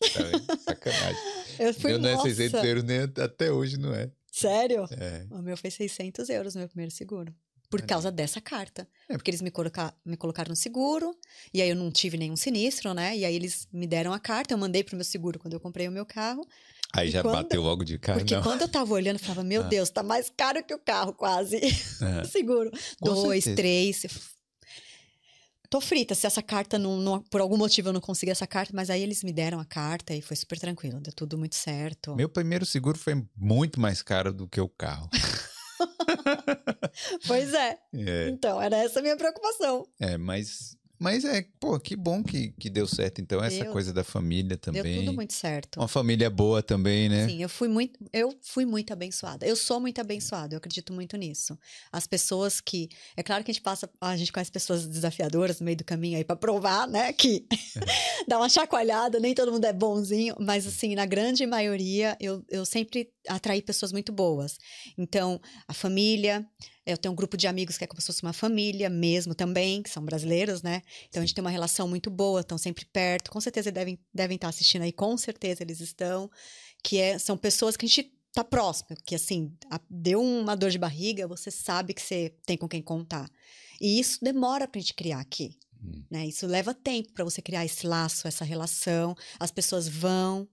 Tá? 0.00 0.56
Sacanagem. 0.56 1.20
Eu 1.58 1.74
fui, 1.74 1.90
Meu 1.90 1.98
não 2.00 2.08
é 2.08 2.14
nossa, 2.14 2.28
600 2.30 2.64
euros 2.64 2.82
nem 2.84 3.00
até 3.00 3.52
hoje, 3.52 3.76
não 3.76 3.92
é? 3.94 4.10
sério? 4.32 4.88
É. 4.92 5.26
O 5.30 5.42
meu 5.42 5.54
foi 5.58 5.70
600 5.70 6.26
euros 6.30 6.56
meu 6.56 6.66
primeiro 6.66 6.90
seguro. 6.90 7.34
Por 7.68 7.80
Olha 7.80 7.86
causa 7.86 8.10
dessa 8.10 8.40
carta. 8.40 8.88
É. 9.10 9.12
Porque 9.18 9.30
eles 9.30 9.42
me, 9.42 9.50
colocar, 9.50 9.94
me 10.02 10.16
colocaram 10.16 10.48
no 10.48 10.56
seguro, 10.56 11.14
e 11.52 11.60
aí 11.60 11.68
eu 11.68 11.76
não 11.76 11.90
tive 11.90 12.16
nenhum 12.16 12.34
sinistro, 12.34 12.94
né? 12.94 13.14
E 13.14 13.26
aí 13.26 13.34
eles 13.36 13.68
me 13.70 13.86
deram 13.86 14.12
a 14.14 14.18
carta, 14.18 14.54
eu 14.54 14.58
mandei 14.58 14.82
pro 14.82 14.96
meu 14.96 15.04
seguro 15.04 15.38
quando 15.38 15.52
eu 15.52 15.60
comprei 15.60 15.86
o 15.86 15.92
meu 15.92 16.06
carro. 16.06 16.46
Aí 16.94 17.08
E 17.08 17.10
já 17.10 17.20
quando- 17.20 17.34
bateu 17.34 17.60
logo 17.60 17.84
de 17.84 17.98
cara, 17.98 18.20
Porque 18.20 18.34
não. 18.34 18.42
quando 18.42 18.62
eu 18.62 18.68
tava 18.68 18.94
olhando, 18.94 19.16
eu 19.16 19.20
falava, 19.20 19.44
meu 19.44 19.60
Ah. 19.60 19.68
Deus, 19.68 19.90
tá 19.90 20.02
mais 20.02 20.32
caro 20.34 20.64
que 20.64 20.72
o 20.74 20.78
carro, 20.78 21.12
quase. 21.12 21.60
O 22.22 22.24
seguro. 22.26 22.70
Com 23.00 23.06
Dois, 23.14 23.44
certeza. 23.44 23.56
três. 23.56 24.06
Tô 25.70 25.80
frita 25.80 26.16
se 26.16 26.26
essa 26.26 26.42
carta 26.42 26.76
não, 26.80 26.96
não- 26.96 27.22
Por 27.22 27.40
algum 27.40 27.56
motivo 27.56 27.90
eu 27.90 27.92
não 27.92 28.00
consegui 28.00 28.32
essa 28.32 28.44
carta, 28.46 28.72
mas 28.74 28.90
aí 28.90 29.00
eles 29.02 29.22
me 29.22 29.32
deram 29.32 29.60
a 29.60 29.64
carta 29.64 30.12
e 30.12 30.20
foi 30.20 30.36
super 30.36 30.58
tranquilo, 30.58 31.00
deu 31.00 31.12
tudo 31.12 31.38
muito 31.38 31.54
certo. 31.54 32.16
Meu 32.16 32.28
primeiro 32.28 32.66
seguro 32.66 32.98
foi 32.98 33.24
muito 33.36 33.80
mais 33.80 34.02
caro 34.02 34.32
do 34.32 34.48
que 34.48 34.60
o 34.60 34.68
carro. 34.68 35.08
Pois 37.26 37.54
é. 37.54 37.78
É, 37.94 38.28
Então, 38.28 38.60
era 38.60 38.76
essa 38.76 38.98
a 38.98 39.02
minha 39.02 39.16
preocupação. 39.16 39.86
é 40.00 40.18
mas, 40.18 40.76
mas 41.00 41.24
é, 41.24 41.46
pô, 41.58 41.80
que 41.80 41.96
bom 41.96 42.22
que, 42.22 42.52
que 42.60 42.68
deu 42.68 42.86
certo. 42.86 43.22
Então, 43.22 43.42
essa 43.42 43.64
Deu. 43.64 43.72
coisa 43.72 43.90
da 43.90 44.04
família 44.04 44.58
também. 44.58 44.82
Deu 44.82 44.94
tudo 44.96 45.14
muito 45.14 45.32
certo. 45.32 45.80
Uma 45.80 45.88
família 45.88 46.28
boa 46.28 46.62
também, 46.62 47.08
né? 47.08 47.26
Sim, 47.26 47.42
eu 47.42 47.48
fui 47.48 47.68
muito, 47.68 47.98
eu 48.12 48.36
fui 48.42 48.66
muito 48.66 48.92
abençoada. 48.92 49.46
Eu 49.46 49.56
sou 49.56 49.80
muito 49.80 49.98
abençoada, 49.98 50.54
eu 50.54 50.58
acredito 50.58 50.92
muito 50.92 51.16
nisso. 51.16 51.58
As 51.90 52.06
pessoas 52.06 52.60
que, 52.60 52.90
é 53.16 53.22
claro 53.22 53.42
que 53.42 53.50
a 53.50 53.54
gente 53.54 53.62
passa, 53.62 53.88
a 53.98 54.14
gente 54.14 54.30
conhece 54.30 54.52
pessoas 54.52 54.86
desafiadoras 54.86 55.58
no 55.58 55.64
meio 55.64 55.78
do 55.78 55.84
caminho 55.84 56.18
aí 56.18 56.24
para 56.24 56.36
provar, 56.36 56.86
né, 56.86 57.14
que 57.14 57.46
dá 58.28 58.36
uma 58.36 58.50
chacoalhada, 58.50 59.18
nem 59.18 59.34
todo 59.34 59.50
mundo 59.50 59.64
é 59.64 59.72
bonzinho, 59.72 60.34
mas 60.38 60.66
assim, 60.66 60.94
na 60.94 61.06
grande 61.06 61.46
maioria, 61.46 62.14
eu, 62.20 62.44
eu 62.50 62.66
sempre 62.66 63.10
atraí 63.28 63.62
pessoas 63.62 63.92
muito 63.92 64.12
boas. 64.12 64.56
Então, 64.96 65.40
a 65.68 65.74
família, 65.74 66.46
eu 66.86 66.96
tenho 66.96 67.12
um 67.12 67.16
grupo 67.16 67.36
de 67.36 67.46
amigos 67.46 67.76
que 67.76 67.84
é 67.84 67.86
como 67.86 68.00
se 68.00 68.06
fosse 68.06 68.22
uma 68.22 68.32
família 68.32 68.88
mesmo 68.88 69.34
também, 69.34 69.82
que 69.82 69.90
são 69.90 70.04
brasileiros, 70.04 70.62
né? 70.62 70.82
Então 71.08 71.22
a 71.22 71.26
gente 71.26 71.34
tem 71.34 71.42
uma 71.42 71.50
relação 71.50 71.86
muito 71.86 72.10
boa, 72.10 72.40
estão 72.40 72.58
sempre 72.58 72.84
perto. 72.84 73.30
Com 73.30 73.40
certeza 73.40 73.70
devem, 73.70 73.98
devem 74.12 74.34
estar 74.36 74.48
assistindo 74.48 74.82
aí, 74.82 74.92
com 74.92 75.16
certeza 75.16 75.62
eles 75.62 75.80
estão. 75.80 76.30
Que 76.82 76.98
é, 76.98 77.18
são 77.18 77.36
pessoas 77.36 77.76
que 77.76 77.84
a 77.84 77.88
gente 77.88 78.12
tá 78.32 78.42
próximo, 78.44 78.96
que 79.04 79.14
assim, 79.14 79.52
a- 79.70 79.80
deu 79.90 80.22
uma 80.22 80.54
dor 80.56 80.70
de 80.70 80.78
barriga, 80.78 81.26
você 81.26 81.50
sabe 81.50 81.92
que 81.92 82.00
você 82.00 82.34
tem 82.46 82.56
com 82.56 82.68
quem 82.68 82.80
contar. 82.82 83.28
E 83.80 83.98
isso 83.98 84.18
demora 84.22 84.68
pra 84.68 84.80
gente 84.80 84.94
criar 84.94 85.20
aqui. 85.20 85.58
Hum. 85.82 86.04
Né? 86.10 86.26
Isso 86.26 86.46
leva 86.46 86.72
tempo 86.74 87.12
para 87.12 87.24
você 87.24 87.40
criar 87.42 87.64
esse 87.64 87.86
laço, 87.86 88.28
essa 88.28 88.44
relação. 88.44 89.14
As 89.38 89.50
pessoas 89.50 89.88
vão, 89.88 90.48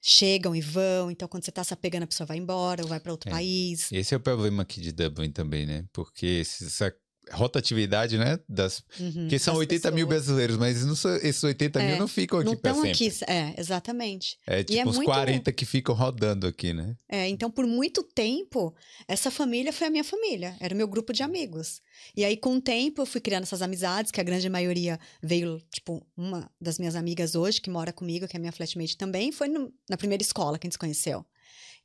chegam 0.00 0.54
e 0.54 0.60
vão. 0.60 1.10
Então, 1.10 1.28
quando 1.28 1.44
você 1.44 1.52
tá 1.52 1.62
se 1.64 1.74
apegando, 1.74 2.04
a 2.04 2.06
pessoa 2.06 2.26
vai 2.26 2.36
embora 2.36 2.82
ou 2.82 2.88
vai 2.88 3.00
para 3.00 3.12
outro 3.12 3.28
É. 3.28 3.32
país. 3.32 3.90
Esse 3.92 4.14
é 4.14 4.16
o 4.16 4.20
problema 4.20 4.62
aqui 4.62 4.80
de 4.80 4.92
Dublin 4.92 5.30
também, 5.30 5.66
né? 5.66 5.84
Porque 5.92 6.42
essa 6.42 6.94
rotatividade, 7.32 8.16
né? 8.18 8.38
Das, 8.48 8.82
Uhum, 8.98 9.12
porque 9.12 9.38
são 9.38 9.54
das 9.54 9.60
80 9.60 9.90
mil 9.90 10.06
pessoas. 10.06 10.24
brasileiros, 10.26 10.56
mas 10.56 10.84
não 10.84 10.94
esses 11.22 11.42
80 11.42 11.78
mil 11.80 11.94
É, 11.94 11.98
não 11.98 12.08
ficam 12.08 12.38
aqui 12.40 12.52
estão 12.52 12.74
sempre. 12.74 12.90
aqui, 12.90 13.12
é, 13.26 13.54
exatamente. 13.58 14.38
É 14.46 14.62
tipo 14.64 14.78
é 14.80 14.84
uns 14.86 14.96
muito- 14.96 15.06
40 15.10 15.52
que 15.52 15.64
ficam 15.64 15.94
rodando 15.94 16.46
aqui, 16.46 16.72
né? 16.72 16.96
É, 17.08 17.28
então, 17.28 17.50
por 17.50 17.66
muito 17.66 18.02
tempo, 18.02 18.74
essa 19.06 19.30
família 19.30 19.72
foi 19.72 19.86
a 19.86 19.90
minha 19.90 20.04
família, 20.04 20.56
era 20.60 20.74
o 20.74 20.76
meu 20.76 20.88
grupo 20.88 21.12
de 21.12 21.22
amigos. 21.22 21.80
E 22.16 22.24
aí, 22.24 22.36
com 22.36 22.56
o 22.56 22.60
tempo, 22.60 23.02
eu 23.02 23.06
fui 23.06 23.20
criando 23.20 23.42
essas 23.44 23.62
amizades, 23.62 24.10
que 24.10 24.20
a 24.20 24.24
grande 24.24 24.48
maioria 24.48 24.98
veio, 25.22 25.60
tipo, 25.72 26.06
uma 26.16 26.50
das 26.60 26.78
minhas 26.78 26.94
amigas 26.94 27.34
hoje, 27.34 27.60
que 27.60 27.70
mora 27.70 27.92
comigo, 27.92 28.26
que 28.28 28.36
é 28.36 28.40
minha 28.40 28.52
flatmate 28.52 28.96
também, 28.96 29.32
foi 29.32 29.48
no- 29.48 29.72
na 29.88 29.96
primeira 29.96 30.22
escola 30.22 30.58
que 30.58 30.66
a 30.66 30.68
gente 30.68 30.74
se 30.74 30.78
conheceu. 30.78 31.24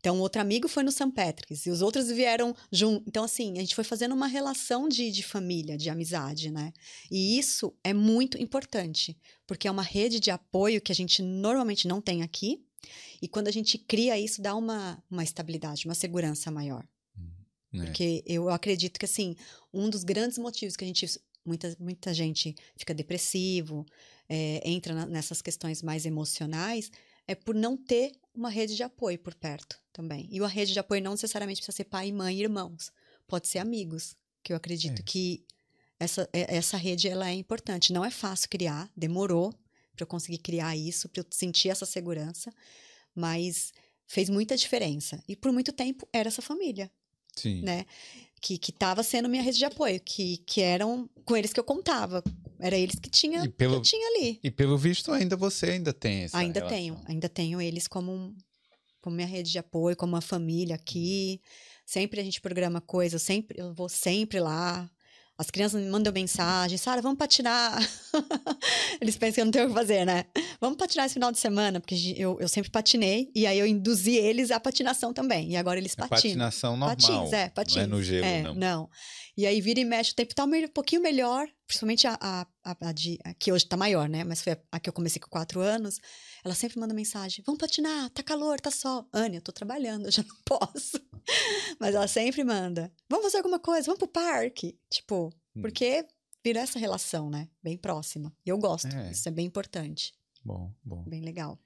Então, 0.04 0.20
outro 0.20 0.42
amigo 0.42 0.68
foi 0.68 0.84
no 0.84 0.92
St. 0.92 1.10
Patrick's, 1.12 1.66
e 1.66 1.70
os 1.70 1.82
outros 1.82 2.10
vieram 2.10 2.54
junto. 2.70 3.06
Então, 3.08 3.24
assim, 3.24 3.54
a 3.58 3.62
gente 3.62 3.74
foi 3.74 3.86
fazendo 3.86 4.14
uma 4.14 4.28
relação 4.28 4.90
de, 4.90 5.10
de 5.10 5.24
família, 5.24 5.78
de 5.78 5.90
amizade, 5.90 6.52
né? 6.52 6.74
E 7.10 7.40
isso 7.40 7.74
é 7.82 7.94
muito 7.94 8.38
importante, 8.38 9.18
porque 9.48 9.66
é 9.66 9.72
uma 9.72 9.82
rede 9.82 10.20
de 10.20 10.30
apoio 10.30 10.82
que 10.82 10.92
a 10.92 10.96
gente 10.96 11.22
normalmente 11.22 11.88
não 11.88 12.02
tem 12.02 12.22
aqui, 12.22 12.62
e 13.22 13.30
quando 13.30 13.48
a 13.48 13.52
gente 13.52 13.78
cria 13.78 14.20
isso, 14.20 14.42
dá 14.42 14.54
uma, 14.54 15.02
uma 15.10 15.24
estabilidade, 15.24 15.86
uma 15.86 15.96
segurança 15.96 16.52
maior. 16.52 16.86
É. 17.74 17.78
Porque 17.86 18.22
eu 18.28 18.50
acredito 18.50 19.00
que, 19.00 19.06
assim, 19.06 19.38
um 19.74 19.90
dos 19.90 20.04
grandes 20.04 20.38
motivos 20.38 20.76
que 20.76 20.84
a 20.84 20.88
gente. 20.88 21.08
Muita, 21.46 21.76
muita 21.80 22.14
gente 22.14 22.56
fica 22.78 22.94
depressivo, 22.94 23.86
é, 24.30 24.62
entra 24.70 24.94
na- 24.94 25.06
nessas 25.06 25.42
questões 25.42 25.82
mais 25.82 26.06
emocionais, 26.06 26.90
é 27.28 27.36
por 27.36 27.54
não 27.56 27.76
ter 27.76 28.14
uma 28.34 28.50
rede 28.50 28.76
de 28.76 28.84
apoio 28.84 29.18
por 29.20 29.34
perto 29.36 29.80
também. 29.92 30.28
E 30.32 30.40
a 30.42 30.48
rede 30.48 30.74
de 30.74 30.80
apoio 30.80 31.02
não 31.02 31.12
necessariamente 31.12 31.60
precisa 31.62 31.76
ser 31.78 31.84
pai, 31.86 32.12
mãe 32.12 32.38
e 32.38 32.42
irmãos. 32.44 32.92
Pode 33.28 33.48
ser 33.48 33.60
amigos, 33.60 34.16
que 34.44 34.52
eu 34.54 34.58
acredito 34.58 35.00
É. 35.00 35.04
que 35.04 35.46
essa, 36.00 36.28
é- 36.34 36.56
essa 36.58 36.76
rede 36.78 37.08
ela 37.08 37.30
é 37.30 37.34
importante. 37.34 37.94
Não 37.94 38.04
é 38.04 38.10
fácil 38.12 38.50
criar, 38.50 38.90
demorou 38.98 39.52
para 39.96 40.04
eu 40.04 40.08
conseguir 40.08 40.40
criar 40.40 40.76
isso, 40.76 41.08
para 41.08 41.22
eu 41.22 41.26
sentir 41.30 41.70
essa 41.70 41.86
segurança, 41.86 42.52
mas 43.16 43.72
fez 44.08 44.30
muita 44.30 44.58
diferença. 44.58 45.24
E 45.28 45.36
por 45.36 45.52
muito 45.52 45.72
tempo 45.72 46.08
era 46.12 46.28
essa 46.28 46.42
família 46.42 46.92
Sim. 47.36 47.62
né? 47.62 47.86
Que, 48.46 48.58
que 48.58 48.74
tava 48.74 49.04
sendo 49.04 49.30
minha 49.30 49.42
rede 49.42 49.58
de 49.58 49.64
apoio, 49.64 50.02
que, 50.02 50.36
que 50.46 50.60
eram 50.60 51.10
com 51.24 51.38
eles 51.38 51.54
que 51.54 51.60
eu 51.62 51.64
contava. 51.64 52.22
Era 52.60 52.78
eles 52.78 53.00
que 53.00 53.10
tinha, 53.10 53.50
pelo- 53.52 53.82
que 53.82 53.90
tinha 53.90 54.06
ali. 54.10 54.38
E 54.44 54.52
pelo 54.52 54.78
visto, 54.78 55.14
ainda 55.14 55.38
você 55.38 55.68
ainda 55.68 55.94
tem 55.94 56.24
essa 56.24 56.38
ainda 56.38 56.60
relação. 56.60 56.78
tenho, 56.78 57.02
ainda 57.06 57.30
tenho 57.30 57.62
eles 57.62 57.88
como, 57.88 58.12
um- 58.12 58.36
como 59.02 59.16
minha 59.16 59.28
rede 59.28 59.50
de 59.50 59.58
apoio, 59.60 59.96
como 59.96 60.12
uma 60.14 60.20
família 60.22 60.76
aqui. 60.76 61.40
Sempre 61.86 62.20
a 62.20 62.24
gente 62.24 62.42
programa 62.42 62.82
coisas, 62.82 63.22
sempre, 63.22 63.62
eu 63.62 63.74
vou 63.74 63.88
sempre 63.88 64.42
lá. 64.42 64.90
As 65.38 65.50
crianças 65.50 65.82
me 65.82 65.90
mandam 65.90 66.14
mensagem, 66.14 66.78
Sara, 66.78 67.02
vamos 67.02 67.18
patinar. 67.18 67.78
Eles 69.02 69.18
pensam 69.18 69.34
que 69.36 69.42
eu 69.42 69.46
não 69.46 69.52
tenho 69.52 69.66
o 69.66 69.68
que 69.70 69.74
fazer, 69.74 70.06
né? 70.06 70.26
Vamos 70.62 70.78
patinar 70.78 71.06
esse 71.08 71.14
final 71.16 71.32
de 71.32 71.40
semana, 71.40 71.80
porque 71.80 71.96
eu, 72.18 72.38
eu 72.40 72.48
sempre 72.48 72.70
patinei, 72.70 73.32
e 73.36 73.48
aí 73.48 73.58
eu 73.58 73.66
induzi 73.66 74.16
eles 74.16 74.52
à 74.52 74.60
patinação 74.60 75.12
também. 75.12 75.50
E 75.52 75.58
agora 75.58 75.80
eles 75.80 75.94
É 75.94 75.96
patinam. 75.96 76.18
patinação 76.48 76.78
normal. 76.78 76.96
Patins, 76.96 77.34
é, 77.34 77.50
patins. 77.50 77.76
Não 77.78 77.84
é 77.84 77.88
no 77.88 78.04
gelo, 78.04 78.26
É, 78.26 78.42
não. 78.44 78.54
não. 78.56 78.90
E 79.36 79.46
aí 79.48 79.60
vira 79.62 79.80
e 79.80 79.86
mexe, 79.86 80.12
o 80.12 80.16
tempo 80.16 80.36
tá 80.36 80.44
um 80.46 80.68
pouquinho 80.68 81.02
melhor, 81.02 81.48
principalmente 81.66 82.06
a, 82.06 82.16
a, 82.22 82.48
a, 82.64 82.92
de, 82.92 83.18
a 83.24 83.34
que 83.34 83.52
hoje 83.52 83.66
tá 83.66 83.76
maior, 83.76 84.08
né? 84.08 84.24
Mas 84.24 84.42
foi 84.44 84.56
a, 84.72 84.80
que 84.80 84.88
eu 84.88 84.94
comecei 84.94 85.20
com 85.20 85.28
quatro 85.28 85.60
anos. 85.60 86.00
Ela 86.46 86.54
sempre 86.54 86.80
manda 86.80 86.94
mensagem: 86.94 87.44
vamos 87.46 87.60
patinar, 87.60 88.10
tá 88.12 88.22
calor, 88.22 88.60
tá 88.62 88.70
sol. 88.70 89.08
Anne, 89.12 89.38
eu 89.38 89.42
tô 89.42 89.52
trabalhando, 89.52 90.06
eu 90.06 90.12
já 90.12 90.24
não 90.24 90.36
posso. 90.46 91.00
Mas 91.80 91.96
ela 91.96 92.08
sempre 92.08 92.44
manda: 92.44 92.92
vamos 93.10 93.26
fazer 93.26 93.38
alguma 93.38 93.60
coisa, 93.60 93.86
vamos 93.88 94.00
pro 94.00 94.08
parque. 94.08 94.78
Tipo, 94.90 95.34
Hum. 95.56 95.62
porque 95.62 96.06
vira 96.44 96.60
essa 96.62 96.78
relação, 96.80 97.30
né? 97.30 97.48
Bem 97.62 97.78
próxima. 97.78 98.32
E 98.46 98.50
eu 98.50 98.58
gosto, 98.58 98.88
É. 98.88 99.12
isso 99.12 99.28
é 99.30 99.32
bem 99.32 99.46
importante, 99.46 100.14
Bom, 100.44 100.72
bom. 100.84 101.04
bem 101.04 101.22
legal. 101.22 101.60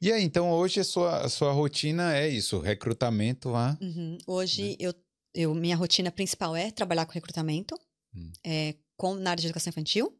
E 0.00 0.12
aí, 0.12 0.22
então 0.22 0.50
hoje 0.52 0.78
a 0.80 0.84
sua, 0.84 1.24
a 1.24 1.28
sua 1.28 1.50
rotina 1.52 2.16
é 2.16 2.28
isso, 2.28 2.58
recrutamento 2.60 3.48
lá. 3.48 3.76
Uhum. 3.80 4.18
Hoje, 4.26 4.76
eu, 4.78 4.92
eu, 5.34 5.54
minha 5.54 5.76
rotina 5.76 6.10
principal 6.10 6.54
é 6.56 6.70
trabalhar 6.70 7.06
com 7.06 7.12
recrutamento, 7.12 7.78
Hum. 8.14 8.30
é, 8.44 8.74
com, 8.96 9.14
na 9.14 9.30
área 9.30 9.40
de 9.40 9.46
educação 9.46 9.70
infantil, 9.70 10.16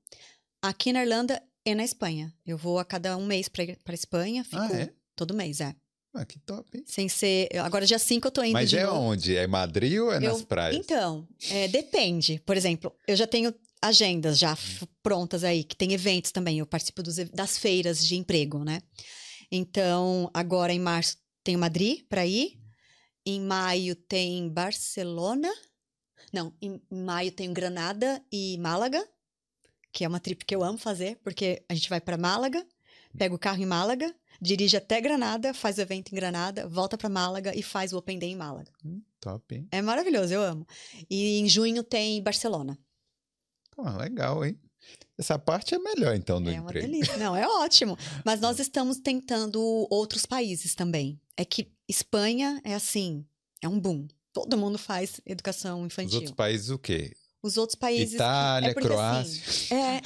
aqui 0.62 0.92
na 0.92 1.02
Irlanda 1.02 1.42
e 1.64 1.74
na 1.74 1.84
Espanha. 1.84 2.32
Eu 2.46 2.56
vou 2.58 2.78
a 2.78 2.84
cada 2.84 3.16
um 3.16 3.24
mês 3.26 3.48
para 3.48 3.94
Espanha, 3.94 4.44
fico 4.44 4.56
Ah, 4.60 4.72
é? 4.72 4.92
todo 5.16 5.34
mês, 5.34 5.60
é. 5.60 5.74
Ah, 6.14 6.24
que 6.24 6.38
top, 6.40 6.76
hein? 6.76 6.84
Sem 6.86 7.08
ser. 7.08 7.48
Agora, 7.58 7.84
dia 7.86 7.98
5 7.98 8.26
eu 8.28 8.30
tô 8.32 8.42
indo 8.42 8.52
Mas 8.54 8.72
é 8.72 8.84
novo. 8.86 8.98
onde? 9.00 9.36
É 9.36 9.46
Madrid 9.46 9.98
ou 10.00 10.12
é 10.12 10.18
nas 10.18 10.40
Eu- 10.40 10.46
praias? 10.46 10.76
Então, 10.76 11.28
é, 11.50 11.68
depende. 11.68 12.40
Por 12.46 12.56
exemplo, 12.56 12.94
eu 13.06 13.14
já 13.14 13.26
tenho 13.26 13.54
agendas 13.80 14.38
já 14.38 14.52
f- 14.56 14.86
prontas 15.02 15.44
aí, 15.44 15.62
que 15.64 15.76
tem 15.76 15.92
eventos 15.92 16.32
também. 16.32 16.58
Eu 16.58 16.66
participo 16.66 17.02
dos 17.02 17.16
das 17.30 17.58
feiras 17.58 18.04
de 18.04 18.16
emprego, 18.16 18.64
né? 18.64 18.80
Então, 19.50 20.30
agora 20.34 20.72
em 20.72 20.78
março 20.80 21.16
tem 21.44 21.56
Madrid 21.56 22.02
para 22.08 22.26
ir. 22.26 22.58
Em 23.30 23.42
maio 23.42 23.94
tem 23.94 24.48
Barcelona. 24.48 25.52
Não, 26.32 26.50
em 26.62 26.80
maio 26.90 27.30
tem 27.30 27.52
Granada 27.52 28.24
e 28.32 28.56
Málaga, 28.56 29.06
que 29.92 30.02
é 30.02 30.08
uma 30.08 30.18
trip 30.18 30.46
que 30.46 30.56
eu 30.56 30.64
amo 30.64 30.78
fazer, 30.78 31.18
porque 31.22 31.62
a 31.68 31.74
gente 31.74 31.90
vai 31.90 32.00
para 32.00 32.16
Málaga, 32.16 32.66
pega 33.18 33.34
o 33.34 33.38
carro 33.38 33.62
em 33.62 33.66
Málaga, 33.66 34.14
dirige 34.40 34.78
até 34.78 34.98
Granada, 34.98 35.52
faz 35.52 35.76
o 35.76 35.82
evento 35.82 36.10
em 36.10 36.14
Granada, 36.14 36.66
volta 36.66 36.96
para 36.96 37.10
Málaga 37.10 37.54
e 37.54 37.62
faz 37.62 37.92
o 37.92 37.98
Open 37.98 38.18
Day 38.18 38.30
em 38.30 38.36
Málaga. 38.36 38.72
Hum, 38.82 39.02
top, 39.20 39.56
hein? 39.56 39.68
É 39.70 39.82
maravilhoso, 39.82 40.32
eu 40.32 40.40
amo. 40.40 40.66
E 41.10 41.38
em 41.38 41.46
junho 41.50 41.82
tem 41.82 42.22
Barcelona. 42.22 42.78
Pô, 43.72 43.82
legal, 43.90 44.42
hein? 44.42 44.58
Essa 45.18 45.36
parte 45.38 45.74
é 45.74 45.78
melhor, 45.78 46.14
então, 46.14 46.40
do 46.40 46.48
é 46.48 46.60
uma 46.60 46.70
emprego. 46.70 46.86
delícia. 46.86 47.16
Não, 47.16 47.34
é 47.34 47.46
ótimo. 47.46 47.98
Mas 48.24 48.40
nós 48.40 48.60
estamos 48.60 48.98
tentando 48.98 49.60
outros 49.90 50.24
países 50.24 50.74
também. 50.76 51.20
É 51.36 51.44
que 51.44 51.72
Espanha 51.88 52.60
é 52.64 52.74
assim, 52.74 53.26
é 53.60 53.68
um 53.68 53.80
boom. 53.80 54.06
Todo 54.32 54.56
mundo 54.56 54.78
faz 54.78 55.20
educação 55.26 55.80
Os 55.80 55.86
infantil. 55.86 56.14
outros 56.16 56.34
países 56.36 56.70
o 56.70 56.78
quê? 56.78 57.12
Os 57.42 57.56
outros 57.56 57.74
países. 57.76 58.14
Itália, 58.14 58.68
é 58.70 58.74
porque, 58.74 58.88
Croácia. 58.88 59.42
assim, 59.48 59.74
é, 59.74 60.00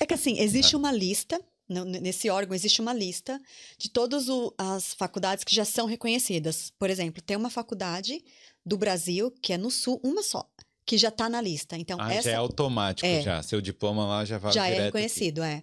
é 0.00 0.06
que 0.06 0.14
assim, 0.14 0.38
existe 0.38 0.74
uma 0.76 0.92
lista, 0.92 1.38
nesse 1.68 2.30
órgão 2.30 2.54
existe 2.54 2.80
uma 2.80 2.92
lista 2.92 3.40
de 3.78 3.90
todas 3.90 4.26
as 4.56 4.94
faculdades 4.94 5.44
que 5.44 5.54
já 5.54 5.64
são 5.64 5.86
reconhecidas. 5.86 6.72
Por 6.78 6.88
exemplo, 6.88 7.22
tem 7.22 7.36
uma 7.36 7.50
faculdade 7.50 8.22
do 8.64 8.78
Brasil, 8.78 9.30
que 9.42 9.52
é 9.52 9.58
no 9.58 9.70
sul, 9.70 10.00
uma 10.02 10.22
só, 10.22 10.48
que 10.86 10.98
já 10.98 11.08
está 11.08 11.28
na 11.28 11.40
lista. 11.40 11.76
Então, 11.76 11.98
ah, 12.00 12.12
essa 12.12 12.28
já 12.30 12.30
é 12.32 12.34
automático, 12.34 13.06
É. 13.06 13.22
já. 13.22 13.42
Seu 13.42 13.60
diploma 13.60 14.06
lá 14.06 14.24
já 14.24 14.38
vai 14.38 14.52
já 14.52 14.66
é 14.68 14.72
aqui. 14.74 14.82
reconhecido, 14.82 15.42
é. 15.42 15.62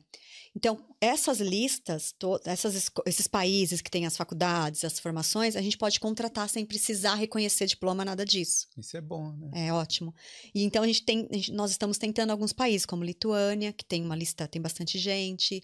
Então, 0.53 0.83
essas 0.99 1.39
listas, 1.39 2.13
to- 2.19 2.39
essas, 2.43 2.91
esses 3.05 3.25
países 3.25 3.79
que 3.81 3.89
têm 3.89 4.05
as 4.05 4.17
faculdades, 4.17 4.83
as 4.83 4.99
formações, 4.99 5.55
a 5.55 5.61
gente 5.61 5.77
pode 5.77 5.97
contratar 5.97 6.49
sem 6.49 6.65
precisar 6.65 7.15
reconhecer 7.15 7.67
diploma, 7.67 8.03
nada 8.03 8.25
disso. 8.25 8.67
Isso 8.77 8.97
é 8.97 9.01
bom, 9.01 9.31
né? 9.37 9.67
É 9.67 9.71
ótimo. 9.73 10.13
E 10.53 10.63
então 10.63 10.83
a 10.83 10.87
gente 10.87 11.03
tem, 11.05 11.25
a 11.31 11.35
gente- 11.35 11.53
nós 11.53 11.71
estamos 11.71 11.97
tentando 11.97 12.31
alguns 12.31 12.51
países, 12.51 12.85
como 12.85 13.01
Lituânia, 13.03 13.71
que 13.71 13.85
tem 13.85 14.03
uma 14.03 14.15
lista, 14.15 14.45
tem 14.45 14.61
bastante 14.61 14.99
gente, 14.99 15.63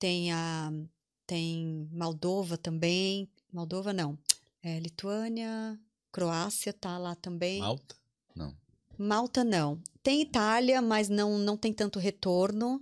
tem 0.00 0.32
a 0.32 0.72
tem 1.26 1.88
Moldova 1.92 2.58
também, 2.58 3.30
Moldova 3.52 3.92
não, 3.94 4.18
é 4.62 4.78
Lituânia, 4.80 5.78
Croácia 6.12 6.72
tá 6.72 6.98
lá 6.98 7.14
também. 7.14 7.60
Malta? 7.60 7.94
Malta 8.98 9.44
não. 9.44 9.80
Tem 10.02 10.22
Itália, 10.22 10.82
mas 10.82 11.08
não 11.08 11.38
não 11.38 11.56
tem 11.56 11.72
tanto 11.72 11.98
retorno. 11.98 12.80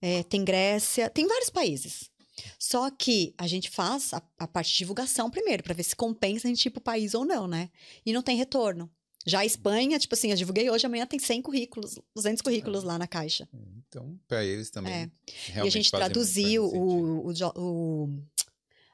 É, 0.00 0.22
tem 0.22 0.44
Grécia, 0.44 1.10
tem 1.10 1.26
vários 1.26 1.50
países. 1.50 2.10
Só 2.58 2.90
que 2.90 3.34
a 3.36 3.46
gente 3.46 3.68
faz 3.68 4.14
a, 4.14 4.22
a 4.38 4.48
parte 4.48 4.72
de 4.72 4.78
divulgação 4.78 5.30
primeiro, 5.30 5.62
para 5.62 5.74
ver 5.74 5.82
se 5.82 5.94
compensa 5.94 6.48
a 6.48 6.50
gente 6.50 6.64
ir 6.66 6.70
pro 6.70 6.80
país 6.80 7.14
ou 7.14 7.24
não, 7.24 7.46
né? 7.46 7.70
E 8.04 8.12
não 8.12 8.22
tem 8.22 8.36
retorno. 8.36 8.90
Já 9.26 9.40
a 9.40 9.46
Espanha, 9.46 9.98
tipo 9.98 10.14
assim, 10.14 10.30
eu 10.30 10.36
divulguei 10.36 10.70
hoje, 10.70 10.86
amanhã 10.86 11.06
tem 11.06 11.18
100 11.18 11.42
currículos, 11.42 11.98
200 12.14 12.40
currículos 12.40 12.82
lá 12.82 12.98
na 12.98 13.06
caixa. 13.06 13.46
Então, 13.86 14.18
para 14.26 14.42
eles 14.42 14.70
também. 14.70 14.92
É. 14.92 15.10
realmente 15.48 15.64
e 15.64 15.68
a 15.68 15.70
gente 15.70 15.90
traduziu 15.90 16.64
o, 16.64 17.28
o, 17.28 17.32
o, 17.56 18.08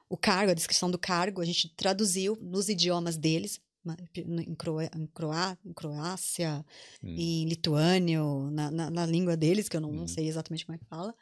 o 0.08 0.16
cargo, 0.16 0.50
a 0.50 0.54
descrição 0.54 0.90
do 0.90 0.98
cargo, 0.98 1.40
a 1.40 1.44
gente 1.44 1.68
traduziu 1.76 2.36
nos 2.40 2.68
idiomas 2.68 3.16
deles, 3.16 3.60
em, 4.16 4.54
Croa, 4.54 4.84
em, 4.84 5.06
Croá, 5.06 5.56
em 5.64 5.72
Croácia, 5.72 6.64
Hum. 7.02 7.14
em 7.16 7.44
lituânio, 7.46 8.50
na, 8.50 8.70
na, 8.70 8.90
na 8.90 9.06
língua 9.06 9.36
deles, 9.36 9.68
que 9.68 9.76
eu 9.76 9.80
não, 9.80 9.92
não 9.92 10.04
Hum. 10.04 10.08
sei 10.08 10.26
exatamente 10.28 10.64
como 10.66 10.76
é 10.76 10.78
que 10.78 10.84
fala. 10.86 11.14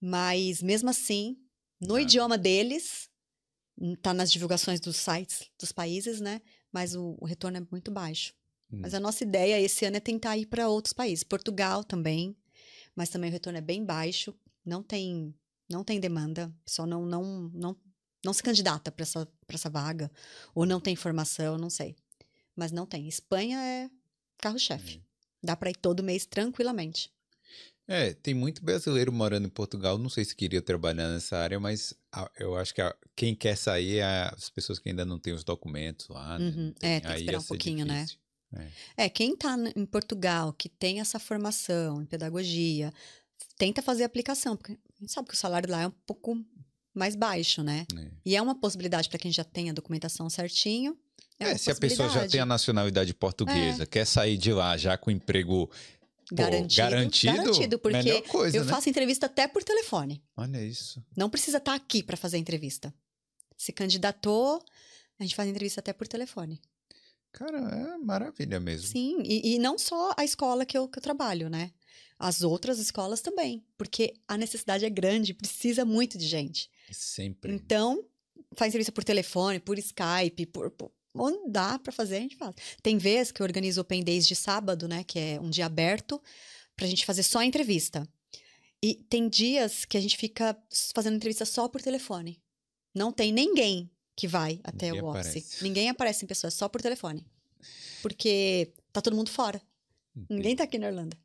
Mas, 0.00 0.62
mesmo 0.62 0.90
assim, 0.90 1.36
no 1.80 1.96
Ah. 1.96 2.02
idioma 2.02 2.36
deles, 2.36 3.08
hum, 3.78 3.94
tá 3.96 4.12
nas 4.12 4.30
divulgações 4.30 4.80
dos 4.80 4.96
sites 4.96 5.48
dos 5.58 5.72
países, 5.72 6.20
né? 6.20 6.40
Mas 6.72 6.94
o, 6.94 7.16
o 7.20 7.24
retorno 7.24 7.56
é 7.58 7.66
muito 7.70 7.90
baixo. 7.90 8.34
Hum. 8.72 8.80
Mas 8.82 8.94
a 8.94 9.00
nossa 9.00 9.22
ideia 9.24 9.60
esse 9.60 9.84
ano 9.84 9.96
é 9.96 10.00
tentar 10.00 10.36
ir 10.36 10.46
para 10.46 10.68
outros 10.68 10.92
países. 10.92 11.22
Portugal 11.24 11.82
também, 11.84 12.36
mas 12.94 13.08
também 13.08 13.30
o 13.30 13.32
retorno 13.32 13.58
é 13.58 13.62
bem 13.62 13.84
baixo. 13.84 14.34
Não 14.64 14.82
tem, 14.82 15.34
não 15.68 15.84
tem 15.84 16.00
demanda. 16.00 16.52
Só 16.66 16.86
não, 16.86 17.04
não, 17.06 17.50
não, 17.54 17.76
não 18.24 18.32
se 18.32 18.42
candidata 18.42 18.90
para 18.90 19.02
essa, 19.02 19.26
pra 19.46 19.54
essa 19.56 19.70
vaga. 19.70 20.10
Ou 20.54 20.64
não 20.66 20.80
tem 20.80 20.96
formação, 20.96 21.58
não 21.58 21.70
sei. 21.70 21.94
Mas 22.56 22.72
não 22.72 22.86
tem. 22.86 23.08
Espanha 23.08 23.58
é 23.58 23.90
carro-chefe. 24.38 25.02
Dá 25.42 25.54
para 25.56 25.70
ir 25.70 25.76
todo 25.76 26.02
mês 26.02 26.24
tranquilamente. 26.26 27.12
É, 27.86 28.14
tem 28.14 28.32
muito 28.32 28.64
brasileiro 28.64 29.12
morando 29.12 29.46
em 29.46 29.50
Portugal. 29.50 29.98
Não 29.98 30.08
sei 30.08 30.24
se 30.24 30.34
queria 30.34 30.62
trabalhar 30.62 31.08
nessa 31.10 31.36
área, 31.36 31.60
mas 31.60 31.92
a- 32.10 32.30
eu 32.38 32.56
acho 32.56 32.72
que 32.74 32.80
a- 32.80 32.96
quem 33.14 33.34
quer 33.34 33.56
sair 33.56 33.98
é 33.98 34.30
as 34.34 34.48
pessoas 34.48 34.78
que 34.78 34.88
ainda 34.88 35.04
não 35.04 35.18
têm 35.18 35.34
os 35.34 35.44
documentos 35.44 36.08
lá. 36.08 36.38
né? 36.38 36.46
Uhum. 36.46 36.64
Não 36.82 36.88
É, 36.88 37.00
tem 37.00 37.10
que 37.12 37.18
esperar 37.18 37.38
um 37.40 37.44
pouquinho, 37.44 37.84
né? 37.84 38.04
difícil. 38.04 38.18
É, 38.96 39.08
quem 39.08 39.34
está 39.34 39.56
em 39.76 39.84
Portugal, 39.84 40.52
que 40.52 40.68
tem 40.68 41.00
essa 41.00 41.18
formação 41.18 42.00
em 42.00 42.06
pedagogia, 42.06 42.92
tenta 43.58 43.82
fazer 43.82 44.04
a 44.04 44.06
aplicação, 44.06 44.56
porque 44.56 44.72
a 44.72 45.00
gente 45.00 45.12
sabe 45.12 45.28
que 45.28 45.34
o 45.34 45.36
salário 45.36 45.70
lá 45.70 45.82
é 45.82 45.86
um 45.88 45.90
pouco 46.06 46.36
mais 46.94 47.16
baixo, 47.16 47.62
né? 47.62 47.86
É. 47.96 48.10
E 48.24 48.36
é 48.36 48.40
uma 48.40 48.54
possibilidade 48.54 49.08
para 49.08 49.18
quem 49.18 49.32
já 49.32 49.44
tem 49.44 49.68
a 49.68 49.72
documentação 49.72 50.30
certinho. 50.30 50.96
É, 51.38 51.50
É, 51.50 51.58
se 51.58 51.70
a 51.70 51.74
pessoa 51.74 52.08
já 52.08 52.28
tem 52.28 52.40
a 52.40 52.46
nacionalidade 52.46 53.12
portuguesa, 53.12 53.84
quer 53.84 54.06
sair 54.06 54.36
de 54.36 54.52
lá 54.52 54.76
já 54.76 54.96
com 54.96 55.10
emprego 55.10 55.66
pô, 55.66 55.72
garantido, 56.34 56.90
garantido, 56.90 57.36
garantido, 57.36 57.78
porque 57.78 58.22
coisa, 58.22 58.56
eu 58.56 58.64
né? 58.64 58.70
faço 58.70 58.88
entrevista 58.88 59.26
até 59.26 59.48
por 59.48 59.64
telefone. 59.64 60.22
Olha 60.36 60.64
isso. 60.64 61.04
Não 61.16 61.28
precisa 61.28 61.58
estar 61.58 61.74
aqui 61.74 62.02
para 62.02 62.16
fazer 62.16 62.36
a 62.36 62.40
entrevista. 62.40 62.94
Se 63.56 63.72
candidatou, 63.72 64.62
a 65.18 65.22
gente 65.22 65.34
faz 65.34 65.48
a 65.48 65.50
entrevista 65.50 65.80
até 65.80 65.92
por 65.92 66.06
telefone. 66.06 66.60
Cara, 67.32 67.58
é 67.58 67.98
maravilha 67.98 68.60
mesmo. 68.60 68.86
Sim, 68.86 69.20
e, 69.24 69.54
e 69.54 69.58
não 69.58 69.76
só 69.76 70.14
a 70.16 70.24
escola 70.24 70.64
que 70.64 70.78
eu, 70.78 70.86
que 70.86 70.98
eu 70.98 71.02
trabalho, 71.02 71.50
né? 71.50 71.72
As 72.18 72.42
outras 72.42 72.78
escolas 72.78 73.20
também, 73.20 73.64
porque 73.76 74.14
a 74.26 74.38
necessidade 74.38 74.84
é 74.84 74.90
grande, 74.90 75.34
precisa 75.34 75.84
muito 75.84 76.16
de 76.16 76.26
gente. 76.26 76.70
Sempre. 76.90 77.52
Então, 77.52 78.04
faz 78.56 78.70
entrevista 78.70 78.92
por 78.92 79.04
telefone, 79.04 79.58
por 79.58 79.78
Skype, 79.78 80.46
por, 80.46 80.70
por 80.70 80.92
onde 81.14 81.50
dá 81.50 81.78
para 81.78 81.92
fazer, 81.92 82.16
a 82.16 82.20
gente 82.20 82.36
faz. 82.36 82.54
Tem 82.82 82.98
vezes 82.98 83.32
que 83.32 83.42
eu 83.42 83.44
organizo 83.44 83.80
Open 83.80 84.02
Days 84.02 84.26
de 84.26 84.36
sábado, 84.36 84.88
né, 84.88 85.04
que 85.04 85.18
é 85.18 85.40
um 85.40 85.50
dia 85.50 85.66
aberto, 85.66 86.20
pra 86.76 86.86
gente 86.86 87.04
fazer 87.04 87.22
só 87.22 87.42
entrevista. 87.42 88.08
E 88.82 88.94
tem 88.94 89.28
dias 89.28 89.84
que 89.84 89.96
a 89.96 90.00
gente 90.00 90.16
fica 90.16 90.56
fazendo 90.94 91.16
entrevista 91.16 91.44
só 91.44 91.68
por 91.68 91.80
telefone. 91.80 92.42
Não 92.94 93.10
tem 93.10 93.32
ninguém 93.32 93.90
que 94.14 94.28
vai 94.28 94.60
até 94.62 94.86
Ninguém 94.86 95.02
o 95.02 95.06
office. 95.06 95.26
aparece. 95.26 95.64
Ninguém 95.64 95.88
aparece 95.88 96.24
em 96.24 96.28
pessoa, 96.28 96.48
é 96.48 96.50
só 96.50 96.68
por 96.68 96.80
telefone. 96.82 97.26
Porque 98.02 98.72
tá 98.92 99.00
todo 99.00 99.16
mundo 99.16 99.30
fora. 99.30 99.60
Ninguém 100.28 100.54
tá 100.54 100.64
aqui 100.64 100.78
na 100.78 100.88
Irlanda. 100.88 101.16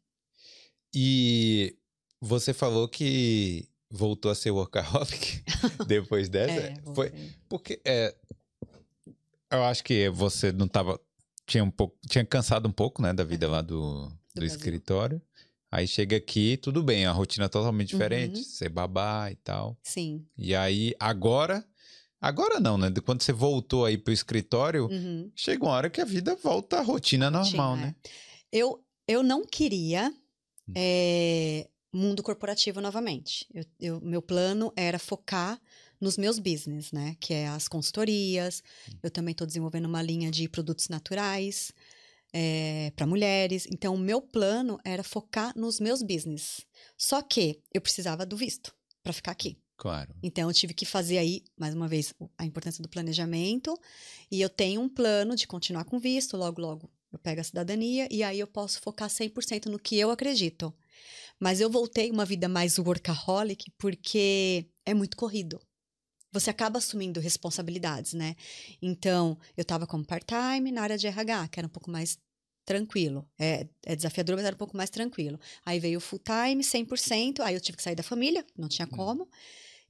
E 0.93 1.75
você 2.21 2.53
falou 2.53 2.87
que 2.87 3.67
voltou 3.89 4.31
a 4.31 4.35
ser 4.35 4.51
workaholic 4.51 5.43
depois 5.87 6.27
dessa. 6.29 6.59
É, 6.59 6.75
Foi 6.93 7.11
porque 7.47 7.79
é, 7.85 8.15
eu 9.51 9.63
acho 9.63 9.83
que 9.83 10.09
você 10.09 10.51
não 10.51 10.67
tava 10.67 10.99
tinha 11.45 11.63
um 11.63 11.71
pouco 11.71 11.97
tinha 12.07 12.23
cansado 12.25 12.67
um 12.67 12.71
pouco, 12.71 13.01
né, 13.01 13.13
da 13.13 13.23
vida 13.23 13.47
lá 13.47 13.61
do, 13.61 14.07
Do 14.35 14.41
do, 14.41 14.45
escritório. 14.45 15.21
Aí 15.71 15.87
chega 15.87 16.15
aqui, 16.17 16.57
tudo 16.57 16.81
bem, 16.81 17.05
a 17.05 17.11
rotina 17.11 17.45
é 17.45 17.49
totalmente 17.49 17.89
diferente, 17.89 18.37
Uhum. 18.39 18.43
ser 18.43 18.69
babá 18.69 19.31
e 19.31 19.35
tal. 19.35 19.77
Sim. 19.83 20.25
E 20.37 20.55
aí, 20.55 20.95
agora. 20.99 21.63
Agora 22.21 22.59
não, 22.59 22.77
né? 22.77 22.91
Quando 23.05 23.21
você 23.21 23.31
voltou 23.31 23.85
aí 23.85 23.97
pro 23.97 24.11
escritório, 24.11 24.87
Uhum. 24.87 25.31
chega 25.35 25.63
uma 25.63 25.71
hora 25.71 25.89
que 25.89 26.01
a 26.01 26.05
vida 26.05 26.35
volta 26.35 26.79
à 26.79 26.81
rotina 26.81 27.29
normal, 27.31 27.71
Rotina, 27.75 27.87
né? 27.87 27.95
Eu, 28.51 28.83
eu 29.07 29.21
não 29.23 29.45
queria 29.45 30.11
Eh, 30.75 31.67
mundo 31.91 32.21
corporativo 32.21 32.79
novamente. 32.81 33.47
Eu, 33.53 33.63
eu- 33.79 34.01
meu 34.01 34.21
plano 34.21 34.71
era 34.75 34.99
focar 34.99 35.59
nos 35.99 36.17
meus 36.17 36.39
business, 36.39 36.91
né? 36.91 37.15
Que 37.19 37.33
é 37.33 37.47
as 37.47 37.67
consultorias. 37.67 38.63
Eu 39.03 39.09
também 39.11 39.31
estou 39.31 39.45
desenvolvendo 39.47 39.85
uma 39.85 40.01
linha 40.01 40.29
de 40.31 40.47
produtos 40.47 40.87
naturais 40.87 41.73
para 42.95 43.07
mulheres. 43.07 43.67
Então, 43.71 43.95
o 43.95 43.97
meu 43.97 44.21
plano 44.21 44.79
era 44.85 45.03
focar 45.03 45.51
nos 45.57 45.79
meus 45.79 46.01
business. 46.03 46.65
Só 46.97 47.21
que 47.21 47.59
eu 47.73 47.81
precisava 47.81 48.25
do 48.25 48.37
visto 48.37 48.73
para 49.01 49.11
ficar 49.13 49.31
aqui. 49.31 49.57
Claro. 49.75 50.13
Então, 50.21 50.47
eu 50.49 50.53
tive 50.53 50.73
que 50.73 50.85
fazer 50.85 51.17
aí, 51.17 51.43
mais 51.57 51.73
uma 51.73 51.87
vez, 51.87 52.13
a 52.37 52.45
importância 52.45 52.83
do 52.83 52.89
planejamento. 52.89 53.75
E 54.29 54.41
eu 54.41 54.49
tenho 54.49 54.79
um 54.81 54.89
plano 54.89 55.35
de 55.35 55.47
continuar 55.47 55.85
com 55.85 55.97
visto, 55.99 56.37
logo, 56.37 56.61
logo 56.61 56.89
eu 57.11 57.19
pego 57.19 57.41
a 57.41 57.43
cidadania, 57.43 58.07
e 58.11 58.23
aí 58.23 58.39
eu 58.39 58.47
posso 58.47 58.79
focar 58.81 59.09
100% 59.09 59.65
no 59.67 59.79
que 59.79 59.97
eu 59.97 60.11
acredito. 60.11 60.73
Mas 61.39 61.59
eu 61.61 61.69
voltei 61.69 62.11
uma 62.11 62.25
vida 62.25 62.47
mais 62.49 62.77
workaholic 62.77 63.71
porque 63.77 64.67
é 64.85 64.93
muito 64.93 65.15
corrido. 65.17 65.59
Você 66.31 66.49
acaba 66.49 66.77
assumindo 66.77 67.19
responsabilidades, 67.19 68.13
né? 68.13 68.35
Então, 68.81 69.37
eu 69.57 69.63
estava 69.63 69.87
como 69.87 70.05
part-time 70.05 70.71
na 70.71 70.83
área 70.83 70.97
de 70.97 71.07
RH, 71.07 71.47
que 71.47 71.59
era 71.59 71.67
um 71.67 71.71
pouco 71.71 71.89
mais 71.89 72.19
tranquilo. 72.65 73.27
É, 73.39 73.67
é 73.83 73.95
desafiador, 73.95 74.35
mas 74.35 74.45
era 74.45 74.55
um 74.55 74.59
pouco 74.59 74.77
mais 74.77 74.91
tranquilo. 74.91 75.39
Aí 75.65 75.79
veio 75.79 75.97
o 75.97 76.01
full-time, 76.01 76.63
100%, 76.63 77.41
aí 77.41 77.55
eu 77.55 77.61
tive 77.61 77.77
que 77.77 77.83
sair 77.83 77.95
da 77.95 78.03
família, 78.03 78.45
não 78.55 78.67
tinha 78.67 78.85
Hum. 78.85 78.91
como. 78.91 79.29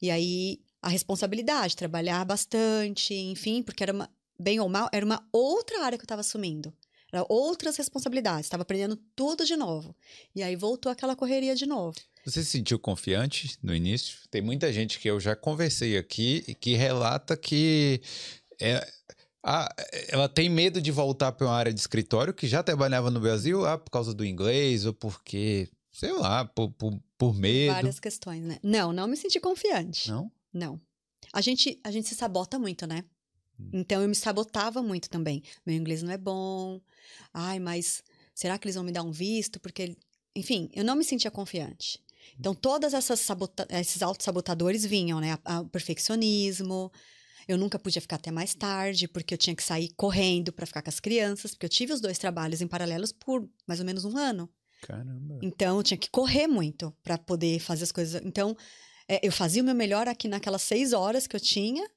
E 0.02 0.10
aí 0.10 0.62
a 0.82 0.88
responsabilidade, 0.88 1.76
trabalhar 1.76 2.24
bastante, 2.24 3.14
enfim, 3.14 3.62
porque 3.62 3.84
era 3.84 3.92
uma, 3.92 4.10
bem 4.40 4.62
ou 4.62 4.70
mal, 4.70 4.88
era 4.94 5.06
uma 5.06 5.28
outra 5.34 5.84
área 5.84 5.98
que 5.98 6.04
eu 6.04 6.06
estava 6.06 6.22
assumindo. 6.22 6.74
Era 7.12 7.26
outras 7.28 7.76
responsabilidades, 7.78 8.46
estava 8.46 8.64
aprendendo 8.64 8.96
tudo 9.16 9.46
de 9.46 9.56
novo. 9.56 9.96
E 10.36 10.44
aí 10.44 10.56
voltou 10.56 10.92
aquela 10.92 11.16
correria 11.16 11.56
de 11.56 11.66
novo. 11.66 11.96
Você 12.26 12.44
se 12.44 12.52
sentiu 12.52 12.78
confiante 12.78 13.58
no 13.64 13.74
início? 13.74 14.18
Tem 14.30 14.42
muita 14.42 14.72
gente 14.72 15.00
que 15.00 15.10
eu 15.10 15.20
já 15.20 15.36
conversei 15.36 15.98
aqui 15.98 16.44
e 16.48 16.54
que 16.54 16.76
relata 16.76 17.36
que 17.36 18.02
é, 18.62 18.86
a- 19.42 19.74
ela 20.10 20.28
tem 20.30 20.50
medo 20.50 20.82
de 20.82 20.92
voltar 20.92 21.32
para 21.32 21.48
uma 21.48 21.56
área 21.56 21.74
de 21.74 21.80
escritório 21.80 22.34
que 22.34 22.48
já 22.48 22.62
trabalhava 22.62 23.10
no 23.10 23.20
Brasil, 23.20 23.66
ah, 23.66 23.78
por 23.78 23.90
causa 23.90 24.14
do 24.14 24.24
inglês 24.26 24.86
ou 24.86 24.94
porque, 24.94 25.70
sei 25.92 26.12
lá, 26.12 26.46
por, 26.46 26.70
por, 26.72 27.00
por 27.18 27.34
medo. 27.34 27.74
Várias 27.74 28.00
questões, 28.00 28.44
né? 28.44 28.60
Não, 28.62 28.92
não 28.94 29.08
me 29.08 29.18
senti 29.18 29.40
confiante. 29.40 30.10
Não? 30.12 30.32
Não. 30.54 30.80
A 31.34 31.42
gente, 31.42 31.80
a 31.84 31.90
gente 31.92 32.08
se 32.10 32.16
sabota 32.16 32.60
muito, 32.60 32.86
né? 32.86 33.04
Então 33.74 34.02
eu 34.02 34.08
me 34.08 34.16
sabotava 34.16 34.82
muito 34.82 35.10
também. 35.10 35.44
Meu 35.66 35.76
inglês 35.76 36.02
não 36.04 36.12
é 36.12 36.18
bom. 36.18 36.82
Ai, 37.34 37.60
mas 37.60 38.04
será 38.34 38.58
que 38.58 38.66
eles 38.66 38.76
vão 38.76 38.84
me 38.84 38.92
dar 38.92 39.04
um 39.04 39.12
visto? 39.12 39.60
Porque, 39.60 39.96
enfim, 40.36 40.70
eu 40.74 40.84
não 40.84 40.96
me 40.96 41.04
sentia 41.04 41.32
confiante. 41.32 42.00
Então 42.38 42.54
todas 42.54 42.94
essas 42.94 43.20
sabota 43.20 43.68
esses 43.70 44.02
autossabotadores 44.02 44.86
vinham, 44.86 45.20
né? 45.20 45.38
O 45.62 45.66
perfeccionismo. 45.66 46.92
Eu 47.48 47.58
nunca 47.58 47.80
podia 47.80 48.02
ficar 48.02 48.18
até 48.18 48.30
mais 48.30 48.54
tarde, 48.54 49.08
porque 49.08 49.34
eu 49.34 49.38
tinha 49.38 49.56
que 49.56 49.64
sair 49.64 49.90
correndo 49.96 50.54
para 50.54 50.68
ficar 50.68 50.84
com 50.84 50.90
as 50.90 51.00
crianças, 51.00 51.52
porque 51.52 51.66
eu 51.66 51.70
tive 51.70 51.92
os 51.92 52.00
dois 52.00 52.20
trabalhos 52.20 52.62
em 52.62 52.68
paralelos 52.68 53.12
por 53.12 53.50
mais 53.66 53.80
ou 53.80 53.86
menos 53.86 54.06
um 54.06 54.16
ano. 54.16 54.48
Caramba. 54.82 55.40
Então, 55.42 55.78
eu 55.78 55.84
tinha 55.84 55.98
que 55.98 56.10
correr 56.10 56.48
muito 56.48 56.96
para 57.04 57.18
poder 57.18 57.60
fazer 57.60 57.86
as 57.86 57.92
coisas. 57.92 58.22
Então, 58.24 58.56
é, 59.08 59.26
eu 59.26 59.32
fazia 59.32 59.62
o 59.62 59.66
meu 59.66 59.74
melhor 59.74 60.08
aqui 60.08 60.28
naquelas 60.28 60.62
seis 60.62 60.94
horas 60.94 61.26
que 61.26 61.36
eu 61.36 61.40
tinha, 61.40 61.90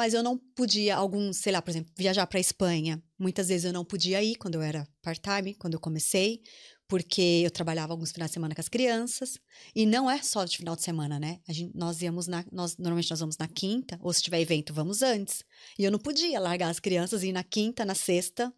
mas 0.00 0.14
eu 0.14 0.22
não 0.22 0.38
podia, 0.38 0.96
alguns, 0.96 1.36
sei 1.36 1.52
lá, 1.52 1.60
por 1.60 1.70
exemplo, 1.70 1.92
viajar 1.94 2.26
para 2.26 2.40
Espanha. 2.40 3.02
Muitas 3.18 3.48
vezes 3.48 3.66
eu 3.66 3.72
não 3.74 3.84
podia 3.84 4.22
ir 4.22 4.34
quando 4.36 4.54
eu 4.54 4.62
era 4.62 4.88
part-time, 5.02 5.54
quando 5.56 5.74
eu 5.74 5.78
comecei, 5.78 6.40
porque 6.88 7.42
eu 7.44 7.50
trabalhava 7.50 7.92
alguns 7.92 8.10
finais 8.10 8.30
de 8.30 8.32
semana 8.32 8.54
com 8.54 8.62
as 8.62 8.68
crianças. 8.70 9.38
E 9.74 9.84
não 9.84 10.10
é 10.10 10.22
só 10.22 10.46
de 10.46 10.56
final 10.56 10.74
de 10.74 10.80
semana, 10.80 11.20
né? 11.20 11.38
Gente, 11.50 11.76
nós 11.76 12.00
íamos 12.00 12.26
na. 12.26 12.42
Nós, 12.50 12.78
normalmente 12.78 13.10
nós 13.10 13.20
vamos 13.20 13.36
na 13.36 13.46
quinta, 13.46 13.98
ou 14.00 14.10
se 14.10 14.22
tiver 14.22 14.40
evento, 14.40 14.72
vamos 14.72 15.02
antes. 15.02 15.44
E 15.78 15.84
eu 15.84 15.90
não 15.90 15.98
podia 15.98 16.40
largar 16.40 16.70
as 16.70 16.80
crianças 16.80 17.22
e 17.22 17.28
ir 17.28 17.32
na 17.32 17.44
quinta, 17.44 17.84
na 17.84 17.94
sexta, 17.94 18.50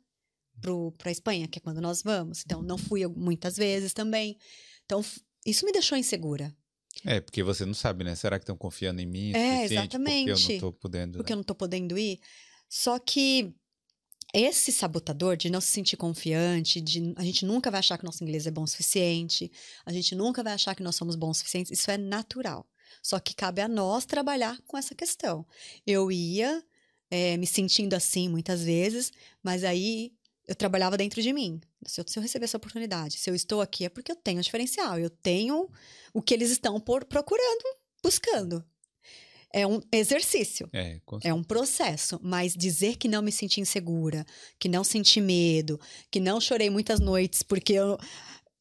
para 0.97 1.09
a 1.09 1.11
Espanha, 1.11 1.49
que 1.49 1.59
é 1.59 1.61
quando 1.61 1.81
nós 1.81 2.05
vamos. 2.05 2.45
Então, 2.47 2.63
não 2.63 2.79
fui 2.79 3.05
muitas 3.09 3.57
vezes 3.57 3.93
também. 3.93 4.39
Então, 4.85 5.05
isso 5.45 5.67
me 5.67 5.73
deixou 5.73 5.99
insegura. 5.99 6.57
É, 7.05 7.21
porque 7.21 7.43
você 7.43 7.65
não 7.65 7.75
sabe, 7.75 8.05
né? 8.05 8.15
Será 8.15 8.39
que 8.39 8.43
estão 8.43 8.57
confiando 8.57 9.01
em 9.01 9.07
mim? 9.07 9.33
É, 9.35 9.63
suficiente 9.63 9.91
Porque 9.91 9.97
eu 9.97 10.01
não 10.01 10.33
exatamente. 10.33 10.61
tô 10.61 10.73
podendo. 10.73 11.19
Porque 11.19 11.33
né? 11.33 11.35
eu 11.35 11.37
não 11.37 11.45
podendo 11.55 11.99
ir. 11.99 12.21
Só 12.69 12.99
que 12.99 13.55
esse 14.33 14.73
sabotador 14.73 15.37
de 15.37 15.51
não 15.51 15.61
se 15.61 15.69
sentir 15.69 15.97
confiante, 15.97 16.81
de 16.81 17.13
a 17.17 17.23
gente 17.23 17.45
nunca 17.45 17.71
vai 17.71 17.81
achar 17.81 17.99
que 17.99 18.05
nosso 18.05 18.23
inglês 18.25 18.47
é 18.47 18.51
bom 18.51 18.63
o 18.63 18.67
suficiente, 18.67 19.53
a 19.85 19.93
gente 19.93 20.15
nunca 20.15 20.43
vai 20.43 20.55
achar 20.55 20.75
que 20.75 20.83
nós 20.83 20.97
somos 20.97 21.17
bons 21.17 21.33
o 21.33 21.41
suficiente, 21.41 21.73
isso 21.73 21.91
é 21.91 21.99
natural. 21.99 22.67
Só 23.03 23.19
que 23.19 23.35
cabe 23.35 23.61
a 23.61 23.69
nós 23.69 24.05
trabalhar 24.07 24.59
com 24.67 24.77
essa 24.79 24.95
questão. 24.95 25.47
Eu 25.87 26.11
ia 26.11 26.63
eh, 27.11 27.37
me 27.37 27.47
sentindo 27.47 27.95
assim 27.95 28.29
muitas 28.29 28.63
vezes, 28.63 29.13
mas 29.43 29.65
aí 29.65 30.13
eu 30.47 30.55
trabalhava 30.55 30.97
dentro 30.97 31.23
de 31.23 31.33
mim. 31.33 31.61
Se 31.87 32.01
eu, 32.01 32.05
se 32.07 32.19
eu 32.19 32.23
receber 32.23 32.45
essa 32.45 32.57
oportunidade, 32.57 33.19
se 33.19 33.31
eu 33.31 33.35
estou 33.35 33.61
aqui 33.61 33.85
é 33.85 33.89
porque 33.89 34.11
eu 34.11 34.17
tenho 34.17 34.43
diferencial, 34.43 34.99
eu 34.99 35.11
tenho 35.11 35.69
o 36.13 36.23
que 36.23 36.35
eles 36.35 36.51
estão 36.51 36.81
por, 36.81 37.05
procurando, 37.05 37.65
buscando. 38.03 38.65
É 39.55 39.67
um 39.67 39.81
exercício. 39.93 40.69
É, 40.73 40.99
É 41.29 41.35
um 41.35 41.43
processo, 41.43 42.19
mas 42.23 42.55
dizer 42.55 42.97
que 42.97 43.07
não 43.07 43.21
me 43.21 43.31
senti 43.31 43.61
insegura, 43.61 44.25
que 44.59 44.69
não 44.69 44.83
senti 44.83 45.21
medo, 45.21 45.79
que 46.11 46.19
não 46.19 46.41
chorei 46.41 46.71
muitas 46.71 46.99
noites 46.99 47.43
porque 47.43 47.75
eu 47.75 47.99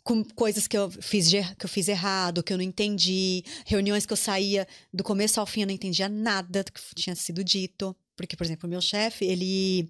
com 0.04 0.24
coisas 0.36 0.68
que 0.68 0.76
eu 0.76 0.90
fiz 0.90 1.30
que 1.30 1.66
eu 1.66 1.70
fiz 1.70 1.88
errado, 1.88 2.42
que 2.42 2.52
eu 2.52 2.58
não 2.58 2.64
entendi, 2.64 3.44
reuniões 3.66 4.06
que 4.06 4.12
eu 4.12 4.18
saía 4.18 4.68
do 4.92 5.04
começo 5.04 5.40
ao 5.40 5.46
fim 5.46 5.62
eu 5.62 5.68
não 5.68 5.74
entendia 5.74 6.10
nada 6.10 6.64
do 6.64 6.72
que 6.72 6.82
tinha 6.96 7.16
sido 7.16 7.44
dito, 7.44 7.96
porque 8.16 8.36
por 8.36 8.44
exemplo, 8.44 8.68
o 8.68 8.70
meu 8.70 8.82
chefe, 8.82 9.26
ele 9.26 9.90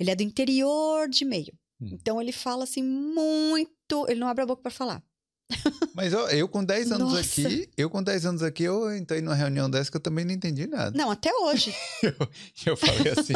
ele 0.00 0.10
é 0.10 0.16
do 0.16 0.22
interior 0.22 1.08
de 1.08 1.24
meio. 1.24 1.52
Hum. 1.80 1.90
Então 1.92 2.20
ele 2.20 2.32
fala 2.32 2.64
assim 2.64 2.82
muito, 2.82 4.06
ele 4.08 4.18
não 4.18 4.26
abre 4.28 4.42
a 4.42 4.46
boca 4.46 4.62
para 4.62 4.70
falar. 4.72 5.02
Mas 5.94 6.14
ó, 6.14 6.28
eu 6.30 6.48
com 6.48 6.64
10 6.64 6.92
anos 6.92 7.12
Nossa. 7.12 7.20
aqui, 7.20 7.68
eu 7.76 7.90
com 7.90 8.02
10 8.02 8.24
anos 8.26 8.42
aqui, 8.42 8.62
eu 8.62 8.96
entrei 8.96 9.20
numa 9.20 9.34
reunião 9.34 9.68
dessa 9.68 9.90
que 9.90 9.96
eu 9.96 10.00
também 10.00 10.24
não 10.24 10.32
entendi 10.32 10.66
nada. 10.66 10.96
Não, 10.96 11.10
até 11.10 11.32
hoje. 11.34 11.74
Eu 12.66 12.76
falei 12.76 13.12
assim. 13.12 13.32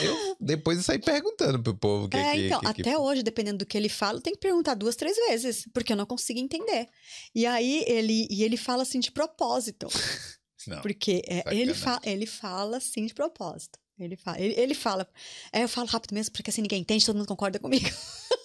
eu, 0.00 0.36
depois 0.40 0.78
eu 0.78 0.84
saí 0.84 0.98
perguntando 0.98 1.62
pro 1.62 1.74
povo 1.74 2.08
que 2.08 2.16
é, 2.16 2.32
que, 2.34 2.46
então, 2.46 2.60
que, 2.60 2.74
que- 2.74 2.80
até 2.82 2.98
hoje, 2.98 3.22
dependendo 3.22 3.58
do 3.58 3.66
que 3.66 3.76
ele 3.76 3.88
fala, 3.88 4.18
eu 4.18 4.22
tenho 4.22 4.36
que 4.36 4.40
perguntar 4.42 4.74
duas, 4.74 4.96
três 4.96 5.16
vezes, 5.28 5.68
porque 5.72 5.92
eu 5.92 5.96
não 5.96 6.06
consigo 6.06 6.38
entender. 6.40 6.88
E 7.34 7.44
aí 7.46 7.84
ele, 7.86 8.26
e 8.30 8.42
ele 8.42 8.56
fala 8.56 8.82
assim 8.82 9.00
de 9.00 9.10
propósito, 9.12 9.86
Não. 10.66 10.80
porque 10.80 11.22
é, 11.26 11.42
ele, 11.54 11.74
fa, 11.74 12.00
ele 12.04 12.26
fala 12.26 12.76
assim 12.78 13.04
de 13.06 13.14
propósito. 13.14 13.78
Ele 13.98 14.16
fala, 14.16 14.40
ele, 14.40 14.54
ele 14.58 14.74
fala, 14.74 15.08
é, 15.52 15.62
eu 15.62 15.68
falo 15.68 15.86
rápido 15.86 16.12
mesmo, 16.14 16.32
porque 16.32 16.50
assim 16.50 16.62
ninguém 16.62 16.80
entende, 16.80 17.04
todo 17.06 17.16
mundo 17.16 17.26
concorda 17.28 17.58
comigo. 17.58 17.88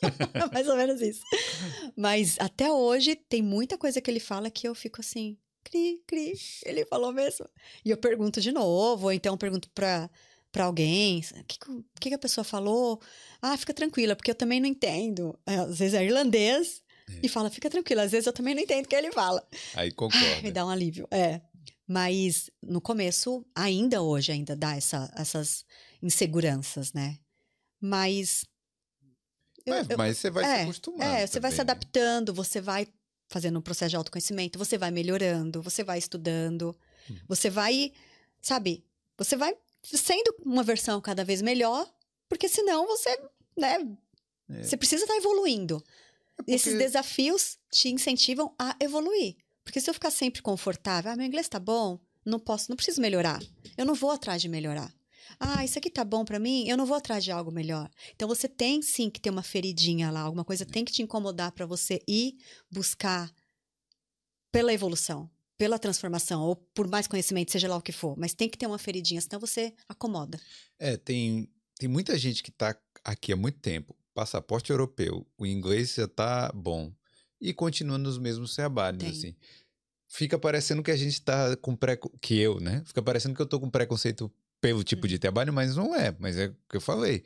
Mais 0.53 0.67
ou 0.67 0.75
menos 0.75 1.01
isso. 1.01 1.21
Mas 1.95 2.35
até 2.39 2.71
hoje 2.71 3.15
tem 3.15 3.41
muita 3.41 3.77
coisa 3.77 3.99
que 4.01 4.09
ele 4.11 4.19
fala 4.19 4.49
que 4.51 4.67
eu 4.67 4.75
fico 4.75 5.01
assim, 5.01 5.37
cri, 5.63 6.01
cri, 6.05 6.33
ele 6.65 6.85
falou 6.85 7.11
mesmo. 7.11 7.47
E 7.83 7.89
eu 7.89 7.97
pergunto 7.97 8.39
de 8.41 8.51
novo, 8.51 9.05
ou 9.05 9.11
então 9.11 9.33
eu 9.33 9.37
pergunto 9.37 9.69
pra, 9.71 10.09
pra 10.51 10.65
alguém, 10.65 11.21
o 11.39 11.43
que, 11.45 11.57
que 11.99 12.09
que 12.09 12.13
a 12.15 12.19
pessoa 12.19 12.43
falou? 12.43 13.01
Ah, 13.41 13.57
fica 13.57 13.73
tranquila, 13.73 14.15
porque 14.15 14.31
eu 14.31 14.35
também 14.35 14.59
não 14.59 14.67
entendo. 14.67 15.37
É, 15.45 15.55
Às 15.55 15.79
vezes 15.79 15.93
é 15.95 16.03
irlandês 16.05 16.83
É. 17.09 17.19
e 17.23 17.29
fala, 17.29 17.49
fica 17.49 17.69
tranquila, 17.69 18.03
às 18.03 18.11
vezes 18.11 18.27
eu 18.27 18.33
também 18.33 18.53
não 18.53 18.61
entendo 18.61 18.85
o 18.85 18.87
que 18.87 18.95
ele 18.95 19.11
fala. 19.11 19.41
Aí 19.75 19.87
Ai, 19.87 19.91
concorda. 19.91 20.41
me 20.43 20.51
dá 20.51 20.65
um 20.65 20.69
alívio. 20.69 21.07
É. 21.09 21.41
Mas 21.87 22.49
no 22.61 22.81
começo, 22.81 23.45
ainda 23.55 24.01
hoje, 24.01 24.31
ainda 24.31 24.55
dá 24.55 24.75
essa, 24.75 25.11
essas 25.15 25.63
inseguranças, 26.01 26.91
né? 26.93 27.17
Mas. 27.79 28.43
eu- 29.65 29.73
Mas, 29.73 29.89
eu- 29.89 29.97
mas 29.97 30.17
você 30.17 30.29
vai 30.29 30.43
se 30.43 30.49
é, 30.49 30.61
acostumando. 30.63 31.03
é, 31.03 31.25
você 31.27 31.39
vai 31.39 31.51
se 31.51 31.57
também, 31.57 31.65
né? 31.67 31.71
adaptando, 31.71 32.33
você 32.33 32.59
vai 32.61 32.87
fazendo 33.29 33.59
um 33.59 33.61
processo 33.61 33.89
de 33.91 33.95
autoconhecimento, 33.95 34.57
você 34.59 34.77
vai 34.77 34.89
melhorando, 34.91 35.61
você 35.61 35.83
vai 35.83 35.97
estudando, 35.97 36.75
Hum. 37.09 37.17
você 37.27 37.49
vai, 37.49 37.91
sabe, 38.41 38.85
você 39.17 39.35
vai 39.35 39.53
sendo 39.83 40.33
uma 40.45 40.63
versão 40.63 40.99
cada 41.01 41.23
vez 41.25 41.41
melhor, 41.41 41.89
porque 42.29 42.47
senão 42.49 42.85
você, 42.87 43.09
né, 43.57 43.77
É. 44.49 44.63
você 44.63 44.75
precisa 44.77 45.03
estar 45.03 45.15
evoluindo. 45.17 45.83
É 46.47 46.53
Esses 46.53 46.73
porque- 46.73 46.85
desafios 46.85 47.57
te 47.71 47.89
incentivam 47.89 48.53
a 48.59 48.75
evoluir. 48.79 49.35
Porque 49.67 49.81
se 49.81 49.89
eu 49.89 49.93
ficar 49.93 50.11
sempre 50.11 50.41
confortável, 50.41 51.11
ah, 51.11 51.15
meu 51.17 51.25
inglês 51.25 51.49
tá 51.49 51.59
bom, 51.59 51.99
não 52.25 52.39
posso, 52.39 52.69
não 52.69 52.77
preciso 52.77 53.01
melhorar. 53.01 53.43
Eu 53.77 53.85
não 53.85 53.93
vou 53.93 54.11
atrás 54.11 54.41
de 54.41 54.47
melhorar. 54.47 54.95
Ah, 55.37 55.65
isso 55.65 55.77
aqui 55.77 55.89
tá 55.89 56.05
bom 56.05 56.23
para 56.23 56.39
mim, 56.39 56.69
eu 56.69 56.77
não 56.77 56.85
vou 56.85 56.95
atrás 56.95 57.21
de 57.21 57.31
algo 57.31 57.51
melhor. 57.51 57.91
Então 58.15 58.29
você 58.29 58.47
tem 58.47 58.81
sim 58.81 59.09
que 59.09 59.19
ter 59.19 59.29
uma 59.29 59.43
feridinha 59.43 60.09
lá, 60.09 60.21
alguma 60.21 60.45
coisa 60.45 60.65
tem 60.65 60.85
que 60.85 60.93
te 60.93 61.01
incomodar 61.01 61.51
para 61.51 61.65
você 61.65 62.01
ir 62.07 62.37
buscar 62.71 63.29
pela 64.53 64.71
evolução, 64.71 65.29
pela 65.57 65.77
transformação, 65.77 66.43
ou 66.43 66.55
por 66.55 66.87
mais 66.87 67.05
conhecimento, 67.05 67.51
seja 67.51 67.67
lá 67.67 67.75
o 67.75 67.81
que 67.81 67.91
for. 67.91 68.17
Mas 68.17 68.33
tem 68.33 68.47
que 68.47 68.57
ter 68.57 68.67
uma 68.67 68.79
feridinha, 68.79 69.19
senão 69.19 69.37
você 69.37 69.73
acomoda. 69.89 70.39
É, 70.79 70.95
tem, 70.95 71.51
tem 71.77 71.89
muita 71.89 72.17
gente 72.17 72.41
que 72.41 72.51
tá 72.51 72.73
aqui 73.03 73.33
há 73.33 73.35
muito 73.35 73.59
tempo, 73.59 73.93
passaporte 74.13 74.71
europeu, 74.71 75.27
o 75.37 75.45
inglês 75.45 75.93
já 75.93 76.07
tá 76.07 76.53
bom, 76.55 76.89
e 77.39 77.53
continua 77.53 77.97
nos 77.97 78.17
mesmos 78.17 78.55
trabalhos, 78.55 79.01
Tem. 79.03 79.11
assim. 79.11 79.35
Fica 80.09 80.39
parecendo 80.39 80.81
que 80.81 80.91
a 80.91 80.95
gente 80.95 81.21
tá 81.21 81.55
com 81.57 81.75
pré... 81.75 81.97
que 82.21 82.37
eu, 82.39 82.59
né? 82.59 82.81
Fica 82.85 83.01
parecendo 83.01 83.35
que 83.35 83.41
eu 83.41 83.45
tô 83.45 83.59
com 83.59 83.69
preconceito 83.69 84.31
pelo 84.61 84.83
tipo 84.83 85.03
Uhum. 85.03 85.09
de 85.09 85.19
trabalho, 85.19 85.51
mas 85.53 85.75
não 85.75 85.93
é. 85.95 86.15
Mas 86.19 86.37
é 86.37 86.47
o 86.47 86.55
que 86.69 86.77
eu 86.77 86.81
falei. 86.81 87.23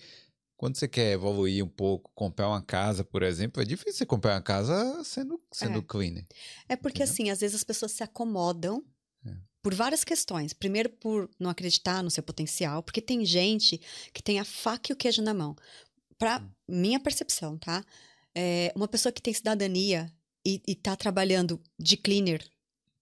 Quando 0.57 0.75
você 0.77 0.87
quer 0.87 1.11
evoluir 1.13 1.63
um 1.63 1.67
pouco, 1.67 2.11
comprar 2.13 2.47
uma 2.47 2.61
casa, 2.61 3.03
por 3.03 3.23
exemplo, 3.23 3.61
é 3.61 3.65
difícil 3.65 3.93
você 3.99 4.05
comprar 4.05 4.33
uma 4.35 4.41
casa 4.41 5.03
sendo, 5.03 5.39
sendo 5.51 5.79
É. 5.79 5.81
cleaner. 5.81 6.25
É 6.67 6.75
porque, 6.75 7.03
Entendeu? 7.03 7.13
assim, 7.13 7.29
às 7.29 7.39
vezes 7.39 7.55
as 7.55 7.63
pessoas 7.63 7.91
se 7.93 8.03
acomodam 8.03 8.83
É. 9.25 9.33
por 9.61 9.73
várias 9.73 10.03
questões. 10.03 10.51
Primeiro, 10.53 10.89
por 10.89 11.29
não 11.39 11.49
acreditar 11.49 12.03
no 12.03 12.11
seu 12.11 12.21
potencial, 12.23 12.83
porque 12.83 13.01
tem 13.01 13.23
gente 13.25 13.79
que 14.13 14.21
tem 14.21 14.39
a 14.39 14.43
faca 14.45 14.91
e 14.91 14.93
o 14.93 14.97
queijo 14.97 15.21
na 15.21 15.33
mão. 15.33 15.55
Pra 16.17 16.39
Hum. 16.39 16.49
minha 16.67 16.99
percepção, 16.99 17.57
tá? 17.57 17.83
É, 18.35 18.71
uma 18.75 18.87
pessoa 18.87 19.11
que 19.11 19.21
tem 19.21 19.33
cidadania 19.33 20.11
e, 20.45 20.61
e 20.67 20.75
tá 20.75 20.95
trabalhando 20.95 21.61
de 21.77 21.97
cleaner, 21.97 22.43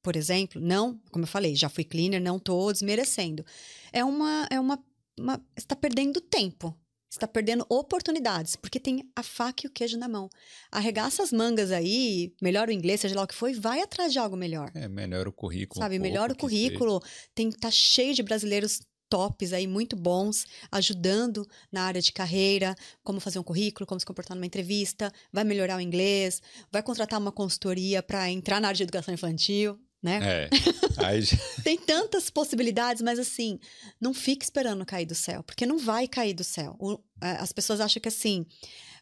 por 0.01 0.15
exemplo, 0.15 0.61
não, 0.61 0.99
como 1.11 1.23
eu 1.23 1.27
falei, 1.27 1.55
já 1.55 1.69
fui 1.69 1.83
cleaner, 1.83 2.21
não 2.21 2.39
tô 2.39 2.71
desmerecendo. 2.71 3.45
É 3.91 4.03
uma. 4.03 4.47
É 4.49 4.59
uma, 4.59 4.83
uma 5.19 5.37
você 5.37 5.59
está 5.59 5.75
perdendo 5.75 6.21
tempo. 6.21 6.75
Você 7.09 7.17
está 7.17 7.27
perdendo 7.27 7.65
oportunidades, 7.67 8.55
porque 8.55 8.79
tem 8.79 9.03
a 9.15 9.23
faca 9.23 9.65
e 9.65 9.67
o 9.67 9.71
queijo 9.71 9.97
na 9.97 10.07
mão. 10.07 10.29
Arregaça 10.71 11.23
as 11.23 11.31
mangas 11.31 11.71
aí, 11.71 12.35
melhora 12.39 12.69
o 12.69 12.73
inglês, 12.73 13.01
seja 13.01 13.15
lá 13.15 13.23
o 13.23 13.27
que 13.27 13.33
for, 13.33 13.49
e 13.49 13.55
vai 13.55 13.81
atrás 13.81 14.13
de 14.13 14.19
algo 14.19 14.37
melhor. 14.37 14.69
É, 14.75 14.87
melhora 14.87 15.27
o 15.27 15.33
currículo. 15.33 15.79
um 15.79 15.83
Sabe, 15.83 15.97
melhora 15.97 16.33
o 16.33 16.37
currículo. 16.37 17.01
Tem, 17.33 17.51
tá 17.51 17.71
cheio 17.71 18.13
de 18.13 18.21
brasileiros 18.21 18.81
tops 19.09 19.53
aí, 19.53 19.67
muito 19.67 19.95
bons, 19.95 20.45
ajudando 20.71 21.47
na 21.71 21.83
área 21.83 22.01
de 22.01 22.13
carreira, 22.13 22.75
como 23.03 23.19
fazer 23.19 23.39
um 23.39 23.43
currículo, 23.43 23.87
como 23.87 23.99
se 23.99 24.05
comportar 24.05 24.35
numa 24.35 24.45
entrevista, 24.45 25.11
vai 25.33 25.43
melhorar 25.43 25.77
o 25.77 25.81
inglês, 25.81 26.41
vai 26.71 26.83
contratar 26.83 27.19
uma 27.19 27.31
consultoria 27.31 28.03
para 28.03 28.29
entrar 28.29 28.61
na 28.61 28.67
área 28.67 28.77
de 28.77 28.83
educação 28.83 29.13
infantil, 29.13 29.79
né? 30.01 30.19
É. 30.23 30.49
Aí 31.05 31.21
Tem 31.63 31.77
tantas 31.77 32.29
possibilidades, 32.29 33.01
mas 33.01 33.19
assim, 33.19 33.59
não 33.99 34.13
fique 34.13 34.43
esperando 34.43 34.85
cair 34.85 35.05
do 35.05 35.15
céu, 35.15 35.43
porque 35.43 35.65
não 35.65 35.77
vai 35.77 36.07
cair 36.07 36.33
do 36.33 36.43
céu. 36.43 36.77
As 37.19 37.51
pessoas 37.51 37.79
acham 37.79 38.01
que 38.01 38.07
assim, 38.07 38.45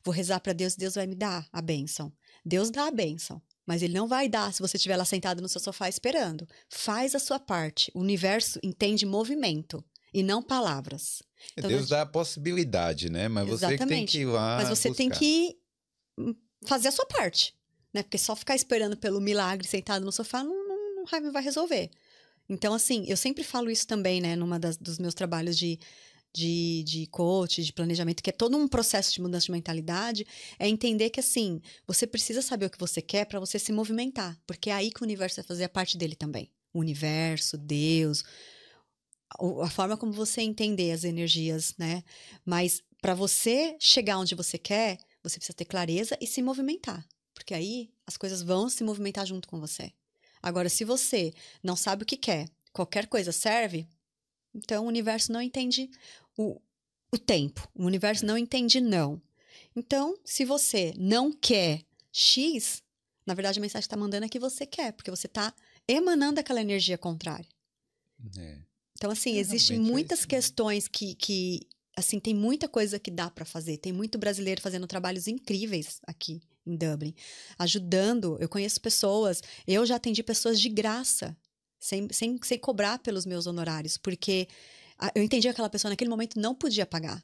vou 0.03 0.13
rezar 0.13 0.39
para 0.39 0.53
Deus, 0.53 0.75
Deus 0.75 0.95
vai 0.95 1.07
me 1.07 1.15
dar 1.15 1.47
a 1.51 1.61
bênção. 1.61 2.11
Deus 2.43 2.69
dá 2.71 2.88
a 2.88 2.91
bênção, 2.91 3.41
mas 3.65 3.81
ele 3.81 3.93
não 3.93 4.07
vai 4.07 4.29
dar 4.29 4.53
se 4.53 4.61
você 4.61 4.77
estiver 4.77 4.95
lá 4.95 5.05
sentado 5.05 5.41
no 5.41 5.49
seu 5.49 5.59
sofá 5.59 5.89
esperando. 5.89 6.47
Faz 6.69 7.13
a 7.13 7.19
sua 7.19 7.39
parte. 7.39 7.91
O 7.93 7.99
universo 7.99 8.59
entende 8.63 9.05
movimento 9.05 9.84
e 10.13 10.23
não 10.23 10.41
palavras. 10.41 11.21
Então, 11.57 11.69
Deus 11.69 11.81
gente- 11.81 11.89
dá 11.91 12.01
a 12.01 12.05
possibilidade, 12.05 13.09
né? 13.09 13.27
Mas 13.27 13.47
você 13.47 13.65
que 13.65 13.67
tem 13.67 13.75
Exatamente. 13.75 14.11
que 14.11 14.17
ir 14.19 14.25
lá. 14.25 14.57
Mas 14.57 14.69
você 14.69 14.91
tem 14.93 15.09
buscar. 15.09 15.19
que 15.23 15.57
hum, 16.17 16.35
fazer 16.65 16.88
a 16.88 16.91
sua 16.91 17.05
parte, 17.05 17.53
né? 17.93 18.03
Porque 18.03 18.17
só 18.17 18.35
ficar 18.35 18.55
esperando 18.55 18.97
pelo 18.97 19.19
milagre 19.21 19.67
sentado 19.67 20.03
no 20.05 20.11
sofá 20.11 20.43
não, 20.43 20.67
não, 20.67 20.95
não 20.95 21.05
vai- 21.31 21.43
resolver. 21.43 21.89
Então, 22.49 22.73
assim, 22.73 23.05
eu 23.07 23.17
sempre 23.17 23.43
falo 23.43 23.69
isso 23.69 23.85
também, 23.85 24.21
né? 24.21 24.35
Numa 24.35 24.57
das, 24.57 24.77
dos 24.77 24.97
meus 24.97 25.13
trabalhos 25.13 25.57
de, 25.57 25.77
de, 26.34 26.84
de 26.85 27.05
coach, 27.07 27.61
de 27.63 27.73
planejamento, 27.73 28.23
que 28.23 28.29
é 28.29 28.34
todo 28.34 28.55
um 28.57 28.67
processo 28.67 29.13
de 29.13 29.21
mudança 29.21 29.47
de 29.47 29.51
mentalidade, 29.51 30.25
é 30.57 30.67
entender 30.67 31.09
que, 31.09 31.19
assim, 31.19 31.61
você 31.85 32.07
precisa 32.07 32.41
saber 32.41 32.67
o 32.67 32.69
que 32.69 32.79
você 32.79 33.01
quer 33.01 33.25
para 33.25 33.39
você 33.39 33.59
se 33.59 33.71
movimentar, 33.73 34.39
porque 34.47 34.69
é 34.69 34.73
aí 34.73 34.91
que 34.91 35.01
o 35.01 35.03
universo 35.03 35.35
vai 35.38 35.45
fazer 35.45 35.65
a 35.65 35.69
parte 35.69 35.97
dele 35.97 36.15
também. 36.15 36.49
O 36.73 36.79
universo, 36.79 37.57
Deus, 37.57 38.23
a 39.62 39.70
forma 39.70 39.98
como 39.98 40.12
você 40.12 40.41
entender 40.41 40.91
as 40.91 41.04
energias, 41.04 41.76
né? 41.78 42.04
Mas 42.45 42.82
para 43.02 43.14
você 43.14 43.76
chegar 43.80 44.18
onde 44.18 44.36
você 44.36 44.58
quer, 44.58 44.98
você 45.22 45.38
precisa 45.38 45.56
ter 45.56 45.66
clareza 45.66 46.18
e 46.22 46.28
se 46.28 46.41
movimentar, 46.41 47.06
porque 47.34 47.54
aí 47.54 47.91
as 48.06 48.18
coisas 48.18 48.41
vão 48.41 48.70
se 48.70 48.84
movimentar 48.84 49.26
junto 49.26 49.48
com 49.48 49.60
você. 49.60 49.91
Agora, 50.41 50.70
se 50.70 50.84
você 50.84 51.34
não 51.62 51.76
sabe 51.76 52.04
o 52.04 52.06
que 52.06 52.18
quer, 52.18 52.49
qualquer 52.72 53.08
coisa 53.08 53.32
serve, 53.32 53.88
então 54.54 54.86
o 54.86 54.88
universo 54.88 55.32
não 55.32 55.41
entende 55.41 55.90
o, 56.38 56.62
o 57.12 57.18
tempo, 57.18 57.70
o 57.76 57.86
universo 57.86 58.26
não 58.26 58.38
entende 58.38 58.80
não. 58.80 59.22
Então, 59.76 60.18
se 60.24 60.45
você 60.45 60.94
não 60.98 61.32
quer 61.32 61.84
X, 62.12 62.82
na 63.26 63.34
verdade 63.34 63.60
a 63.60 63.62
mensagem 63.62 63.84
está 63.84 63.98
mandando 63.98 64.26
é 64.26 64.30
que 64.30 64.40
você 64.40 64.66
quer, 64.66 64.94
porque 64.94 65.12
você 65.12 65.28
está 65.28 65.54
emanando 65.88 66.40
aquela 66.40 66.62
energia 66.62 66.98
contrária. 66.98 67.48
É. 68.38 68.66
Então, 68.98 69.11
assim, 69.11 69.38
É, 69.38 69.40
existem 69.40 69.78
é 69.78 69.80
muitas 69.80 70.19
mesmo. 70.19 70.30
questões 70.30 70.88
que, 70.88 71.15
que, 71.15 71.61
assim, 71.95 72.19
tem 72.19 72.34
muita 72.36 72.68
coisa 72.68 72.99
que 72.99 73.10
dá 73.11 73.30
para 73.30 73.45
fazer. 73.45 73.78
Tem 73.78 73.94
muito 73.94 74.18
brasileiro 74.18 74.60
fazendo 74.61 74.86
trabalhos 74.88 75.28
incríveis 75.28 75.99
aqui 76.06 76.41
em 76.65 76.76
Dublin, 76.76 77.15
ajudando. 77.57 78.38
Eu 78.40 78.49
conheço 78.49 78.82
pessoas, 78.82 79.41
eu 79.65 79.86
já 79.86 79.95
atendi 79.95 80.22
pessoas 80.24 80.60
de 80.60 80.68
graça, 80.68 81.38
sem, 81.80 82.07
sem, 82.11 82.40
sem 82.44 82.57
cobrar 82.60 82.99
pelos 82.99 83.26
meus 83.26 83.45
honorários, 83.48 83.98
porque 83.98 84.48
eu 85.15 85.22
entendi 85.24 85.44
que 85.48 85.52
aquela 85.52 85.69
pessoa 85.69 85.90
naquele 85.91 86.10
momento 86.10 86.40
não 86.40 86.56
podia 86.56 86.86
pagar, 86.86 87.24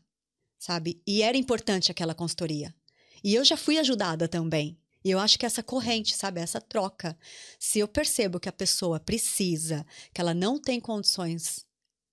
sabe? 0.60 1.02
E 1.08 1.24
era 1.24 1.36
importante 1.36 1.92
aquela 1.92 2.14
consultoria. 2.14 2.74
E 3.24 3.34
eu 3.34 3.44
já 3.44 3.58
fui 3.58 3.80
ajudada 3.80 4.28
também. 4.28 4.78
E 5.04 5.12
eu 5.12 5.20
acho 5.20 5.38
que 5.38 5.46
essa 5.46 5.62
corrente, 5.62 6.16
sabe, 6.16 6.40
essa 6.40 6.62
troca, 6.62 7.18
se 7.60 7.80
eu 7.80 7.88
percebo 7.88 8.40
que 8.40 8.48
a 8.48 8.54
pessoa 8.54 9.00
precisa, 9.00 9.86
que 10.14 10.22
ela 10.22 10.34
não 10.34 10.60
tem 10.60 10.80
condições, 10.80 11.66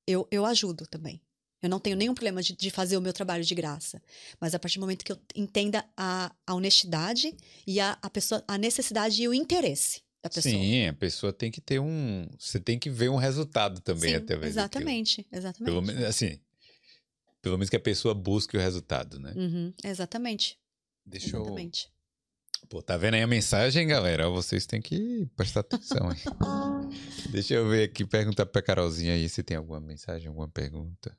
eu, 0.06 0.26
eu 0.30 0.44
ajudo 0.44 0.86
também. 0.86 1.20
Eu 1.62 1.68
não 1.68 1.78
tenho 1.78 1.96
nenhum 1.96 2.14
problema 2.14 2.42
de, 2.42 2.56
de 2.56 2.70
fazer 2.70 2.96
o 2.96 3.00
meu 3.00 3.12
trabalho 3.12 3.44
de 3.44 3.54
graça. 3.54 4.02
Mas 4.40 4.54
a 4.54 4.58
partir 4.58 4.78
do 4.78 4.80
momento 4.80 5.04
que 5.04 5.12
eu 5.12 5.18
entenda 5.36 5.84
a, 5.96 6.34
a 6.46 6.54
honestidade 6.54 7.36
e 7.66 7.78
a, 7.78 7.98
a, 8.00 8.08
pessoa, 8.08 8.42
a 8.48 8.56
necessidade 8.56 9.22
e 9.22 9.28
o 9.28 9.34
interesse 9.34 10.02
da 10.22 10.30
pessoa. 10.30 10.52
Sim, 10.52 10.86
a 10.86 10.94
pessoa 10.94 11.32
tem 11.32 11.50
que 11.50 11.60
ter 11.60 11.78
um. 11.78 12.26
Você 12.38 12.58
tem 12.58 12.78
que 12.78 12.88
ver 12.88 13.10
um 13.10 13.16
resultado 13.16 13.80
também 13.80 14.10
Sim, 14.10 14.16
através 14.16 14.54
daquilo. 14.54 14.82
exatamente, 14.82 15.26
exatamente. 15.30 15.64
Pelo 15.70 15.82
menos, 15.82 16.04
assim. 16.04 16.40
Pelo 17.42 17.56
menos 17.56 17.70
que 17.70 17.76
a 17.76 17.80
pessoa 17.80 18.14
busque 18.14 18.56
o 18.56 18.60
resultado, 18.60 19.18
né? 19.18 19.32
Uhum, 19.34 19.72
exatamente, 19.82 20.58
Deixa 21.06 21.36
eu. 21.36 21.56
Pô, 22.68 22.80
tá 22.82 22.96
vendo 22.96 23.14
aí 23.14 23.22
a 23.22 23.26
mensagem, 23.26 23.86
galera? 23.86 24.28
Vocês 24.28 24.66
têm 24.66 24.80
que 24.80 25.26
prestar 25.36 25.60
atenção. 25.60 26.10
hein? 26.12 26.18
Deixa 27.30 27.54
eu 27.54 27.68
ver 27.68 27.84
aqui, 27.84 28.04
perguntar 28.04 28.46
pra 28.46 28.62
Carolzinha 28.62 29.14
aí 29.14 29.28
se 29.28 29.42
tem 29.42 29.56
alguma 29.56 29.80
mensagem, 29.80 30.28
alguma 30.28 30.48
pergunta. 30.48 31.16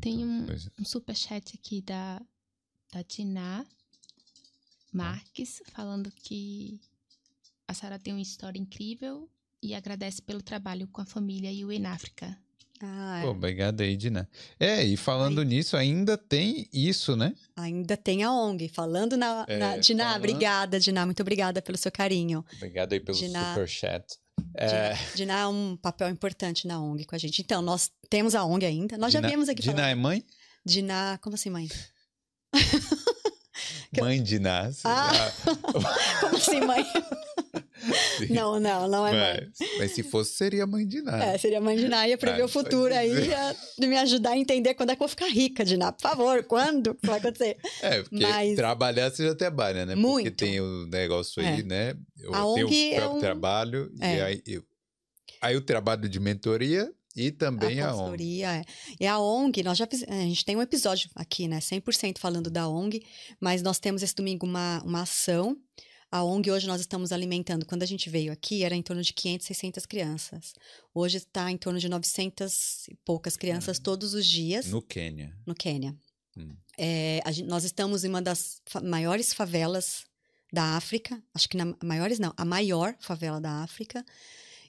Tem 0.00 0.24
um, 0.24 0.46
um 0.78 0.84
superchat 0.84 1.54
aqui 1.54 1.80
da, 1.80 2.20
da 2.92 3.02
Diná 3.02 3.64
Marques, 4.92 5.62
falando 5.72 6.10
que 6.10 6.80
a 7.66 7.72
Sara 7.72 7.98
tem 7.98 8.12
uma 8.12 8.20
história 8.20 8.58
incrível 8.58 9.30
e 9.62 9.74
agradece 9.74 10.20
pelo 10.20 10.42
trabalho 10.42 10.88
com 10.88 11.00
a 11.00 11.06
família 11.06 11.52
e 11.52 11.64
o 11.64 11.86
África. 11.86 12.36
Ah, 12.82 13.18
é. 13.18 13.22
Pô, 13.22 13.30
obrigado 13.30 13.82
aí, 13.82 13.94
Dina. 13.96 14.28
É, 14.58 14.82
e 14.82 14.96
falando 14.96 15.40
Aí. 15.42 15.46
nisso, 15.46 15.76
ainda 15.76 16.16
tem 16.16 16.66
isso, 16.72 17.14
né? 17.14 17.34
Ainda 17.56 17.94
tem 17.96 18.22
a 18.24 18.32
ONG. 18.32 18.68
Falando 18.68 19.16
na. 19.18 19.44
É, 19.48 19.58
na 19.58 19.76
Diná, 19.76 20.04
falando- 20.04 20.18
obrigada, 20.18 20.80
Diná. 20.80 21.04
Muito 21.04 21.20
obrigada 21.20 21.60
pelo 21.60 21.76
seu 21.76 21.92
carinho. 21.92 22.44
Obrigado 22.56 22.92
aí 22.94 23.00
pelo 23.00 23.18
Dina- 23.18 23.50
superchat. 23.54 24.04
É, 24.54 24.66
Diná, 24.94 24.98
Diná 25.14 25.38
é 25.40 25.46
um 25.46 25.76
papel 25.76 26.08
importante 26.08 26.66
na 26.66 26.80
ONG 26.80 27.04
com 27.04 27.14
a 27.14 27.18
gente. 27.18 27.42
Então, 27.42 27.60
nós 27.60 27.90
temos 28.08 28.34
a 28.34 28.44
ONG 28.44 28.64
ainda. 28.64 28.96
Nós 28.96 29.12
já 29.12 29.18
Dina- 29.20 29.28
viemos 29.28 29.48
aqui 29.50 29.60
Dina 29.60 29.74
falar. 29.74 29.88
é 29.88 29.94
mãe? 29.94 30.24
Diná, 30.64 31.18
como 31.22 31.34
assim, 31.34 31.50
mãe? 31.50 31.68
Mãe 34.00 34.22
Dina. 34.22 34.70
Ah. 34.84 35.10
Como 36.20 36.36
assim, 36.36 36.60
mãe? 36.60 36.84
Sim. 38.18 38.32
não, 38.34 38.60
não, 38.60 38.88
não 38.88 39.06
é 39.06 39.12
mãe. 39.12 39.48
Mas, 39.58 39.68
mas 39.78 39.92
se 39.92 40.02
fosse, 40.02 40.34
seria 40.34 40.66
mãe 40.66 40.86
Dina. 40.86 41.22
É, 41.24 41.38
seria 41.38 41.60
mãe 41.60 41.76
Diná, 41.76 42.06
ia 42.06 42.18
prever 42.18 42.42
Ah, 42.42 42.44
o 42.44 42.48
futuro 42.48 42.94
aí, 42.94 43.10
me 43.78 43.96
ajudar 43.96 44.30
a 44.32 44.36
entender 44.38 44.74
quando 44.74 44.90
é 44.90 44.96
que 44.96 45.02
eu 45.02 45.06
vou 45.06 45.08
ficar 45.08 45.28
rica, 45.28 45.64
Diná. 45.64 45.92
Por 45.92 46.02
favor, 46.02 46.42
quando 46.44 46.94
que 46.94 47.06
vai 47.06 47.18
acontecer? 47.18 47.56
É, 47.82 48.02
porque 48.02 48.20
Mas- 48.26 48.54
trabalhar 48.56 49.10
você 49.10 49.26
já 49.26 49.34
trabalha, 49.34 49.86
né? 49.86 49.94
Porque 49.94 50.06
Muito. 50.08 50.36
tem 50.36 50.60
o 50.60 50.86
negócio 50.86 51.42
aí, 51.42 51.60
É. 51.60 51.62
né? 51.62 51.94
Eu 52.18 52.34
A 52.34 52.54
tenho 52.54 52.66
ONG 52.66 52.90
o 52.90 52.94
é 52.94 53.08
um- 53.08 53.18
trabalho 53.20 53.92
e 54.00 54.04
É. 54.04 54.22
aí 54.22 54.42
eu, 54.46 54.62
aí 55.40 55.56
o 55.56 55.60
trabalho 55.62 56.08
de 56.08 56.20
mentoria 56.20 56.92
e 57.16 57.30
também 57.30 57.80
a 57.80 57.88
a, 57.90 57.96
ONG. 57.96 58.42
é. 58.44 58.62
E 59.00 59.06
a 59.06 59.18
ONG, 59.18 59.62
nós 59.62 59.76
já 59.78 59.86
fiz- 59.86 60.04
a 60.06 60.12
gente 60.12 60.44
tem 60.44 60.54
um 60.56 60.62
episódio 60.62 61.08
aqui, 61.14 61.48
né, 61.48 61.58
100% 61.60 62.18
falando 62.18 62.50
da 62.50 62.68
ONG, 62.68 63.02
mas 63.40 63.62
nós 63.62 63.78
temos 63.78 64.02
esse 64.02 64.14
domingo 64.14 64.46
uma, 64.46 64.82
uma 64.84 65.02
ação 65.02 65.56
A 66.10 66.24
ONG 66.24 66.50
hoje 66.50 66.66
nós 66.66 66.80
estamos 66.80 67.12
alimentando, 67.12 67.64
quando 67.64 67.84
a 67.84 67.86
gente 67.86 68.10
veio 68.10 68.32
aqui, 68.32 68.64
era 68.64 68.74
em 68.74 68.82
torno 68.82 69.00
de 69.02 69.12
500, 69.12 69.46
600 69.46 69.86
crianças. 69.86 70.54
Hoje 70.92 71.18
está 71.18 71.48
em 71.50 71.56
torno 71.56 71.78
de 71.78 71.88
900 71.88 72.88
e 72.88 72.94
poucas 73.04 73.36
crianças 73.36 73.76
Uhum. 73.76 73.82
todos 73.84 74.12
os 74.14 74.26
dias 74.26 74.66
No 74.66 74.82
Quênia. 74.82 75.36
no 75.46 75.54
Quênia. 75.54 75.96
Hum. 76.36 76.56
É, 76.76 77.20
a 77.24 77.30
gen- 77.30 77.46
nós 77.46 77.62
estamos 77.62 78.02
em 78.02 78.08
uma 78.08 78.20
das 78.22 78.60
fa- 78.66 78.80
maiores 78.80 79.32
favelas 79.32 80.04
da 80.52 80.76
África, 80.76 81.22
acho 81.32 81.48
que 81.48 81.56
na 81.56 81.76
maiores 81.82 82.18
não, 82.18 82.34
a 82.36 82.44
maior 82.44 82.96
favela 82.98 83.40
da 83.40 83.62
África. 83.62 84.04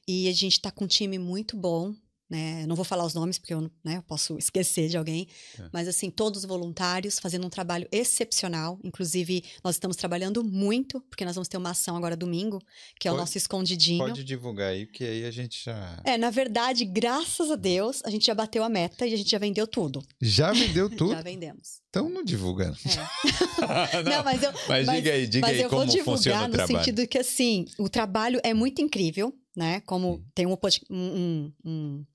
E 0.07 0.27
a 0.27 0.34
gente 0.34 0.53
está 0.53 0.69
com 0.69 0.85
um 0.85 0.88
time 0.88 1.18
muito 1.18 1.57
bom, 1.57 1.95
né? 2.31 2.65
Não 2.65 2.75
vou 2.77 2.85
falar 2.85 3.05
os 3.05 3.13
nomes 3.13 3.37
porque 3.37 3.53
eu, 3.53 3.69
né, 3.83 3.97
eu 3.97 4.01
posso 4.03 4.37
esquecer 4.39 4.87
de 4.87 4.97
alguém, 4.97 5.27
Tá. 5.57 5.69
mas 5.73 5.87
assim, 5.87 6.09
todos 6.09 6.45
voluntários 6.45 7.19
fazendo 7.19 7.45
um 7.45 7.49
trabalho 7.49 7.87
excepcional. 7.91 8.79
Inclusive, 8.83 9.43
nós 9.63 9.75
estamos 9.75 9.97
trabalhando 9.97 10.43
muito, 10.43 11.01
porque 11.01 11.25
nós 11.25 11.35
vamos 11.35 11.49
ter 11.49 11.57
uma 11.57 11.71
ação 11.71 11.95
agora 11.97 12.15
domingo, 12.15 12.59
que 12.99 13.07
é 13.07 13.11
o 13.11 13.13
Pode- 13.15 13.21
nosso 13.23 13.37
escondidinho. 13.37 13.99
Pode 14.05 14.23
divulgar 14.23 14.69
aí, 14.71 14.85
que 14.87 15.03
aí 15.03 15.25
a 15.25 15.31
gente 15.31 15.63
já. 15.65 16.01
É, 16.05 16.17
na 16.17 16.29
verdade, 16.29 16.85
graças 16.85 17.51
a 17.51 17.55
Deus, 17.57 18.01
a 18.05 18.09
gente 18.09 18.25
já 18.25 18.33
bateu 18.33 18.63
a 18.63 18.69
meta 18.69 19.05
e 19.05 19.13
a 19.13 19.17
gente 19.17 19.29
já 19.29 19.37
vendeu 19.37 19.67
tudo. 19.67 20.01
Já 20.21 20.53
vendeu 20.53 20.89
tudo? 20.95 21.11
Já 21.11 21.21
vendemos. 21.21 21.81
Então 21.89 22.09
não 22.09 22.23
divulga. 22.23 22.73
É. 22.85 24.03
Não, 24.03 24.03
Não, 24.17 24.23
mas 24.23 24.41
eu, 24.41 24.51
mas, 24.69 24.85
mas- 24.85 24.95
diga 24.95 25.11
aí, 25.11 25.27
diga 25.27 25.47
Mas 25.47 25.57
aí 25.57 25.63
eu 25.63 25.69
vou 25.69 25.79
como 25.81 25.91
funciona 25.91 26.13
divulgar 26.13 26.43
o 26.43 26.47
no 26.47 26.53
trabalho. 26.53 26.77
sentido 26.85 27.07
que, 27.07 27.17
assim, 27.17 27.65
o 27.77 27.89
trabalho 27.89 28.39
é 28.43 28.53
muito 28.53 28.81
incrível, 28.81 29.33
né? 29.55 29.81
Como 29.81 30.15
Sim. 30.15 30.23
tem 30.33 30.45
um, 30.47 30.57
um, 30.89 31.51
um, 31.65 32.05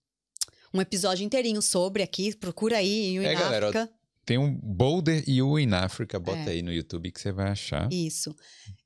um- 0.78 0.81
episódio 0.82 1.24
inteirinho 1.24 1.61
sobre 1.62 2.03
aqui, 2.03 2.35
procura 2.36 2.78
aí 2.78 3.16
em 3.16 3.19
É, 3.24 3.35
galera, 3.35 3.66
ó, 3.66 3.69
África. 3.70 3.93
Tem 4.24 4.39
um 4.39 4.53
Boulder 4.53 5.23
e 5.27 5.40
o 5.40 5.57
In 5.59 5.73
Africa, 5.73 6.19
bota 6.19 6.39
É. 6.39 6.48
aí 6.51 6.62
no 6.62 6.73
YouTube 6.73 7.12
que 7.12 7.20
você 7.20 7.31
vai 7.31 7.48
achar. 7.51 7.89
Isso. 7.93 8.35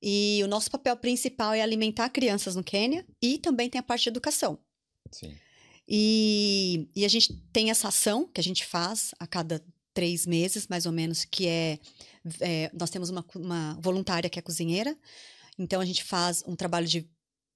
E 0.03 0.41
o 0.45 0.47
nosso 0.47 0.71
papel 0.71 0.95
principal 0.99 1.55
é 1.55 1.63
alimentar 1.63 2.11
crianças 2.11 2.55
no 2.55 2.63
Quênia 2.63 3.07
e 3.23 3.39
também 3.39 3.71
tem 3.71 3.79
a 3.79 3.83
parte 3.83 4.03
de 4.03 4.11
educação. 4.11 4.59
Sim. 5.11 5.35
E, 5.89 6.89
e 6.95 7.05
a 7.05 7.09
gente 7.09 7.33
tem 7.53 7.71
essa 7.71 7.89
ação 7.89 8.29
que 8.33 8.41
a 8.41 8.45
gente 8.45 8.65
faz 8.67 9.13
a 9.19 9.27
cada 9.27 9.65
três 9.93 10.25
meses, 10.27 10.69
mais 10.69 10.87
ou 10.87 10.93
menos, 10.93 11.25
que 11.25 11.47
é, 11.49 11.79
é, 12.41 12.71
nós 12.79 12.91
temos 12.91 13.11
uma, 13.11 13.25
uma 13.35 13.79
voluntária 13.81 14.31
que 14.31 14.39
é 14.39 14.43
cozinheira, 14.43 14.97
então 15.59 15.81
a 15.81 15.85
gente 15.85 16.05
faz 16.05 16.45
um 16.47 16.55
trabalho 16.55 16.87
de 16.87 17.09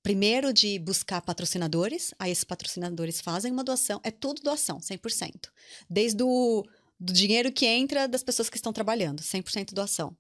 primeiro 0.05 0.53
de 0.53 0.79
buscar 0.79 1.23
patrocinadores, 1.23 2.13
aí 2.19 2.31
esses 2.31 2.45
patrocinadores 2.45 3.23
fazem 3.23 3.51
uma 3.51 3.65
doação, 3.65 3.99
é 4.05 4.11
tudo 4.11 4.43
doação, 4.43 4.79
100%. 4.79 5.49
Desde 5.89 6.23
o 6.23 6.63
do 7.01 7.13
dinheiro 7.13 7.51
que 7.51 7.67
entra 7.67 8.07
das 8.07 8.23
pessoas 8.23 8.51
que 8.51 8.57
estão 8.57 8.73
trabalhando, 8.73 9.23
100% 9.23 9.73
doação. 9.73 10.15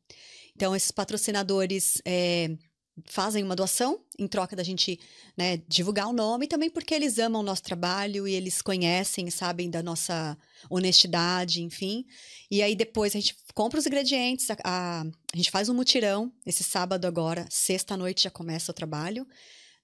Então 0.56 0.74
esses 0.74 0.90
patrocinadores 0.90 2.00
é, 2.04 2.56
fazem 3.04 3.44
uma 3.44 3.54
doação 3.54 4.00
em 4.18 4.26
troca 4.26 4.56
da 4.56 4.62
gente 4.62 4.98
né, 5.36 5.58
divulgar 5.68 6.08
o 6.08 6.14
nome, 6.14 6.46
também 6.46 6.70
porque 6.70 6.94
eles 6.94 7.18
amam 7.18 7.42
o 7.42 7.44
nosso 7.44 7.62
trabalho 7.62 8.26
e 8.26 8.32
eles 8.32 8.62
conhecem, 8.62 9.30
sabem 9.30 9.68
da 9.68 9.82
nossa 9.82 10.36
honestidade, 10.70 11.62
enfim. 11.62 12.06
E 12.50 12.62
aí 12.62 12.74
depois 12.74 13.14
a 13.14 13.20
gente 13.20 13.36
compra 13.52 13.78
os 13.78 13.86
ingredientes, 13.86 14.48
a, 14.50 14.56
a, 14.64 15.00
a 15.02 15.36
gente 15.36 15.50
faz 15.50 15.68
um 15.68 15.74
mutirão, 15.74 16.32
esse 16.46 16.64
sábado 16.64 17.06
agora, 17.06 17.46
sexta-noite 17.50 18.24
já 18.24 18.30
começa 18.30 18.72
o 18.72 18.74
trabalho, 18.74 19.26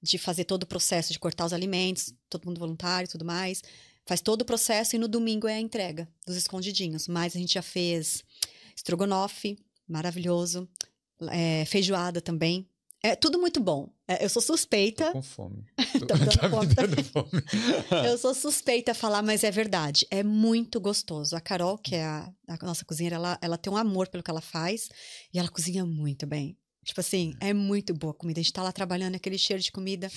de 0.03 0.19
fazer 0.19 0.45
todo 0.45 0.63
o 0.63 0.67
processo 0.67 1.13
de 1.13 1.19
cortar 1.19 1.47
os 1.47 1.53
alimentos, 1.53 2.13
todo 2.29 2.47
mundo 2.47 2.59
voluntário 2.59 3.07
e 3.07 3.11
tudo 3.11 3.25
mais. 3.25 3.63
Faz 4.07 4.21
todo 4.21 4.43
o 4.43 4.45
processo 4.45 4.97
e 4.97 4.99
no 4.99 5.07
domingo 5.07 5.47
é 5.47 5.55
a 5.55 5.61
entrega 5.61 6.09
dos 6.27 6.37
escondidinhos. 6.37 7.07
Mas 7.07 7.37
a 7.37 7.39
gente 7.39 7.55
já 7.55 7.63
fez 7.63 8.25
estrogonofe, 8.75 9.59
maravilhoso, 9.87 10.69
é, 11.31 11.65
feijoada 11.67 12.21
também. 12.21 12.67
É 13.03 13.17
tudo 13.17 13.39
muito 13.39 13.61
bom. 13.61 13.89
É, 14.07 14.23
eu 14.25 14.29
sou 14.29 14.43
suspeita. 14.43 15.07
Tô 15.07 15.13
com 15.13 15.23
fome. 15.23 15.65
Tá 16.07 16.17
me 16.17 16.25
dando 16.25 16.37
tá 16.37 16.49
me 16.49 16.51
fome. 16.51 16.75
dando 16.75 17.05
fome. 17.05 17.43
Eu 18.09 18.19
sou 18.19 18.35
suspeita 18.35 18.93
a 18.93 18.95
falar, 18.95 19.23
mas 19.23 19.45
é 19.45 19.51
verdade. 19.51 20.07
É 20.11 20.23
muito 20.23 20.81
gostoso. 20.81 21.37
A 21.37 21.41
Carol, 21.41 21.79
que 21.79 21.95
é 21.95 22.05
a, 22.05 22.33
a 22.49 22.57
nossa 22.65 22.85
cozinheira, 22.85 23.17
ela, 23.17 23.39
ela 23.41 23.59
tem 23.59 23.73
um 23.73 23.77
amor 23.77 24.09
pelo 24.09 24.23
que 24.23 24.31
ela 24.31 24.41
faz 24.41 24.89
e 25.33 25.39
ela 25.39 25.49
cozinha 25.49 25.85
muito 25.85 26.27
bem. 26.27 26.57
Tipo 26.91 27.01
assim, 27.01 27.35
é 27.41 27.53
muito 27.55 27.95
boa 27.95 28.11
a 28.11 28.15
comida. 28.17 28.41
A 28.41 28.43
gente 28.43 28.53
tá 28.53 28.65
lá 28.65 28.73
trabalhando, 28.73 29.15
aquele 29.15 29.39
cheiro 29.39 29.63
de 29.63 29.71
comida. 29.71 30.11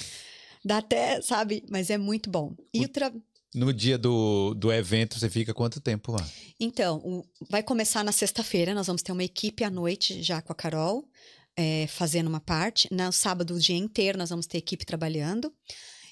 Dá 0.66 0.78
até, 0.80 1.22
sabe? 1.22 1.64
Mas 1.70 1.92
é 1.92 1.98
muito 2.00 2.32
bom. 2.32 2.56
E 2.74 2.80
O- 2.80 2.84
o 2.86 2.88
tra... 2.88 3.14
No 3.54 3.72
dia 3.72 3.96
do, 3.96 4.56
do 4.56 4.74
evento, 4.74 5.20
você 5.20 5.30
fica 5.30 5.54
quanto 5.54 5.80
tempo 5.80 6.12
lá? 6.12 6.28
Então, 6.60 6.98
o- 7.06 7.24
vai 7.48 7.62
começar 7.62 8.04
na 8.04 8.12
sexta-feira. 8.12 8.74
Nós 8.74 8.88
vamos 8.88 9.04
ter 9.04 9.12
uma 9.12 9.24
equipe 9.24 9.64
à 9.64 9.70
noite 9.70 10.24
já 10.24 10.42
com 10.42 10.52
a 10.52 10.56
Carol, 10.56 11.08
é, 11.56 11.86
fazendo 11.86 12.28
uma 12.28 12.40
parte. 12.40 12.88
No 12.92 13.12
sábado, 13.12 13.54
o 13.54 13.60
dia 13.60 13.78
inteiro, 13.78 14.18
nós 14.18 14.32
vamos 14.32 14.48
ter 14.48 14.58
equipe 14.58 14.84
trabalhando. 14.84 15.54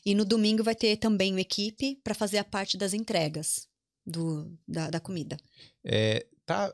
E 0.05 0.13
no 0.13 0.23
domingo 0.23 0.63
vai 0.63 0.75
ter 0.75 0.95
também 0.97 1.31
uma 1.31 1.41
equipe 1.41 1.99
para 2.03 2.13
fazer 2.13 2.37
a 2.37 2.43
parte 2.43 2.77
das 2.77 2.93
entregas 2.93 3.67
do, 4.05 4.55
da, 4.67 4.91
da 4.91 4.99
comida. 4.99 5.37
É, 5.83 6.27
tá. 6.45 6.71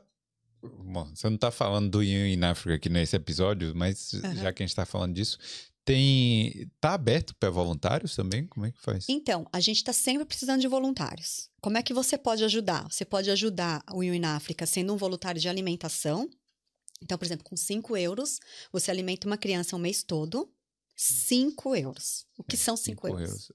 Bom, 0.62 1.08
você 1.14 1.28
não 1.30 1.36
tá 1.36 1.50
falando 1.50 1.90
do 1.90 2.02
In 2.02 2.32
in 2.32 2.44
Africa 2.44 2.74
aqui 2.74 2.88
nesse 2.88 3.14
episódio, 3.14 3.72
mas 3.74 4.14
Aham. 4.14 4.34
já 4.36 4.52
que 4.52 4.62
a 4.62 4.66
gente 4.66 4.74
tá 4.74 4.84
falando 4.84 5.14
disso, 5.14 5.38
tem. 5.84 6.70
Tá 6.80 6.94
aberto 6.94 7.34
para 7.36 7.48
voluntários 7.48 8.14
também? 8.14 8.46
Como 8.46 8.66
é 8.66 8.72
que 8.72 8.80
faz? 8.80 9.06
Então, 9.08 9.46
a 9.52 9.60
gente 9.60 9.78
está 9.78 9.92
sempre 9.92 10.24
precisando 10.24 10.60
de 10.60 10.68
voluntários. 10.68 11.48
Como 11.62 11.78
é 11.78 11.82
que 11.82 11.94
você 11.94 12.18
pode 12.18 12.44
ajudar? 12.44 12.86
Você 12.90 13.04
pode 13.04 13.30
ajudar 13.30 13.82
o 13.90 13.98
Will 13.98 14.14
in 14.14 14.24
África 14.24 14.66
sendo 14.66 14.92
um 14.92 14.96
voluntário 14.96 15.40
de 15.40 15.48
alimentação. 15.48 16.28
Então, 17.02 17.16
por 17.16 17.24
exemplo, 17.24 17.44
com 17.44 17.56
5 17.56 17.96
euros, 17.96 18.38
você 18.72 18.90
alimenta 18.90 19.26
uma 19.26 19.38
criança 19.38 19.76
um 19.76 19.78
mês 19.78 20.02
todo. 20.02 20.52
5 21.00 21.76
euros. 21.76 22.26
O 22.36 22.42
que 22.42 22.56
são 22.56 22.76
5 22.76 23.06
Cinco 23.06 23.20
euros? 23.20 23.52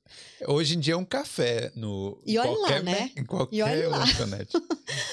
Hoje 0.48 0.76
em 0.78 0.80
dia 0.80 0.94
é 0.94 0.98
um 0.98 1.04
café 1.04 1.74
no. 1.76 2.22
E 2.26 2.38
olha 2.38 2.50
lá, 2.52 2.56
qualquer 2.58 2.84
né? 2.84 2.92
mer- 2.94 3.12
Em 3.18 3.26
qualquer 3.26 3.78
E 3.78 3.88
lá. 3.88 3.98
lanchonete. 3.98 4.54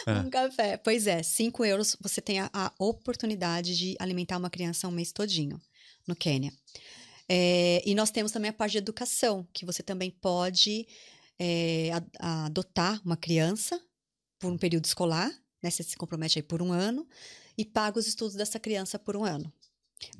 Ah. 0.06 0.20
Um 0.26 0.30
café. 0.30 0.76
Pois 0.76 1.06
é, 1.06 1.22
5 1.22 1.64
euros 1.64 1.96
você 2.00 2.20
tem 2.20 2.38
a, 2.40 2.50
a 2.52 2.72
oportunidade 2.78 3.76
de 3.76 3.96
alimentar 3.98 4.36
uma 4.38 4.48
criança 4.50 4.86
um 4.88 4.90
mês 4.90 5.12
todinho 5.12 5.60
no 6.06 6.14
Quênia. 6.16 6.52
É, 7.28 7.82
e 7.84 7.94
nós 7.94 8.10
temos 8.10 8.32
também 8.32 8.50
a 8.50 8.52
parte 8.52 8.72
de 8.72 8.78
educação, 8.78 9.46
que 9.52 9.64
você 9.66 9.82
também 9.82 10.10
pode 10.10 10.86
é, 11.38 11.90
adotar 12.18 13.00
uma 13.04 13.16
criança 13.16 13.80
por 14.38 14.50
um 14.50 14.56
período 14.58 14.84
escolar, 14.86 15.30
né? 15.62 15.70
Você 15.70 15.82
se 15.82 15.96
compromete 15.96 16.38
aí 16.38 16.42
por 16.42 16.62
um 16.62 16.72
ano 16.72 17.06
e 17.58 17.64
paga 17.64 17.98
os 17.98 18.06
estudos 18.06 18.34
dessa 18.36 18.58
criança 18.58 18.98
por 18.98 19.16
um 19.16 19.24
ano. 19.24 19.52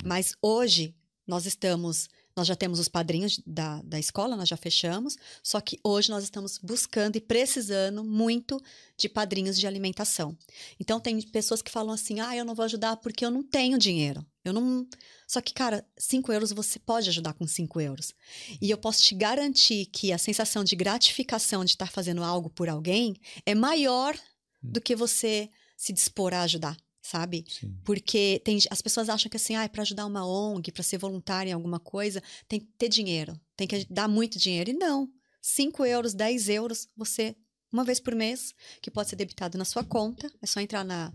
Mas 0.05 0.35
hoje 0.43 0.95
nós 1.31 1.47
estamos, 1.47 2.09
nós 2.37 2.47
já 2.47 2.57
temos 2.57 2.81
os 2.81 2.89
padrinhos 2.89 3.41
da, 3.47 3.81
da 3.83 4.01
escola, 4.01 4.37
nós 4.37 4.49
já 4.49 4.57
fechamos, 4.57 5.17
só 5.43 5.61
que 5.61 5.79
hoje 5.85 6.11
nós 6.11 6.25
estamos 6.25 6.59
buscando 6.59 7.17
e 7.17 7.21
precisando 7.21 8.03
muito 8.03 8.61
de 8.97 9.09
padrinhos 9.09 9.57
de 9.57 9.67
alimentação. 9.67 10.37
Então 10.79 10.99
tem 10.99 11.23
pessoas 11.23 11.63
que 11.63 11.71
falam 11.71 11.95
assim: 11.95 12.19
ah, 12.19 12.37
eu 12.37 12.45
não 12.45 12.55
vou 12.55 12.65
ajudar 12.65 12.97
porque 12.97 13.25
eu 13.25 13.31
não 13.31 13.45
tenho 13.45 13.79
dinheiro. 13.79 14.27
Eu 14.45 14.53
não. 14.53 14.87
Só 15.27 15.41
que, 15.41 15.55
cara, 15.55 15.87
5 15.97 16.33
euros 16.33 16.51
você 16.51 16.79
pode 16.81 17.09
ajudar 17.09 17.35
com 17.35 17.47
5 17.47 17.81
euros. 17.81 18.13
E 18.61 18.69
eu 18.69 18.77
posso 18.77 19.03
te 19.03 19.15
garantir 19.15 19.87
que 19.87 20.13
a 20.13 20.19
sensação 20.19 20.65
de 20.65 20.75
gratificação 20.75 21.65
de 21.65 21.73
estar 21.73 21.91
fazendo 21.93 22.25
algo 22.25 22.51
por 22.51 22.69
alguém 22.69 23.15
é 23.47 23.55
maior 23.55 24.19
do 24.61 24.81
que 24.81 24.97
você 24.97 25.49
se 25.77 25.93
dispor 25.93 26.35
a 26.35 26.43
ajudar, 26.43 26.77
sabe? 27.11 27.45
Sim. 27.49 27.77
Porque 27.85 28.41
tem, 28.45 28.59
as 28.71 28.81
pessoas 28.81 29.09
acham 29.09 29.29
que 29.29 29.37
assim, 29.37 29.57
ah, 29.57 29.69
para 29.69 29.83
ajudar 29.83 30.07
uma 30.07 30.25
ONG, 30.27 30.71
para 30.71 30.83
ser 30.83 30.99
voluntária 30.99 31.51
em 31.51 31.55
alguma 31.55 31.81
coisa, 31.81 32.23
tem 32.49 32.61
que 32.61 32.67
ter 32.79 32.89
dinheiro, 32.89 33.39
tem 33.57 33.67
que 33.67 33.85
dar 33.91 34.09
muito 34.09 34.39
dinheiro. 34.39 34.71
E 34.71 34.73
não. 34.73 35.09
5 35.43 35.85
euros, 35.85 36.15
10 36.15 36.49
euros, 36.51 36.87
você, 36.97 37.35
uma 37.73 37.83
vez 37.83 37.99
por 37.99 38.15
mês, 38.15 38.55
que 38.81 38.91
pode 38.91 39.09
ser 39.09 39.17
debitado 39.17 39.59
na 39.59 39.65
sua 39.65 39.83
conta. 39.83 40.31
É 40.41 40.47
só 40.47 40.61
entrar 40.61 40.85
na, 40.85 41.13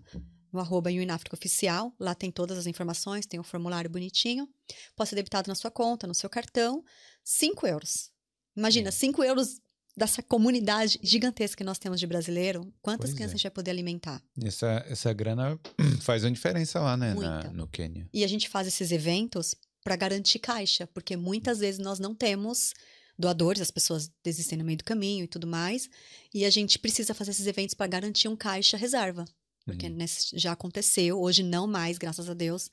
no 0.52 0.60
arroba 0.60 0.90
Uninafrica 0.90 1.36
Oficial, 1.36 1.94
lá 2.00 2.14
tem 2.14 2.32
todas 2.32 2.58
as 2.58 2.66
informações, 2.66 3.26
tem 3.26 3.40
um 3.40 3.44
formulário 3.44 3.90
bonitinho. 3.90 4.50
Pode 4.96 5.10
ser 5.10 5.16
debitado 5.16 5.48
na 5.48 5.56
sua 5.56 5.72
conta, 5.72 6.08
no 6.08 6.14
seu 6.14 6.30
cartão. 6.30 6.84
5 7.24 7.68
euros. 7.68 8.12
Imagina, 8.56 8.90
É. 8.90 8.92
5 8.92 9.24
euros 9.24 9.62
dessa 9.96 10.22
comunidade 10.22 11.00
gigantesca 11.02 11.58
que 11.58 11.64
nós 11.64 11.80
temos 11.80 12.00
de 12.00 12.06
brasileiro. 12.08 12.74
Quantas 12.82 13.10
Pois 13.10 13.14
crianças 13.16 13.32
é. 13.32 13.36
a 13.36 13.38
gente 13.38 13.44
vai 13.44 13.52
poder 13.52 13.72
alimentar? 13.72 14.22
Essa, 14.44 14.86
essa 14.90 15.14
grana 15.14 15.60
faz 16.02 16.24
uma 16.24 16.32
diferença 16.32 16.80
lá, 16.80 16.98
né? 16.98 17.14
na- 17.14 17.44
no 17.52 17.68
Quênia. 17.68 18.08
E 18.14 18.24
a 18.24 18.28
gente 18.28 18.50
faz 18.50 18.68
esses 18.68 18.92
eventos 18.92 19.56
para 19.84 19.96
garantir 19.96 20.40
caixa, 20.40 20.86
porque 20.88 21.16
muitas 21.16 21.60
vezes 21.60 21.80
nós 21.80 22.00
não 22.00 22.14
temos 22.16 22.74
doadores, 23.18 23.62
as 23.62 23.72
pessoas 23.72 24.12
desistem 24.24 24.58
no 24.58 24.66
meio 24.66 24.78
do 24.80 24.84
caminho 24.84 25.24
e 25.24 25.28
tudo 25.28 25.48
mais, 25.48 25.88
e 26.34 26.44
a 26.44 26.50
gente 26.50 26.78
precisa 26.78 27.14
fazer 27.14 27.32
esses 27.32 27.48
eventos 27.48 27.74
para 27.74 27.88
garantir 27.88 28.28
um 28.28 28.36
caixa 28.36 28.76
reserva. 28.76 29.24
Porque 29.64 29.88
Uhum. 29.88 29.96
nesse- 29.96 30.38
já 30.38 30.52
aconteceu, 30.52 31.20
hoje 31.20 31.42
não 31.42 31.66
mais, 31.66 31.98
graças 31.98 32.30
a 32.30 32.34
Deus, 32.34 32.70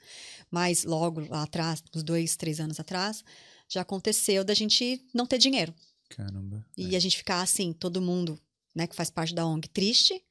mas 0.50 0.84
logo 0.84 1.20
lá 1.28 1.44
atrás, 1.44 1.82
uns 1.94 2.02
dois, 2.02 2.34
três 2.36 2.58
anos 2.60 2.80
atrás, 2.80 3.22
já 3.68 3.80
aconteceu 3.82 4.42
da 4.44 4.52
gente 4.52 5.00
não 5.14 5.24
ter 5.24 5.38
dinheiro. 5.38 5.72
Caramba. 6.16 6.64
E 6.76 6.94
a 6.94 6.98
gente 6.98 7.16
ficar 7.16 7.40
assim, 7.40 7.72
todo 7.72 8.00
mundo, 8.00 8.38
né, 8.74 8.86
que 8.86 8.94
faz 8.94 9.10
parte 9.10 9.34
da 9.34 9.46
ONG, 9.46 9.68
triste, 9.68 10.22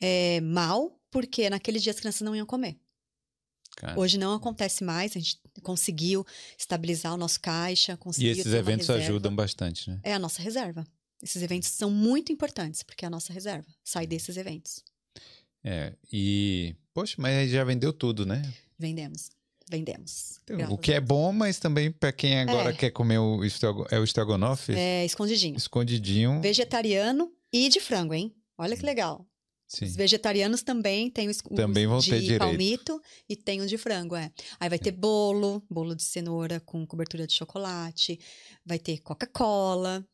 é, 0.00 0.40
mal, 0.40 0.98
porque 1.10 1.48
naquele 1.50 1.78
dia 1.78 1.92
as 1.92 1.98
crianças 1.98 2.22
não 2.22 2.34
iam 2.34 2.46
comer. 2.46 2.78
Cara. 3.76 3.98
Hoje 3.98 4.18
não 4.18 4.34
acontece 4.34 4.84
mais, 4.84 5.16
a 5.16 5.20
gente 5.20 5.40
conseguiu 5.62 6.26
estabilizar 6.58 7.14
o 7.14 7.16
nosso 7.16 7.40
caixa, 7.40 7.92
E 7.92 7.96
conseguiu 7.96 8.32
esses 8.32 8.44
ter 8.44 8.50
uma 8.50 8.58
eventos 8.58 8.90
ajudam 8.90 9.34
bastante, 9.34 9.88
né? 9.88 10.00
É 10.02 10.12
a 10.12 10.18
nossa 10.18 10.42
reserva. 10.42 10.86
Esses 11.22 11.42
eventos 11.42 11.68
são 11.70 11.90
muito 11.90 12.32
importantes, 12.32 12.82
porque 12.82 13.04
é 13.04 13.08
a 13.08 13.10
nossa 13.10 13.32
reserva. 13.32 13.66
Sai 13.84 14.06
desses 14.06 14.36
eventos. 14.36 14.82
É, 15.62 15.94
e. 16.12 16.74
Poxa, 16.92 17.16
mas 17.18 17.50
já 17.50 17.62
vendeu 17.62 17.92
tudo, 17.92 18.26
né? 18.26 18.42
Vendemos. 18.78 19.30
Vendemos. 19.70 20.40
Então, 20.42 20.72
o 20.72 20.76
que 20.76 20.92
é 20.92 21.00
bom, 21.00 21.32
mas 21.32 21.60
também 21.60 21.92
para 21.92 22.10
quem 22.12 22.40
agora 22.40 22.70
É. 22.70 22.72
quer 22.72 22.90
comer 22.90 23.18
o, 23.18 23.44
estrogo, 23.44 23.86
é 23.90 24.00
o 24.00 24.04
estrogonofe, 24.04 24.72
É 24.74 25.04
escondidinho. 25.04 25.56
escondidinho. 25.56 26.40
Vegetariano 26.40 27.30
e 27.52 27.68
de 27.68 27.78
frango, 27.78 28.12
hein? 28.12 28.34
Olha 28.58 28.76
que 28.76 28.84
legal. 28.84 29.24
Sim. 29.68 29.84
Os 29.84 29.94
vegetarianos 29.94 30.62
também 30.64 31.08
têm 31.08 31.30
o, 31.30 31.34
Também 31.54 31.86
vão 31.86 32.00
de 32.00 32.10
ter 32.10 32.20
direito. 32.20 32.40
palmito 32.40 33.00
e 33.28 33.36
tem 33.36 33.60
o 33.60 33.66
de 33.68 33.78
frango, 33.78 34.16
é. 34.16 34.32
Aí 34.58 34.68
vai 34.68 34.80
ter 34.80 34.90
bolo, 34.90 35.62
bolo 35.70 35.94
de 35.94 36.02
cenoura 36.02 36.58
com 36.58 36.84
cobertura 36.84 37.24
de 37.24 37.32
chocolate, 37.34 38.18
vai 38.66 38.80
ter 38.80 38.98
Coca-Cola, 38.98 40.04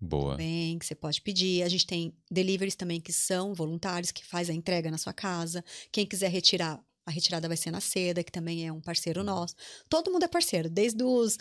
Boa. 0.00 0.34
bem, 0.34 0.76
que 0.80 0.84
você 0.84 0.96
pode 0.96 1.20
pedir. 1.22 1.62
A 1.62 1.68
gente 1.68 1.86
tem 1.86 2.12
deliveries 2.28 2.74
também 2.74 3.00
que 3.00 3.12
são 3.12 3.54
voluntários, 3.54 4.10
que 4.10 4.26
faz 4.26 4.50
a 4.50 4.52
entrega 4.52 4.90
na 4.90 4.98
sua 4.98 5.12
casa. 5.12 5.64
Quem 5.92 6.04
quiser 6.04 6.28
retirar, 6.32 6.80
a 7.06 7.10
retirada 7.10 7.48
vai 7.48 7.56
ser 7.56 7.70
na 7.70 7.80
Seda, 7.80 8.22
que 8.24 8.32
também 8.32 8.66
é 8.66 8.72
um 8.72 8.80
parceiro 8.80 9.22
nosso. 9.24 9.54
Todo 9.88 10.10
mundo 10.10 10.24
é 10.24 10.28
parceiro, 10.28 10.68
desde 10.68 11.02
os 11.04 11.38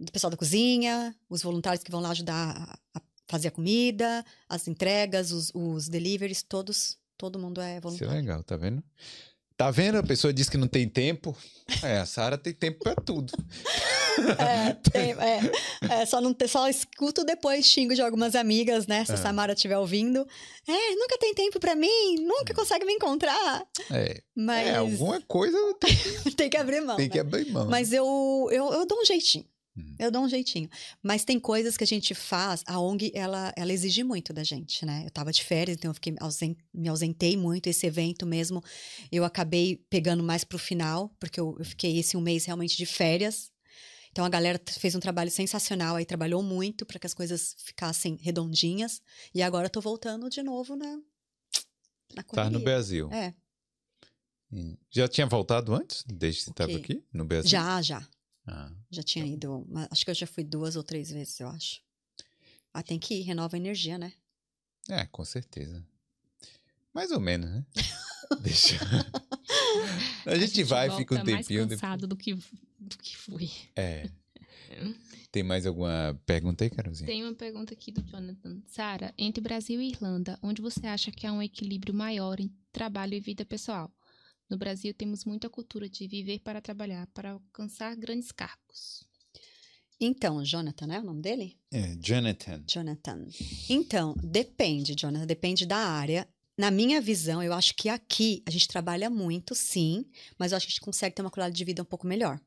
do 0.00 0.10
pessoal 0.10 0.30
da 0.30 0.36
cozinha, 0.36 1.14
os 1.30 1.42
voluntários 1.42 1.84
que 1.84 1.90
vão 1.90 2.00
lá 2.00 2.10
ajudar 2.10 2.34
a, 2.94 2.98
a 2.98 3.02
fazer 3.28 3.48
a 3.48 3.50
comida, 3.52 4.24
as 4.48 4.66
entregas, 4.66 5.30
os, 5.30 5.52
os 5.54 5.88
deliveries, 5.88 6.42
todos, 6.42 6.98
todo 7.16 7.38
mundo 7.38 7.60
é 7.60 7.68
Isso 7.68 7.76
é 7.76 7.80
voluntário. 7.80 8.14
legal, 8.14 8.42
tá 8.42 8.56
vendo? 8.56 8.82
Tá 9.56 9.70
vendo? 9.70 9.98
A 9.98 10.02
pessoa 10.02 10.32
diz 10.32 10.48
que 10.48 10.56
não 10.56 10.66
tem 10.66 10.88
tempo. 10.88 11.36
É, 11.82 11.98
a 11.98 12.06
Sara 12.06 12.36
tem 12.36 12.52
tempo 12.52 12.80
pra 12.82 12.94
tudo. 12.96 13.32
É, 14.38 14.72
tem- 14.90 15.12
é, 15.12 16.00
é, 16.02 16.06
só 16.06 16.20
não 16.20 16.34
só 16.46 16.68
escuto 16.68 17.24
depois 17.24 17.66
xingo 17.66 17.94
de 17.94 18.02
algumas 18.02 18.34
amigas, 18.34 18.86
né? 18.86 19.04
Se 19.04 19.12
a 19.12 19.14
É. 19.14 19.18
Samara 19.18 19.52
estiver 19.52 19.78
ouvindo. 19.78 20.26
É, 20.66 20.94
nunca 20.94 21.18
tem 21.18 21.34
tempo 21.34 21.58
pra 21.60 21.74
mim, 21.74 22.16
nunca 22.20 22.54
consegue 22.54 22.84
me 22.84 22.92
encontrar. 22.94 23.66
É, 23.90 24.22
Mas 24.34 24.66
é 24.68 24.76
alguma 24.76 25.20
coisa 25.22 25.56
tem, 25.80 25.90
tem 26.36 26.50
que 26.50 26.56
abrir 26.56 26.80
mão. 26.80 26.96
tem 26.96 27.06
né? 27.06 27.12
que 27.12 27.18
abrir 27.18 27.50
mão. 27.50 27.68
Mas 27.68 27.92
eu, 27.92 28.04
eu, 28.50 28.72
eu 28.72 28.86
dou 28.86 29.00
um 29.00 29.04
jeitinho. 29.04 29.44
Hum. 29.76 29.96
Eu 29.98 30.08
dou 30.08 30.22
um 30.22 30.28
jeitinho. 30.28 30.70
Mas 31.02 31.24
tem 31.24 31.38
coisas 31.40 31.76
que 31.76 31.82
a 31.82 31.86
gente 31.86 32.14
faz, 32.14 32.62
a 32.64 32.78
ONG, 32.78 33.10
ela, 33.12 33.52
ela 33.56 33.72
exige 33.72 34.04
muito 34.04 34.32
da 34.32 34.44
gente, 34.44 34.86
né? 34.86 35.02
Eu 35.04 35.10
tava 35.10 35.32
de 35.32 35.42
férias, 35.42 35.76
então 35.76 35.90
eu 35.90 35.94
fiquei 35.94 36.14
ausen- 36.20 36.56
me 36.72 36.88
ausentei 36.88 37.36
muito. 37.36 37.66
Esse 37.68 37.84
evento 37.84 38.24
mesmo, 38.24 38.62
eu 39.10 39.24
acabei 39.24 39.80
pegando 39.90 40.22
mais 40.22 40.44
pro 40.44 40.58
final, 40.58 41.10
porque 41.18 41.40
eu, 41.40 41.56
eu 41.58 41.64
fiquei 41.64 41.98
esse 41.98 42.16
um 42.16 42.20
mês 42.20 42.44
realmente 42.44 42.76
de 42.76 42.86
férias. 42.86 43.50
Então 44.14 44.24
a 44.24 44.28
galera 44.28 44.62
fez 44.78 44.94
um 44.94 45.00
trabalho 45.00 45.28
sensacional 45.28 45.96
aí, 45.96 46.06
trabalhou 46.06 46.40
muito 46.40 46.86
para 46.86 47.00
que 47.00 47.06
as 47.06 47.12
coisas 47.12 47.56
ficassem 47.58 48.14
redondinhas. 48.14 49.02
E 49.34 49.42
agora 49.42 49.66
eu 49.66 49.70
tô 49.70 49.80
voltando 49.80 50.30
de 50.30 50.40
novo 50.40 50.76
na, 50.76 51.00
na 52.14 52.22
Tá 52.22 52.48
no. 52.48 52.60
Brasil. 52.60 53.10
É. 53.12 53.34
Já 54.88 55.08
tinha 55.08 55.26
voltado 55.26 55.74
antes? 55.74 56.04
Desde 56.06 56.44
que 56.44 56.50
estava 56.50 56.76
aqui? 56.76 57.04
No 57.12 57.24
Brasil? 57.24 57.50
já, 57.50 57.82
já. 57.82 58.08
Ah, 58.46 58.70
Já 58.88 59.02
tinha 59.02 59.26
ido, 59.26 59.66
mas 59.68 59.88
acho 59.90 60.04
que 60.04 60.12
eu 60.12 60.14
já 60.14 60.28
fui 60.28 60.44
duas 60.44 60.76
ou 60.76 60.84
três 60.84 61.10
vezes, 61.10 61.40
eu 61.40 61.48
acho. 61.48 61.82
Ah, 62.72 62.84
tem 62.84 63.00
que 63.00 63.14
ir, 63.14 63.22
renova 63.22 63.56
a 63.56 63.58
energia, 63.58 63.98
né? 63.98 64.12
é, 64.90 65.06
com 65.06 65.24
certeza. 65.24 65.84
Mais 66.92 67.10
ou 67.10 67.18
menos, 67.18 67.50
né? 67.50 67.66
Deixa. 68.40 68.76
A 70.26 70.36
gente, 70.36 70.62
vai, 70.64 70.90
fica 70.90 71.14
um 71.14 71.18
tempinho. 71.18 71.34
mais 71.36 71.46
depois- 71.46 71.68
cansado 71.70 72.06
do 72.06 72.16
que, 72.16 72.34
do 72.78 72.98
que 72.98 73.16
fui. 73.16 73.50
É. 73.76 74.08
Tem 75.30 75.42
mais 75.42 75.66
alguma 75.66 76.20
pergunta 76.24 76.62
aí, 76.62 76.70
Carolzinha? 76.70 77.06
Tem 77.06 77.24
uma 77.24 77.34
pergunta 77.34 77.74
aqui 77.74 77.90
do 77.90 78.02
Jonathan. 78.02 78.62
Sara, 78.68 79.12
entre 79.18 79.42
Brasil 79.42 79.80
e 79.80 79.90
Irlanda, 79.90 80.38
onde 80.40 80.62
você 80.62 80.86
acha 80.86 81.10
que 81.10 81.26
há 81.26 81.32
um 81.32 81.42
equilíbrio 81.42 81.92
maior 81.92 82.38
em 82.38 82.48
trabalho 82.72 83.14
e 83.14 83.20
vida 83.20 83.44
pessoal? 83.44 83.92
No 84.48 84.56
Brasil, 84.56 84.94
temos 84.94 85.24
muita 85.24 85.50
cultura 85.50 85.88
de 85.88 86.06
viver 86.06 86.38
para 86.38 86.60
trabalhar, 86.60 87.06
para 87.08 87.32
alcançar 87.32 87.96
grandes 87.96 88.30
cargos. 88.30 89.04
Então, 90.00 90.44
Jonathan, 90.44 90.86
né? 90.86 91.00
O 91.00 91.04
nome 91.04 91.22
dele? 91.22 91.58
É, 91.72 91.96
Jonathan. 91.96 92.62
Jonathan. 92.68 93.26
Então, 93.68 94.14
depende, 94.22 94.94
Jonathan, 94.94 95.26
depende 95.26 95.66
da 95.66 95.78
área. 95.78 96.28
Na 96.56 96.70
minha 96.70 97.00
visão, 97.00 97.42
eu 97.42 97.52
acho 97.52 97.74
que 97.74 97.88
aqui 97.88 98.42
a 98.46 98.50
gente 98.50 98.68
trabalha 98.68 99.10
muito, 99.10 99.54
sim, 99.54 100.06
mas 100.38 100.52
eu 100.52 100.56
acho 100.56 100.66
que 100.66 100.70
a 100.70 100.74
gente 100.74 100.80
consegue 100.80 101.14
ter 101.14 101.22
uma 101.22 101.30
qualidade 101.30 101.56
de 101.56 101.64
vida 101.64 101.82
um 101.82 101.84
pouco 101.84 102.06
melhor 102.06 102.40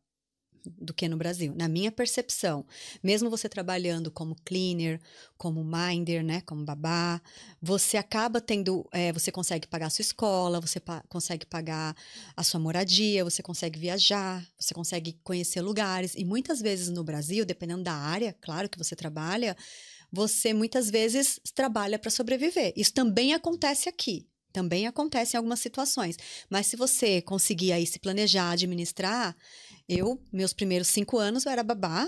do 0.66 0.94
que 0.94 1.08
no 1.08 1.18
Brasil. 1.18 1.54
Na 1.56 1.68
minha 1.68 1.92
percepção, 1.92 2.66
mesmo 3.04 3.30
você 3.30 3.50
trabalhando 3.50 4.12
como 4.12 4.36
cleaner, 4.46 5.00
como 5.38 5.64
minder, 5.64 6.24
né, 6.24 6.42
como 6.42 6.66
babá, 6.66 7.22
você 7.62 7.98
acaba 7.98 8.42
tendo, 8.42 8.88
é, 8.92 9.14
você 9.14 9.32
consegue 9.32 9.68
pagar 9.68 9.88
a 9.88 9.90
sua 9.90 10.04
escola, 10.04 10.60
você 10.62 10.80
pa- 10.80 11.04
consegue 11.10 11.46
pagar 11.46 11.96
a 12.36 12.44
sua 12.44 12.60
moradia, 12.60 13.24
você 13.24 13.44
consegue 13.44 13.80
viajar, 13.80 14.46
você 14.60 14.74
consegue 14.74 15.20
conhecer 15.24 15.62
lugares. 15.62 16.16
E 16.16 16.26
muitas 16.26 16.62
vezes 16.62 16.90
no 16.90 17.04
Brasil, 17.04 17.46
dependendo 17.46 17.84
da 17.84 17.94
área, 17.94 18.36
claro 18.42 18.70
que 18.70 18.78
você 18.78 18.96
trabalha, 18.96 19.56
você 20.12 20.54
muitas 20.54 20.90
vezes 20.90 21.40
trabalha 21.54 22.00
para 22.00 22.12
sobreviver. 22.12 22.74
Isso 22.76 22.94
também 22.94 23.34
acontece 23.34 23.90
aqui. 23.90 24.28
Também 24.54 24.88
acontece 24.88 25.36
em 25.36 25.38
algumas 25.38 25.60
situações. 25.60 26.18
Mas 26.50 26.68
se 26.68 26.76
você 26.76 27.22
conseguir 27.22 27.74
aí 27.74 27.86
se 27.86 28.00
planejar, 28.00 28.52
administrar, 28.52 29.36
eu, 29.88 30.22
meus 30.32 30.54
primeiros 30.54 30.88
cinco 30.88 31.18
anos, 31.18 31.46
eu 31.46 31.52
era 31.52 31.64
babá 31.64 32.08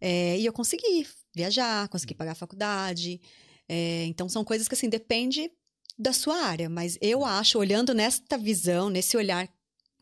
é, 0.00 0.38
e 0.38 0.46
eu 0.46 0.52
consegui 0.52 1.06
viajar, 1.34 1.88
consegui 1.88 2.14
pagar 2.14 2.32
a 2.32 2.36
faculdade. 2.36 3.20
É, 3.68 4.04
então, 4.04 4.28
são 4.28 4.44
coisas 4.44 4.68
que, 4.68 4.74
assim, 4.74 4.88
depende 4.88 5.50
da 5.98 6.12
sua 6.12 6.36
área. 6.44 6.68
Mas 6.68 6.96
eu 7.00 7.24
acho, 7.24 7.58
olhando 7.58 7.94
nesta 7.94 8.38
visão, 8.38 8.88
nesse 8.88 9.16
olhar, 9.16 9.48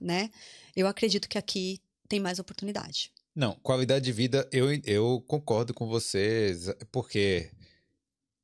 né? 0.00 0.30
Eu 0.76 0.86
acredito 0.86 1.28
que 1.28 1.38
aqui 1.38 1.80
tem 2.08 2.20
mais 2.20 2.38
oportunidade. 2.38 3.12
Não, 3.38 3.54
qualidade 3.62 4.04
de 4.04 4.10
vida, 4.10 4.48
eu, 4.50 4.66
eu 4.84 5.22
concordo 5.28 5.72
com 5.72 5.86
vocês, 5.86 6.66
porque 6.90 7.50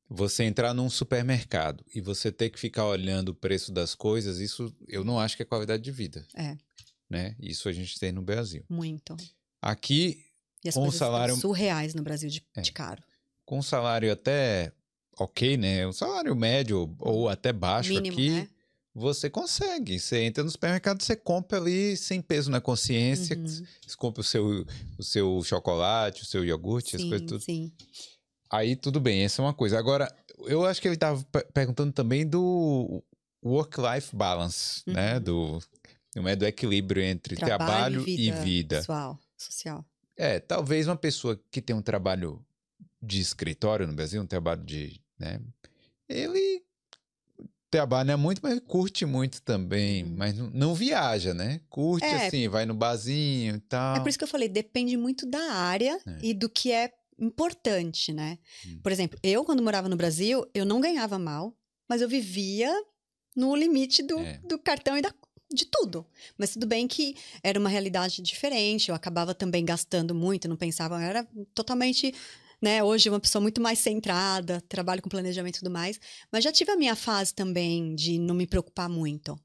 você 0.08 0.44
entrar 0.44 0.72
num 0.72 0.88
supermercado 0.88 1.84
e 1.92 2.00
você 2.00 2.30
ter 2.30 2.48
que 2.50 2.60
ficar 2.60 2.86
olhando 2.86 3.30
o 3.30 3.34
preço 3.34 3.72
das 3.72 3.92
coisas, 3.96 4.38
isso 4.38 4.72
eu 4.86 5.02
não 5.02 5.18
acho 5.18 5.36
que 5.36 5.42
é 5.42 5.46
qualidade 5.46 5.82
de 5.82 5.90
vida. 5.90 6.24
É. 6.36 6.56
Né? 7.10 7.34
Isso 7.40 7.68
a 7.68 7.72
gente 7.72 7.98
tem 7.98 8.12
no 8.12 8.22
Brasil. 8.22 8.64
Muito. 8.68 9.16
Aqui, 9.60 10.24
E 10.64 10.68
as 10.68 10.74
Com 10.76 10.82
coisas 10.82 10.98
salário- 10.98 11.36
surreais 11.36 11.92
no 11.92 12.02
Brasil 12.04 12.30
de, 12.30 12.46
É. 12.54 12.60
de 12.62 12.70
caro. 12.70 13.02
com 13.44 13.60
salário 13.60 14.12
até 14.12 14.72
ok, 15.18 15.56
né? 15.56 15.86
Um 15.88 15.92
salário 15.92 16.34
médio 16.36 16.94
ou 17.00 17.28
até 17.28 17.52
baixo 17.52 17.90
Mínimo, 17.92 18.14
aqui, 18.16 18.30
né? 18.30 18.48
Você 18.94 19.28
consegue. 19.28 19.98
Você 19.98 20.22
entra 20.22 20.44
no 20.44 20.50
supermercado, 20.50 21.02
você 21.02 21.16
compra 21.16 21.58
ali 21.58 21.96
sem 21.96 22.22
peso 22.22 22.50
na 22.50 22.60
consciência. 22.60 23.36
Uhum. 23.36 23.44
Você 23.44 23.96
compra 23.96 24.20
o 24.20 24.24
seu, 24.24 24.64
o 24.96 25.02
seu 25.02 25.42
chocolate, 25.42 26.22
o 26.22 26.26
seu 26.26 26.44
iogurte, 26.44 26.94
as 26.94 27.02
Sim, 27.02 27.08
coisas 27.08 27.26
tudo. 27.26 27.40
sim. 27.42 27.72
Aí 28.50 28.76
tudo 28.76 29.00
bem, 29.00 29.24
essa 29.24 29.42
é 29.42 29.44
uma 29.44 29.54
coisa. 29.54 29.78
Agora, 29.78 30.14
eu 30.46 30.64
acho 30.64 30.80
que 30.80 30.86
ele 30.86 30.94
estava 30.94 31.22
perguntando 31.52 31.92
também 31.92 32.24
do 32.24 33.02
work-life 33.44 34.14
balance, 34.14 34.82
né? 34.86 35.16
Uhum. 35.16 35.22
Do, 35.22 35.62
não 36.14 36.28
é 36.28 36.36
do 36.36 36.46
equilíbrio 36.46 37.02
entre 37.02 37.34
trabalho, 37.34 38.08
e 38.08 38.30
vida. 38.30 38.76
Pessoal, 38.76 39.18
social. 39.36 39.84
É, 40.16 40.38
talvez 40.38 40.86
uma 40.86 40.96
pessoa 40.96 41.40
que 41.50 41.60
tem 41.60 41.74
um 41.74 41.82
trabalho 41.82 42.44
de 43.02 43.20
escritório 43.20 43.86
no 43.88 43.92
Brasil, 43.92 44.22
um 44.22 44.26
trabalho 44.26 44.62
de, 44.62 45.00
né? 45.18 45.40
Ele 46.08 46.63
trabalha 47.78 48.16
muito, 48.16 48.40
mas 48.42 48.60
curte 48.60 49.04
muito 49.04 49.42
também, 49.42 50.04
Uhum. 50.04 50.14
mas 50.16 50.38
não, 50.38 50.50
não 50.50 50.74
viaja, 50.74 51.34
né? 51.34 51.60
Curte 51.68 52.06
É. 52.06 52.26
assim, 52.26 52.46
vai 52.48 52.64
no 52.64 52.74
barzinho 52.74 53.56
e 53.56 53.60
tal. 53.60 53.96
É 53.96 54.00
por 54.00 54.08
isso 54.08 54.16
que 54.18 54.22
eu 54.24 54.28
falei, 54.28 54.48
depende 54.48 54.96
muito 54.96 55.26
da 55.26 55.52
área 55.52 55.98
É. 56.06 56.18
e 56.22 56.32
do 56.32 56.48
que 56.48 56.70
é 56.70 56.92
importante, 57.18 58.12
né? 58.12 58.38
Hum. 58.66 58.78
Por 58.82 58.92
exemplo, 58.92 59.18
eu, 59.22 59.44
quando 59.44 59.62
morava 59.62 59.88
no 59.88 59.96
Brasil, 59.96 60.44
eu 60.54 60.64
não 60.64 60.80
ganhava 60.80 61.18
mal, 61.18 61.52
mas 61.88 62.00
eu 62.00 62.08
vivia 62.08 62.72
no 63.36 63.54
limite 63.56 64.02
do, 64.02 64.18
É. 64.20 64.38
do 64.48 64.56
cartão 64.58 64.96
e 64.96 65.02
da, 65.02 65.12
de 65.52 65.64
tudo. 65.66 66.06
Mas 66.38 66.50
tudo 66.52 66.66
bem 66.66 66.86
que 66.86 67.16
era 67.42 67.58
uma 67.58 67.68
realidade 67.68 68.22
diferente, 68.22 68.88
eu 68.88 68.94
acabava 68.94 69.34
também 69.34 69.64
gastando 69.64 70.14
muito, 70.14 70.48
não 70.48 70.56
pensava, 70.56 70.94
eu 70.96 71.00
era 71.00 71.26
totalmente. 71.54 72.14
Né, 72.64 72.82
hoje 72.82 73.10
uma 73.10 73.20
pessoa 73.20 73.42
muito 73.42 73.60
mais 73.60 73.78
centrada, 73.78 74.58
trabalho 74.70 75.02
com 75.02 75.10
planejamento 75.10 75.56
e 75.56 75.58
tudo 75.58 75.70
mais, 75.70 76.00
mas 76.32 76.42
já 76.42 76.50
tive 76.50 76.70
a 76.70 76.76
minha 76.78 76.96
fase 76.96 77.34
também 77.34 77.94
de 77.94 78.18
não 78.18 78.34
me 78.34 78.46
preocupar 78.46 78.88
muito. 78.88 79.38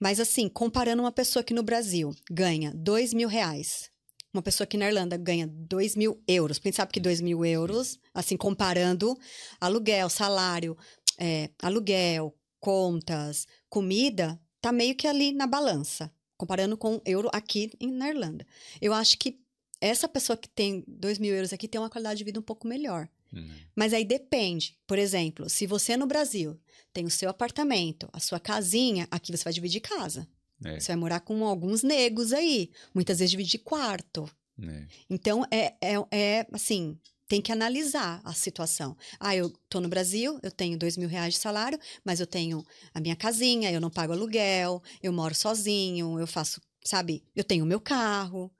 Mas 0.00 0.18
assim, 0.18 0.48
comparando 0.48 1.02
uma 1.02 1.12
pessoa 1.12 1.42
que 1.42 1.52
no 1.52 1.62
Brasil 1.62 2.14
ganha 2.30 2.72
dois 2.74 3.12
mil 3.12 3.28
reais, 3.28 3.90
uma 4.32 4.40
pessoa 4.40 4.64
aqui 4.64 4.78
na 4.78 4.86
Irlanda 4.86 5.18
ganha 5.18 5.46
dois 5.46 5.94
mil 5.94 6.18
euros, 6.26 6.56
porque 6.56 6.68
a 6.68 6.70
gente 6.70 6.76
sabe 6.76 6.92
que 6.94 6.98
dois 6.98 7.20
mil 7.20 7.44
euros, 7.44 7.98
assim, 8.14 8.38
comparando 8.38 9.14
aluguel, 9.60 10.08
salário, 10.08 10.78
é, 11.18 11.50
aluguel, 11.60 12.34
contas, 12.58 13.46
comida, 13.68 14.40
tá 14.62 14.72
meio 14.72 14.94
que 14.94 15.06
ali 15.06 15.30
na 15.30 15.46
balança. 15.46 16.10
comparando 16.38 16.76
com 16.76 17.00
euro 17.04 17.28
aqui 17.32 17.70
na 17.80 18.08
Irlanda. 18.08 18.46
Eu 18.80 18.92
acho 18.92 19.18
que 19.18 19.40
essa 19.80 20.08
pessoa 20.08 20.36
que 20.36 20.48
tem 20.48 20.84
2 20.86 21.18
mil 21.18 21.34
euros 21.34 21.52
aqui 21.52 21.68
tem 21.68 21.80
uma 21.80 21.90
qualidade 21.90 22.18
de 22.18 22.24
vida 22.24 22.38
um 22.40 22.42
pouco 22.42 22.66
melhor. 22.66 23.08
Hum. 23.34 23.48
Mas 23.74 23.92
aí 23.92 24.04
depende. 24.04 24.78
Por 24.86 24.98
exemplo, 24.98 25.48
se 25.50 25.66
você 25.66 25.96
no 25.96 26.06
Brasil 26.06 26.58
tem 26.92 27.04
o 27.04 27.10
seu 27.10 27.28
apartamento, 27.28 28.08
a 28.12 28.20
sua 28.20 28.40
casinha, 28.40 29.06
aqui 29.10 29.30
você 29.36 29.44
vai 29.44 29.52
dividir 29.52 29.80
casa. 29.80 30.28
É, 30.64 30.80
Você 30.80 30.88
vai 30.88 30.96
morar 30.96 31.20
com 31.20 31.44
alguns 31.44 31.82
negros 31.82 32.32
aí. 32.32 32.70
Muitas 32.94 33.18
vezes 33.18 33.30
dividir 33.30 33.58
quarto. 33.58 34.30
é. 34.62 34.86
Então, 35.10 35.44
é, 35.50 35.74
é, 35.82 35.94
é 36.10 36.46
assim, 36.50 36.98
tem 37.28 37.42
que 37.42 37.52
analisar 37.52 38.22
a 38.24 38.32
situação. 38.32 38.96
Ah, 39.20 39.36
eu 39.36 39.52
tô 39.68 39.80
no 39.82 39.88
Brasil, 39.88 40.38
eu 40.42 40.50
tenho 40.50 40.78
dois 40.78 40.96
mil 40.96 41.08
reais 41.08 41.34
de 41.34 41.40
salário, 41.40 41.78
mas 42.02 42.20
eu 42.20 42.26
tenho 42.26 42.64
a 42.94 43.00
minha 43.00 43.14
casinha, 43.16 43.70
eu 43.70 43.80
não 43.82 43.90
pago 43.90 44.14
aluguel, 44.14 44.82
eu 45.02 45.12
moro 45.12 45.34
sozinho, 45.34 46.18
eu 46.18 46.26
faço, 46.26 46.58
sabe, 46.82 47.22
eu 47.34 47.44
tenho 47.44 47.64
o 47.64 47.68
meu 47.68 47.80
carro. 47.80 48.50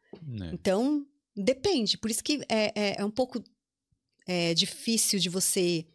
É. 0.43 0.51
Então, 0.55 1.07
depende. 1.35 1.97
Por 1.99 2.11
isso 2.11 2.23
que 2.23 2.43
é, 2.49 2.73
é, 2.75 3.01
é 3.01 3.05
um 3.05 3.11
pouco 3.11 3.43
é, 4.27 4.55
difícil 4.55 5.19
de 5.19 5.29
você 5.29 5.87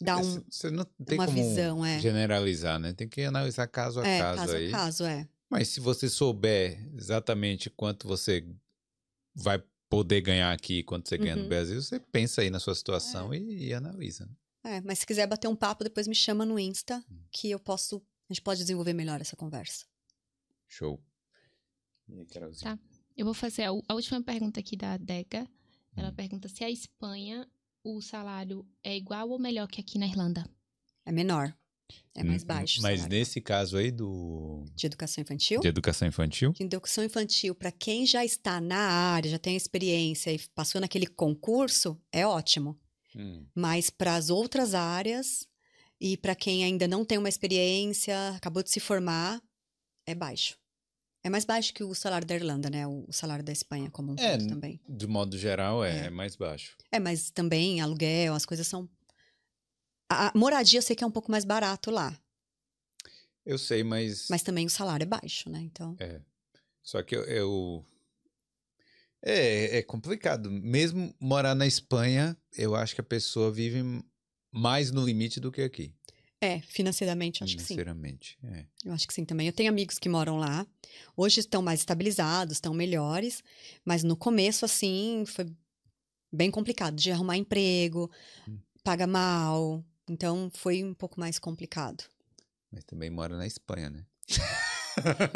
dar 0.00 0.18
um, 0.18 0.42
Você 0.50 0.70
não 0.70 0.84
tem 1.04 1.18
uma 1.18 1.26
como 1.26 1.36
visão, 1.42 1.84
é. 1.84 1.98
generalizar, 2.00 2.78
né? 2.78 2.92
Tem 2.92 3.08
que 3.08 3.22
analisar 3.22 3.66
caso 3.66 4.00
a 4.00 4.06
é, 4.06 4.18
caso, 4.18 4.40
caso 4.40 4.56
aí. 4.56 4.68
a 4.68 4.70
caso, 4.70 5.04
é. 5.04 5.28
Mas 5.48 5.68
se 5.68 5.80
você 5.80 6.08
souber 6.08 6.90
exatamente 6.96 7.70
quanto 7.70 8.06
você 8.08 8.44
vai 9.34 9.62
poder 9.88 10.20
ganhar 10.20 10.52
aqui, 10.52 10.82
quanto 10.82 11.08
você 11.08 11.16
ganha 11.16 11.36
no 11.36 11.42
Uhum. 11.42 11.48
Brasil, 11.48 11.80
você 11.80 12.00
pensa 12.00 12.40
aí 12.42 12.50
na 12.50 12.58
sua 12.58 12.74
situação 12.74 13.32
e, 13.32 13.68
e 13.68 13.72
analisa. 13.74 14.26
né? 14.26 14.32
É, 14.64 14.80
mas 14.80 14.98
se 14.98 15.06
quiser 15.06 15.26
bater 15.28 15.46
um 15.46 15.54
papo, 15.54 15.84
depois 15.84 16.08
me 16.08 16.14
chama 16.14 16.44
no 16.44 16.58
Insta, 16.58 17.04
Hum. 17.08 17.20
que 17.30 17.48
eu 17.52 17.60
posso, 17.60 18.02
a 18.28 18.32
gente 18.32 18.42
pode 18.42 18.60
desenvolver 18.60 18.92
melhor 18.92 19.20
essa 19.20 19.36
conversa. 19.36 19.86
Show. 20.66 21.00
E 22.08 22.18
aí, 22.18 22.26
Carolzinha? 22.26 22.76
Tá. 22.76 22.82
Eu 23.16 23.24
vou 23.24 23.34
fazer 23.34 23.64
a, 23.64 23.70
a 23.88 23.94
última 23.94 24.22
pergunta 24.22 24.60
aqui 24.60 24.76
da 24.76 24.96
Deca. 24.96 25.48
Ela 25.96 26.10
Hum. 26.10 26.14
pergunta 26.14 26.48
se 26.48 26.62
a 26.62 26.70
Espanha 26.70 27.48
o 27.82 28.00
salário 28.02 28.66
é 28.82 28.96
igual 28.96 29.30
ou 29.30 29.38
melhor 29.38 29.68
que 29.68 29.80
aqui 29.80 29.98
na 29.98 30.06
Irlanda. 30.06 30.44
É 31.04 31.12
menor. 31.12 31.56
É 32.14 32.22
mais 32.24 32.42
Hum, 32.42 32.46
baixo. 32.46 32.82
Mas 32.82 32.96
salário. 32.96 33.16
nesse 33.16 33.40
caso 33.40 33.76
aí 33.76 33.90
do 33.90 34.64
De 34.74 34.86
educação 34.86 35.22
infantil? 35.22 35.60
de 35.60 35.68
educação 35.68 36.08
infantil, 36.08 36.52
De 36.52 36.64
educação 36.64 37.04
infantil, 37.04 37.54
para 37.54 37.70
quem 37.72 38.04
já 38.06 38.24
está 38.24 38.60
na 38.60 38.78
área, 38.78 39.30
já 39.30 39.38
tem 39.38 39.56
experiência 39.56 40.32
e 40.32 40.38
passou 40.54 40.80
naquele 40.80 41.06
concurso, 41.06 41.98
é 42.12 42.26
ótimo. 42.26 42.78
hum, 43.14 43.46
Mas 43.54 43.88
para 43.90 44.16
as 44.16 44.30
outras 44.30 44.74
áreas 44.74 45.46
e 46.00 46.16
para 46.16 46.34
quem 46.34 46.64
ainda 46.64 46.86
não 46.88 47.04
tem 47.04 47.18
uma 47.18 47.28
experiência, 47.28 48.30
acabou 48.30 48.62
de 48.62 48.70
se 48.70 48.80
formar, 48.80 49.40
é 50.06 50.14
baixo. 50.14 50.58
É 51.26 51.28
mais 51.28 51.44
baixo 51.44 51.74
que 51.74 51.82
o 51.82 51.92
salário 51.92 52.24
da 52.24 52.36
Irlanda, 52.36 52.70
né? 52.70 52.86
O 52.86 53.04
salário 53.10 53.44
da 53.44 53.50
Espanha 53.50 53.90
como 53.90 54.12
um 54.12 54.16
É, 54.16 54.38
todo 54.38 54.48
também. 54.48 54.80
de 54.88 55.08
modo 55.08 55.36
geral, 55.36 55.84
é, 55.84 56.02
É. 56.02 56.06
é 56.06 56.10
mais 56.10 56.36
baixo. 56.36 56.76
É, 56.92 57.00
mas 57.00 57.30
também 57.32 57.80
aluguel, 57.80 58.32
as 58.32 58.46
coisas 58.46 58.64
são. 58.68 58.88
A 60.08 60.28
a 60.28 60.32
moradia 60.36 60.78
eu 60.78 60.82
sei 60.82 60.94
que 60.94 61.02
é 61.02 61.06
um 61.06 61.10
pouco 61.10 61.28
mais 61.28 61.44
barato 61.44 61.90
lá, 61.90 62.16
Eu 63.44 63.58
sei, 63.58 63.82
mas, 63.82 64.28
mas 64.30 64.42
também 64.42 64.66
o 64.66 64.70
salário 64.70 65.02
é 65.02 65.06
baixo, 65.06 65.50
né? 65.50 65.58
Então. 65.60 65.96
só 66.80 67.02
que 67.02 67.16
eu, 67.16 67.24
eu- 67.24 67.84
é, 69.20 69.78
é 69.78 69.82
complicado. 69.82 70.48
Mesmo 70.48 71.12
morar 71.18 71.56
na 71.56 71.66
Espanha, 71.66 72.36
eu 72.56 72.76
acho 72.76 72.94
que 72.94 73.00
a 73.00 73.04
pessoa 73.04 73.50
vive 73.50 73.82
mais 74.52 74.92
no 74.92 75.04
limite 75.04 75.40
do 75.40 75.50
que 75.50 75.62
aqui, 75.62 75.92
É, 76.40 76.60
financeiramente, 76.60 77.42
acho 77.42 77.56
que 77.56 77.62
sim. 77.62 77.68
financeiramente. 77.74 78.38
É. 78.44 78.66
Eu 78.84 78.92
acho 78.92 79.06
que 79.08 79.14
sim 79.14 79.24
também. 79.24 79.46
Eu 79.46 79.52
tenho 79.52 79.70
amigos 79.70 79.98
que 79.98 80.08
moram 80.08 80.36
lá. 80.36 80.66
Hoje 81.16 81.40
estão 81.40 81.62
mais 81.62 81.80
estabilizados, 81.80 82.56
estão 82.56 82.74
melhores. 82.74 83.42
Mas 83.84 84.02
no 84.02 84.16
começo, 84.16 84.64
assim, 84.64 85.24
foi 85.26 85.46
bem 86.32 86.50
complicado 86.50 86.94
de 86.96 87.10
arrumar 87.10 87.36
emprego, 87.38 88.10
Hum. 88.46 88.58
paga 88.84 89.06
mal. 89.06 89.82
Então 90.08 90.50
foi 90.52 90.84
um 90.84 90.92
pouco 90.94 91.18
mais 91.18 91.38
complicado. 91.38 92.04
Mas 92.70 92.84
também 92.84 93.08
mora 93.08 93.36
na 93.36 93.46
Espanha, 93.46 93.88
né? 93.88 94.04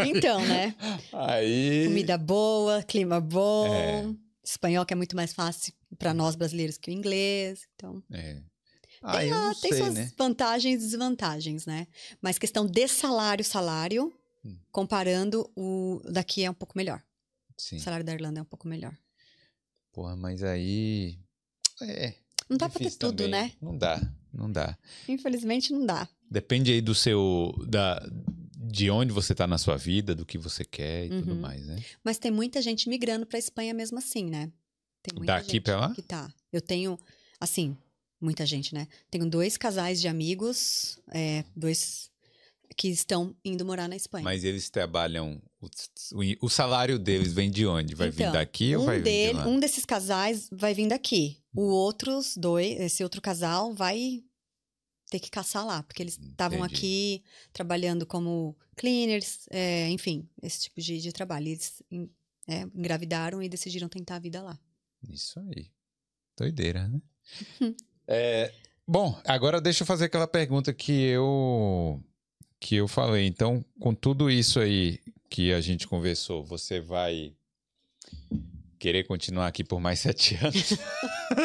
Então, 0.07 0.41
né? 0.47 0.75
Aí. 1.13 1.85
Comida 1.87 2.19
boa, 2.19 2.83
clima 2.83 3.21
bom. 3.21 3.67
É. 3.75 4.05
Espanhol 4.45 4.85
que 4.87 4.93
é 4.93 4.97
muito 4.97 5.15
mais 5.17 5.33
fácil 5.33 5.73
para 5.99 6.13
nós 6.15 6.35
brasileiros 6.35 6.77
que 6.79 6.91
o 6.91 6.93
inglês. 6.95 7.67
Então, 7.75 8.03
É. 8.13 8.43
Ah, 9.03 9.25
não 9.25 9.55
tem 9.55 9.73
sei, 9.73 9.83
suas 9.83 9.95
né? 9.95 10.13
vantagens 10.17 10.75
e 10.83 10.87
desvantagens, 10.87 11.67
né? 11.67 11.87
Mas 12.21 12.39
questão 12.39 12.67
de 12.67 12.87
salário, 12.89 13.45
salário, 13.45 14.13
Hum. 14.45 14.57
comparando 14.73 15.51
o 15.57 16.01
daqui 16.11 16.45
é 16.45 16.51
um 16.51 16.55
pouco 16.55 16.77
melhor. 16.77 17.03
Sim. 17.59 17.77
O 17.77 17.81
salário 17.81 18.05
da 18.05 18.13
Irlanda 18.13 18.41
é 18.41 18.43
um 18.43 18.47
pouco 18.47 18.67
melhor. 18.69 18.97
Porra, 19.93 20.17
mas 20.17 20.43
aí. 20.43 21.19
É. 21.83 22.15
Não 22.49 22.57
dá 22.57 22.69
pra 22.69 22.79
ter 22.79 22.91
tudo, 22.93 23.25
também. 23.25 23.31
né? 23.31 23.53
Não 23.61 23.77
dá, 23.77 24.01
não 24.33 24.51
dá. 24.51 24.77
Infelizmente 25.09 25.73
não 25.73 25.85
dá. 25.87 26.09
Depende 26.31 26.73
aí 26.73 26.81
do 26.81 26.95
seu. 26.95 27.55
Da, 27.69 28.01
de 28.63 28.91
onde 28.91 29.13
você 29.13 29.35
tá 29.35 29.47
na 29.47 29.59
sua 29.59 29.77
vida, 29.77 30.15
do 30.15 30.25
que 30.27 30.39
você 30.39 30.65
quer 30.65 31.07
e 31.07 31.09
tudo 31.11 31.33
Uhum. 31.33 31.41
mais, 31.41 31.65
né? 31.67 31.83
Mas 32.05 32.19
tem 32.19 32.31
muita 32.31 32.61
gente 32.63 32.89
migrando 32.89 33.27
pra 33.27 33.39
Espanha 33.39 33.73
mesmo 33.75 33.99
assim, 33.99 34.25
né? 34.27 34.51
Tem 35.03 35.15
muita 35.17 35.35
Daqui 35.35 35.53
gente 35.53 35.61
pra 35.63 35.81
lá? 35.81 35.95
Que 35.95 36.03
tá. 36.03 36.33
Eu 36.53 36.61
tenho, 36.61 36.99
assim, 37.41 37.77
muita 38.21 38.45
gente, 38.47 38.75
né? 38.75 38.87
Tenho 39.11 39.29
dois 39.29 39.57
casais 39.57 40.01
de 40.01 40.09
amigos, 40.09 40.99
é, 41.13 41.45
dois 41.57 42.11
que 42.77 42.89
estão 42.89 43.35
indo 43.45 43.65
morar 43.65 43.89
na 43.89 43.97
Espanha. 43.97 44.23
Mas 44.25 44.45
eles 44.45 44.71
trabalham. 44.71 45.43
O, 45.61 45.67
o- 46.47 46.49
salário 46.49 46.99
deles 46.99 47.33
vem 47.33 47.51
de 47.51 47.67
onde? 47.67 47.95
Vai 47.95 48.11
vir 48.11 48.23
Então, 48.23 48.33
daqui 48.33 48.75
ou 48.77 48.83
um 48.83 48.87
vai 48.87 48.97
vir 48.99 49.03
de 49.05 49.11
dele- 49.11 49.33
lá? 49.35 49.47
Um 49.49 49.59
desses 49.61 49.85
casais 49.85 50.49
vai 50.53 50.73
vir 50.73 50.89
daqui. 50.89 51.37
O 51.55 51.63
outros 51.63 52.37
dois, 52.37 52.81
esse 52.81 53.03
outro 53.03 53.21
casal 53.21 53.75
vai 53.75 54.23
ter 55.11 55.19
que 55.19 55.29
caçar 55.31 55.67
lá, 55.67 55.83
porque 55.83 56.03
eles 56.03 56.17
estavam 56.19 56.59
aqui 56.63 57.23
trabalhando 57.53 58.07
como 58.07 58.57
cleaners, 58.77 59.47
é, 59.51 59.89
enfim, 59.91 60.27
esse 60.41 60.61
tipo 60.63 60.81
de, 60.81 61.01
de 61.01 61.13
trabalho. 61.13 61.49
Eles 61.49 61.83
é, 62.47 62.61
engravidaram 62.75 63.43
e 63.43 63.49
decidiram 63.49 63.89
tentar 63.89 64.17
a 64.17 64.21
vida 64.21 64.41
lá. 64.41 64.59
Isso 65.09 65.41
aí. 65.41 65.69
Doideira, 66.39 66.87
né? 66.89 67.03
É, 68.07 68.53
bom, 68.87 69.21
agora 69.25 69.61
deixa 69.61 69.83
eu 69.83 69.87
fazer 69.87 70.07
aquela 70.07 70.27
pergunta 70.27 70.73
que 70.73 70.93
eu 70.93 72.03
que 72.59 72.77
eu 72.77 72.87
falei. 72.87 73.27
Então, 73.27 73.65
com 73.79 73.95
tudo 73.95 74.31
isso 74.31 74.61
aí 74.61 75.01
que 75.31 75.53
a 75.53 75.61
gente 75.61 75.87
conversou, 75.87 76.45
você 76.45 76.81
vai 76.81 77.33
querer 78.79 79.05
continuar 79.05 79.47
aqui 79.47 79.65
por 79.65 79.81
mais 79.81 80.01
sete 80.01 80.37
anos? 80.37 80.75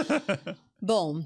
Bom, 0.82 1.23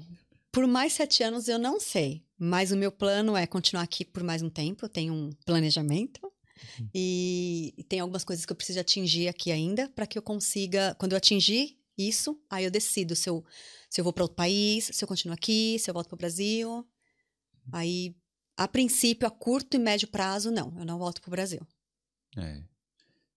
por 0.52 0.66
mais 0.66 0.92
sete 0.92 1.22
anos 1.22 1.48
eu 1.48 1.58
não 1.58 1.80
sei, 1.80 2.22
mas 2.38 2.70
o 2.70 2.76
meu 2.76 2.92
plano 2.92 3.36
é 3.36 3.46
continuar 3.46 3.82
aqui 3.82 4.04
por 4.04 4.22
mais 4.22 4.42
um 4.42 4.50
tempo. 4.50 4.84
Eu 4.84 4.88
tenho 4.88 5.12
um 5.12 5.30
planejamento 5.44 6.20
e, 6.94 7.74
e 7.76 7.84
tem 7.84 8.00
algumas 8.00 8.24
coisas 8.24 8.44
que 8.44 8.52
eu 8.52 8.56
preciso 8.56 8.80
atingir 8.80 9.28
aqui 9.28 9.50
ainda 9.50 9.88
para 9.88 10.06
que 10.06 10.18
eu 10.18 10.22
consiga, 10.22 10.94
quando 10.98 11.12
eu 11.12 11.18
atingir 11.18 11.79
isso, 12.08 12.38
aí 12.48 12.64
eu 12.64 12.70
decido 12.70 13.14
se 13.16 13.28
eu, 13.28 13.44
se 13.88 14.00
eu 14.00 14.04
vou 14.04 14.12
para 14.12 14.24
outro 14.24 14.36
país, 14.36 14.90
se 14.92 15.02
eu 15.04 15.08
continuo 15.08 15.34
aqui, 15.34 15.78
se 15.78 15.90
eu 15.90 15.94
volto 15.94 16.08
para 16.08 16.14
o 16.14 16.18
Brasil. 16.18 16.86
Aí, 17.72 18.14
a 18.56 18.66
princípio, 18.66 19.26
a 19.28 19.30
curto 19.30 19.76
e 19.76 19.78
médio 19.78 20.08
prazo, 20.08 20.50
não, 20.50 20.72
eu 20.78 20.84
não 20.84 20.98
volto 20.98 21.20
para 21.20 21.28
o 21.28 21.30
Brasil. 21.30 21.60
É. 22.36 22.62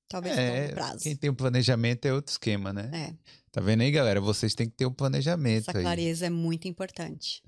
Talvez 0.07 0.37
É, 0.37 0.61
longo 0.61 0.73
prazo. 0.73 0.99
quem 1.03 1.15
tem 1.15 1.29
um 1.29 1.33
planejamento 1.35 2.05
é 2.05 2.13
outro 2.13 2.31
esquema, 2.31 2.71
né? 2.71 2.89
É, 2.93 3.33
Tá 3.51 3.61
vendo 3.61 3.81
aí, 3.81 3.91
galera? 3.91 4.19
Vocês 4.19 4.55
têm 4.55 4.67
que 4.67 4.75
ter 4.75 4.85
um 4.87 4.91
planejamento 4.93 5.69
essa 5.69 5.77
aí. 5.77 5.83
clareza 5.83 6.25
é 6.25 6.29
muito 6.29 6.67
importante. 6.67 7.41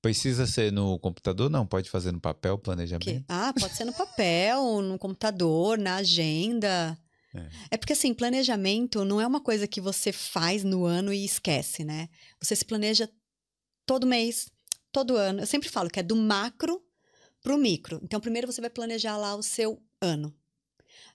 Precisa 0.00 0.46
ser 0.46 0.72
no 0.72 0.98
computador? 0.98 1.50
Não, 1.50 1.66
pode 1.66 1.90
fazer 1.90 2.10
no 2.12 2.20
papel 2.20 2.54
o 2.54 2.58
Que- 2.58 2.64
planejamento. 2.64 3.24
ah, 3.28 3.52
pode 3.58 3.74
ser 3.76 3.84
no 3.84 3.92
papel, 3.92 4.80
no 4.80 4.98
computador, 4.98 5.76
na 5.78 5.96
agenda. 5.96 6.96
É. 7.34 7.48
É. 7.72 7.76
porque, 7.76 7.92
assim, 7.92 8.12
planejamento 8.12 9.04
não 9.04 9.20
é 9.20 9.26
uma 9.26 9.40
coisa 9.40 9.66
que 9.66 9.80
você 9.80 10.12
faz 10.12 10.64
no 10.64 10.84
ano 10.84 11.12
e 11.12 11.24
esquece, 11.24 11.84
né? 11.84 12.08
Você 12.40 12.56
se 12.56 12.64
planeja 12.64 13.08
todo 13.86 14.06
mês, 14.06 14.50
todo 14.92 15.16
ano. 15.16 15.40
Eu 15.40 15.46
sempre 15.46 15.68
falo 15.68 15.90
que 15.90 16.00
é 16.00 16.02
do 16.02 16.16
macro 16.16 16.82
pro 17.42 17.58
micro. 17.58 18.00
Então, 18.02 18.20
primeiro 18.20 18.50
você 18.50 18.60
vai 18.60 18.70
planejar 18.70 19.16
lá 19.16 19.34
o 19.34 19.42
seu 19.42 19.82
ano. 20.00 20.34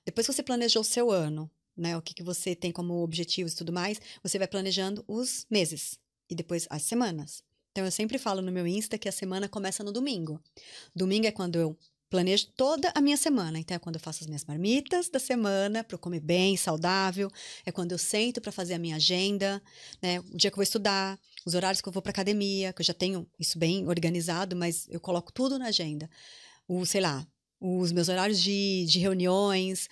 Depois 0.05 0.25
que 0.27 0.33
você 0.33 0.43
planejou 0.43 0.81
o 0.81 0.85
seu 0.85 1.11
ano, 1.11 1.49
né? 1.75 1.97
O 1.97 2.01
que, 2.01 2.13
que 2.13 2.23
você 2.23 2.55
tem 2.55 2.71
como 2.71 3.01
objetivos 3.01 3.53
e 3.53 3.55
tudo 3.57 3.73
mais, 3.73 3.99
você 4.23 4.37
vai 4.37 4.47
planejando 4.47 5.03
os 5.07 5.45
meses 5.49 5.99
e 6.29 6.35
depois 6.35 6.65
as 6.69 6.83
semanas. 6.83 7.43
Então, 7.71 7.83
eu 7.83 7.91
sempre 7.91 8.17
falo 8.17 8.41
no 8.41 8.51
meu 8.51 8.65
Insta 8.65 8.97
que 8.97 9.09
a 9.09 9.11
semana 9.11 9.49
começa 9.49 9.83
no 9.83 9.91
domingo. 9.91 10.41
Domingo 10.95 11.27
é 11.27 11.31
quando 11.31 11.57
eu 11.57 11.77
planejo 12.09 12.47
toda 12.55 12.91
a 12.95 13.01
minha 13.01 13.17
semana. 13.17 13.59
Então, 13.59 13.75
é 13.75 13.79
quando 13.79 13.95
eu 13.95 14.01
faço 14.01 14.23
as 14.23 14.27
minhas 14.27 14.45
marmitas 14.45 15.09
da 15.09 15.19
semana 15.19 15.83
para 15.83 15.97
comer 15.97 16.19
bem, 16.19 16.55
saudável. 16.57 17.29
É 17.65 17.71
quando 17.71 17.91
eu 17.91 17.97
sento 17.97 18.39
para 18.41 18.51
fazer 18.51 18.73
a 18.75 18.79
minha 18.79 18.95
agenda, 18.95 19.61
né? 20.01 20.19
O 20.19 20.37
dia 20.37 20.49
que 20.49 20.55
eu 20.55 20.57
vou 20.57 20.63
estudar, 20.63 21.19
os 21.45 21.53
horários 21.53 21.81
que 21.81 21.87
eu 21.87 21.93
vou 21.93 22.01
para 22.01 22.11
academia, 22.11 22.71
que 22.73 22.81
eu 22.81 22.85
já 22.85 22.93
tenho 22.93 23.27
isso 23.39 23.57
bem 23.57 23.87
organizado, 23.87 24.55
mas 24.55 24.87
eu 24.89 24.99
coloco 24.99 25.31
tudo 25.33 25.57
na 25.59 25.67
agenda. 25.67 26.09
O, 26.67 26.85
sei 26.85 27.01
lá, 27.01 27.25
os 27.59 27.91
meus 27.91 28.09
horários 28.09 28.41
de, 28.41 28.85
de 28.87 28.99
reuniões, 28.99 29.87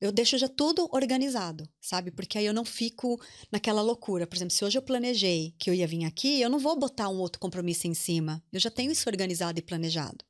Eu 0.00 0.12
deixo 0.12 0.36
já 0.36 0.48
tudo 0.48 0.88
organizado, 0.92 1.66
sabe? 1.80 2.10
Porque 2.10 2.36
aí 2.36 2.44
eu 2.44 2.52
não 2.52 2.64
fico 2.64 3.18
naquela 3.50 3.80
loucura. 3.80 4.26
Por 4.26 4.36
exemplo, 4.36 4.52
se 4.54 4.64
hoje 4.64 4.76
eu 4.76 4.82
planejei 4.82 5.54
que 5.58 5.70
eu 5.70 5.74
ia 5.74 5.86
vir 5.86 6.04
aqui, 6.04 6.40
eu 6.40 6.50
não 6.50 6.58
vou 6.58 6.78
botar 6.78 7.08
um 7.08 7.18
outro 7.18 7.40
compromisso 7.40 7.86
em 7.86 7.94
cima. 7.94 8.42
Eu 8.52 8.60
já 8.60 8.70
tenho 8.70 8.92
isso 8.92 9.08
organizado 9.08 9.58
e 9.58 9.62
planejado. 9.62 10.24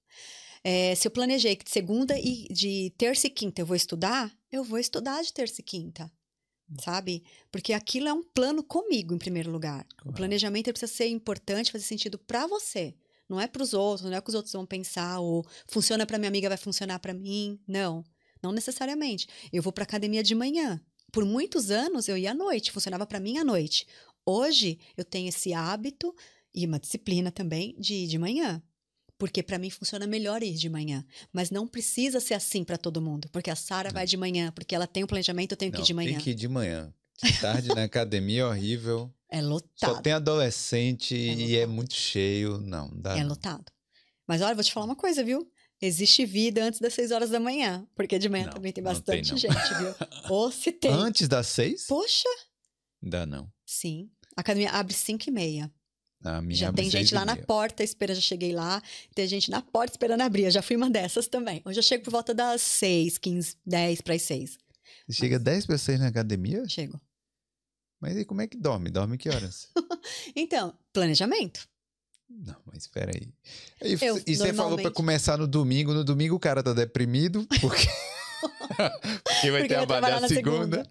É, 0.64 0.94
se 0.94 1.06
eu 1.06 1.10
planejei 1.12 1.54
que 1.54 1.64
de 1.64 1.70
segunda 1.70 2.18
e 2.18 2.48
de 2.50 2.90
terça 2.96 3.26
e 3.26 3.30
quinta 3.30 3.60
eu 3.60 3.66
vou 3.66 3.76
estudar, 3.76 4.34
eu 4.50 4.64
vou 4.64 4.78
estudar 4.78 5.22
de 5.22 5.32
terça 5.32 5.60
e 5.60 5.64
quinta. 5.64 6.10
Sabe? 6.80 7.22
Porque 7.52 7.74
aquilo 7.74 8.08
é 8.08 8.12
um 8.12 8.22
plano 8.22 8.64
comigo, 8.64 9.14
em 9.14 9.18
primeiro 9.18 9.50
lugar. 9.50 9.86
O 10.06 10.12
planejamento 10.12 10.72
precisa 10.72 10.90
ser 10.90 11.08
importante, 11.08 11.70
fazer 11.70 11.84
sentido 11.84 12.18
para 12.18 12.46
você. 12.46 12.94
Não 13.28 13.38
é 13.38 13.46
para 13.46 13.62
os 13.62 13.74
outros, 13.74 14.08
não 14.08 14.16
é 14.16 14.18
o 14.18 14.22
que 14.22 14.30
os 14.30 14.34
outros 14.34 14.52
vão 14.52 14.64
pensar, 14.64 15.20
ou 15.20 15.44
funciona 15.68 16.06
para 16.06 16.18
minha 16.18 16.28
amiga, 16.28 16.48
vai 16.48 16.56
funcionar 16.56 16.98
para 16.98 17.12
mim. 17.12 17.60
Não. 17.68 18.02
Não 18.42 18.50
necessariamente. 18.50 19.26
Eu 19.52 19.62
vou 19.62 19.72
para 19.72 19.84
academia 19.84 20.22
de 20.22 20.34
manhã. 20.34 20.80
Por 21.12 21.24
muitos 21.24 21.70
anos 21.70 22.08
eu 22.08 22.16
ia 22.16 22.32
à 22.32 22.34
noite, 22.34 22.72
funcionava 22.72 23.06
para 23.06 23.20
mim 23.20 23.36
à 23.36 23.44
noite. 23.44 23.86
Hoje 24.26 24.78
eu 24.96 25.04
tenho 25.04 25.28
esse 25.28 25.52
hábito 25.52 26.14
e 26.54 26.66
uma 26.66 26.78
disciplina 26.80 27.30
também 27.30 27.76
de 27.78 27.94
ir 27.94 28.06
de 28.06 28.18
manhã. 28.18 28.62
Porque 29.18 29.42
para 29.42 29.58
mim 29.58 29.70
funciona 29.70 30.06
melhor 30.06 30.42
ir 30.42 30.54
de 30.54 30.68
manhã. 30.68 31.04
Mas 31.32 31.50
não 31.50 31.66
precisa 31.66 32.20
ser 32.20 32.34
assim 32.34 32.64
para 32.64 32.76
todo 32.76 33.00
mundo. 33.00 33.28
Porque 33.30 33.50
a 33.50 33.56
Sara 33.56 33.90
vai 33.90 34.06
de 34.06 34.16
manhã, 34.16 34.50
porque 34.52 34.74
ela 34.74 34.86
tem 34.86 35.04
um 35.04 35.06
planejamento, 35.06 35.52
eu 35.52 35.56
tenho 35.56 35.70
não, 35.70 35.76
que 35.76 35.82
ir 35.82 35.86
de 35.86 35.94
manhã. 35.94 36.10
Tem 36.12 36.20
que 36.20 36.30
ir 36.30 36.34
de 36.34 36.48
manhã. 36.48 36.92
De 37.22 37.40
tarde 37.40 37.68
na 37.68 37.84
academia 37.84 38.42
é 38.42 38.46
horrível. 38.46 39.12
É 39.28 39.40
lotado. 39.40 39.94
Só 39.94 40.00
tem 40.00 40.12
adolescente 40.12 41.14
é 41.14 41.34
e 41.34 41.56
é 41.56 41.66
muito 41.66 41.94
cheio. 41.94 42.58
Não, 42.58 42.90
dá. 42.92 43.16
É 43.16 43.22
não. 43.22 43.30
lotado. 43.30 43.64
Mas 44.26 44.40
olha, 44.42 44.54
vou 44.54 44.64
te 44.64 44.72
falar 44.72 44.86
uma 44.86 44.96
coisa, 44.96 45.22
viu? 45.22 45.48
Existe 45.80 46.24
vida 46.24 46.64
antes 46.64 46.80
das 46.80 46.94
6 46.94 47.10
horas 47.10 47.30
da 47.30 47.38
manhã. 47.38 47.86
Porque 47.94 48.18
de 48.18 48.28
manhã 48.28 48.46
Não, 48.46 48.54
também 48.54 48.72
tem 48.72 48.82
não 48.82 48.92
tem, 48.94 49.22
bastante 49.22 49.30
não. 49.32 49.38
gente, 49.38 49.74
viu? 49.74 49.94
Ou 50.30 50.50
se 50.50 50.72
tem. 50.72 50.90
Antes 50.90 51.28
das 51.28 51.46
seis? 51.46 51.86
Poxa! 51.86 52.28
Ainda 53.02 53.26
não. 53.26 53.52
Sim. 53.66 54.10
A 54.36 54.40
academia 54.40 54.70
abre 54.70 54.94
5 54.94 55.28
e 55.28 55.30
meia. 55.30 55.72
A 56.24 56.42
Já 56.48 56.72
tem 56.72 56.88
gente 56.88 57.14
lá 57.14 57.24
na 57.24 57.36
porta, 57.36 57.84
espera, 57.84 58.14
já 58.14 58.20
cheguei 58.20 58.52
lá. 58.52 58.82
Tem 59.14 59.26
gente 59.28 59.50
na 59.50 59.60
porta 59.60 59.92
esperando 59.92 60.22
abrir. 60.22 60.44
Eu 60.44 60.50
já 60.50 60.62
fui 60.62 60.74
uma 60.74 60.88
dessas 60.88 61.28
também. 61.28 61.60
Hoje 61.64 61.78
eu 61.78 61.82
chego 61.82 62.02
por 62.04 62.10
volta 62.12 62.32
das 62.32 62.62
6, 62.62 63.18
15, 63.18 63.56
10 63.66 64.00
para 64.00 64.14
as 64.14 64.22
6. 64.22 64.58
Você 65.06 65.12
Chega 65.12 65.38
10 65.38 65.66
para 65.66 65.76
6 65.76 66.00
na 66.00 66.08
academia? 66.08 66.66
Chego. 66.66 66.98
Mas 68.00 68.16
e 68.16 68.24
como 68.24 68.40
é 68.40 68.46
que 68.46 68.56
dorme? 68.56 68.90
Dorme 68.90 69.18
que 69.18 69.28
horas? 69.28 69.68
Então, 70.36 70.74
planejamento. 70.92 71.66
Não, 72.28 72.56
mas 72.66 72.82
espera 72.82 73.10
aí. 73.14 73.28
E, 73.82 74.04
Eu, 74.04 74.20
e 74.26 74.36
você 74.36 74.52
falou 74.52 74.78
para 74.78 74.90
começar 74.90 75.38
no 75.38 75.46
domingo. 75.46 75.94
No 75.94 76.04
domingo 76.04 76.34
o 76.34 76.40
cara 76.40 76.62
tá 76.62 76.72
deprimido, 76.74 77.46
porque, 77.60 77.86
porque 79.24 79.50
vai 79.50 79.60
Porque 79.62 79.68
trabalhar 79.68 79.86
trabalhar 79.86 80.20
na 80.20 80.28
segunda. 80.28 80.90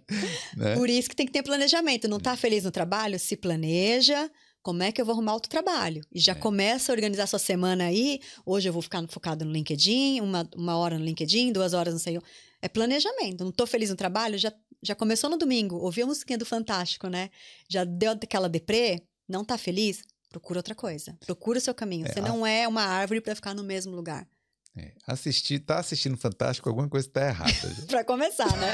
né? 0.55 0.76
Por 0.76 0.89
isso 0.89 1.10
que 1.10 1.15
tem 1.15 1.26
que 1.26 1.31
ter 1.31 1.43
planejamento. 1.43 2.07
Não 2.07 2.19
tá 2.19 2.35
feliz 2.35 2.64
no 2.64 2.72
trabalho? 2.72 3.19
Se 3.19 3.35
planeja. 3.35 4.31
Como 4.64 4.81
é 4.81 4.94
que 4.94 5.02
eu 5.02 5.06
vou 5.06 5.11
arrumar 5.14 5.34
outro 5.34 5.49
trabalho? 5.49 6.02
E 6.10 6.19
já 6.19 6.31
É. 6.31 6.35
começa 6.35 6.91
a 6.91 6.95
organizar 6.95 7.27
sua 7.27 7.38
semana 7.38 7.84
aí. 7.84 8.22
Hoje 8.45 8.69
eu 8.69 8.73
vou 8.73 8.81
ficar 8.81 9.06
focado 9.10 9.44
no 9.44 9.52
LinkedIn, 9.52 10.22
uma, 10.22 10.49
uma 10.56 10.77
hora 10.77 10.98
no 10.98 11.03
LinkedIn, 11.03 11.52
duas 11.52 11.73
horas 11.73 11.94
não 11.94 11.99
sei. 11.99 12.18
o- 12.18 12.23
É 12.61 12.69
planejamento. 12.69 13.44
Não 13.44 13.52
tô 13.52 13.68
feliz 13.68 13.90
no 13.90 13.95
trabalho? 13.98 14.38
Já, 14.38 14.53
já 14.81 14.95
começou 14.95 15.30
no 15.30 15.35
domingo. 15.38 15.76
Ouvi 15.76 16.02
a 16.02 16.06
musiquinha 16.06 16.38
do 16.38 16.45
Fantástico, 16.45 17.10
né? 17.10 17.30
Já 17.68 17.84
deu 17.84 18.11
aquela 18.14 18.48
deprê? 18.48 19.02
Não 19.27 19.44
tá 19.44 19.57
feliz? 19.57 20.02
Procura 20.30 20.60
outra 20.60 20.73
coisa. 20.73 21.14
Procura 21.19 21.57
o 21.57 21.61
seu 21.61 21.73
caminho. 21.76 22.06
É, 22.07 22.14
Você 22.14 22.19
a- 22.19 22.23
não 22.23 22.48
é 22.48 22.65
uma 22.65 22.84
árvore 22.84 23.19
para 23.19 23.35
ficar 23.35 23.53
no 23.53 23.64
mesmo 23.65 23.94
lugar. 23.94 24.26
É, 24.75 24.91
assistir, 25.05 25.59
tá 25.59 25.77
assistindo 25.77 26.17
Fantástico, 26.17 26.67
alguma 26.67 26.89
coisa 26.89 27.07
tá 27.07 27.27
errada. 27.27 27.53
Para 27.85 28.03
começar, 28.03 28.49
né? 28.57 28.73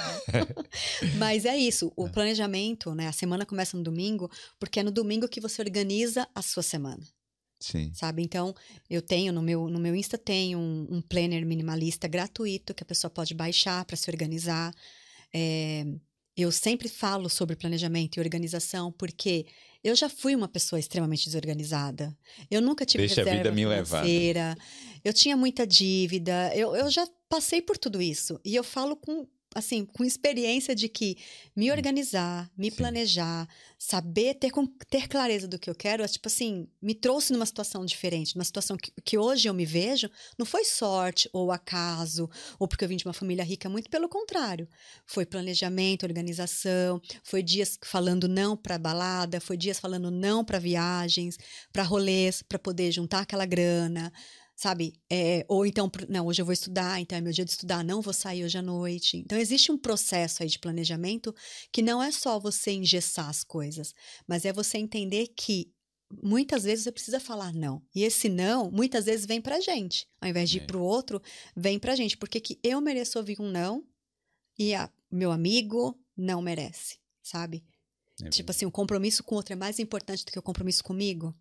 Mas 1.20 1.44
é 1.44 1.58
isso, 1.58 1.92
o 1.96 2.10
planejamento, 2.10 2.96
né? 2.96 3.08
A 3.08 3.12
semana 3.12 3.46
começa 3.46 3.76
no 3.76 3.84
domingo, 3.84 4.32
porque 4.58 4.80
é 4.80 4.84
no 4.84 4.92
domingo 4.92 5.28
que 5.28 5.42
você 5.42 5.62
organiza 5.62 6.26
a 6.34 6.42
sua 6.42 6.64
semana, 6.64 7.06
Sim. 7.60 7.92
sabe? 7.94 8.24
Então, 8.24 8.56
eu 8.90 9.02
tenho 9.02 9.34
no 9.34 9.42
meu, 9.42 9.68
no 9.68 9.78
meu 9.78 9.94
Insta 9.94 10.18
tem 10.18 10.56
um, 10.56 10.88
um 10.90 11.02
planner 11.02 11.46
minimalista 11.46 12.08
gratuito 12.08 12.74
que 12.74 12.84
a 12.84 12.86
pessoa 12.88 13.12
pode 13.12 13.34
baixar 13.34 13.84
para 13.84 13.98
se 13.98 14.10
organizar. 14.10 14.74
É, 15.34 15.84
eu 16.38 16.50
sempre 16.50 16.88
falo 16.88 17.30
sobre 17.30 17.58
planejamento 17.58 18.16
e 18.16 18.20
organização 18.22 18.90
porque 18.90 19.46
eu 19.84 19.96
já 19.96 20.10
fui 20.10 20.36
uma 20.36 20.48
pessoa 20.48 20.80
extremamente 20.80 21.26
desorganizada. 21.26 22.16
Eu 22.50 22.62
nunca 22.62 22.86
tive 22.86 23.08
Deixa 23.08 23.22
a 23.22 23.24
vida 23.24 23.36
reserva 23.36 23.56
me 23.56 23.66
levar, 23.66 24.04
né? 24.04 24.56
Eu 25.04 25.14
tinha 25.14 25.38
muita 25.38 25.66
dívida. 25.66 26.52
Eu, 26.56 26.76
eu 26.76 26.90
já 26.90 27.08
passei 27.30 27.62
por 27.62 27.78
tudo 27.78 28.02
isso. 28.02 28.40
E 28.44 28.56
eu 28.56 28.64
falo 28.64 28.96
com 28.96 29.28
assim, 29.56 29.86
com 29.86 30.04
experiência 30.04 30.76
de 30.76 30.88
que 30.88 31.18
me 31.56 31.72
organizar, 31.72 32.50
me 32.56 32.70
Sim. 32.70 32.78
planejar, 32.78 33.48
saber 33.78 34.36
ter, 34.36 34.52
ter 34.90 35.08
clareza 35.08 35.48
do 35.48 35.58
que 35.58 35.70
eu 35.70 35.76
quero, 35.76 36.04
é, 36.04 36.08
tipo 36.08 36.28
assim, 36.28 36.68
me 36.82 36.94
trouxe 36.94 37.34
numa 37.34 37.46
situação 37.46 37.84
diferente, 37.84 38.36
numa 38.36 38.44
situação 38.44 38.78
que, 38.78 38.92
que 39.04 39.18
hoje 39.18 39.48
eu 39.48 39.54
me 39.54 39.66
vejo, 39.66 40.10
não 40.38 40.46
foi 40.46 40.66
sorte 40.66 41.30
ou 41.34 41.52
acaso, 41.52 42.30
ou 42.60 42.68
porque 42.68 42.84
eu 42.84 42.90
vim 42.90 42.98
de 42.98 43.06
uma 43.06 43.14
família 43.14 43.44
rica, 43.44 43.70
muito 43.70 43.90
pelo 43.90 44.08
contrário. 44.08 44.68
Foi 45.06 45.26
planejamento, 45.26 46.06
organização, 46.06 47.02
foi 47.24 47.42
dias 47.42 47.80
falando 47.84 48.28
não 48.28 48.56
para 48.56 48.78
balada, 48.78 49.40
foi 49.40 49.58
dias 49.58 49.80
falando 49.80 50.12
não 50.12 50.46
para 50.46 50.60
viagens, 50.60 51.38
para 51.74 51.84
rolês, 51.84 52.42
para 52.42 52.60
poder 52.60 52.92
juntar 52.92 53.22
aquela 53.22 53.46
grana, 53.46 54.12
sabe? 54.60 54.94
É, 55.10 55.46
ou 55.48 55.66
então, 55.66 55.90
não, 56.10 56.28
hoje 56.28 56.42
eu 56.42 56.46
vou 56.46 56.52
estudar, 56.52 57.00
então 57.00 57.18
é 57.18 57.22
meu 57.22 57.32
dia 57.32 57.46
de 57.46 57.52
estudar, 57.52 57.82
não 57.82 58.02
vou 58.02 58.14
sair 58.14 58.44
hoje 58.44 58.58
à 58.58 58.62
noite. 58.62 59.16
Então, 59.16 59.38
existe 59.38 59.72
um 59.72 59.78
processo 59.78 60.44
aí 60.44 60.50
de 60.50 60.60
planejamento 60.60 61.34
que 61.72 61.82
não 61.82 62.04
é 62.04 62.12
só 62.12 62.38
você 62.38 62.72
engessar 62.72 63.30
as 63.30 63.42
coisas, 63.42 63.94
mas 64.28 64.44
é 64.44 64.52
você 64.52 64.78
entender 64.78 65.28
que 65.30 65.72
muitas 66.22 66.66
vezes 66.66 66.84
você 66.84 66.92
precisa 66.92 67.22
falar 67.22 67.54
não. 67.54 67.82
E 67.96 68.04
esse 68.04 68.28
não, 68.28 68.70
muitas 68.70 69.06
vezes 69.06 69.26
vem 69.26 69.40
pra 69.40 69.62
gente. 69.62 70.10
Ao 70.20 70.28
invés 70.28 70.50
de 70.50 70.58
ir 70.58 70.64
É. 70.64 70.66
pro 70.66 70.82
outro, 70.84 71.22
vem 71.56 71.80
pra 71.80 71.96
gente. 71.96 72.18
Porque 72.18 72.42
que 72.42 72.60
eu 72.62 72.82
mereço 72.82 73.18
ouvir 73.18 73.40
um 73.40 73.50
não 73.50 73.88
e 74.58 74.76
a, 74.76 74.92
meu 75.10 75.32
amigo 75.32 75.98
não 76.18 76.42
merece, 76.42 76.98
sabe? 77.24 77.64
É 78.22 78.30
Tipo 78.30 78.52
assim, 78.52 78.66
o 78.66 78.72
compromisso 78.72 79.24
com 79.24 79.36
o 79.36 79.38
outro 79.38 79.54
é 79.54 79.56
mais 79.56 79.80
importante 79.80 80.26
do 80.26 80.32
que 80.34 80.40
o 80.40 80.44
compromisso 80.44 80.84
comigo. 80.84 81.34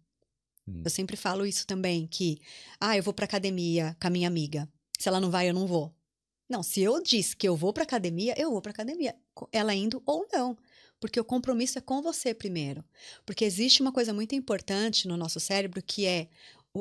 Hum. 0.68 0.82
Eu 0.84 0.90
sempre 0.90 1.16
falo 1.16 1.46
isso 1.46 1.66
também, 1.66 2.06
que, 2.06 2.40
ah, 2.80 2.96
eu 2.96 3.02
vou 3.02 3.14
pra 3.14 3.24
academia 3.24 3.96
com 4.00 4.06
a 4.06 4.10
minha 4.10 4.28
amiga. 4.28 4.68
Se 4.98 5.08
ela 5.08 5.20
não 5.20 5.30
vai, 5.30 5.48
eu 5.48 5.54
não 5.54 5.66
vou. 5.66 5.94
Não, 6.48 6.62
se 6.62 6.80
eu 6.80 7.02
disse 7.02 7.36
que 7.36 7.46
eu 7.46 7.54
vou 7.54 7.72
pra 7.72 7.82
academia, 7.82 8.34
eu 8.38 8.50
vou 8.50 8.62
pra 8.62 8.70
academia. 8.70 9.14
Ela 9.52 9.74
indo 9.74 10.02
ou 10.06 10.26
não. 10.32 10.56
Porque 10.98 11.20
o 11.20 11.24
compromisso 11.24 11.78
é 11.78 11.80
com 11.80 12.02
você 12.02 12.34
primeiro. 12.34 12.84
Porque 13.24 13.44
existe 13.44 13.82
uma 13.82 13.92
coisa 13.92 14.12
muito 14.12 14.34
importante 14.34 15.06
no 15.06 15.16
nosso 15.16 15.38
cérebro 15.38 15.82
que 15.82 16.06
é 16.06 16.28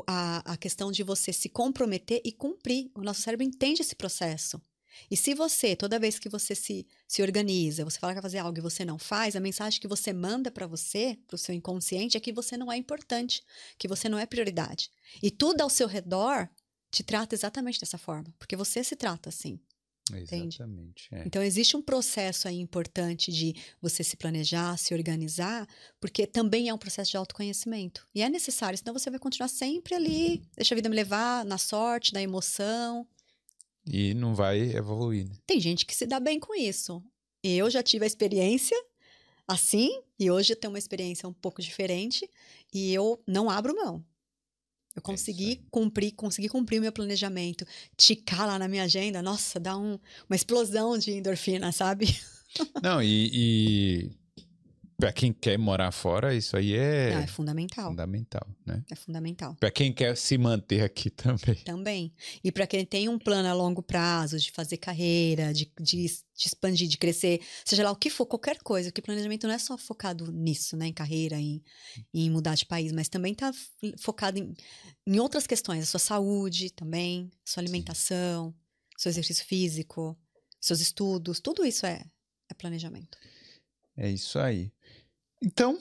a, 0.07 0.53
a 0.53 0.57
questão 0.57 0.91
de 0.91 1.03
você 1.03 1.31
se 1.33 1.49
comprometer 1.49 2.21
e 2.23 2.31
cumprir. 2.31 2.89
O 2.95 3.01
nosso 3.01 3.21
cérebro 3.21 3.45
entende 3.45 3.81
esse 3.81 3.95
processo. 3.95 4.61
E 5.09 5.17
se 5.17 5.33
você, 5.33 5.75
toda 5.75 5.99
vez 5.99 6.19
que 6.19 6.29
você 6.29 6.55
se, 6.55 6.87
se 7.07 7.21
organiza, 7.21 7.83
você 7.83 7.99
fala 7.99 8.13
que 8.13 8.21
vai 8.21 8.29
fazer 8.29 8.39
algo 8.39 8.57
e 8.57 8.61
você 8.61 8.83
não 8.85 8.97
faz, 8.97 9.35
a 9.35 9.39
mensagem 9.39 9.79
que 9.79 9.87
você 9.87 10.13
manda 10.13 10.51
para 10.51 10.67
você, 10.67 11.17
para 11.27 11.35
o 11.35 11.37
seu 11.37 11.53
inconsciente, 11.53 12.17
é 12.17 12.19
que 12.19 12.33
você 12.33 12.57
não 12.57 12.71
é 12.71 12.77
importante, 12.77 13.43
que 13.77 13.87
você 13.87 14.09
não 14.09 14.19
é 14.19 14.25
prioridade. 14.25 14.91
E 15.21 15.31
tudo 15.31 15.61
ao 15.61 15.69
seu 15.69 15.87
redor 15.87 16.49
te 16.91 17.03
trata 17.03 17.35
exatamente 17.35 17.79
dessa 17.79 17.97
forma, 17.97 18.33
porque 18.39 18.55
você 18.55 18.83
se 18.83 18.95
trata 18.95 19.29
assim. 19.29 19.59
Exatamente. 20.15 21.09
é. 21.11 21.23
Então, 21.25 21.41
existe 21.41 21.75
um 21.75 21.81
processo 21.81 22.47
aí 22.47 22.59
importante 22.59 23.31
de 23.31 23.55
você 23.81 24.03
se 24.03 24.15
planejar, 24.15 24.77
se 24.77 24.93
organizar, 24.93 25.67
porque 25.99 26.25
também 26.25 26.69
é 26.69 26.73
um 26.73 26.77
processo 26.77 27.11
de 27.11 27.17
autoconhecimento. 27.17 28.07
E 28.13 28.21
é 28.21 28.29
necessário, 28.29 28.77
senão 28.77 28.93
você 28.93 29.09
vai 29.09 29.19
continuar 29.19 29.49
sempre 29.49 29.95
ali, 29.95 30.41
deixa 30.55 30.73
a 30.73 30.77
vida 30.77 30.89
me 30.89 30.95
levar, 30.95 31.43
na 31.45 31.57
sorte, 31.57 32.13
na 32.13 32.21
emoção. 32.21 33.07
E 33.89 34.13
não 34.13 34.35
vai 34.35 34.59
evoluir. 34.75 35.27
né? 35.27 35.35
Tem 35.45 35.59
gente 35.61 35.85
que 35.85 35.95
se 35.95 36.05
dá 36.05 36.19
bem 36.19 36.39
com 36.39 36.53
isso. 36.53 37.01
Eu 37.43 37.69
já 37.69 37.81
tive 37.81 38.03
a 38.03 38.07
experiência 38.07 38.77
assim, 39.47 40.01
e 40.19 40.29
hoje 40.29 40.51
eu 40.53 40.57
tenho 40.59 40.73
uma 40.73 40.79
experiência 40.79 41.27
um 41.27 41.31
pouco 41.33 41.61
diferente, 41.61 42.29
e 42.73 42.93
eu 42.93 43.21
não 43.25 43.49
abro 43.49 43.73
mão. 43.73 44.03
Eu 44.93 44.99
É 44.99 45.01
consegui 45.01 45.49
aí. 45.49 45.61
cumprir, 45.71 46.11
consegui 46.13 46.49
cumprir 46.49 46.79
o 46.79 46.81
meu 46.81 46.91
planejamento, 46.91 47.65
ticar 47.95 48.45
lá 48.45 48.59
na 48.59 48.67
minha 48.67 48.83
agenda, 48.83 49.21
nossa, 49.21 49.59
dá 49.59 49.77
um- 49.77 49.97
uma 50.29 50.35
explosão 50.35 50.97
de 50.97 51.11
endorfina, 51.13 51.71
sabe? 51.71 52.07
Não, 52.81 53.01
e, 53.01 53.29
e 53.33 54.11
para 54.97 55.13
quem 55.13 55.31
quer 55.31 55.59
morar 55.59 55.91
fora, 55.91 56.33
isso 56.33 56.57
aí 56.57 56.73
é, 56.73 57.13
Não, 57.13 57.21
é 57.21 57.27
fundamental. 57.27 57.89
fundamental, 57.91 58.47
né? 58.65 58.83
É 58.91 58.95
fundamental. 58.95 59.55
Para 59.59 59.69
quem 59.69 59.93
quer 59.93 60.17
se 60.17 60.37
manter 60.39 60.81
aqui 60.81 61.09
também. 61.11 61.55
Também. 61.63 62.13
E 62.43 62.51
para 62.51 62.65
quem 62.65 62.83
tem 62.83 63.07
um 63.07 63.19
plano 63.19 63.47
a 63.47 63.53
longo 63.53 63.83
prazo 63.83 64.39
de 64.39 64.51
fazer 64.51 64.77
carreira, 64.77 65.53
de, 65.53 65.71
de, 65.79 66.07
de 66.07 66.47
expandir, 66.47 66.87
de 66.87 66.97
crescer, 66.97 67.41
seja 67.63 67.83
lá 67.83 67.91
o 67.91 67.95
que 67.95 68.09
for, 68.09 68.25
qualquer 68.25 68.57
coisa, 68.63 68.89
porque 68.89 69.03
planejamento 69.03 69.45
não 69.45 69.53
é 69.53 69.59
só 69.59 69.77
focado 69.77 70.31
nisso, 70.31 70.75
né? 70.75 70.87
Em 70.87 70.93
carreira, 70.93 71.39
em, 71.39 71.63
em 72.11 72.31
mudar 72.31 72.55
de 72.55 72.65
país, 72.65 72.91
mas 72.91 73.07
também 73.07 73.33
está 73.33 73.51
focado 73.99 74.39
em, 74.39 74.53
em 75.05 75.19
outras 75.19 75.45
questões, 75.45 75.83
a 75.83 75.85
sua 75.85 75.99
saúde 75.99 76.71
também, 76.71 77.29
sua 77.45 77.61
alimentação, 77.61 78.51
seu 78.97 79.11
exercício 79.11 79.45
físico. 79.45 80.17
seus 80.59 80.81
estudos, 80.81 81.39
tudo 81.39 81.63
isso 81.63 81.85
é, 81.85 82.03
é 82.49 82.53
planejamento. 82.55 83.15
É 83.95 84.09
isso 84.09 84.37
aí. 84.39 84.71
Então, 85.41 85.77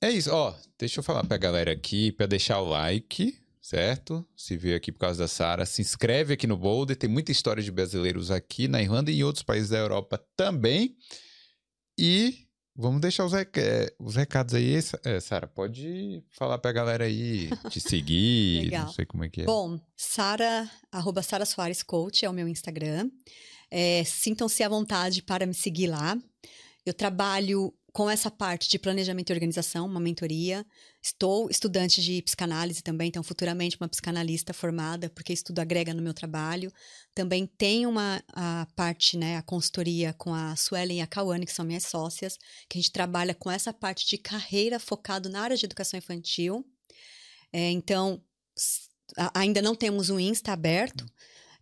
é 0.00 0.10
isso. 0.10 0.30
Ó, 0.32 0.54
deixa 0.78 1.00
eu 1.00 1.04
falar 1.04 1.24
pra 1.24 1.36
galera 1.36 1.72
aqui, 1.72 2.12
pra 2.12 2.26
deixar 2.26 2.60
o 2.60 2.68
like, 2.68 3.38
certo? 3.60 4.26
Se 4.36 4.56
veio 4.56 4.76
aqui 4.76 4.92
por 4.92 5.00
causa 5.00 5.24
da 5.24 5.28
Sara, 5.28 5.66
se 5.66 5.82
inscreve 5.82 6.34
aqui 6.34 6.46
no 6.46 6.56
Boulder. 6.56 6.96
Tem 6.96 7.08
muita 7.08 7.32
história 7.32 7.62
de 7.62 7.70
brasileiros 7.70 8.30
aqui 8.30 8.68
na 8.68 8.80
Irlanda 8.80 9.10
e 9.10 9.20
em 9.20 9.24
outros 9.24 9.42
países 9.42 9.70
da 9.70 9.78
Europa 9.78 10.22
também. 10.36 10.96
E 11.98 12.46
vamos 12.76 13.00
deixar 13.00 13.24
os, 13.24 13.32
rec 13.32 13.56
é, 13.56 13.92
os 13.98 14.14
recados 14.14 14.54
aí. 14.54 14.76
É, 15.04 15.20
Sara, 15.20 15.48
pode 15.48 16.22
falar 16.30 16.58
pra 16.58 16.70
galera 16.70 17.04
aí 17.04 17.50
te 17.70 17.80
seguir. 17.80 18.64
Legal. 18.66 18.86
Não 18.86 18.92
sei 18.92 19.04
como 19.04 19.24
é 19.24 19.28
que 19.28 19.42
é. 19.42 19.44
Bom, 19.44 19.80
Sara, 19.96 20.70
arroba 20.92 21.22
Sara 21.22 21.44
Soares 21.44 21.82
Coach 21.82 22.24
é 22.24 22.30
o 22.30 22.32
meu 22.32 22.46
Instagram. 22.46 23.10
É, 23.70 24.04
Sintam-se 24.04 24.62
à 24.62 24.68
vontade 24.68 25.22
para 25.22 25.44
me 25.44 25.54
seguir 25.54 25.88
lá. 25.88 26.16
Eu 26.86 26.94
trabalho 26.94 27.74
com 27.98 28.08
essa 28.08 28.30
parte 28.30 28.68
de 28.68 28.78
planejamento 28.78 29.30
e 29.30 29.32
organização, 29.32 29.84
uma 29.84 29.98
mentoria. 29.98 30.64
Estou 31.02 31.50
estudante 31.50 32.00
de 32.00 32.22
psicanálise 32.22 32.80
também, 32.80 33.08
então 33.08 33.24
futuramente 33.24 33.76
uma 33.76 33.88
psicanalista 33.88 34.52
formada, 34.52 35.10
porque 35.10 35.32
estudo 35.32 35.58
agrega 35.58 35.92
no 35.92 36.00
meu 36.00 36.14
trabalho. 36.14 36.72
Também 37.12 37.44
tenho 37.44 37.90
uma 37.90 38.22
a 38.28 38.68
parte, 38.76 39.16
né, 39.16 39.36
a 39.36 39.42
consultoria 39.42 40.12
com 40.12 40.32
a 40.32 40.54
Suelen 40.54 40.98
e 40.98 41.00
a 41.00 41.08
Cauane, 41.08 41.44
que 41.44 41.52
são 41.52 41.64
minhas 41.64 41.86
sócias, 41.86 42.38
que 42.68 42.78
a 42.78 42.80
gente 42.80 42.92
trabalha 42.92 43.34
com 43.34 43.50
essa 43.50 43.72
parte 43.72 44.06
de 44.06 44.16
carreira 44.16 44.78
focado 44.78 45.28
na 45.28 45.40
área 45.40 45.56
de 45.56 45.66
educação 45.66 45.98
infantil. 45.98 46.64
É, 47.52 47.68
então, 47.72 48.22
ainda 49.34 49.60
não 49.60 49.74
temos 49.74 50.08
um 50.08 50.20
Insta 50.20 50.52
aberto, 50.52 51.04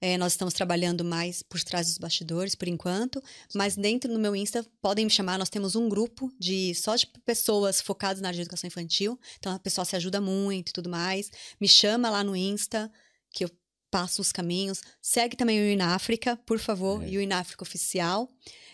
é, 0.01 0.19
nós 0.19 0.33
estamos 0.33 0.55
trabalhando 0.55 1.05
mais 1.05 1.43
por 1.43 1.63
trás 1.63 1.87
dos 1.87 1.99
bastidores, 1.99 2.55
por 2.55 2.69
enquanto, 2.69 3.23
mas 3.55 3.77
dentro 3.77 4.13
do 4.13 4.19
meu 4.19 4.37
Insta, 4.37 4.65
podem 4.81 5.05
me 5.05 5.11
chamar, 5.11 5.39
nós 5.39 5.49
temos 5.49 5.75
um 5.75 5.89
grupo 5.89 6.31
de 6.39 6.75
só 6.75 6.97
de 6.97 7.07
pessoas 7.25 7.81
focadas 7.81 8.21
na 8.21 8.29
área 8.29 8.37
de 8.37 8.43
educação 8.43 8.69
infantil, 8.69 9.19
então 9.39 9.53
a 9.53 9.59
pessoa 9.59 9.85
se 9.85 9.97
ajuda 9.97 10.21
muito 10.21 10.71
e 10.71 10.73
tudo 10.73 10.89
mais. 10.91 11.31
Me 11.61 11.69
chama 11.69 12.11
lá 12.11 12.23
no 12.23 12.37
Insta, 12.37 12.91
que 13.31 13.45
eu 13.45 13.51
passo 13.97 14.21
os 14.21 14.31
caminhos. 14.31 14.83
Segue 15.01 15.35
também 15.35 15.59
o 15.59 15.73
Ináfrica, 15.73 16.37
por 16.45 16.59
favor, 16.59 17.03
é. 17.03 17.09
e 17.09 17.17
o 17.17 17.21
Ináfrica 17.23 17.63
Oficial. 17.63 18.31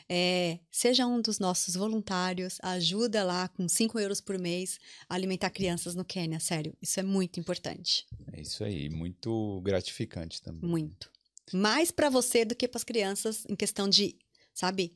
É, 0.08 0.58
seja 0.68 1.06
um 1.06 1.22
dos 1.22 1.38
nossos 1.38 1.76
voluntários, 1.76 2.58
ajuda 2.60 3.22
lá 3.22 3.46
com 3.46 3.68
5 3.68 4.00
euros 4.00 4.20
por 4.20 4.36
mês 4.36 4.80
a 5.08 5.14
alimentar 5.14 5.50
crianças 5.50 5.94
no 5.94 6.04
Quênia, 6.04 6.40
sério, 6.40 6.76
isso 6.82 6.98
é 6.98 7.04
muito 7.04 7.38
importante. 7.38 8.04
É 8.32 8.40
isso 8.40 8.64
aí, 8.64 8.90
muito 8.90 9.60
gratificante 9.60 10.42
também. 10.42 10.68
Muito. 10.68 11.08
Mais 11.52 11.92
para 11.92 12.10
você 12.10 12.44
do 12.44 12.56
que 12.56 12.66
para 12.66 12.78
as 12.78 12.84
crianças, 12.84 13.44
em 13.48 13.54
questão 13.54 13.88
de, 13.88 14.16
sabe, 14.52 14.92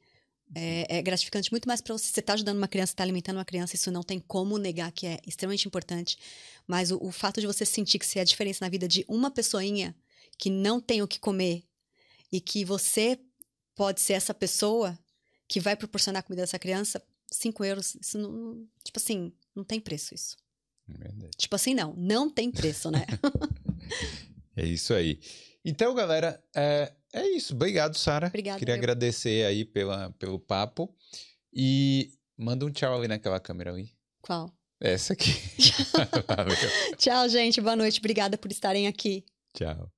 é, 0.54 0.98
é, 0.98 1.02
gratificante 1.02 1.52
muito 1.52 1.66
mais 1.66 1.80
para 1.80 1.96
você. 1.96 2.06
Você 2.06 2.20
está 2.20 2.34
ajudando 2.34 2.56
uma 2.56 2.68
criança, 2.68 2.92
está 2.92 3.02
alimentando 3.02 3.36
uma 3.36 3.44
criança, 3.44 3.76
isso 3.76 3.90
não 3.90 4.02
tem 4.02 4.18
como 4.18 4.58
negar 4.58 4.92
que 4.92 5.06
é 5.06 5.20
extremamente 5.26 5.66
importante. 5.66 6.18
Mas 6.66 6.90
o, 6.90 6.98
o, 7.00 7.10
fato 7.10 7.40
de 7.40 7.46
você 7.46 7.64
sentir 7.64 7.98
que 7.98 8.06
você 8.06 8.18
é 8.18 8.22
a 8.22 8.24
diferença 8.24 8.64
na 8.64 8.68
vida 8.68 8.86
de 8.86 9.04
uma 9.08 9.30
pessoinha 9.30 9.94
que 10.38 10.50
não 10.50 10.80
tem 10.80 11.02
o 11.02 11.08
que 11.08 11.18
comer 11.18 11.64
e 12.30 12.40
que 12.40 12.64
você 12.64 13.18
pode 13.74 14.00
ser 14.00 14.14
essa 14.14 14.34
pessoa, 14.34 14.98
que 15.48 15.60
vai 15.60 15.76
proporcionar 15.76 16.22
comida 16.22 16.42
dessa 16.42 16.58
criança, 16.58 17.02
5 17.30 17.64
euros, 17.64 17.94
isso 17.96 18.18
não, 18.18 18.66
tipo 18.82 18.98
assim, 18.98 19.32
não 19.54 19.64
tem 19.64 19.80
preço 19.80 20.14
isso. 20.14 20.36
É 20.88 20.98
verdade. 20.98 21.36
Tipo 21.36 21.56
assim, 21.56 21.74
não, 21.74 21.94
não 21.94 22.30
tem 22.30 22.50
preço, 22.50 22.90
né? 22.90 23.04
é 24.56 24.64
isso 24.64 24.94
aí. 24.94 25.20
Então, 25.64 25.94
galera, 25.94 26.42
é, 26.54 26.92
é 27.12 27.28
isso. 27.28 27.54
Obrigado, 27.54 27.96
Sara. 27.96 28.28
Obrigada. 28.28 28.58
Queria 28.58 28.74
agradecer 28.74 29.44
aí 29.44 29.64
pela, 29.64 30.10
pelo 30.12 30.38
papo. 30.38 30.94
E 31.52 32.12
manda 32.36 32.64
um 32.64 32.70
tchau 32.70 32.96
ali 32.96 33.08
naquela 33.08 33.40
câmera 33.40 33.72
ali. 33.72 33.90
Qual? 34.20 34.52
Essa 34.80 35.14
aqui. 35.14 35.30
Tchau, 36.98 37.28
gente. 37.28 37.60
Boa 37.60 37.74
noite. 37.74 37.98
Obrigada 37.98 38.38
por 38.38 38.52
estarem 38.52 38.86
aqui. 38.86 39.24
Tchau. 39.54 39.90